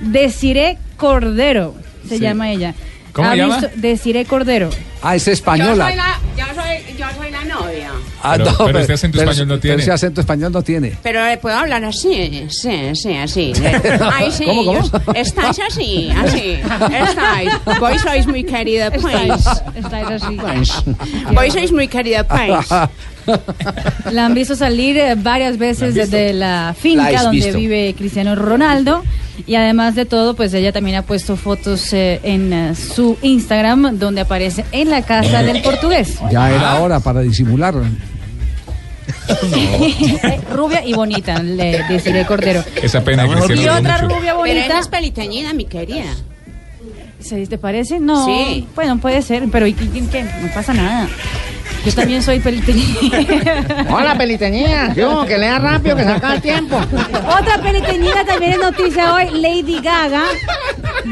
Desiree 0.02 0.78
Cordero, 0.98 1.74
se 2.08 2.16
Sí. 2.18 2.22
llama 2.22 2.52
ella. 2.52 2.74
¿Cómo 3.14 3.28
¿Ha 3.28 3.32
se 3.32 3.38
llama? 3.38 3.62
Desiree 3.76 4.26
Cordero. 4.26 4.70
Ah, 5.01 5.16
es 5.16 5.28
española. 5.28 5.86
Yo 5.86 5.89
soy 5.89 5.95
la, 5.95 6.20
yo 6.38 6.45
soy, 6.62 6.95
yo 6.97 7.05
soy 7.18 7.32
la 7.32 7.43
novia. 7.45 7.91
Ah, 8.24 8.36
Pero- 8.38 8.55
pero 8.66 8.80
ese 8.80 8.93
acento 8.93 9.20
español 9.20 9.47
no 9.47 9.53
pero 9.55 9.62
tiene. 9.62 9.82
ese 9.82 9.91
acento 9.91 10.22
español 10.22 10.51
no 10.51 10.62
tiene. 10.62 10.97
Pero 11.01 11.26
eh, 11.26 11.38
puedo 11.38 11.57
hablar 11.57 11.84
así, 11.84 12.47
sí, 12.49 12.95
sí, 12.95 13.16
así. 13.18 13.51
Ay, 14.14 14.32
sí, 14.32 14.45
¿Cómo, 14.45 14.64
cómo? 14.66 15.14
estáis 15.16 15.57
así, 15.68 16.12
así. 16.16 16.59
Estáis. 16.62 17.51
Vos 17.80 18.01
sois 18.01 18.28
muy 18.28 18.43
querida, 18.43 18.91
pues. 18.91 19.05
Estáis 19.76 20.07
así. 20.07 20.38
Vos 21.34 21.53
sois 21.53 21.72
muy 21.72 21.88
querida, 21.88 22.24
pues. 22.28 22.68
La 24.11 24.26
han 24.26 24.34
visto 24.34 24.55
salir 24.55 24.97
eh, 24.97 25.15
varias 25.15 25.57
veces 25.57 25.93
desde 25.95 26.34
la 26.34 26.67
La 26.67 26.74
finca 26.74 27.07
has 27.07 27.24
donde 27.24 27.38
visto. 27.45 27.57
vive 27.57 27.93
Cristiano 27.97 28.36
Ronaldo. 28.36 29.03
Y 29.47 29.55
además 29.55 29.95
de 29.95 30.05
todo, 30.05 30.36
pues 30.36 30.53
ella 30.53 30.72
también 30.72 30.97
ha 30.97 31.01
puesto 31.03 31.36
fotos 31.36 31.93
eh, 31.93 32.19
en 32.24 32.53
eh, 32.53 32.76
su 32.76 33.17
Instagram 33.22 33.97
donde 33.97 34.22
aparece 34.22 34.65
en 34.72 34.89
la 34.89 35.01
casa 35.03 35.41
del 35.43 35.61
portugués. 35.61 36.17
Ya 36.32 36.45
Ah. 36.45 36.51
era 36.51 36.80
hora 36.82 36.99
para 36.99 37.22
disimular. 37.22 37.74
rubia 40.51 40.86
y 40.86 40.93
bonita, 40.93 41.41
le 41.41 41.84
deciré 41.89 42.26
Cordero. 42.26 42.63
Esa 42.82 43.03
pena 43.03 43.24
que 43.28 43.32
Y 43.32 43.36
Cristiano 43.47 43.80
otra 43.80 44.01
mucho. 44.01 44.15
rubia 44.15 44.34
Pero 44.34 44.38
bonita. 44.38 44.80
es 44.80 44.88
peliteñida, 44.88 45.53
mi 45.53 45.65
querida. 45.65 46.13
¿Se- 47.19 47.45
¿Te 47.47 47.57
parece? 47.57 47.99
No. 47.99 48.26
Sí. 48.26 48.67
Bueno, 48.76 48.97
puede 48.99 49.22
ser, 49.22 49.43
pero 49.51 49.67
¿y 49.67 49.74
quién 49.74 50.07
qué? 50.09 50.24
No 50.24 50.47
pasa 50.53 50.74
nada. 50.74 51.07
Yo 51.86 51.93
también 51.93 52.21
soy 52.21 52.39
peliteñida. 52.39 53.86
Hola, 53.89 54.15
peliteñía. 54.17 54.93
Yo, 54.93 55.25
que 55.25 55.38
lea 55.38 55.57
rápido, 55.59 55.95
que 55.95 56.03
se 56.03 56.09
acaba 56.09 56.36
el 56.36 56.41
tiempo. 56.41 56.77
Otra 56.77 57.59
peliteñida 57.61 58.23
también 58.25 58.53
es 58.53 58.59
noticia 58.59 59.13
hoy. 59.15 59.29
Lady 59.32 59.79
Gaga 59.82 60.25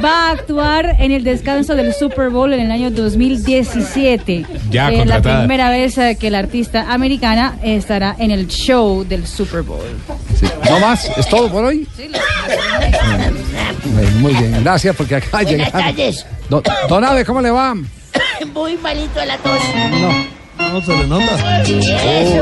va 0.03 0.27
a 0.27 0.31
actuar 0.31 0.95
en 0.99 1.11
el 1.11 1.23
descanso 1.23 1.75
del 1.75 1.93
Super 1.93 2.29
Bowl 2.29 2.53
en 2.53 2.59
el 2.59 2.71
año 2.71 2.91
2017. 2.91 4.45
Ya 4.69 4.91
es 4.91 5.07
la 5.07 5.21
primera 5.21 5.69
vez 5.71 5.97
eh, 5.97 6.17
que 6.19 6.29
la 6.29 6.39
artista 6.39 6.91
americana 6.91 7.57
estará 7.63 8.15
en 8.19 8.29
el 8.31 8.47
show 8.47 9.03
del 9.03 9.25
Super 9.25 9.63
Bowl. 9.63 9.83
¿No 10.69 10.79
más? 10.79 11.09
¿Es 11.17 11.27
todo 11.27 11.49
por 11.49 11.65
hoy? 11.65 11.87
Bueno, 13.93 14.11
muy 14.19 14.33
bien, 14.33 14.63
gracias 14.63 14.95
porque 14.95 15.15
acá 15.15 15.27
Buenas 15.31 15.51
llegaron. 15.51 15.81
tardes. 15.81 16.25
Don, 16.49 16.61
don 16.87 17.03
Abe, 17.03 17.25
¿cómo 17.25 17.41
le 17.41 17.49
va? 17.49 17.75
Muy 18.53 18.77
malito 18.77 19.23
la 19.25 19.37
tos. 19.37 19.59
No. 19.99 20.38
No 20.59 20.81
se 20.81 20.95
le 20.95 21.07
nota. 21.07 21.63
Eso. 21.63 22.41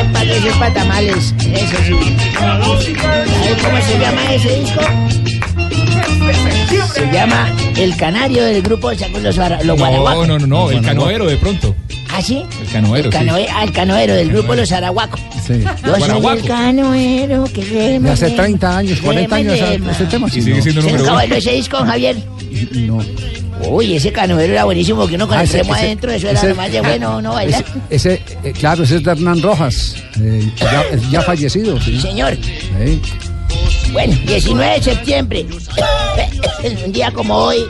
Epa, 0.00 0.22
eso 0.22 0.48
es 0.48 0.56
para 0.56 0.74
tamales. 0.74 1.34
Eso 1.38 1.76
sí. 1.86 2.16
¿Sabes 2.38 3.62
cómo 3.62 3.80
se 3.82 3.98
llama 3.98 4.34
ese 4.34 4.60
disco? 4.60 4.80
Se 6.94 7.10
llama 7.12 7.48
El 7.76 7.96
Canario 7.96 8.44
del 8.44 8.62
grupo 8.62 8.94
Sacó 8.94 9.18
los, 9.18 9.36
Guara- 9.36 9.62
los 9.62 9.78
No, 9.78 10.26
no, 10.26 10.38
no, 10.38 10.46
no, 10.46 10.70
el 10.70 10.80
canoero 10.82 11.26
de 11.26 11.36
pronto. 11.36 11.74
¿Ah, 12.14 12.20
sí? 12.22 12.42
El 12.60 12.68
canoero, 12.68 13.10
El 13.10 13.12
sí. 13.12 13.46
ah, 13.54 13.64
el 13.64 13.72
canoero 13.72 14.14
del 14.14 14.28
grupo 14.30 14.54
Los 14.54 14.70
Arahuacos. 14.72 15.20
Sí. 15.46 15.62
Yo 15.84 15.96
soy 15.98 16.26
el 16.38 16.44
canoero 16.44 17.44
que 17.52 17.64
rema, 17.64 18.08
De 18.08 18.12
hace 18.12 18.26
rema, 18.28 18.42
30 18.42 18.76
años, 18.78 19.00
40 19.00 19.36
rema, 19.36 19.50
años 19.54 19.90
ese 19.96 20.04
tema. 20.06 20.28
sí, 20.28 20.38
Y 20.38 20.42
sigue 20.42 20.56
no. 20.56 20.62
siendo 20.62 20.82
¿Se 20.82 20.86
número 20.88 21.04
uno. 21.04 21.14
bailó 21.14 21.36
ese 21.36 21.52
disco, 21.52 21.78
Javier? 21.78 22.16
No. 22.72 22.98
Uy, 23.68 23.94
ese 23.94 24.12
canoero 24.12 24.52
era 24.52 24.64
buenísimo, 24.64 25.06
que 25.06 25.14
uno 25.14 25.26
con 25.28 25.38
Ah, 25.38 25.42
el 25.42 25.48
ese- 25.48 25.58
remo 25.62 25.74
ese- 25.74 25.84
adentro, 25.84 26.10
eso 26.12 26.28
era 26.28 26.38
ese- 26.38 26.48
lo 26.50 26.54
más 26.56 26.70
de 26.72 26.80
bueno, 26.80 27.22
¿no? 27.22 27.32
Bailar. 27.34 27.64
Ese, 27.90 28.14
ese, 28.14 28.22
eh, 28.48 28.52
claro, 28.52 28.82
ese 28.84 28.96
es 28.96 29.04
de 29.04 29.10
Hernán 29.12 29.40
Rojas, 29.40 29.94
eh, 30.20 30.50
ya, 30.56 30.84
ya 31.10 31.22
fallecido. 31.22 31.80
Sí. 31.80 31.98
Señor. 32.00 32.36
Sí. 32.42 33.00
Bueno, 33.92 34.16
19 34.26 34.74
de 34.74 34.82
septiembre, 34.82 35.46
un 36.86 36.92
día 36.92 37.10
como 37.10 37.34
hoy, 37.36 37.64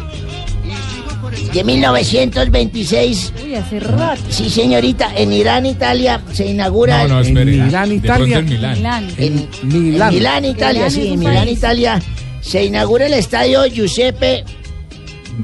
de 1.52 1.64
1926. 1.64 3.32
Uy, 3.44 3.54
hace 3.54 3.80
rato. 3.80 4.22
Sí, 4.28 4.48
señorita, 4.48 5.12
en 5.16 5.32
Irán, 5.32 5.66
Italia, 5.66 6.20
se 6.32 6.46
inaugura... 6.46 7.02
No, 7.02 7.14
no, 7.14 7.20
espere. 7.20 7.54
En 7.54 7.66
Milán, 7.66 7.92
Italia. 7.92 8.38
en 8.38 8.44
Milán. 8.46 8.74
Milán. 8.76 9.08
En, 9.18 9.48
Milán. 9.62 10.08
en 10.08 10.14
Milán, 10.14 10.44
Italia, 10.44 10.72
Milán 10.84 10.90
sí, 10.90 11.08
en 11.08 11.18
Milán, 11.18 11.44
país. 11.44 11.58
Italia, 11.58 12.02
se 12.40 12.64
inaugura 12.64 13.06
el 13.06 13.14
estadio 13.14 13.64
Giuseppe 13.66 14.44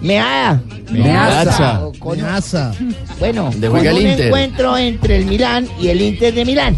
Meazza. 0.01 0.61
Meazza. 0.91 1.81
Con- 1.99 2.21
Meazza. 2.21 2.73
Bueno, 3.19 3.51
Donde 3.53 3.69
con 3.69 3.81
un 3.81 3.97
Inter. 3.97 4.27
encuentro 4.27 4.77
entre 4.77 5.17
el 5.17 5.27
Milán 5.27 5.69
y 5.81 5.89
el 5.89 6.01
Inter 6.01 6.35
de 6.35 6.45
Milán. 6.45 6.77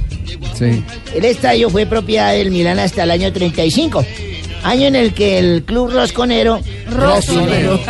Sí. 0.55 0.85
El 1.15 1.25
estadio 1.25 1.71
fue 1.71 1.87
propiedad 1.87 2.33
del 2.33 2.51
Milán 2.51 2.79
hasta 2.79 3.03
el 3.05 3.11
año 3.11 3.33
35, 3.33 4.05
año 4.63 4.87
en 4.87 4.97
el 4.97 5.13
que 5.15 5.39
el 5.39 5.63
club 5.65 5.91
rosconero... 5.93 6.61
Rosonero. 6.91 7.81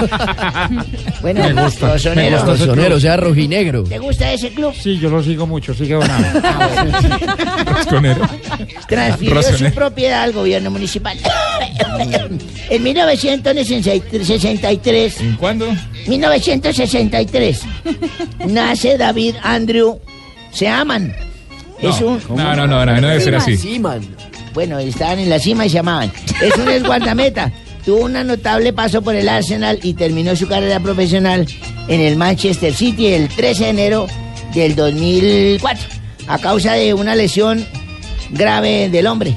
bueno, 1.23 1.43
Me 1.43 1.53
gusta. 1.63 1.93
rosonero. 1.93 2.31
Me 2.31 2.37
gusta 2.37 2.53
ese 2.55 2.67
Rosonero, 2.67 2.97
o 2.97 3.01
sea, 3.01 3.17
rojinegro. 3.17 3.85
¿Te 3.85 3.99
gusta 3.99 4.33
ese 4.33 4.51
club? 4.51 4.75
Sí, 4.79 4.99
yo 4.99 5.09
lo 5.11 5.23
sigo 5.23 5.47
mucho, 5.47 5.73
sigue 5.75 5.95
donado. 5.95 6.41
Rosconero. 7.67 8.29
Transfirió 8.89 9.35
Rosonero. 9.35 9.69
su 9.69 9.75
propiedad 9.75 10.23
al 10.23 10.33
gobierno 10.33 10.71
municipal. 10.71 11.19
en 12.71 12.83
1963, 12.83 15.21
¿En 15.21 15.37
cuándo? 15.37 15.67
1963, 16.07 17.61
nace 18.49 18.97
David 18.99 19.35
Andrew 19.43 19.99
Seaman. 20.53 21.15
Es 21.81 22.01
un... 22.01 22.21
No, 22.37 22.55
no, 22.55 22.67
no, 22.67 22.85
no, 22.85 23.01
no 23.01 23.09
debe 23.09 23.21
ser 23.21 23.35
así. 23.37 23.57
Siman. 23.57 24.01
Bueno, 24.55 24.79
estaban 24.79 25.19
en 25.19 25.31
la 25.31 25.39
cima 25.39 25.67
y 25.67 25.69
se 25.69 25.77
llamaban. 25.77 26.13
Es 26.43 26.57
un 26.57 26.69
exguardameta. 26.69 27.53
Tuvo 27.85 28.05
un 28.05 28.13
notable 28.13 28.73
paso 28.73 29.01
por 29.01 29.15
el 29.15 29.29
Arsenal 29.29 29.79
y 29.83 29.95
terminó 29.95 30.37
su 30.37 30.47
carrera 30.47 30.81
profesional 30.81 31.47
en 31.89 32.01
el 32.01 32.17
Manchester 32.17 32.75
City 32.75 33.07
el 33.07 33.29
13 33.29 33.65
de 33.65 33.71
enero 33.71 34.07
del 34.55 34.77
2004 34.77 36.01
a 36.27 36.39
causa 36.39 36.75
de 36.75 36.95
una 36.95 37.15
lesión 37.15 37.67
grave 38.31 38.89
del 38.91 39.07
hombre. 39.07 39.35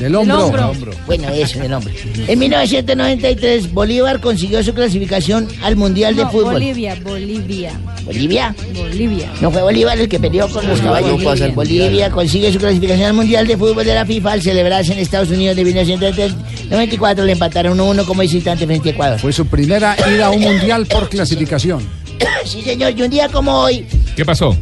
Del 0.00 0.14
hombro. 0.16 0.70
hombro. 0.70 0.92
Bueno, 1.06 1.28
eso, 1.28 1.58
del 1.60 1.72
hombre. 1.74 1.92
En 2.26 2.38
1993, 2.38 3.72
Bolívar 3.72 4.18
consiguió 4.20 4.62
su 4.64 4.72
clasificación 4.72 5.46
al 5.62 5.76
Mundial 5.76 6.16
de 6.16 6.24
No, 6.24 6.30
Fútbol. 6.30 6.54
Bolivia, 6.54 6.96
Bolivia, 7.04 7.72
¿Bolivia? 8.04 8.54
Bolivia. 8.74 9.30
No 9.42 9.50
fue 9.50 9.60
Bolívar 9.62 9.98
el 10.00 10.08
que 10.08 10.18
peleó 10.18 10.48
con 10.48 10.66
los 10.66 10.80
caballos. 10.80 11.40
al 11.42 11.52
Bolivia 11.52 12.10
consigue 12.10 12.50
su 12.50 12.58
clasificación 12.58 13.08
al 13.08 13.12
Mundial 13.12 13.46
de 13.46 13.56
Fútbol 13.58 13.84
de 13.84 13.94
la 13.94 14.06
FIFA 14.06 14.32
al 14.32 14.42
celebrarse 14.42 14.94
en 14.94 14.98
Estados 15.00 15.28
Unidos 15.30 15.54
de 15.56 15.64
1994. 15.64 17.24
Le 17.26 17.32
empataron 17.32 17.78
1-1 17.78 18.04
como 18.06 18.22
visitante 18.22 18.66
frente 18.66 18.88
a 18.88 18.92
Ecuador. 18.92 19.18
Fue 19.20 19.32
su 19.34 19.46
primera 19.46 19.96
ida 20.12 20.26
a 20.26 20.30
un 20.30 20.40
mundial 20.40 20.86
por 20.86 21.10
clasificación. 21.10 21.86
sí, 22.46 22.62
señor, 22.62 22.94
y 22.96 23.02
un 23.02 23.10
día 23.10 23.28
como 23.28 23.52
hoy, 23.52 23.84
¿Qué 24.16 24.24
pasó? 24.24 24.56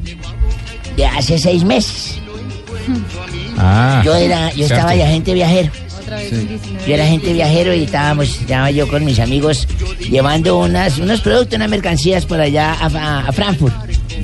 de 0.97 1.07
hace 1.07 1.39
seis 1.39 1.63
meses, 1.63 2.19
Ah. 3.61 4.03
yo 4.05 4.15
era, 4.15 4.53
yo 4.55 4.65
estaba 4.67 4.93
de 4.93 5.03
agente 5.05 5.35
viajero. 5.35 5.71
Yo 6.87 6.95
era 6.95 7.05
agente 7.05 7.33
viajero 7.33 7.75
y 7.75 7.83
estábamos, 7.85 8.29
estaba 8.41 8.71
yo 8.71 8.89
con 8.89 9.05
mis 9.05 9.19
amigos 9.19 9.69
llevando 10.11 10.59
unas, 10.59 10.99
unos 10.99 11.21
productos, 11.21 11.57
unas 11.57 11.69
mercancías 11.69 12.25
por 12.25 12.41
allá 12.41 12.73
a, 12.73 12.87
a- 12.87 13.29
a 13.29 13.33
Frankfurt. 13.33 13.75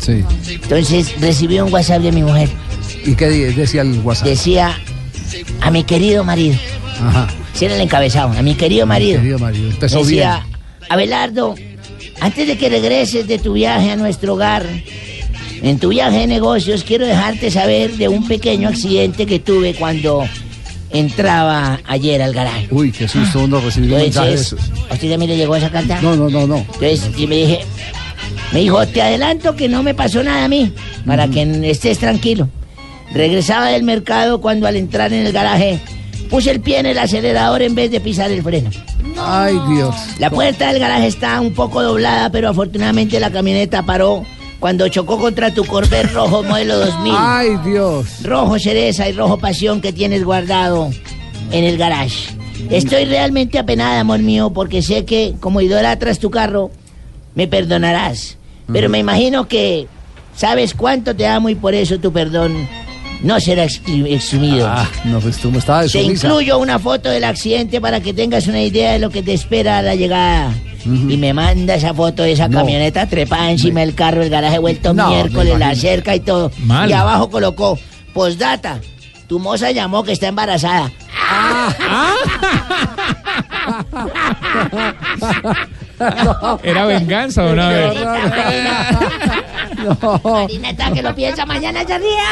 Sí. 0.01 0.25
Entonces 0.63 1.21
recibí 1.21 1.61
un 1.61 1.73
WhatsApp 1.73 2.01
de 2.03 2.13
mi 2.13 2.23
mujer. 2.23 2.49
¿Y 3.05 3.15
qué 3.15 3.27
decía 3.29 3.83
el 3.83 3.99
WhatsApp? 4.01 4.29
Decía, 4.29 4.79
a 5.61 5.71
mi 5.71 5.85
querido 5.85 6.25
marido. 6.25 6.57
Ajá. 7.01 7.29
Ese 7.55 7.67
era 7.67 7.75
el 7.77 7.81
encabezado, 7.83 8.33
a 8.37 8.43
mi 8.43 8.55
querido 8.55 8.87
marido. 8.87 9.19
Querido 9.21 9.39
marido, 9.39 9.69
empezó 9.71 9.99
Decía, 10.05 10.47
Abelardo, 10.89 11.55
antes 12.21 12.47
de 12.49 12.57
que 12.57 12.69
regreses 12.69 13.27
de 13.29 13.39
tu 13.39 13.53
viaje 13.53 13.91
a 13.91 13.97
nuestro 13.97 14.35
hogar, 14.35 14.65
en 15.63 15.79
tu 15.79 15.89
viaje 15.89 16.19
de 16.19 16.27
negocios, 16.27 16.85
quiero 16.85 17.07
dejarte 17.07 17.51
saber 17.51 17.97
de 17.97 18.09
un 18.09 18.27
pequeño 18.27 18.69
accidente 18.69 19.27
que 19.27 19.39
tuve 19.39 19.75
cuando 19.75 20.25
entraba 20.91 21.81
ayer 21.87 22.23
al 22.23 22.33
garaje. 22.33 22.69
Uy, 22.71 22.93
qué 22.93 23.09
susto 23.09 23.41
uno 23.45 23.61
recibió 23.61 23.97
un 23.97 24.03
mensaje 24.03 24.29
de 24.29 24.35
Entonces, 24.35 24.59
esos. 24.59 24.91
¿a 24.91 24.95
usted 24.95 25.11
también 25.11 25.31
le 25.31 25.37
llegó 25.37 25.57
esa 25.57 25.71
carta? 25.71 26.01
No, 26.01 26.17
no, 26.17 26.31
no, 26.31 26.47
no. 26.47 26.59
Entonces, 26.59 27.11
y 27.17 27.27
me 27.27 27.37
dije, 27.37 27.61
me 28.53 28.61
dijo, 28.61 28.87
te 28.87 29.03
adelanto 29.03 29.57
que 29.57 29.69
no 29.69 29.83
me 29.83 29.95
pasó 29.95 30.23
nada 30.23 30.45
a 30.45 30.49
mí, 30.49 30.73
para 31.05 31.29
que 31.29 31.71
estés 31.71 31.99
tranquilo. 31.99 32.49
Regresaba 33.13 33.69
del 33.69 33.83
mercado 33.83 34.41
cuando 34.41 34.67
al 34.67 34.77
entrar 34.77 35.13
en 35.13 35.27
el 35.27 35.33
garaje 35.33 35.81
puse 36.31 36.51
el 36.51 36.61
pie 36.61 36.79
en 36.79 36.87
el 36.87 36.99
acelerador 36.99 37.63
en 37.63 37.75
vez 37.75 37.91
de 37.91 38.01
pisar 38.01 38.31
el 38.31 38.43
freno. 38.43 38.71
Ay, 39.19 39.57
Dios. 39.69 39.95
La 40.19 40.31
puerta 40.31 40.69
del 40.73 40.81
garaje 40.81 41.07
está 41.07 41.41
un 41.41 41.53
poco 41.53 41.83
doblada, 41.83 42.31
pero 42.31 42.49
afortunadamente 42.49 43.21
la 43.21 43.31
camioneta 43.31 43.83
paró 43.83 44.25
cuando 44.65 44.89
chocó 44.89 45.19
contra 45.19 45.53
tu 45.53 45.63
Corvette 45.67 46.11
rojo 46.15 46.43
modelo 46.43 46.79
2000. 46.79 47.13
Ay, 47.15 47.51
Dios. 47.67 48.23
Rojo 48.23 48.59
cereza 48.59 49.07
y 49.07 49.13
rojo 49.13 49.37
pasión 49.37 49.83
que 49.83 49.93
tienes 49.93 50.25
guardado 50.25 50.91
en 51.51 51.65
el 51.65 51.77
garage. 51.77 52.31
Estoy 52.71 53.05
realmente 53.05 53.59
apenada, 53.59 54.01
amor 54.01 54.21
mío, 54.21 54.55
porque 54.55 54.81
sé 54.81 55.05
que 55.05 55.35
como 55.39 55.61
idolatras 55.61 56.19
tu 56.19 56.31
carro, 56.31 56.71
me 57.35 57.47
perdonarás. 57.47 58.39
Pero 58.73 58.89
me 58.89 59.01
imagino 59.01 59.49
que 59.49 59.87
sabes 60.35 60.73
cuánto 60.73 61.15
te 61.15 61.27
amo 61.27 61.51
y 61.51 61.57
por 61.57 61.75
eso 61.75 61.99
tu 61.99 62.11
perdón 62.11 62.67
no 63.23 63.41
será 63.41 63.65
exsumido. 63.65 64.67
Ah, 64.67 64.89
no, 65.05 65.21
pues 65.21 65.37
tú 65.37 65.51
me 65.51 65.59
estaba 65.59 65.83
de 65.83 65.91
Te 65.91 66.01
incluyo 66.01 66.57
una 66.57 66.79
foto 66.79 67.11
del 67.11 67.25
accidente 67.25 67.83
para 67.83 68.01
que 68.01 68.15
tengas 68.15 68.47
una 68.47 68.63
idea 68.63 68.95
de 68.95 68.99
lo 68.99 69.11
que 69.11 69.23
te 69.23 69.35
espera 69.35 69.77
a 69.77 69.83
la 69.83 69.95
llegada. 69.95 70.55
Y 70.85 71.17
me 71.17 71.33
manda 71.33 71.75
esa 71.75 71.95
foto 71.95 72.23
de 72.23 72.33
esa 72.33 72.49
No. 72.49 72.59
camioneta 72.59 73.07
trepada 73.07 73.51
encima 73.51 73.81
del 73.81 73.95
carro, 73.95 74.23
el 74.23 74.31
garaje 74.31 74.59
vuelto 74.59 74.93
No, 74.95 75.09
miércoles, 75.09 75.59
la 75.59 75.75
cerca 75.75 76.15
y 76.15 76.21
todo. 76.21 76.51
Mal. 76.59 76.91
Y 76.91 76.93
abajo 76.93 77.31
colocó, 77.31 77.79
postdata, 78.13 78.81
tu 79.27 79.39
moza 79.39 79.71
llamó 79.71 80.05
que 80.05 80.13
está 80.13 80.29
embarazada. 80.29 80.91
Era 86.63 86.87
venganza 86.87 87.43
de 87.43 87.53
una 87.53 87.69
vez. 87.69 87.95
Marineta, 90.25 90.93
que 90.93 91.03
lo 91.03 91.15
piensa 91.15 91.47
mañana 91.47 91.85
se 91.87 91.99
ría. 91.99 92.25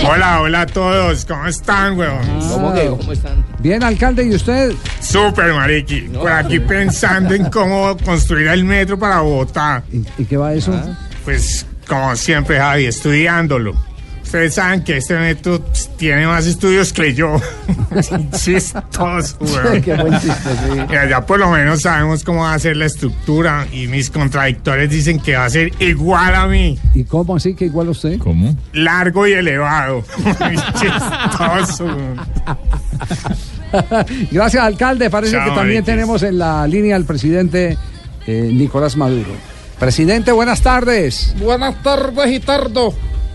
Hola, 0.08 0.40
hola 0.40 0.60
a 0.62 0.66
todos, 0.66 1.24
¿cómo 1.24 1.46
están, 1.46 1.98
weón? 1.98 2.18
¿Cómo 2.48 2.74
que? 2.74 2.86
¿Cómo 2.86 3.12
están? 3.12 3.44
Bien, 3.58 3.82
alcalde, 3.82 4.24
¿y 4.24 4.34
usted? 4.34 4.72
Súper, 5.00 5.52
mariqui. 5.52 6.02
Por 6.12 6.30
aquí 6.30 6.60
pensando 6.60 7.34
en 7.34 7.50
cómo 7.50 7.96
construir 7.98 8.48
el 8.48 8.64
metro 8.64 8.98
para 8.98 9.20
Bogotá. 9.20 9.82
¿Y 10.18 10.24
qué 10.24 10.36
va 10.36 10.54
eso? 10.54 10.72
Pues, 11.24 11.66
como 11.86 12.14
siempre, 12.16 12.58
Javi, 12.58 12.86
estudiándolo. 12.86 13.74
Ustedes 14.30 14.54
saben 14.54 14.84
que 14.84 14.98
este 14.98 15.34
pues, 15.42 15.90
tiene 15.96 16.24
más 16.24 16.46
estudios 16.46 16.92
que 16.92 17.12
yo. 17.14 17.34
Chistoso, 18.32 19.36
weón. 19.40 19.82
Qué 19.82 19.92
buen 19.96 20.12
chiste, 20.20 20.50
sí. 20.54 20.80
Mira, 20.88 21.10
ya 21.10 21.26
por 21.26 21.40
lo 21.40 21.50
menos 21.50 21.82
sabemos 21.82 22.22
cómo 22.22 22.42
va 22.42 22.54
a 22.54 22.58
ser 22.60 22.76
la 22.76 22.86
estructura 22.86 23.66
y 23.72 23.88
mis 23.88 24.08
contradictores 24.08 24.88
dicen 24.88 25.18
que 25.18 25.34
va 25.34 25.46
a 25.46 25.50
ser 25.50 25.72
igual 25.82 26.36
a 26.36 26.46
mí, 26.46 26.78
¿Y 26.94 27.02
cómo 27.02 27.34
así 27.34 27.54
que 27.54 27.64
igual 27.64 27.88
a 27.88 27.90
usted? 27.90 28.18
¿Cómo? 28.18 28.56
largo 28.72 29.26
y 29.26 29.32
elevado. 29.32 30.04
Chistoso. 30.78 31.88
Gracias, 34.30 34.62
alcalde. 34.62 35.10
Parece 35.10 35.32
Chao, 35.32 35.48
que 35.48 35.56
también 35.56 35.84
tenemos 35.84 36.22
en 36.22 36.38
la 36.38 36.68
línea 36.68 36.94
al 36.94 37.04
presidente 37.04 37.76
eh, 38.28 38.50
Nicolás 38.54 38.96
Maduro. 38.96 39.32
Presidente, 39.80 40.30
buenas 40.30 40.62
tardes. 40.62 41.34
Buenas 41.40 41.82
tardes, 41.82 42.26
Gitardo. 42.30 42.94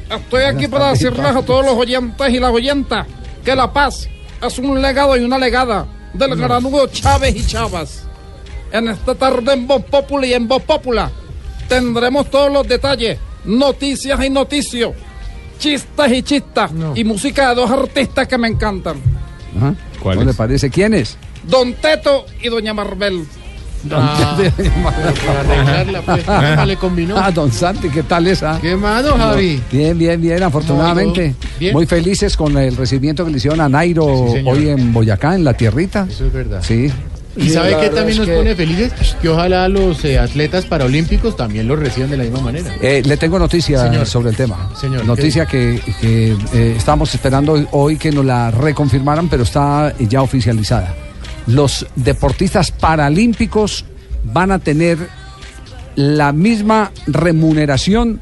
Estoy 0.09 0.43
aquí 0.43 0.67
para 0.67 0.89
decirles 0.89 1.35
a 1.35 1.41
todos 1.41 1.65
los 1.65 1.73
oyentes 1.73 2.29
y 2.29 2.39
las 2.39 2.51
oyentas 2.51 3.07
que 3.43 3.55
la 3.55 3.71
paz 3.71 4.07
es 4.41 4.59
un 4.59 4.81
legado 4.81 5.17
y 5.17 5.23
una 5.23 5.37
legada 5.37 5.87
del 6.13 6.35
granudo 6.35 6.87
Chávez 6.87 7.35
y 7.35 7.45
Chavas. 7.45 8.03
En 8.71 8.87
esta 8.89 9.15
tarde 9.15 9.53
en 9.53 9.67
Voz 9.67 9.83
Populi 9.85 10.29
y 10.29 10.33
en 10.33 10.47
Voz 10.47 10.63
Popula 10.63 11.11
tendremos 11.67 12.29
todos 12.29 12.51
los 12.51 12.67
detalles, 12.67 13.17
noticias 13.45 14.23
y 14.23 14.29
noticios, 14.29 14.93
chistes 15.57 16.11
y 16.11 16.23
chistas 16.23 16.71
y 16.93 17.03
música 17.03 17.49
de 17.49 17.55
dos 17.55 17.71
artistas 17.71 18.27
que 18.27 18.37
me 18.37 18.47
encantan. 18.47 19.01
Ajá. 19.57 19.75
¿Cómo 20.01 20.23
le 20.23 20.33
parece? 20.33 20.69
¿Quién 20.69 20.93
es? 20.93 21.17
Don 21.43 21.73
Teto 21.73 22.25
y 22.41 22.49
Doña 22.49 22.73
Marvel. 23.89 24.51
Ah. 24.57 25.39
arreglarla, 25.39 26.01
pues. 26.01 26.23
Ah, 26.27 26.65
le 26.65 26.75
combinó. 26.77 27.15
Ah, 27.17 27.31
don 27.31 27.51
Santi, 27.51 27.89
¿qué 27.89 28.03
tal 28.03 28.27
esa? 28.27 28.59
¿Qué 28.61 28.75
más, 28.75 29.03
don 29.03 29.17
Javi? 29.17 29.61
Bien, 29.71 29.97
bien, 29.97 30.19
bien, 30.21 30.41
afortunadamente. 30.43 31.35
Bien. 31.59 31.73
Muy 31.73 31.85
felices 31.85 32.35
con 32.37 32.57
el 32.57 32.75
recibimiento 32.75 33.25
que 33.25 33.31
le 33.31 33.37
hicieron 33.37 33.61
a 33.61 33.69
Nairo 33.69 34.05
Sí, 34.33 34.41
hoy 34.45 34.69
en 34.69 34.93
Boyacá, 34.93 35.35
en 35.35 35.43
la 35.43 35.53
tierrita. 35.53 36.07
Eso 36.09 36.25
es 36.25 36.33
verdad. 36.33 36.61
Sí. 36.63 36.91
¿Y 37.37 37.49
sabe 37.49 37.75
qué 37.81 37.89
también 37.89 38.17
nos 38.17 38.29
pone 38.29 38.55
felices? 38.55 39.17
Que 39.21 39.27
ojalá 39.27 39.67
los 39.67 40.05
eh, 40.05 40.17
atletas 40.17 40.63
paralímpicos 40.65 41.35
también 41.35 41.67
los 41.67 41.77
reciban 41.77 42.09
de 42.09 42.15
la 42.15 42.23
misma 42.23 42.39
manera. 42.39 42.73
Eh, 42.81 43.01
le 43.05 43.17
tengo 43.17 43.37
noticia 43.37 43.83
Señor. 43.83 44.05
sobre 44.05 44.29
el 44.29 44.37
tema. 44.37 44.69
Señor, 44.79 45.03
Noticia 45.05 45.45
que, 45.45 45.81
que, 45.99 46.33
eh, 46.53 46.75
estamos 46.77 47.13
esperando 47.13 47.51
hoy- 47.51 47.67
hoy 47.71 47.97
que 47.97 48.09
nos 48.13 48.23
la 48.23 48.51
reconfirmaran, 48.51 49.27
pero 49.27 49.43
está 49.43 49.93
ya 49.99 50.21
oficializada. 50.21 50.93
Los 51.47 51.85
deportistas 51.95 52.71
paralímpicos 52.71 53.85
van 54.23 54.51
a 54.51 54.59
tener 54.59 54.97
la 55.95 56.31
misma 56.31 56.91
remuneración 57.07 58.19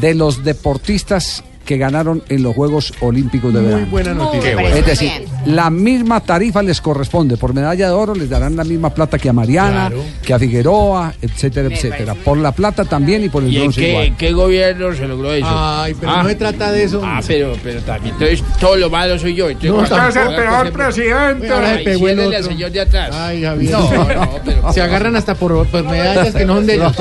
de 0.00 0.14
los 0.14 0.44
deportistas 0.44 1.42
que 1.64 1.76
ganaron 1.78 2.22
en 2.28 2.42
los 2.42 2.54
Juegos 2.54 2.92
Olímpicos 3.00 3.52
de 3.52 3.60
Muy 3.60 3.68
verano. 3.70 3.86
buena 3.90 4.14
noticia. 4.14 4.54
Muy 4.56 4.64
Es 4.66 4.86
decir. 4.86 5.19
La 5.46 5.70
misma 5.70 6.20
tarifa 6.20 6.62
les 6.62 6.80
corresponde. 6.80 7.36
Por 7.36 7.54
medalla 7.54 7.86
de 7.86 7.92
oro 7.92 8.14
les 8.14 8.28
darán 8.28 8.56
la 8.56 8.64
misma 8.64 8.90
plata 8.90 9.18
que 9.18 9.28
a 9.28 9.32
Mariana, 9.32 9.88
Claro. 9.88 10.04
que 10.22 10.34
a 10.34 10.38
Figueroa, 10.38 11.14
etcétera, 11.22 11.68
etcétera. 11.74 12.14
Por 12.14 12.38
la 12.38 12.52
plata 12.52 12.84
también 12.84 13.24
y 13.24 13.28
por 13.28 13.42
el 13.42 13.52
¿Y 13.52 13.62
en 13.62 13.72
qué, 13.72 13.90
igual. 13.90 14.16
qué 14.16 14.32
gobierno 14.32 14.94
se 14.94 15.06
logró 15.08 15.32
eso? 15.32 15.46
Ay, 15.48 15.94
pero 15.98 16.12
Ah. 16.12 16.22
no 16.22 16.28
se 16.28 16.34
trata 16.34 16.72
de 16.72 16.84
eso. 16.84 17.00
Ah, 17.04 17.20
pero, 17.26 17.54
pero 17.62 17.80
también. 17.82 18.14
Entonces, 18.14 18.42
todo 18.60 18.76
lo 18.76 18.90
malo 18.90 19.18
soy 19.18 19.34
yo. 19.34 19.48
Entonces, 19.48 19.70
No, 19.70 19.76
cuando- 19.88 20.08
usted 20.08 20.20
es 20.20 20.28
el 20.28 20.34
peor 20.36 20.72
presidente. 20.72 21.50
Ahora 21.50 21.66
se 21.72 21.78
Ay, 21.78 21.84
pegó 21.84 22.08
el 22.08 22.14
ciérrele 22.16 22.36
al 22.36 22.44
señor 22.44 22.70
de 22.72 22.80
atrás. 22.80 23.10
Ay, 23.14 23.42
Javier. 23.42 23.72
No, 23.72 23.90
no, 24.14 24.30
pero. 24.44 24.72
Se 24.72 24.82
agarran 24.82 25.16
hasta 25.16 25.34
por, 25.34 25.66
por 25.66 25.84
medallas 25.84 26.34
que 26.34 26.44
no 26.44 26.56
son 26.56 26.66
de 26.66 26.74
ellos. 26.74 26.92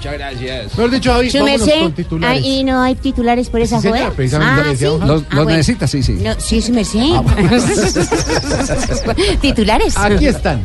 Muchas 0.00 0.14
gracias. 0.14 0.66
Mejor 0.78 0.90
dicho, 0.90 1.10
vámonos 1.10 1.34
merced, 1.44 1.80
con 1.82 1.92
titulares. 1.92 2.42
ahí 2.42 2.64
no 2.64 2.80
hay 2.82 2.94
titulares 2.94 3.50
por 3.50 3.60
esa 3.60 3.76
Sí, 3.76 3.82
señora, 3.82 4.00
joda. 4.04 4.12
precisamente 4.16 4.60
Ah, 4.60 4.64
sí. 4.64 4.70
decía, 4.70 4.88
Los, 4.88 5.00
Ah, 5.00 5.06
los 5.08 5.28
bueno. 5.44 5.50
necesita, 5.50 5.86
sí, 5.86 6.02
sí. 6.02 6.12
No, 6.14 6.34
sí, 6.40 6.62
su 6.62 6.72
merced. 6.72 7.00
titulares. 9.42 9.94
Aquí 9.98 10.26
están. 10.26 10.62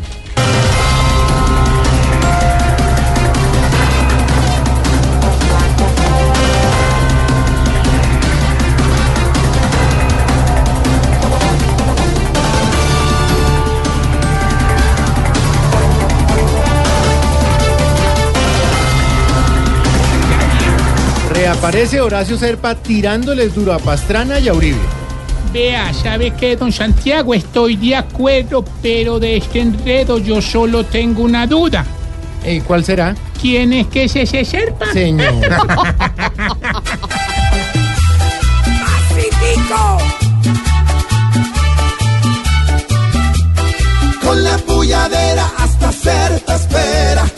Reaparece 21.45 22.01
Horacio 22.01 22.39
Serpa 22.39 22.73
tirándoles 22.73 23.53
duro 23.53 23.71
a 23.71 23.77
Pastrana 23.77 24.39
y 24.39 24.47
a 24.47 24.53
Uribe. 24.53 24.79
Vea, 25.53 25.93
¿sabe 25.93 26.33
qué, 26.33 26.55
don 26.55 26.71
Santiago? 26.71 27.35
Estoy 27.35 27.75
de 27.75 27.95
acuerdo, 27.95 28.65
pero 28.81 29.19
de 29.19 29.37
este 29.37 29.59
enredo 29.59 30.17
yo 30.17 30.41
solo 30.41 30.83
tengo 30.85 31.21
una 31.21 31.45
duda. 31.45 31.85
¿Y 32.43 32.61
cuál 32.61 32.83
será? 32.83 33.13
¿Quién 33.39 33.73
es 33.73 33.85
que 33.85 34.05
es 34.05 34.15
ese 34.15 34.43
serpa? 34.43 34.91
Señor. 34.91 35.35
Con 44.23 44.43
la 44.43 44.57
puyadera 44.57 45.45
hasta 45.59 45.89
hacer 45.89 46.41
espera. 46.55 47.29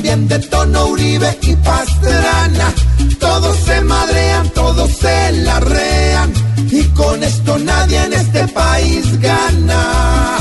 ríen 0.00 0.28
de 0.28 0.38
Tono 0.38 0.86
Uribe 0.86 1.36
y 1.42 1.56
Pastrana. 1.56 2.72
Todos 3.18 3.56
se 3.58 3.80
madrean, 3.82 4.48
todos 4.50 4.90
se 4.90 5.32
larrean. 5.32 6.32
Y 6.70 6.82
con 6.88 7.22
esto 7.22 7.58
nadie 7.58 8.02
en 8.04 8.12
este 8.12 8.46
país 8.48 9.20
gana. 9.20 10.38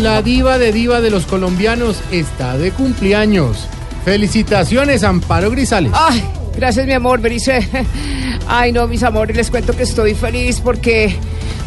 La 0.00 0.22
diva 0.22 0.58
de 0.58 0.72
diva 0.72 1.00
de 1.00 1.10
los 1.10 1.26
colombianos 1.26 1.96
está 2.12 2.56
de 2.56 2.70
cumpleaños. 2.70 3.66
Felicitaciones, 4.04 5.02
Amparo 5.02 5.50
Grisales. 5.50 5.92
Ay, 5.94 6.24
gracias 6.56 6.86
mi 6.86 6.92
amor, 6.92 7.20
Berice. 7.20 7.68
Ay, 8.48 8.72
no, 8.72 8.86
mis 8.86 9.02
amores, 9.02 9.36
les 9.36 9.50
cuento 9.50 9.76
que 9.76 9.82
estoy 9.82 10.14
feliz 10.14 10.60
porque 10.60 11.14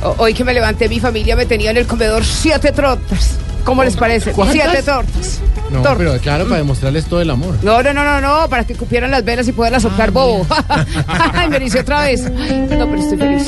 ho- 0.04 0.16
hoy 0.18 0.34
que 0.34 0.44
me 0.44 0.54
levanté 0.54 0.88
mi 0.90 1.00
familia 1.00 1.36
me 1.36 1.46
tenía 1.46 1.72
en 1.72 1.78
el 1.78 1.86
comedor 1.88 2.24
siete 2.26 2.72
tortas. 2.72 3.32
¿Cómo 3.64 3.84
les 3.84 3.96
parece? 3.96 4.32
¿Cuántas? 4.32 4.56
Siete 4.56 4.84
tortas. 4.84 5.40
No, 5.70 5.78
Tortas. 5.82 5.98
pero 5.98 6.18
claro, 6.20 6.46
para 6.46 6.58
demostrarles 6.58 7.06
todo 7.06 7.22
el 7.22 7.30
amor. 7.30 7.56
No, 7.62 7.82
no, 7.82 7.94
no, 7.94 8.04
no, 8.04 8.20
no, 8.22 8.50
para 8.50 8.66
que 8.66 8.76
cupieran 8.76 9.10
las 9.12 9.24
velas 9.24 9.48
y 9.48 9.52
poderlas 9.54 9.84
soplar 9.84 10.12
bobo. 10.12 10.46
Ay, 11.08 11.48
me 11.50 11.60
dice 11.60 11.80
otra 11.80 12.02
vez. 12.02 12.26
Ay, 12.26 12.68
no, 12.78 12.90
pero 12.90 12.98
estoy 13.02 13.18
feliz. 13.18 13.48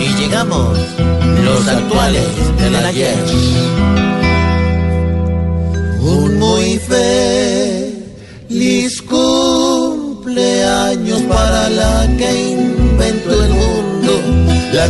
Y 0.00 0.14
llegamos, 0.20 0.78
los 1.44 1.68
actuales 1.68 2.58
del 2.58 2.76
ayer. 2.76 3.14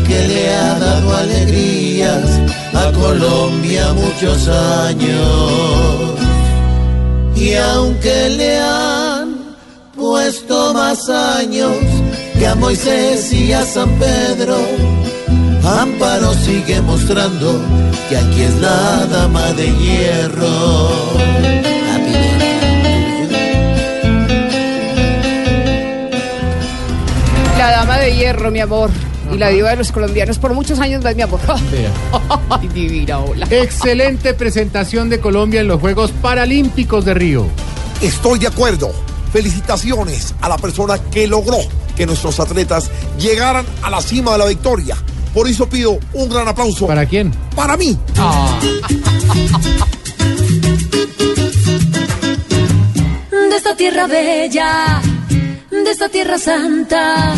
Que 0.05 0.29
le 0.29 0.55
ha 0.55 0.79
dado 0.79 1.17
alegrías 1.17 2.41
a 2.75 2.93
Colombia 2.93 3.93
muchos 3.95 4.49
años. 4.49 6.15
Y 7.35 7.55
aunque 7.55 8.31
le 8.31 8.59
han 8.59 9.37
puesto 9.95 10.75
más 10.75 11.09
años 11.09 11.73
que 12.39 12.47
a 12.47 12.55
Moisés 12.55 13.33
y 13.33 13.53
a 13.53 13.65
San 13.65 13.91
Pedro, 13.99 14.59
Amparo 15.65 16.33
sigue 16.35 16.81
mostrando 16.81 17.61
que 18.09 18.17
aquí 18.17 18.43
es 18.43 18.55
la 18.61 19.07
dama 19.07 19.53
de 19.53 19.67
hierro. 19.77 20.91
La 27.59 27.71
dama 27.71 27.99
de 27.99 28.15
hierro, 28.15 28.51
mi 28.51 28.61
amor. 28.61 29.06
Y 29.37 29.39
la 29.39 29.51
diva 29.51 29.69
de 29.69 29.77
los 29.77 29.93
colombianos 29.93 30.39
por 30.39 30.55
muchos 30.55 30.79
años 30.81 31.05
más, 31.05 31.15
mi 31.15 31.21
amor. 31.21 31.39
Ay, 32.49 32.69
divina, 32.69 33.19
hola. 33.19 33.47
Excelente 33.51 34.33
presentación 34.33 35.11
de 35.11 35.21
Colombia 35.21 35.61
en 35.61 35.69
los 35.69 35.79
Juegos 35.79 36.11
Paralímpicos 36.23 37.05
de 37.05 37.13
Río. 37.13 37.47
Estoy 38.01 38.39
de 38.39 38.47
acuerdo. 38.47 38.95
Felicitaciones 39.35 40.35
a 40.41 40.49
la 40.49 40.57
persona 40.57 40.99
que 41.11 41.27
logró 41.27 41.59
que 41.95 42.07
nuestros 42.07 42.41
atletas 42.41 42.91
llegaran 43.19 43.67
a 43.83 43.91
la 43.91 44.01
cima 44.01 44.33
de 44.33 44.39
la 44.39 44.47
victoria. 44.47 44.97
Por 45.35 45.47
eso 45.47 45.69
pido 45.69 45.99
un 46.15 46.31
gran 46.31 46.49
aplauso. 46.49 46.87
¿Para 46.87 47.05
quién? 47.05 47.31
Para 47.55 47.77
mí. 47.77 47.99
de 53.51 53.57
esta 53.57 53.77
tierra 53.77 54.07
bella, 54.07 55.03
de 55.71 55.91
esta 55.91 56.09
tierra 56.09 56.39
santa. 56.39 57.35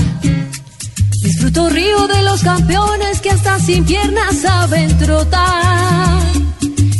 Disfruto 1.39 1.71
río 1.71 2.09
de 2.09 2.23
los 2.23 2.43
campeones 2.43 3.21
que 3.21 3.31
hasta 3.31 3.61
sin 3.61 3.85
piernas 3.85 4.39
saben 4.39 4.99
trotar. 4.99 6.21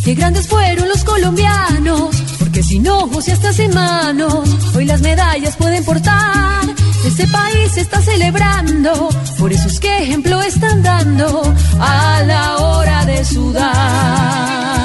Qué 0.05 0.15
grandes 0.15 0.47
fueron 0.47 0.89
los 0.89 1.03
colombianos, 1.03 2.15
porque 2.39 2.63
sin 2.63 2.87
ojos 2.87 3.27
y 3.27 3.33
hasta 3.33 3.53
sin 3.53 3.75
manos, 3.75 4.49
hoy 4.77 4.85
las 4.85 5.01
medallas 5.01 5.57
pueden 5.57 5.85
portar. 5.85 6.63
Este 7.05 7.27
país 7.27 7.73
se 7.73 7.81
está 7.81 8.01
celebrando, 8.01 9.09
por 9.41 9.53
eso 9.53 9.67
es 9.67 9.81
que 9.81 10.05
ejemplo 10.05 10.41
están 10.41 10.85
dando 10.85 11.43
a 11.81 12.23
la 12.23 12.59
hora 12.59 13.05
de 13.07 13.25
sudar. 13.25 14.78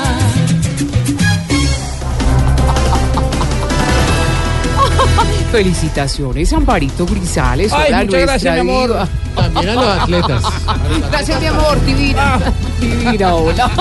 Felicitaciones, 5.54 6.52
Amparito 6.52 7.06
Grisales. 7.06 7.72
Ay, 7.72 7.86
hola, 7.90 8.04
muchas 8.06 8.10
nuestra 8.10 8.26
gracias, 8.26 8.54
mi 8.56 8.60
amor. 8.60 8.88
diva. 8.88 9.08
También 9.36 9.70
a 9.70 9.74
los 9.76 9.86
atletas. 9.86 10.44
Gracias, 11.12 11.40
mi 11.42 11.46
amor, 11.46 11.86
divina. 11.86 12.40
Divina, 12.82 13.36
hola. 13.36 13.72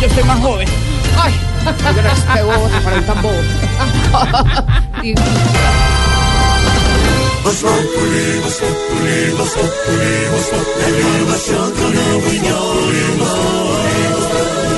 Yo 0.00 0.08
soy 0.08 0.22
más 0.22 0.38
joven. 0.38 0.68
Ay, 1.20 1.34
gracias, 1.92 2.18
este 2.28 2.42
bobo, 2.44 2.68
para 2.84 2.96
el 2.96 3.04
tambor. 3.04 3.34
Divina. 5.02 5.22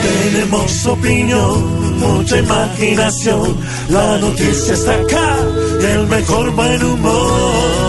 Tenemos 0.02 0.86
opinión, 0.86 1.89
mucha 2.00 2.38
imaginación. 2.38 3.56
La 3.88 4.18
noticia 4.18 4.74
está 4.74 4.94
acá, 4.94 5.36
el 5.92 6.06
mejor 6.06 6.50
buen 6.52 6.82
humor. 6.82 7.80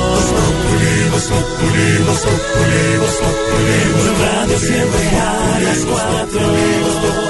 Tu 4.02 4.12
radio 4.24 4.60
siempre 4.60 5.04
a 5.20 5.60
las 5.64 5.78
cuatro. 5.86 7.20